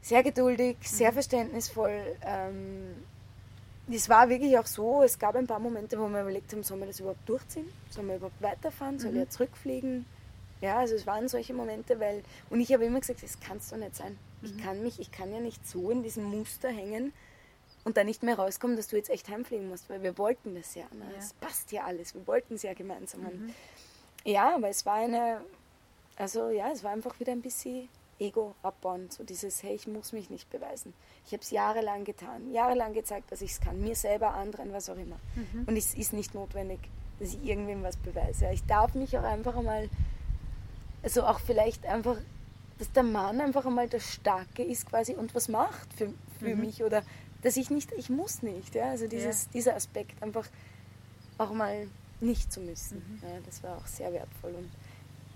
sehr 0.00 0.22
geduldig, 0.22 0.76
sehr 0.82 1.10
mhm. 1.10 1.14
verständnisvoll. 1.14 2.16
Ähm, 2.22 2.94
es 3.90 4.08
war 4.08 4.28
wirklich 4.28 4.58
auch 4.58 4.66
so, 4.66 5.02
es 5.02 5.18
gab 5.18 5.34
ein 5.36 5.46
paar 5.46 5.58
Momente, 5.58 5.98
wo 5.98 6.08
wir 6.08 6.20
überlegt 6.20 6.52
haben, 6.52 6.62
sollen 6.62 6.80
wir 6.80 6.86
das 6.86 7.00
überhaupt 7.00 7.26
durchziehen? 7.28 7.68
Sollen 7.90 8.08
wir 8.08 8.16
überhaupt 8.16 8.40
weiterfahren? 8.42 8.98
Soll 8.98 9.12
mhm. 9.12 9.20
er 9.20 9.30
zurückfliegen? 9.30 10.04
Ja, 10.60 10.78
also 10.78 10.94
es 10.94 11.06
waren 11.06 11.28
solche 11.28 11.54
Momente, 11.54 12.00
weil, 12.00 12.22
und 12.50 12.60
ich 12.60 12.72
habe 12.72 12.84
immer 12.84 13.00
gesagt, 13.00 13.22
das 13.22 13.38
kann 13.40 13.58
es 13.58 13.70
doch 13.70 13.76
nicht 13.76 13.96
sein. 13.96 14.18
Mhm. 14.40 14.46
Ich 14.46 14.64
kann 14.64 14.82
mich, 14.82 15.00
ich 15.00 15.10
kann 15.10 15.32
ja 15.32 15.40
nicht 15.40 15.66
so 15.66 15.90
in 15.90 16.02
diesem 16.02 16.24
Muster 16.24 16.68
hängen 16.68 17.12
und 17.84 17.96
da 17.96 18.04
nicht 18.04 18.22
mehr 18.22 18.38
rauskommen, 18.38 18.76
dass 18.76 18.88
du 18.88 18.96
jetzt 18.96 19.08
echt 19.08 19.28
heimfliegen 19.28 19.68
musst, 19.68 19.88
weil 19.88 20.02
wir 20.02 20.18
wollten 20.18 20.54
das 20.54 20.74
ja. 20.74 20.84
Ne? 20.92 21.06
Es 21.16 21.32
passt 21.34 21.72
ja 21.72 21.84
alles, 21.84 22.14
wir 22.14 22.26
wollten 22.26 22.54
es 22.54 22.62
ja 22.62 22.74
gemeinsam. 22.74 23.22
Mhm. 23.22 23.54
Ja, 24.28 24.56
aber 24.56 24.68
es 24.68 24.84
war 24.84 24.96
eine, 24.96 25.40
also 26.16 26.50
ja, 26.50 26.70
es 26.70 26.84
war 26.84 26.92
einfach 26.92 27.18
wieder 27.18 27.32
ein 27.32 27.40
bisschen 27.40 27.88
Ego 28.18 28.54
abbauen, 28.62 29.08
so 29.10 29.24
dieses, 29.24 29.62
hey, 29.62 29.74
ich 29.74 29.86
muss 29.86 30.12
mich 30.12 30.28
nicht 30.28 30.50
beweisen. 30.50 30.92
Ich 31.24 31.32
habe 31.32 31.42
es 31.42 31.50
jahrelang 31.50 32.04
getan, 32.04 32.52
jahrelang 32.52 32.92
gezeigt, 32.92 33.32
dass 33.32 33.40
ich 33.40 33.52
es 33.52 33.60
kann, 33.60 33.80
mir 33.80 33.94
selber, 33.94 34.34
anderen, 34.34 34.70
was 34.70 34.90
auch 34.90 34.98
immer. 34.98 35.16
Mhm. 35.34 35.64
Und 35.66 35.76
es 35.78 35.94
ist 35.94 36.12
nicht 36.12 36.34
notwendig, 36.34 36.78
dass 37.18 37.30
ich 37.30 37.42
irgendwem 37.42 37.82
was 37.82 37.96
beweise. 37.96 38.50
Ich 38.52 38.66
darf 38.66 38.94
mich 38.94 39.16
auch 39.16 39.22
einfach 39.22 39.56
einmal, 39.56 39.88
also 41.02 41.22
auch 41.24 41.40
vielleicht 41.40 41.86
einfach, 41.86 42.18
dass 42.78 42.92
der 42.92 43.04
Mann 43.04 43.40
einfach 43.40 43.64
einmal 43.64 43.88
der 43.88 44.00
Starke 44.00 44.62
ist 44.62 44.90
quasi 44.90 45.14
und 45.14 45.34
was 45.34 45.48
macht 45.48 45.94
für, 45.94 46.12
für 46.38 46.54
mhm. 46.54 46.60
mich 46.60 46.84
oder 46.84 47.02
dass 47.40 47.56
ich 47.56 47.70
nicht, 47.70 47.92
ich 47.92 48.10
muss 48.10 48.42
nicht. 48.42 48.74
Ja? 48.74 48.90
Also 48.90 49.06
dieses, 49.06 49.44
ja. 49.44 49.50
dieser 49.54 49.74
Aspekt 49.74 50.22
einfach 50.22 50.46
auch 51.38 51.52
mal 51.52 51.88
nicht 52.20 52.52
zu 52.52 52.60
müssen. 52.60 52.98
Mhm. 52.98 53.28
Ja, 53.28 53.38
das 53.44 53.62
war 53.62 53.76
auch 53.76 53.86
sehr 53.86 54.12
wertvoll. 54.12 54.54
Und 54.54 54.70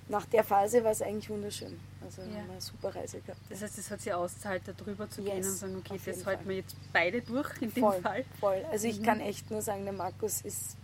nach 0.08 0.26
der 0.26 0.44
Phase 0.44 0.82
war 0.84 0.90
es 0.90 1.02
eigentlich 1.02 1.30
wunderschön. 1.30 1.78
Also 2.04 2.22
ja. 2.22 2.28
haben 2.28 2.46
wir 2.46 2.52
eine 2.52 2.60
super 2.60 2.94
Reise 2.94 3.20
gehabt. 3.20 3.40
Das 3.48 3.62
heißt, 3.62 3.78
es 3.78 3.90
hat 3.90 4.00
sich 4.00 4.12
auszahlt, 4.12 4.62
da 4.66 4.72
drüber 4.72 5.08
zu 5.08 5.22
yes, 5.22 5.30
gehen 5.30 5.44
und 5.44 5.56
sagen, 5.56 5.76
okay, 5.76 6.00
das 6.04 6.26
halten 6.26 6.48
wir 6.48 6.56
jetzt 6.56 6.76
beide 6.92 7.22
durch 7.22 7.50
in 7.62 7.70
voll, 7.70 7.94
dem 7.94 8.02
Fall. 8.02 8.24
Voll. 8.40 8.64
Also 8.70 8.86
mhm. 8.86 8.92
ich 8.92 9.02
kann 9.02 9.20
echt 9.20 9.50
nur 9.50 9.62
sagen, 9.62 9.84
der 9.84 9.94
Markus 9.94 10.42
ist 10.42 10.76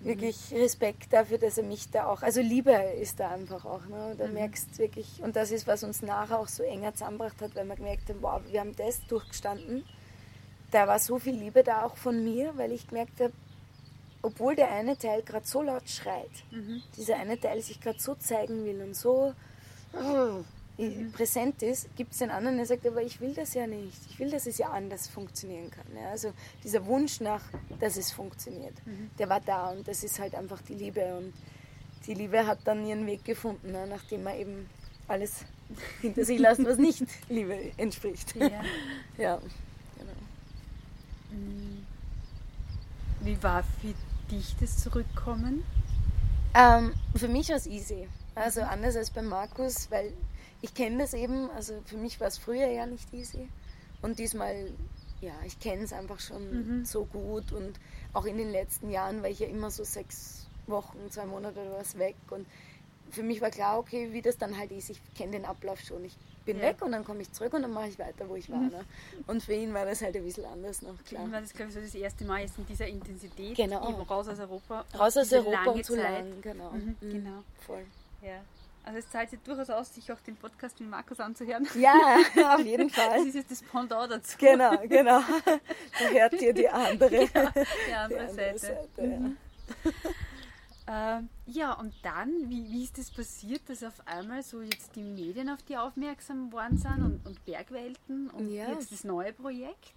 wirklich 0.00 0.52
Respekt 0.52 1.12
dafür, 1.12 1.38
dass 1.38 1.58
er 1.58 1.64
mich 1.64 1.90
da 1.90 2.06
auch, 2.06 2.22
also 2.22 2.40
Liebe 2.40 2.72
ist 2.72 3.20
da 3.20 3.30
einfach 3.30 3.64
auch. 3.64 3.84
Ne? 3.86 4.14
Da 4.16 4.26
mhm. 4.26 4.34
merkst 4.34 4.78
wirklich, 4.78 5.22
und 5.22 5.36
das 5.36 5.50
ist, 5.50 5.66
was 5.66 5.84
uns 5.84 6.02
nachher 6.02 6.38
auch 6.38 6.48
so 6.48 6.62
enger 6.62 6.94
zusammengebracht 6.94 7.40
hat, 7.40 7.54
weil 7.54 7.66
wir 7.66 7.76
gemerkt 7.76 8.08
haben, 8.08 8.22
wow, 8.22 8.40
wir 8.48 8.60
haben 8.60 8.74
das 8.76 9.04
durchgestanden. 9.06 9.84
Da 10.70 10.88
war 10.88 10.98
so 10.98 11.18
viel 11.18 11.34
Liebe 11.34 11.62
da 11.62 11.84
auch 11.84 11.96
von 11.96 12.24
mir, 12.24 12.56
weil 12.56 12.72
ich 12.72 12.88
gemerkt 12.88 13.20
habe, 13.20 13.32
obwohl 14.22 14.56
der 14.56 14.70
eine 14.70 14.96
Teil 14.96 15.22
gerade 15.22 15.46
so 15.46 15.62
laut 15.62 15.88
schreit, 15.88 16.30
mhm. 16.50 16.82
dieser 16.96 17.16
eine 17.16 17.38
Teil 17.38 17.60
sich 17.60 17.80
gerade 17.80 18.00
so 18.00 18.14
zeigen 18.14 18.64
will 18.64 18.80
und 18.82 18.94
so 18.94 19.34
mhm. 20.78 21.12
präsent 21.12 21.62
ist, 21.62 21.94
gibt 21.96 22.12
es 22.12 22.18
den 22.18 22.30
anderen, 22.30 22.56
der 22.56 22.66
sagt, 22.66 22.86
aber 22.86 23.02
ich 23.02 23.20
will 23.20 23.34
das 23.34 23.54
ja 23.54 23.66
nicht. 23.66 23.98
Ich 24.10 24.18
will, 24.18 24.30
dass 24.30 24.46
es 24.46 24.58
ja 24.58 24.68
anders 24.70 25.08
funktionieren 25.08 25.70
kann. 25.70 25.86
Ja? 25.94 26.10
Also 26.10 26.32
dieser 26.62 26.86
Wunsch 26.86 27.20
nach, 27.20 27.42
dass 27.80 27.96
es 27.96 28.12
funktioniert, 28.12 28.74
mhm. 28.86 29.10
der 29.18 29.28
war 29.28 29.40
da 29.40 29.70
und 29.70 29.86
das 29.86 30.04
ist 30.04 30.18
halt 30.18 30.34
einfach 30.34 30.60
die 30.62 30.74
Liebe. 30.74 31.16
Und 31.16 31.32
die 32.06 32.14
Liebe 32.14 32.46
hat 32.46 32.58
dann 32.64 32.86
ihren 32.86 33.06
Weg 33.06 33.24
gefunden, 33.24 33.72
ne? 33.72 33.86
nachdem 33.86 34.22
man 34.24 34.38
eben 34.38 34.68
alles 35.08 35.44
hinter 36.00 36.24
sich 36.24 36.38
lässt, 36.38 36.64
was 36.64 36.78
nicht 36.78 37.04
Liebe 37.28 37.72
entspricht. 37.76 38.34
Ja. 38.36 38.48
ja 39.18 39.40
genau. 39.98 40.12
Mm. 41.40 41.86
Wie 43.20 43.40
war 43.42 43.62
für 43.62 43.94
dich 44.32 44.56
das 44.58 44.78
Zurückkommen? 44.78 45.62
Ähm, 46.54 46.94
für 47.14 47.28
mich 47.28 47.50
war 47.50 47.56
es 47.56 47.66
easy. 47.66 48.08
Also 48.34 48.62
anders 48.62 48.96
als 48.96 49.10
bei 49.10 49.22
Markus, 49.22 49.90
weil 49.90 50.12
ich 50.62 50.74
kenne 50.74 50.98
das 50.98 51.14
eben, 51.14 51.50
also 51.50 51.74
für 51.84 51.96
mich 51.96 52.18
war 52.20 52.28
es 52.28 52.38
früher 52.38 52.66
ja 52.68 52.86
nicht 52.86 53.12
easy. 53.12 53.48
Und 54.00 54.18
diesmal, 54.18 54.72
ja, 55.20 55.32
ich 55.44 55.60
kenne 55.60 55.82
es 55.82 55.92
einfach 55.92 56.18
schon 56.18 56.80
mhm. 56.80 56.84
so 56.84 57.04
gut. 57.04 57.52
Und 57.52 57.78
auch 58.12 58.24
in 58.24 58.38
den 58.38 58.50
letzten 58.50 58.90
Jahren 58.90 59.22
war 59.22 59.28
ich 59.28 59.38
ja 59.38 59.48
immer 59.48 59.70
so 59.70 59.84
sechs 59.84 60.46
Wochen, 60.66 60.98
zwei 61.10 61.26
Monate 61.26 61.60
oder 61.60 61.78
was 61.78 61.98
weg. 61.98 62.16
Und 62.30 62.46
für 63.12 63.22
mich 63.22 63.40
war 63.40 63.50
klar, 63.50 63.78
okay, 63.78 64.08
wie 64.12 64.22
das 64.22 64.38
dann 64.38 64.58
halt 64.58 64.72
ist. 64.72 64.90
Ich 64.90 65.00
kenne 65.14 65.32
den 65.32 65.44
Ablauf 65.44 65.80
schon. 65.80 66.04
Ich 66.04 66.16
bin 66.44 66.56
ja. 66.56 66.64
weg 66.64 66.82
und 66.82 66.92
dann 66.92 67.04
komme 67.04 67.22
ich 67.22 67.32
zurück 67.32 67.52
und 67.54 67.62
dann 67.62 67.72
mache 67.72 67.88
ich 67.88 67.98
weiter, 67.98 68.28
wo 68.28 68.34
ich 68.34 68.50
war. 68.50 68.58
Mhm. 68.58 68.70
Ne? 68.70 68.84
Und 69.26 69.42
für 69.42 69.52
ihn 69.52 69.72
war 69.74 69.84
das 69.84 70.02
halt 70.02 70.16
ein 70.16 70.24
bisschen 70.24 70.44
anders 70.46 70.82
noch, 70.82 70.96
klar. 71.04 71.22
Für 71.22 71.28
ihn 71.28 71.32
war 71.32 71.40
das, 71.40 71.52
glaube 71.52 71.68
ich, 71.68 71.74
so 71.74 71.80
das 71.80 71.94
erste 71.94 72.24
Mal 72.24 72.40
jetzt 72.40 72.58
in 72.58 72.66
dieser 72.66 72.86
Intensität. 72.86 73.56
Genau. 73.56 73.78
Raus 74.02 74.28
aus 74.28 74.40
Europa. 74.40 74.84
Raus 74.98 75.16
aus 75.16 75.32
Europa 75.32 75.70
und 75.70 75.84
zu 75.84 75.96
lang, 75.96 76.40
genau. 76.40 76.70
Mhm. 76.70 76.96
Mhm. 77.00 77.10
Genau. 77.10 77.44
Voll. 77.66 77.84
Ja. 78.22 78.40
Also 78.84 78.98
es 78.98 79.08
zahlt 79.10 79.30
sich 79.30 79.38
durchaus 79.40 79.70
aus, 79.70 79.94
sich 79.94 80.10
auch 80.10 80.18
den 80.20 80.34
Podcast 80.34 80.80
mit 80.80 80.90
Markus 80.90 81.20
anzuhören. 81.20 81.68
Ja, 81.74 82.16
auf 82.54 82.64
jeden 82.64 82.90
Fall. 82.90 83.18
Das 83.18 83.26
ist 83.26 83.34
jetzt 83.36 83.50
das 83.52 83.62
Pendant 83.62 84.10
dazu. 84.10 84.36
Genau, 84.38 84.76
genau. 84.88 85.20
Da 85.98 86.08
hört 86.10 86.32
ihr 86.40 86.52
die 86.52 86.68
andere, 86.68 87.10
genau, 87.10 87.28
die 87.30 87.36
andere, 87.36 87.66
die 87.86 87.94
andere 87.94 88.34
Seite. 88.34 88.58
Seite 88.58 89.02
mhm. 89.02 89.36
ja. 89.84 89.90
Ähm, 90.88 91.28
ja, 91.46 91.72
und 91.74 91.94
dann, 92.02 92.50
wie, 92.50 92.70
wie 92.70 92.84
ist 92.84 92.98
das 92.98 93.10
passiert, 93.10 93.62
dass 93.68 93.84
auf 93.84 94.06
einmal 94.06 94.42
so 94.42 94.60
jetzt 94.62 94.96
die 94.96 95.02
Medien 95.02 95.48
auf 95.48 95.62
die 95.62 95.76
aufmerksam 95.76 96.50
geworden 96.50 96.76
sind 96.76 97.02
und, 97.02 97.26
und 97.26 97.44
Bergwelten 97.44 98.30
und 98.30 98.48
ja. 98.50 98.68
jetzt 98.70 98.90
das 98.90 99.04
neue 99.04 99.32
Projekt? 99.32 99.92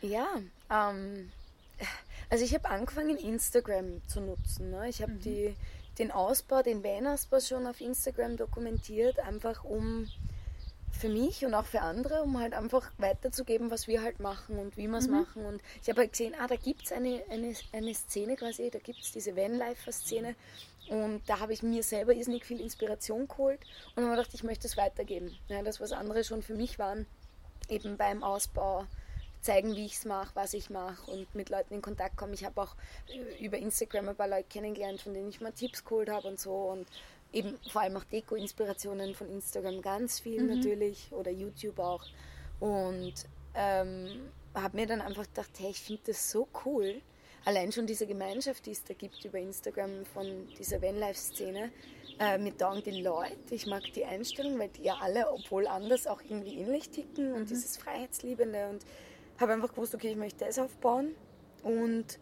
Ja, 0.00 0.26
ähm, 0.70 1.30
also 2.30 2.44
ich 2.44 2.54
habe 2.54 2.68
angefangen, 2.68 3.18
Instagram 3.18 4.06
zu 4.08 4.20
nutzen. 4.20 4.70
Ne? 4.70 4.88
Ich 4.88 5.02
habe 5.02 5.12
mhm. 5.12 5.20
die 5.20 5.54
den 5.98 6.10
Ausbau, 6.10 6.62
den 6.62 6.82
schon 7.48 7.66
auf 7.66 7.80
Instagram 7.80 8.36
dokumentiert, 8.36 9.18
einfach 9.20 9.64
um 9.64 10.06
für 10.96 11.08
mich 11.08 11.44
und 11.44 11.54
auch 11.54 11.64
für 11.64 11.82
andere, 11.82 12.22
um 12.22 12.38
halt 12.38 12.54
einfach 12.54 12.90
weiterzugeben, 12.98 13.70
was 13.70 13.86
wir 13.86 14.02
halt 14.02 14.20
machen 14.20 14.58
und 14.58 14.76
wie 14.76 14.88
wir 14.88 14.98
es 14.98 15.06
mhm. 15.06 15.20
machen. 15.20 15.46
Und 15.46 15.60
ich 15.82 15.88
habe 15.88 16.00
halt 16.00 16.12
gesehen, 16.12 16.34
ah, 16.38 16.46
da 16.46 16.56
gibt 16.56 16.84
es 16.84 16.92
eine, 16.92 17.22
eine, 17.30 17.54
eine 17.72 17.94
Szene 17.94 18.36
quasi, 18.36 18.70
da 18.70 18.78
gibt 18.78 19.00
es 19.00 19.12
diese 19.12 19.36
Vanlifer-Szene. 19.36 20.34
Und 20.88 21.22
da 21.26 21.40
habe 21.40 21.52
ich 21.52 21.62
mir 21.62 21.82
selber 21.82 22.14
irrsinnig 22.14 22.44
viel 22.44 22.60
Inspiration 22.60 23.26
geholt 23.26 23.60
und 23.96 24.04
habe 24.04 24.16
gedacht, 24.16 24.34
ich 24.34 24.44
möchte 24.44 24.68
es 24.68 24.76
weitergeben. 24.76 25.36
Ja, 25.48 25.62
das, 25.62 25.80
was 25.80 25.92
andere 25.92 26.22
schon 26.22 26.42
für 26.42 26.54
mich 26.54 26.78
waren, 26.78 27.06
eben 27.68 27.96
beim 27.96 28.22
Ausbau 28.22 28.86
zeigen, 29.40 29.76
wie 29.76 29.86
ich 29.86 29.94
es 29.94 30.04
mache, 30.04 30.34
was 30.34 30.54
ich 30.54 30.70
mache 30.70 31.10
und 31.10 31.32
mit 31.34 31.50
Leuten 31.50 31.74
in 31.74 31.82
Kontakt 31.82 32.16
kommen. 32.16 32.34
Ich 32.34 32.44
habe 32.44 32.60
auch 32.60 32.74
äh, 33.08 33.44
über 33.44 33.58
Instagram 33.58 34.08
ein 34.08 34.16
paar 34.16 34.28
Leute 34.28 34.48
kennengelernt, 34.48 35.00
von 35.00 35.14
denen 35.14 35.28
ich 35.28 35.40
mal 35.40 35.52
Tipps 35.52 35.84
geholt 35.84 36.08
habe 36.08 36.26
und 36.26 36.40
so 36.40 36.52
und 36.52 36.86
eben 37.32 37.58
vor 37.70 37.82
allem 37.82 37.96
auch 37.96 38.04
Deko-Inspirationen 38.04 39.14
von 39.14 39.28
Instagram 39.28 39.82
ganz 39.82 40.20
viel 40.20 40.42
mhm. 40.42 40.56
natürlich 40.56 41.12
oder 41.12 41.30
YouTube 41.30 41.78
auch 41.78 42.04
und 42.60 43.14
ähm, 43.54 44.30
habe 44.54 44.76
mir 44.76 44.86
dann 44.86 45.00
einfach 45.00 45.24
gedacht, 45.24 45.50
hey, 45.58 45.70
ich 45.70 45.80
finde 45.80 46.02
das 46.06 46.30
so 46.30 46.48
cool. 46.64 47.00
Allein 47.44 47.70
schon 47.70 47.86
diese 47.86 48.06
Gemeinschaft, 48.06 48.66
die 48.66 48.72
es 48.72 48.82
da 48.82 48.94
gibt 48.94 49.24
über 49.24 49.38
Instagram 49.38 50.04
von 50.06 50.48
dieser 50.58 50.82
Vanlife-Szene, 50.82 51.70
äh, 52.18 52.38
mir 52.38 52.56
taugen 52.56 52.82
die 52.82 53.02
Leute, 53.02 53.54
ich 53.54 53.66
mag 53.66 53.82
die 53.94 54.04
Einstellung, 54.04 54.58
weil 54.58 54.70
die 54.70 54.84
ja 54.84 54.96
alle, 55.00 55.30
obwohl 55.30 55.66
anders, 55.66 56.06
auch 56.06 56.20
irgendwie 56.22 56.56
ähnlich 56.56 56.88
ticken 56.90 57.32
und 57.32 57.42
mhm. 57.42 57.46
dieses 57.46 57.76
Freiheitsliebende 57.76 58.68
und 58.68 58.84
habe 59.38 59.52
einfach 59.52 59.70
gewusst, 59.70 59.94
okay, 59.94 60.10
ich 60.10 60.16
möchte 60.16 60.44
das 60.44 60.58
aufbauen. 60.58 61.14
Und 61.62 62.18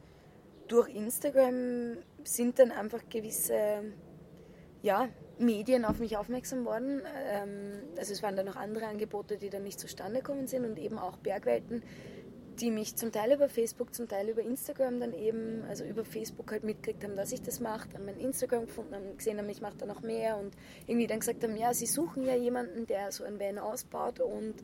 durch 0.69 0.89
Instagram 0.89 1.99
sind 2.25 2.59
dann 2.59 2.73
einfach 2.73 3.01
gewisse 3.09 3.85
ja, 4.85 5.09
Medien 5.39 5.87
auf 5.87 5.99
mich 5.99 6.17
aufmerksam 6.19 6.67
worden. 6.67 7.01
Ähm, 7.27 7.73
also 7.97 8.13
es 8.13 8.23
waren 8.23 8.37
dann 8.37 8.47
noch 8.47 8.57
andere 8.57 8.87
Angebote, 8.87 9.39
die 9.39 9.49
dann 9.49 9.63
nicht 9.63 9.81
zustande 9.81 10.21
gekommen 10.21 10.47
sind 10.47 10.65
und 10.67 10.79
eben 10.79 10.99
auch 10.99 11.17
Bergwelten, 11.17 11.83
die 12.61 12.71
mich 12.71 12.95
zum 12.95 13.11
Teil 13.11 13.33
über 13.33 13.49
Facebook, 13.49 13.95
zum 13.95 14.09
Teil 14.09 14.29
über 14.29 14.43
Instagram 14.43 15.01
dann 15.01 15.15
eben, 15.15 15.65
also 15.69 15.85
über 15.85 16.05
Facebook 16.05 16.53
halt 16.53 16.65
mitgekriegt 16.65 17.03
haben, 17.03 17.17
dass 17.17 17.33
ich 17.33 17.41
das 17.41 17.61
mache, 17.61 17.89
dann 17.89 18.05
mein 18.05 18.19
Instagram 18.19 18.67
gefunden 18.67 18.95
haben, 18.95 19.17
gesehen 19.17 19.39
haben, 19.39 19.49
ich 19.49 19.63
mache 19.63 19.79
da 19.79 19.87
noch 19.87 20.03
mehr 20.03 20.37
und 20.37 20.55
irgendwie 20.87 21.07
dann 21.07 21.21
gesagt 21.21 21.43
haben, 21.43 21.57
ja, 21.57 21.73
sie 21.73 21.87
suchen 21.87 22.23
ja 22.23 22.37
jemanden, 22.37 22.87
der 22.87 23.11
so 23.11 23.25
ein 23.25 23.41
Van 23.41 23.59
ausbaut 23.59 24.21
und 24.21 24.55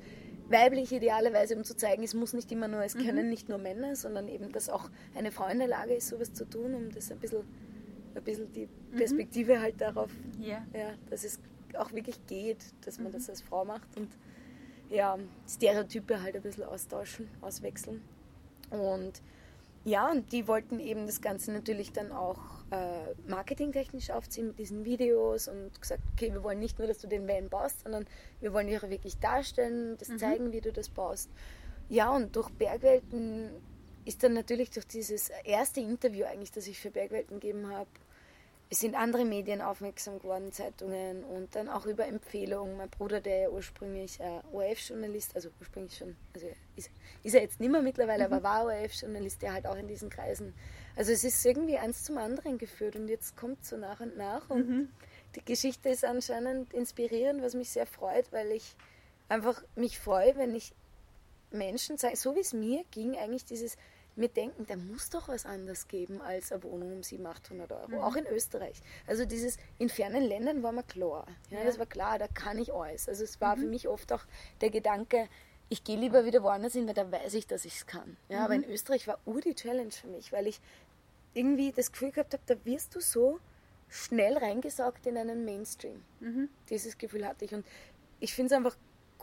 weiblich 0.51 0.93
idealerweise, 0.93 1.57
um 1.57 1.65
zu 1.65 1.75
zeigen, 1.75 2.03
es 2.03 2.13
muss 2.13 2.35
nicht 2.35 2.53
immer 2.53 2.69
nur, 2.69 2.85
es 2.85 2.95
mhm. 2.95 3.07
können 3.07 3.31
nicht 3.31 3.49
nur 3.49 3.59
Männer, 3.59 3.97
sondern 3.97 4.29
eben, 4.29 4.53
dass 4.53 4.69
auch 4.69 4.91
eine 5.15 5.33
Frau 5.33 5.49
in 5.49 5.61
der 5.61 5.69
Lage 5.69 5.95
ist, 5.95 6.09
sowas 6.09 6.35
zu 6.35 6.45
tun, 6.45 6.75
um 6.75 6.91
das 6.91 7.11
ein 7.11 7.19
bisschen, 7.19 7.45
ein 8.15 8.23
bisschen 8.23 8.53
die 8.53 8.67
mhm. 8.67 8.97
Perspektive 8.97 9.57
mhm. 9.57 9.61
halt 9.61 9.81
darauf, 9.81 10.11
yeah. 10.41 10.65
ja, 10.73 10.95
dass 11.09 11.25
es 11.25 11.41
auch 11.77 11.93
wirklich 11.93 12.27
geht, 12.27 12.65
dass 12.85 12.99
man 12.99 13.09
mhm. 13.09 13.13
das 13.13 13.31
als 13.31 13.43
Frau 13.43 13.65
macht 13.65 13.97
und 13.97 14.09
ja, 14.91 15.19
Stereotype 15.49 16.21
halt 16.21 16.35
ein 16.35 16.43
bisschen 16.43 16.65
austauschen, 16.65 17.29
auswechseln. 17.41 18.03
Und 18.71 19.23
ja, 19.85 20.11
und 20.11 20.33
die 20.33 20.47
wollten 20.47 20.79
eben 20.79 21.07
das 21.07 21.21
Ganze 21.23 21.53
natürlich 21.53 21.93
dann 21.93 22.13
auch 22.13 22.39
äh, 22.71 23.15
marketingtechnisch 23.27 24.11
aufziehen 24.11 24.49
mit 24.49 24.59
diesen 24.59 24.85
Videos 24.85 25.49
und 25.49 25.81
gesagt, 25.81 26.03
okay, 26.13 26.33
wir 26.33 26.43
wollen 26.43 26.59
nicht 26.59 26.79
nur, 26.79 26.87
dass 26.87 26.99
du 26.99 27.07
den 27.07 27.27
Van 27.27 27.49
baust, 27.49 27.83
sondern 27.83 28.05
wir 28.41 28.53
wollen 28.53 28.67
dich 28.67 28.79
auch 28.79 28.91
wirklich 28.91 29.19
darstellen, 29.19 29.97
das 29.99 30.09
mhm. 30.09 30.19
zeigen, 30.19 30.53
wie 30.53 30.61
du 30.61 30.73
das 30.73 30.91
baust. 30.91 31.31
Ja, 31.89 32.11
und 32.11 32.37
durch 32.37 32.51
Bergwelten 32.51 33.51
ist 34.05 34.23
dann 34.23 34.33
natürlich 34.35 34.71
durch 34.71 34.87
dieses 34.87 35.31
erste 35.45 35.81
Interview 35.81 36.25
eigentlich, 36.25 36.53
das 36.53 36.67
ich 36.67 36.79
für 36.79 36.91
Bergwelten 36.91 37.41
gegeben 37.41 37.69
habe, 37.71 37.89
es 38.73 38.79
sind 38.79 38.95
andere 38.95 39.25
Medien 39.25 39.61
aufmerksam 39.61 40.21
geworden, 40.21 40.53
Zeitungen 40.53 41.25
und 41.25 41.57
dann 41.57 41.69
auch 41.69 41.87
über 41.87 42.07
Empfehlungen. 42.07 42.77
Mein 42.77 42.89
Bruder, 42.89 43.21
der 43.21 43.39
ja 43.39 43.51
ursprünglich 43.51 44.21
äh, 44.21 44.41
ORF-Journalist, 44.53 45.35
also 45.35 45.51
ursprünglich 45.59 45.99
schon, 45.99 46.17
also 46.33 46.47
ist, 46.77 46.89
ist 47.25 47.35
er 47.35 47.43
jetzt 47.43 47.59
nicht 47.59 47.73
mehr 47.73 47.83
mittlerweile, 47.83 48.29
mhm. 48.29 48.33
aber 48.33 48.43
war 48.45 48.65
ORF-Journalist, 48.67 49.43
der 49.43 49.55
halt 49.55 49.67
auch 49.67 49.77
in 49.77 49.89
diesen 49.89 50.09
Kreisen. 50.09 50.55
Also 50.95 51.11
es 51.11 51.25
ist 51.25 51.45
irgendwie 51.45 51.79
eins 51.79 52.05
zum 52.05 52.17
anderen 52.17 52.59
geführt 52.59 52.95
und 52.95 53.09
jetzt 53.09 53.37
kommt 53.37 53.65
so 53.65 53.77
nach 53.77 53.99
und 53.99 54.17
nach 54.17 54.49
und 54.51 54.69
mhm. 54.69 54.89
die 55.35 55.45
Geschichte 55.45 55.89
ist 55.89 56.05
anscheinend 56.05 56.73
inspirierend, 56.73 57.43
was 57.43 57.55
mich 57.55 57.71
sehr 57.71 57.87
freut, 57.87 58.31
weil 58.31 58.53
ich 58.53 58.77
einfach 59.29 59.65
mich 59.75 59.99
freue, 59.99 60.37
wenn 60.37 60.55
ich 60.55 60.73
Menschen 61.51 61.97
so 61.99 62.37
wie 62.37 62.41
es 62.41 62.53
mir 62.53 62.85
ging, 62.91 63.17
eigentlich 63.17 63.45
dieses 63.45 63.77
wir 64.17 64.29
denken, 64.29 64.67
da 64.67 64.77
muss 64.77 65.11
doch 65.11 65.29
was 65.29 65.47
anderes 65.47 65.89
geben 65.89 66.21
als 66.21 66.53
eine 66.53 66.63
Wohnung 66.63 66.93
um 66.93 67.03
700, 67.03 67.39
800 67.45 67.73
Euro, 67.73 67.89
mhm. 67.89 67.99
auch 67.99 68.17
in 68.17 68.27
Österreich. 68.27 68.81
Also 69.07 69.25
dieses, 69.25 69.57
in 69.79 69.89
fernen 69.89 70.25
Ländern 70.25 70.63
war 70.63 70.73
mir 70.73 70.83
klar, 70.83 71.27
ja, 71.49 71.59
ja. 71.59 71.65
das 71.65 71.79
war 71.79 71.87
klar, 71.87 72.19
da 72.19 72.29
kann 72.29 72.59
ich 72.59 72.73
alles. 72.73 73.09
Also 73.09 73.25
es 73.25 73.41
war 73.41 73.57
mhm. 73.57 73.61
für 73.61 73.67
mich 73.67 73.89
oft 73.89 74.13
auch 74.13 74.25
der 74.61 74.71
Gedanke, 74.71 75.29
ich 75.69 75.85
gehe 75.85 75.97
lieber 75.97 76.25
wieder 76.25 76.43
woanders 76.43 76.73
hin, 76.73 76.87
weil 76.87 76.95
da 76.95 77.11
weiß 77.11 77.35
ich, 77.35 77.47
dass 77.47 77.65
ich 77.65 77.77
es 77.77 77.87
kann. 77.87 78.17
Ja, 78.29 78.39
mhm. 78.39 78.45
Aber 78.45 78.55
in 78.55 78.65
Österreich 78.65 79.07
war 79.07 79.19
ur 79.25 79.41
die 79.41 79.55
Challenge 79.55 79.93
für 79.93 80.09
mich, 80.09 80.33
weil 80.33 80.47
ich 80.47 80.61
irgendwie 81.33 81.71
das 81.73 81.93
Gefühl 81.93 82.11
gehabt 82.11 82.33
habe, 82.33 82.43
da 82.47 82.57
wirst 82.65 82.97
du 82.97 83.01
so 83.01 83.39
schnell 83.89 84.37
reingesaugt 84.37 85.07
in 85.07 85.17
einen 85.17 85.45
Mainstream. 85.45 86.03
Mhm. 86.19 86.49
Dieses 86.69 86.99
Gefühl 86.99 87.27
hatte 87.27 87.45
ich. 87.45 87.55
Und 87.55 87.65
ich 88.19 88.35
finde 88.35 88.53
es 88.53 88.57
einfach 88.57 88.77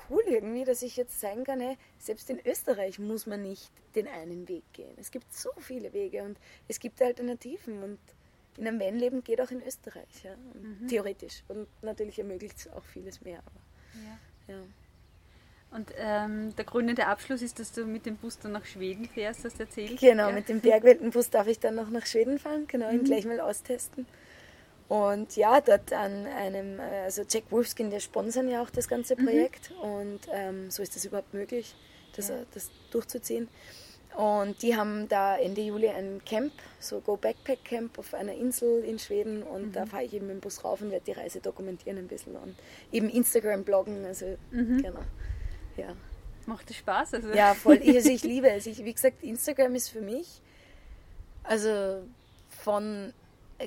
cool 0.10 0.24
irgendwie, 0.28 0.64
dass 0.64 0.82
ich 0.82 0.98
jetzt 0.98 1.20
zeigen 1.20 1.44
kann, 1.44 1.60
hey, 1.60 1.78
selbst 2.00 2.30
in 2.30 2.40
Österreich 2.46 3.00
muss 3.00 3.26
man 3.26 3.42
nicht 3.42 3.72
den 3.96 4.08
einen 4.08 4.48
Weg 4.48 4.64
gehen. 4.74 4.94
Es 4.98 5.12
gibt 5.12 5.34
so 5.34 5.50
viele 5.58 5.94
Wege 5.94 6.24
und 6.24 6.38
es 6.68 6.80
gibt 6.80 7.02
Alternativen 7.02 7.84
und 7.84 8.00
in 8.58 8.68
einem 8.68 8.80
Van-Leben 8.80 9.24
geht 9.24 9.40
auch 9.40 9.52
in 9.52 9.62
Österreich, 9.62 10.24
ja, 10.24 10.36
mhm. 10.36 10.88
theoretisch. 10.88 11.44
Und 11.48 11.68
natürlich 11.82 12.18
ermöglicht 12.18 12.58
es 12.58 12.68
auch 12.70 12.84
vieles 12.84 13.22
mehr. 13.22 13.40
Aber, 13.40 13.62
ja. 14.48 14.56
ja. 14.56 14.62
Und 15.70 15.94
ähm, 15.98 16.56
der 16.56 16.66
krönende 16.66 17.06
Abschluss 17.08 17.42
ist, 17.42 17.60
dass 17.60 17.72
du 17.72 17.86
mit 17.86 18.06
dem 18.06 18.16
Bus 18.16 18.40
dann 18.40 18.54
nach 18.54 18.66
Schweden 18.66 19.06
fährst, 19.06 19.44
hast 19.44 19.60
du 19.60 19.64
erzählt? 19.64 20.00
Genau, 20.00 20.30
ja. 20.30 20.34
mit 20.34 20.50
dem 20.50 20.62
Bergweltenbus 20.62 21.30
darf 21.30 21.48
ich 21.48 21.60
dann 21.60 21.76
noch 21.76 21.90
nach 21.90 22.06
Schweden 22.06 22.40
fahren, 22.40 22.66
genau, 22.68 22.90
ihn 22.90 23.02
mhm. 23.02 23.06
gleich 23.06 23.26
mal 23.26 23.40
austesten. 23.40 24.08
Und 24.90 25.36
ja, 25.36 25.60
dort 25.60 25.92
an 25.92 26.26
einem, 26.26 26.80
also 26.80 27.24
Jack 27.28 27.44
Wolfskin, 27.50 27.90
der 27.90 28.00
sponsern 28.00 28.48
ja 28.48 28.62
auch 28.62 28.70
das 28.70 28.88
ganze 28.88 29.16
mhm. 29.16 29.26
Projekt 29.26 29.72
mhm. 29.72 29.90
und 29.90 30.20
ähm, 30.32 30.72
so 30.72 30.82
ist 30.82 30.96
das 30.96 31.04
überhaupt 31.04 31.34
möglich, 31.34 31.76
das, 32.16 32.30
ja. 32.30 32.36
das 32.54 32.70
durchzuziehen. 32.92 33.50
Und 34.16 34.62
die 34.64 34.76
haben 34.76 35.08
da 35.10 35.38
Ende 35.38 35.62
Juli 35.62 35.90
ein 35.90 36.22
Camp, 36.26 36.54
so 36.80 37.02
Go 37.02 37.18
Backpack 37.18 37.64
Camp 37.66 38.00
auf 38.00 38.14
einer 38.14 38.34
Insel 38.34 38.84
in 38.84 38.98
Schweden 38.98 39.44
und 39.44 39.68
mhm. 39.68 39.72
da 39.74 39.86
fahre 39.86 40.06
ich 40.06 40.14
eben 40.14 40.28
mit 40.28 40.38
dem 40.38 40.40
Bus 40.40 40.64
rauf 40.64 40.82
und 40.82 40.90
werde 40.90 41.06
die 41.06 41.12
Reise 41.12 41.42
dokumentieren 41.42 41.98
ein 41.98 42.08
bisschen 42.08 42.36
und 42.36 42.56
eben 42.92 43.10
Instagram 43.10 43.64
bloggen, 43.64 44.06
also 44.06 44.38
mhm. 44.52 44.82
genau, 44.82 45.04
ja. 45.76 45.96
Macht 46.46 46.70
es 46.72 46.78
Spaß? 46.78 47.16
Also. 47.16 47.34
Ja, 47.34 47.54
voll, 47.54 47.82
also 47.86 48.10
ich 48.10 48.24
liebe 48.24 48.50
es. 48.50 48.66
Ich, 48.68 48.84
wie 48.86 48.94
gesagt, 48.94 49.22
Instagram 49.22 49.76
ist 49.76 49.90
für 49.90 50.00
mich, 50.00 50.42
also 51.44 52.04
von 52.48 53.14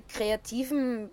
kreativen 0.08 1.10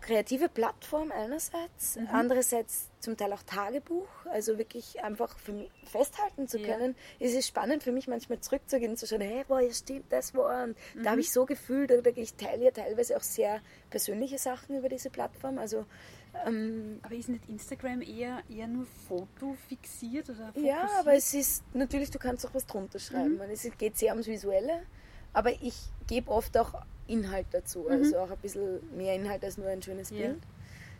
kreative 0.00 0.48
Plattform 0.48 1.12
einerseits, 1.12 1.96
mhm. 1.96 2.08
andererseits 2.10 2.88
zum 3.00 3.16
Teil 3.16 3.32
auch 3.32 3.42
Tagebuch, 3.42 4.08
also 4.30 4.58
wirklich 4.58 5.02
einfach 5.02 5.38
für 5.38 5.52
mich 5.52 5.70
festhalten 5.84 6.48
zu 6.48 6.58
können. 6.58 6.96
Ja. 7.18 7.26
Es 7.26 7.34
ist 7.34 7.48
spannend 7.48 7.82
für 7.82 7.92
mich 7.92 8.08
manchmal 8.08 8.40
zurückzugehen 8.40 8.92
und 8.92 8.96
zu 8.96 9.06
schauen, 9.06 9.20
hey, 9.20 9.44
boah, 9.46 9.60
ja 9.60 9.72
stimmt, 9.72 10.10
das 10.10 10.34
war 10.34 10.64
und 10.64 10.76
mhm. 10.94 11.02
da 11.02 11.10
habe 11.10 11.20
ich 11.20 11.30
so 11.30 11.44
gefühlt, 11.44 11.92
oder 11.92 12.16
ich 12.16 12.34
teile 12.34 12.64
ja 12.64 12.70
teilweise 12.70 13.16
auch 13.16 13.22
sehr 13.22 13.60
persönliche 13.90 14.38
Sachen 14.38 14.78
über 14.78 14.88
diese 14.88 15.10
Plattform, 15.10 15.58
also 15.58 15.84
ähm, 16.44 16.98
aber 17.02 17.14
ist 17.14 17.28
nicht 17.28 17.48
Instagram 17.48 18.02
eher, 18.02 18.42
eher 18.48 18.66
nur 18.66 18.86
Foto 19.08 19.56
fixiert 19.68 20.28
oder 20.28 20.52
Ja, 20.56 20.88
aber 20.98 21.14
es 21.14 21.32
ist 21.32 21.62
natürlich, 21.72 22.10
du 22.10 22.18
kannst 22.18 22.46
auch 22.46 22.52
was 22.52 22.66
drunter 22.66 22.98
schreiben. 22.98 23.36
Mhm. 23.36 23.50
Es 23.50 23.66
geht 23.78 23.96
sehr 23.96 24.12
ums 24.12 24.26
Visuelle, 24.26 24.82
aber 25.36 25.52
ich 25.60 25.74
gebe 26.06 26.30
oft 26.30 26.56
auch 26.56 26.72
Inhalt 27.06 27.46
dazu. 27.52 27.80
Mhm. 27.80 27.90
Also 27.90 28.18
auch 28.18 28.30
ein 28.30 28.38
bisschen 28.38 28.80
mehr 28.96 29.14
Inhalt 29.14 29.44
als 29.44 29.58
nur 29.58 29.68
ein 29.68 29.82
schönes 29.82 30.08
ja. 30.08 30.16
Bild. 30.16 30.38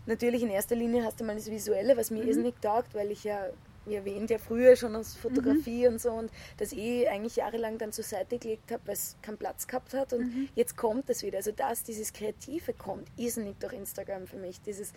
Natürlich 0.05 0.43
in 0.43 0.51
erster 0.51 0.77
Linie 0.77 1.05
hast 1.05 1.19
du 1.19 1.25
mal 1.25 1.35
das 1.35 1.51
Visuelle, 1.51 1.97
was 1.97 2.11
mir 2.11 2.23
mhm. 2.23 2.43
nicht 2.43 2.61
taugt, 2.61 2.95
weil 2.95 3.11
ich 3.11 3.25
ja, 3.25 3.47
wie 3.87 3.95
erwähnt, 3.95 4.29
ja 4.29 4.37
früher 4.37 4.77
schon 4.77 4.95
aus 4.95 5.15
Fotografie 5.15 5.87
mhm. 5.87 5.95
und 5.95 6.01
so 6.03 6.11
und 6.11 6.31
das 6.59 6.75
eh 6.75 7.09
eigentlich 7.09 7.37
jahrelang 7.37 7.79
dann 7.79 7.93
zur 7.93 8.05
Seite 8.05 8.39
gelegt 8.39 8.71
habe, 8.71 8.83
weil 8.85 8.95
es 8.95 9.17
keinen 9.23 9.39
Platz 9.39 9.67
gehabt 9.67 9.95
hat 9.95 10.13
und 10.13 10.27
mhm. 10.27 10.49
jetzt 10.55 10.77
kommt 10.77 11.09
es 11.09 11.23
wieder. 11.23 11.39
Also 11.39 11.53
dass 11.53 11.83
dieses 11.83 12.13
Kreative 12.13 12.75
kommt, 12.75 13.09
irrsinnig 13.17 13.57
durch 13.59 13.73
Instagram 13.73 14.27
für 14.27 14.37
mich. 14.37 14.61
Dieses 14.61 14.93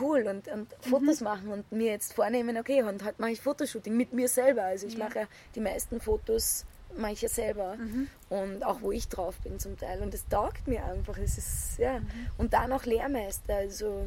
cool 0.00 0.26
und, 0.26 0.48
und 0.48 0.74
Fotos 0.80 1.20
mhm. 1.20 1.24
machen 1.24 1.52
und 1.52 1.70
mir 1.70 1.92
jetzt 1.92 2.14
vornehmen, 2.14 2.56
okay, 2.56 2.82
und 2.82 3.04
halt 3.04 3.20
mache 3.20 3.32
ich 3.32 3.42
Fotoshooting 3.42 3.94
mit 3.94 4.14
mir 4.14 4.28
selber. 4.28 4.62
Also 4.62 4.86
ich 4.86 4.94
ja. 4.94 5.04
mache 5.04 5.28
die 5.54 5.60
meisten 5.60 6.00
Fotos 6.00 6.64
mache 6.96 7.12
ich 7.12 7.22
ja 7.22 7.28
selber. 7.28 7.76
Mhm. 7.76 8.08
und 8.28 8.64
auch 8.64 8.82
wo 8.82 8.92
ich 8.92 9.08
drauf 9.08 9.38
bin 9.40 9.58
zum 9.58 9.78
Teil. 9.78 10.00
Und 10.02 10.14
es 10.14 10.26
taugt 10.28 10.66
mir 10.66 10.84
einfach. 10.84 11.18
Es 11.18 11.38
ist 11.38 11.78
ja. 11.78 12.00
Mhm. 12.00 12.08
und 12.38 12.52
dann 12.52 12.72
auch 12.72 12.84
Lehrmeister 12.84 13.54
also 13.54 14.04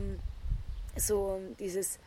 so 0.96 1.40
dieses 1.60 2.00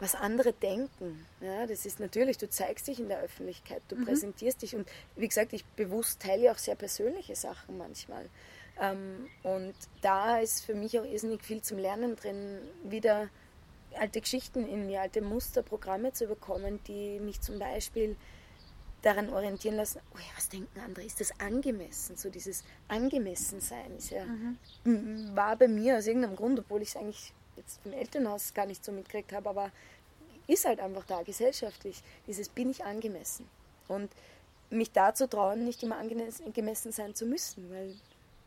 was 0.00 0.14
andere 0.14 0.52
denken. 0.52 1.24
Ja 1.40 1.66
das 1.66 1.86
ist 1.86 2.00
natürlich 2.00 2.36
du 2.38 2.48
zeigst 2.48 2.88
dich 2.88 2.98
in 3.00 3.08
der 3.08 3.20
Öffentlichkeit 3.20 3.82
du 3.88 3.96
mhm. 3.96 4.04
präsentierst 4.06 4.62
dich. 4.62 4.74
Und 4.76 4.88
wie 5.16 5.28
gesagt 5.28 5.52
ich 5.52 5.64
bewusst 5.64 6.20
teile 6.20 6.52
auch 6.52 6.58
sehr 6.58 6.74
persönliche 6.74 7.36
Sachen 7.36 7.78
manchmal. 7.78 8.28
Ähm, 8.80 9.28
und 9.42 9.74
da 10.02 10.38
ist 10.38 10.64
für 10.64 10.74
mich 10.74 10.98
auch 10.98 11.04
irrsinnig 11.04 11.44
viel 11.44 11.62
zum 11.62 11.78
Lernen 11.78 12.16
drin 12.16 12.58
wieder 12.82 13.28
alte 13.96 14.20
Geschichten 14.20 14.66
in 14.66 14.86
mir 14.86 15.00
alte 15.00 15.22
Muster 15.22 15.62
Programme 15.62 16.12
zu 16.12 16.26
bekommen 16.26 16.80
die 16.88 17.20
mich 17.20 17.40
zum 17.40 17.58
Beispiel 17.58 18.16
daran 19.04 19.30
orientieren 19.30 19.76
lassen, 19.76 20.00
oh 20.14 20.18
ja, 20.18 20.36
was 20.36 20.48
denken 20.48 20.80
andere, 20.80 21.04
ist 21.04 21.20
das 21.20 21.38
angemessen? 21.40 22.16
So 22.16 22.30
dieses 22.30 22.64
Angemessensein 22.88 23.96
ist 23.96 24.10
ja, 24.10 24.24
mhm. 24.24 25.30
war 25.34 25.56
bei 25.56 25.68
mir 25.68 25.98
aus 25.98 26.06
irgendeinem 26.06 26.36
Grund, 26.36 26.58
obwohl 26.58 26.82
ich 26.82 26.90
es 26.90 26.96
eigentlich 26.96 27.32
jetzt 27.56 27.80
im 27.84 27.92
Elternhaus 27.92 28.54
gar 28.54 28.66
nicht 28.66 28.84
so 28.84 28.92
mitgekriegt 28.92 29.32
habe, 29.32 29.48
aber 29.48 29.70
ist 30.46 30.64
halt 30.64 30.80
einfach 30.80 31.04
da 31.04 31.22
gesellschaftlich, 31.22 32.02
dieses 32.26 32.48
bin 32.48 32.70
ich 32.70 32.84
angemessen. 32.84 33.48
Und 33.88 34.10
mich 34.70 34.92
dazu 34.92 35.26
trauen, 35.26 35.64
nicht 35.64 35.82
immer 35.82 35.98
angemessen 35.98 36.92
sein 36.92 37.14
zu 37.14 37.26
müssen, 37.26 37.70
weil 37.70 37.94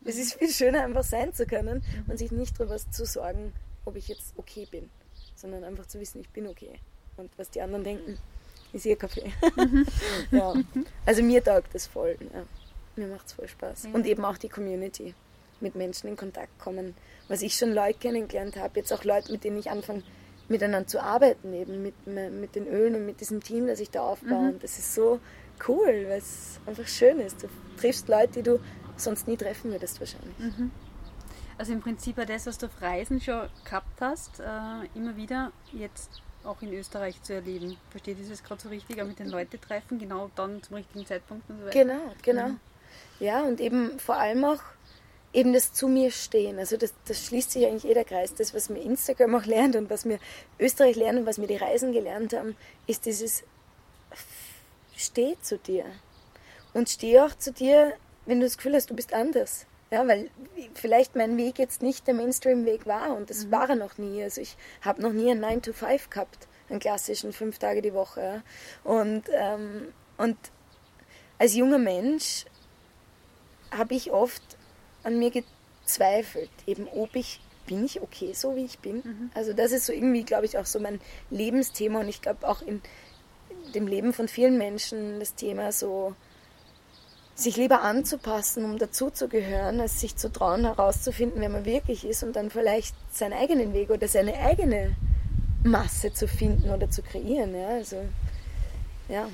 es 0.04 0.16
ist 0.16 0.34
viel 0.34 0.50
schöner, 0.50 0.82
einfach 0.82 1.04
sein 1.04 1.32
zu 1.32 1.46
können 1.46 1.78
mhm. 1.78 2.10
und 2.10 2.18
sich 2.18 2.30
nicht 2.30 2.58
darüber 2.58 2.76
zu 2.78 3.04
sorgen, 3.04 3.52
ob 3.84 3.96
ich 3.96 4.08
jetzt 4.08 4.34
okay 4.36 4.66
bin, 4.70 4.90
sondern 5.34 5.64
einfach 5.64 5.86
zu 5.86 6.00
wissen, 6.00 6.20
ich 6.20 6.28
bin 6.30 6.46
okay. 6.46 6.78
Und 7.16 7.30
was 7.36 7.50
die 7.50 7.62
anderen 7.62 7.84
denken, 7.84 8.18
ist 8.72 8.86
ihr 8.86 8.96
Kaffee. 8.96 9.32
Mhm. 9.56 9.86
ja. 10.30 10.54
Also 11.06 11.22
mir 11.22 11.42
taugt 11.42 11.74
das 11.74 11.86
voll. 11.86 12.16
Ja. 12.20 12.42
Mir 12.96 13.08
macht 13.08 13.26
es 13.26 13.32
voll 13.32 13.48
Spaß. 13.48 13.84
Ja. 13.84 13.90
Und 13.92 14.06
eben 14.06 14.24
auch 14.24 14.38
die 14.38 14.48
Community. 14.48 15.14
Mit 15.60 15.74
Menschen 15.74 16.08
in 16.08 16.16
Kontakt 16.16 16.56
kommen. 16.60 16.94
Was 17.26 17.42
ich 17.42 17.56
schon 17.56 17.72
Leute 17.72 17.98
kennengelernt 17.98 18.56
habe, 18.56 18.78
jetzt 18.78 18.92
auch 18.92 19.02
Leute, 19.02 19.32
mit 19.32 19.42
denen 19.42 19.58
ich 19.58 19.70
anfange 19.70 20.04
miteinander 20.48 20.86
zu 20.86 21.02
arbeiten, 21.02 21.52
eben 21.52 21.82
mit, 21.82 22.06
mit 22.06 22.54
den 22.54 22.66
Ölen 22.66 22.94
und 22.94 23.06
mit 23.06 23.20
diesem 23.20 23.42
Team, 23.42 23.66
das 23.66 23.80
ich 23.80 23.90
da 23.90 24.02
aufbaue. 24.02 24.38
Mhm. 24.38 24.48
Und 24.50 24.64
das 24.64 24.78
ist 24.78 24.94
so 24.94 25.20
cool, 25.66 26.06
weil 26.08 26.18
es 26.18 26.60
einfach 26.64 26.86
schön 26.86 27.20
ist. 27.20 27.42
Du 27.42 27.48
triffst 27.78 28.08
Leute, 28.08 28.34
die 28.34 28.42
du 28.42 28.60
sonst 28.96 29.28
nie 29.28 29.36
treffen 29.36 29.70
würdest 29.70 30.00
wahrscheinlich. 30.00 30.38
Mhm. 30.38 30.70
Also 31.58 31.72
im 31.72 31.80
Prinzip 31.80 32.18
auch 32.18 32.24
das, 32.24 32.46
was 32.46 32.58
du 32.58 32.66
auf 32.66 32.80
Reisen 32.80 33.20
schon 33.20 33.48
gehabt 33.64 34.00
hast, 34.00 34.40
äh, 34.40 34.44
immer 34.94 35.16
wieder 35.16 35.52
jetzt 35.72 36.22
auch 36.44 36.62
in 36.62 36.72
Österreich 36.72 37.22
zu 37.22 37.34
erleben. 37.34 37.76
Versteht 37.90 38.18
ihr 38.18 38.28
das 38.28 38.42
gerade 38.42 38.60
so 38.60 38.68
richtig? 38.68 39.00
Auch 39.02 39.06
mit 39.06 39.18
den 39.18 39.28
Leuten 39.28 39.60
treffen, 39.60 39.98
genau 39.98 40.30
dann 40.34 40.62
zum 40.62 40.76
richtigen 40.76 41.06
Zeitpunkt 41.06 41.48
und 41.48 41.58
so 41.58 41.66
weiter. 41.66 41.84
Genau, 41.84 42.12
genau. 42.22 42.48
Mhm. 42.48 42.60
Ja, 43.20 43.42
und 43.42 43.60
eben 43.60 43.98
vor 43.98 44.16
allem 44.16 44.44
auch 44.44 44.60
eben 45.32 45.52
das 45.52 45.72
zu 45.72 45.88
mir 45.88 46.10
stehen. 46.10 46.58
Also 46.58 46.76
das, 46.76 46.94
das 47.06 47.26
schließt 47.26 47.52
sich 47.52 47.66
eigentlich 47.66 47.84
jeder 47.84 48.04
Kreis. 48.04 48.34
Das, 48.34 48.54
was 48.54 48.70
mir 48.70 48.80
Instagram 48.80 49.34
auch 49.34 49.44
lernt 49.44 49.76
und 49.76 49.90
was 49.90 50.04
mir 50.04 50.18
Österreich 50.58 50.96
lernt 50.96 51.20
und 51.20 51.26
was 51.26 51.38
mir 51.38 51.46
die 51.46 51.56
Reisen 51.56 51.92
gelernt 51.92 52.32
haben, 52.32 52.56
ist 52.86 53.06
dieses 53.06 53.44
Steh 54.96 55.36
zu 55.42 55.58
dir. 55.58 55.84
Und 56.74 56.88
steh 56.88 57.20
auch 57.20 57.34
zu 57.36 57.52
dir, 57.52 57.94
wenn 58.26 58.40
du 58.40 58.46
das 58.46 58.56
Gefühl 58.56 58.74
hast, 58.74 58.90
du 58.90 58.96
bist 58.96 59.12
anders. 59.12 59.66
Ja, 59.90 60.06
weil 60.06 60.30
vielleicht 60.74 61.16
mein 61.16 61.38
Weg 61.38 61.58
jetzt 61.58 61.82
nicht 61.82 62.06
der 62.06 62.14
Mainstream-Weg 62.14 62.84
war 62.86 63.16
und 63.16 63.30
das 63.30 63.46
mhm. 63.46 63.52
war 63.52 63.70
er 63.70 63.76
noch 63.76 63.96
nie. 63.96 64.22
Also 64.22 64.40
ich 64.40 64.56
habe 64.82 65.00
noch 65.00 65.12
nie 65.12 65.30
einen 65.30 65.40
9 65.40 65.62
to 65.62 65.72
5 65.72 66.10
gehabt, 66.10 66.46
einen 66.68 66.78
klassischen 66.78 67.32
fünf 67.32 67.58
Tage 67.58 67.80
die 67.80 67.94
Woche. 67.94 68.42
Ja. 68.84 68.90
Und, 68.90 69.24
ähm, 69.32 69.92
und 70.18 70.36
als 71.38 71.54
junger 71.54 71.78
Mensch 71.78 72.44
habe 73.70 73.94
ich 73.94 74.12
oft 74.12 74.42
an 75.04 75.18
mir 75.18 75.30
gezweifelt, 75.30 76.50
eben 76.66 76.86
ob 76.88 77.16
ich, 77.16 77.40
bin 77.66 77.84
ich 77.84 78.02
okay, 78.02 78.32
so 78.34 78.56
wie 78.56 78.64
ich 78.64 78.80
bin. 78.80 78.96
Mhm. 78.96 79.30
Also 79.34 79.54
das 79.54 79.72
ist 79.72 79.86
so 79.86 79.92
irgendwie, 79.92 80.24
glaube 80.24 80.44
ich, 80.44 80.58
auch 80.58 80.66
so 80.66 80.80
mein 80.80 81.00
Lebensthema 81.30 82.00
und 82.00 82.08
ich 82.08 82.20
glaube 82.20 82.46
auch 82.46 82.60
in 82.60 82.82
dem 83.74 83.86
Leben 83.86 84.12
von 84.12 84.28
vielen 84.28 84.58
Menschen 84.58 85.18
das 85.18 85.34
Thema 85.34 85.72
so, 85.72 86.14
sich 87.38 87.56
lieber 87.56 87.82
anzupassen, 87.82 88.64
um 88.64 88.78
dazuzugehören, 88.78 89.80
als 89.80 90.00
sich 90.00 90.16
zu 90.16 90.30
trauen, 90.30 90.64
herauszufinden, 90.64 91.40
wer 91.40 91.48
man 91.48 91.64
wirklich 91.64 92.04
ist 92.04 92.24
und 92.24 92.34
dann 92.34 92.50
vielleicht 92.50 92.96
seinen 93.12 93.34
eigenen 93.34 93.72
Weg 93.74 93.90
oder 93.90 94.08
seine 94.08 94.34
eigene 94.34 94.96
Masse 95.62 96.12
zu 96.12 96.26
finden 96.26 96.68
oder 96.70 96.90
zu 96.90 97.00
kreieren. 97.00 97.54
Ja, 97.54 97.68
also, 97.68 98.04
ja. 99.08 99.28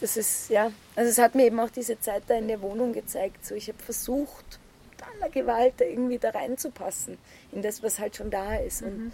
Das 0.00 0.16
ist, 0.16 0.48
ja, 0.48 0.70
also 0.94 1.10
es 1.10 1.18
hat 1.18 1.34
mir 1.34 1.46
eben 1.46 1.58
auch 1.58 1.70
diese 1.70 1.98
Zeit 1.98 2.22
da 2.28 2.34
in 2.34 2.46
der 2.46 2.60
Wohnung 2.62 2.92
gezeigt. 2.92 3.44
So, 3.44 3.56
ich 3.56 3.68
habe 3.68 3.82
versucht, 3.82 4.60
mit 4.90 5.02
aller 5.02 5.30
Gewalt 5.30 5.74
da 5.78 5.84
irgendwie 5.84 6.18
da 6.18 6.30
reinzupassen, 6.30 7.18
in 7.50 7.62
das, 7.62 7.82
was 7.82 7.98
halt 7.98 8.14
schon 8.14 8.30
da 8.30 8.54
ist. 8.56 8.82
Mhm. 8.82 9.10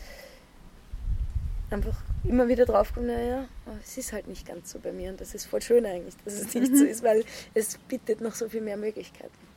Einfach 1.70 1.96
immer 2.24 2.48
wieder 2.48 2.66
draufkommen, 2.66 3.08
naja, 3.08 3.48
es 3.82 3.96
ist 3.96 4.12
halt 4.12 4.26
nicht 4.26 4.46
ganz 4.46 4.70
so 4.70 4.78
bei 4.78 4.92
mir 4.92 5.10
und 5.10 5.20
das 5.20 5.34
ist 5.34 5.46
voll 5.46 5.62
schön 5.62 5.86
eigentlich, 5.86 6.16
dass 6.24 6.34
es 6.34 6.54
nicht 6.54 6.76
so 6.76 6.84
ist, 6.84 7.02
weil 7.02 7.24
es 7.54 7.78
bietet 7.78 8.20
noch 8.20 8.34
so 8.34 8.48
viel 8.48 8.60
mehr 8.60 8.76
Möglichkeiten. 8.76 9.50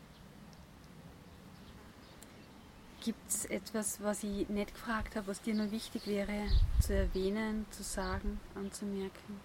Gibt 3.03 3.29
es 3.29 3.45
etwas, 3.45 4.01
was 4.01 4.23
ich 4.23 4.47
nicht 4.47 4.73
gefragt 4.73 5.15
habe, 5.15 5.27
was 5.27 5.41
dir 5.41 5.53
noch 5.53 5.71
wichtig 5.71 6.07
wäre 6.07 6.47
zu 6.81 6.93
erwähnen, 6.93 7.65
zu 7.71 7.83
sagen, 7.83 8.39
anzumerken? 8.55 9.41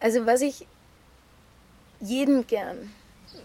Also 0.00 0.24
was 0.24 0.40
ich 0.40 0.66
jedem 2.00 2.46
gern 2.46 2.90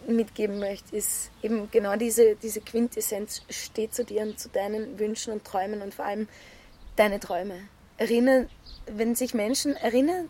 mitgeben 0.08 0.60
möchte, 0.60 0.96
ist 0.96 1.32
eben 1.42 1.70
genau 1.72 1.96
diese, 1.98 2.36
diese 2.36 2.62
Quintessenz, 2.62 3.42
steh 3.50 3.90
zu 3.90 4.06
dir 4.06 4.22
und 4.22 4.40
zu 4.40 4.48
deinen 4.48 4.98
Wünschen 4.98 5.34
und 5.34 5.44
Träumen 5.44 5.82
und 5.82 5.94
vor 5.94 6.06
allem 6.06 6.28
deine 6.96 7.20
Träume. 7.20 7.68
Erinnern, 7.98 8.50
wenn 8.86 9.16
sich 9.16 9.34
Menschen 9.34 9.76
erinnern 9.76 10.30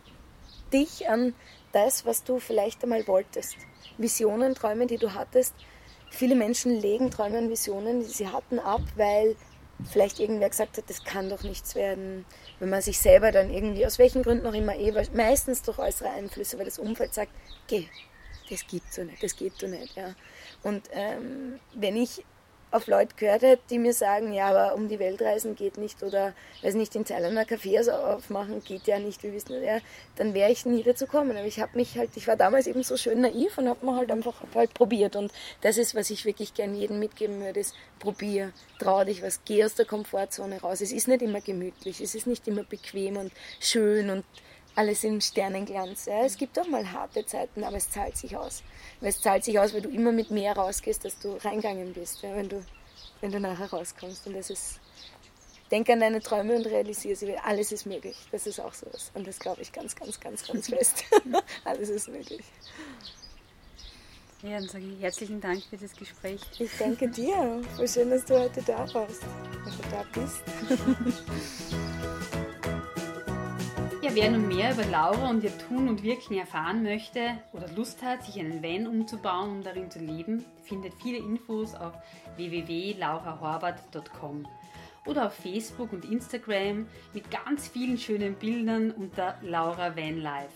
dich 0.72 1.08
an 1.08 1.34
das, 1.72 2.04
was 2.04 2.24
du 2.24 2.38
vielleicht 2.38 2.82
einmal 2.82 3.06
wolltest. 3.06 3.56
Visionen, 3.98 4.54
Träume, 4.54 4.86
die 4.86 4.98
du 4.98 5.14
hattest. 5.14 5.54
Viele 6.10 6.34
Menschen 6.34 6.80
legen 6.80 7.10
Träume 7.10 7.38
und 7.38 7.50
Visionen, 7.50 8.00
die 8.00 8.06
sie 8.06 8.28
hatten, 8.28 8.58
ab, 8.58 8.82
weil 8.96 9.36
vielleicht 9.90 10.20
irgendwer 10.20 10.50
gesagt 10.50 10.78
hat, 10.78 10.88
das 10.88 11.04
kann 11.04 11.28
doch 11.28 11.42
nichts 11.42 11.74
werden, 11.74 12.24
wenn 12.60 12.70
man 12.70 12.80
sich 12.80 12.98
selber 12.98 13.32
dann 13.32 13.52
irgendwie, 13.52 13.84
aus 13.84 13.98
welchen 13.98 14.22
Gründen 14.22 14.46
auch 14.46 14.54
immer, 14.54 14.76
eh, 14.76 14.92
meistens 15.12 15.62
durch 15.62 15.78
äußere 15.78 16.10
Einflüsse, 16.10 16.58
weil 16.58 16.64
das 16.64 16.78
Umfeld 16.78 17.12
sagt, 17.12 17.32
geh, 17.66 17.88
das 18.50 18.66
geht 18.66 18.84
so 18.90 19.02
nicht, 19.02 19.22
das 19.22 19.34
geht 19.34 19.54
so 19.58 19.66
nicht. 19.66 19.96
Ja. 19.96 20.14
Und 20.62 20.88
ähm, 20.92 21.58
wenn 21.74 21.96
ich 21.96 22.24
auf 22.74 22.88
Leute 22.88 23.14
gehört 23.16 23.42
hätte, 23.42 23.62
die 23.70 23.78
mir 23.78 23.92
sagen, 23.92 24.32
ja, 24.32 24.48
aber 24.48 24.74
um 24.74 24.88
die 24.88 24.98
Welt 24.98 25.22
reisen 25.22 25.54
geht 25.54 25.78
nicht 25.78 26.02
oder, 26.02 26.34
weiß 26.62 26.74
nicht, 26.74 26.96
in 26.96 27.04
Thailand 27.04 27.38
ein 27.38 27.46
Café 27.46 27.88
aufmachen 27.88 28.64
geht 28.64 28.88
ja 28.88 28.98
nicht, 28.98 29.22
wir 29.22 29.32
wissen 29.32 29.62
ja, 29.62 29.78
dann 30.16 30.34
wäre 30.34 30.50
ich 30.50 30.66
nie 30.66 30.82
dazu 30.82 31.06
kommen. 31.06 31.36
Aber 31.36 31.46
ich 31.46 31.60
habe 31.60 31.76
mich 31.76 31.96
halt, 31.96 32.10
ich 32.16 32.26
war 32.26 32.36
damals 32.36 32.66
eben 32.66 32.82
so 32.82 32.96
schön 32.96 33.20
naiv 33.20 33.58
und 33.58 33.68
habe 33.68 33.86
mir 33.86 33.94
halt 33.94 34.10
einfach 34.10 34.34
halt 34.54 34.74
probiert. 34.74 35.14
Und 35.14 35.32
das 35.60 35.78
ist, 35.78 35.94
was 35.94 36.10
ich 36.10 36.24
wirklich 36.24 36.52
gern 36.54 36.74
jedem 36.74 36.98
mitgeben 36.98 37.40
würde, 37.40 37.60
ist, 37.60 37.76
probier, 38.00 38.52
trau 38.80 39.04
dich 39.04 39.22
was, 39.22 39.44
geh 39.44 39.64
aus 39.64 39.76
der 39.76 39.86
Komfortzone 39.86 40.60
raus. 40.60 40.80
Es 40.80 40.90
ist 40.90 41.06
nicht 41.06 41.22
immer 41.22 41.40
gemütlich, 41.40 42.00
es 42.00 42.16
ist 42.16 42.26
nicht 42.26 42.48
immer 42.48 42.64
bequem 42.64 43.16
und 43.16 43.32
schön 43.60 44.10
und 44.10 44.24
alles 44.74 45.04
im 45.04 45.20
Sternenglanz. 45.20 46.06
Ja. 46.06 46.24
Es 46.24 46.36
gibt 46.36 46.58
auch 46.58 46.66
mal 46.66 46.90
harte 46.90 47.24
Zeiten, 47.24 47.64
aber 47.64 47.76
es 47.76 47.90
zahlt 47.90 48.16
sich 48.16 48.36
aus. 48.36 48.62
Weil 49.00 49.10
es 49.10 49.20
zahlt 49.20 49.44
sich 49.44 49.58
aus, 49.58 49.74
weil 49.74 49.82
du 49.82 49.88
immer 49.88 50.12
mit 50.12 50.30
mehr 50.30 50.54
rausgehst, 50.54 51.04
als 51.04 51.18
du 51.18 51.36
reingegangen 51.36 51.92
bist, 51.92 52.22
ja, 52.22 52.34
wenn, 52.34 52.48
du, 52.48 52.64
wenn 53.20 53.32
du 53.32 53.40
nachher 53.40 53.70
rauskommst. 53.70 54.26
Und 54.26 54.34
das 54.34 54.50
ist, 54.50 54.80
denk 55.70 55.88
an 55.90 56.00
deine 56.00 56.20
Träume 56.20 56.56
und 56.56 56.66
realisiere 56.66 57.16
sie, 57.16 57.28
weil 57.28 57.38
alles 57.44 57.72
ist 57.72 57.86
möglich. 57.86 58.16
Das 58.32 58.46
ist 58.46 58.60
auch 58.60 58.74
sowas. 58.74 59.10
Und 59.14 59.26
das 59.26 59.38
glaube 59.38 59.62
ich 59.62 59.72
ganz, 59.72 59.94
ganz, 59.94 60.18
ganz, 60.18 60.46
ganz 60.46 60.68
fest. 60.68 61.04
alles 61.64 61.88
ist 61.88 62.08
möglich. 62.08 62.44
Ja, 64.42 64.58
dann 64.58 64.68
sage 64.68 64.84
ich 64.84 65.00
herzlichen 65.00 65.40
Dank 65.40 65.62
für 65.70 65.78
das 65.78 65.96
Gespräch. 65.96 66.40
Ich 66.58 66.70
danke 66.78 67.08
dir. 67.08 67.62
Voll 67.76 67.88
schön, 67.88 68.10
dass 68.10 68.26
du 68.26 68.38
heute 68.38 68.60
da 68.60 68.80
warst. 68.92 69.22
Dass 69.64 69.76
du 69.76 69.82
da 69.90 70.04
bist. 70.12 70.42
Wer 74.14 74.30
nun 74.30 74.46
mehr 74.46 74.72
über 74.72 74.84
Laura 74.84 75.28
und 75.28 75.42
ihr 75.42 75.58
Tun 75.58 75.88
und 75.88 76.04
Wirken 76.04 76.38
erfahren 76.38 76.84
möchte 76.84 77.36
oder 77.52 77.66
Lust 77.74 78.00
hat, 78.00 78.22
sich 78.22 78.38
einen 78.38 78.62
Van 78.62 78.86
umzubauen, 78.86 79.50
um 79.50 79.64
darin 79.64 79.90
zu 79.90 79.98
leben, 79.98 80.44
findet 80.62 80.94
viele 81.02 81.18
Infos 81.18 81.74
auf 81.74 81.94
www.laurahorvath.com 82.36 84.46
oder 85.06 85.26
auf 85.26 85.34
Facebook 85.34 85.92
und 85.92 86.04
Instagram 86.04 86.86
mit 87.12 87.28
ganz 87.32 87.66
vielen 87.66 87.98
schönen 87.98 88.36
Bildern 88.36 88.92
unter 88.92 89.34
Laura 89.42 89.96
Van 89.96 90.20
Life. 90.20 90.54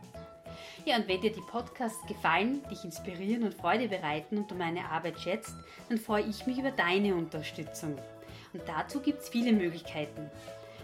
Ja, 0.85 0.97
und 0.97 1.09
wenn 1.09 1.21
dir 1.21 1.33
die 1.33 1.41
Podcasts 1.41 2.07
gefallen, 2.07 2.63
dich 2.71 2.85
inspirieren 2.85 3.45
und 3.45 3.55
Freude 3.55 3.89
bereiten 3.89 4.39
und 4.39 4.51
du 4.51 4.55
meine 4.55 4.85
Arbeit 4.91 5.19
schätzt, 5.21 5.55
dann 5.89 5.99
freue 5.99 6.25
ich 6.25 6.47
mich 6.47 6.59
über 6.59 6.71
deine 6.71 7.15
Unterstützung. 7.15 7.99
Und 8.53 8.63
dazu 8.67 9.01
gibt 9.01 9.23
es 9.23 9.29
viele 9.29 9.53
Möglichkeiten. 9.53 10.31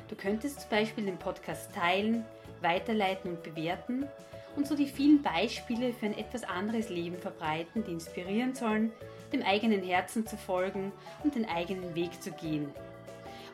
Du 0.08 0.16
könntest 0.16 0.62
zum 0.62 0.70
Beispiel 0.70 1.04
den 1.04 1.18
Podcast 1.18 1.72
teilen, 1.74 2.24
weiterleiten 2.60 3.30
und 3.30 3.42
bewerten 3.42 4.08
und 4.56 4.66
so 4.66 4.74
die 4.74 4.86
vielen 4.86 5.22
Beispiele 5.22 5.92
für 5.92 6.06
ein 6.06 6.18
etwas 6.18 6.42
anderes 6.42 6.88
Leben 6.88 7.16
verbreiten, 7.16 7.84
die 7.84 7.92
inspirieren 7.92 8.54
sollen, 8.54 8.92
dem 9.32 9.42
eigenen 9.42 9.82
Herzen 9.82 10.26
zu 10.26 10.36
folgen 10.36 10.92
und 11.22 11.34
den 11.34 11.48
eigenen 11.48 11.94
Weg 11.94 12.20
zu 12.20 12.32
gehen. 12.32 12.68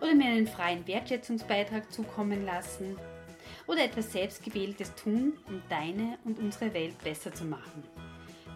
Oder 0.01 0.14
mir 0.14 0.27
einen 0.27 0.47
freien 0.47 0.87
Wertschätzungsbeitrag 0.87 1.93
zukommen 1.93 2.45
lassen 2.45 2.97
oder 3.67 3.85
etwas 3.85 4.12
Selbstgewähltes 4.12 4.95
tun, 4.95 5.35
um 5.49 5.62
deine 5.69 6.19
und 6.25 6.39
unsere 6.39 6.73
Welt 6.75 6.99
besser 7.03 7.33
zu 7.33 7.45
machen. 7.45 7.83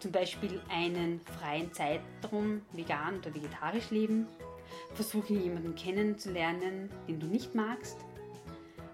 Zum 0.01 0.13
Beispiel 0.13 0.61
einen 0.71 1.21
freien 1.39 1.73
Zeitraum 1.73 2.63
vegan 2.73 3.19
oder 3.19 3.35
vegetarisch 3.35 3.91
leben, 3.91 4.27
versuchen 4.95 5.43
jemanden 5.43 5.75
kennenzulernen, 5.75 6.91
den 7.07 7.21
du 7.21 7.27
nicht 7.27 7.55
magst, 7.55 7.99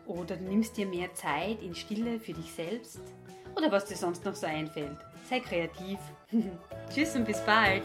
oder 0.07 0.37
du 0.37 0.45
nimmst 0.45 0.77
dir 0.77 0.87
mehr 0.87 1.13
Zeit 1.15 1.63
in 1.63 1.75
Stille 1.75 2.21
für 2.21 2.33
dich 2.33 2.53
selbst 2.53 3.01
oder 3.57 3.71
was 3.73 3.87
dir 3.87 3.97
sonst 3.97 4.25
noch 4.25 4.35
so 4.35 4.47
einfällt. 4.47 4.99
Sei 5.29 5.41
kreativ. 5.41 5.99
Tschüss 6.95 7.17
und 7.17 7.25
bis 7.25 7.41
bald. 7.41 7.83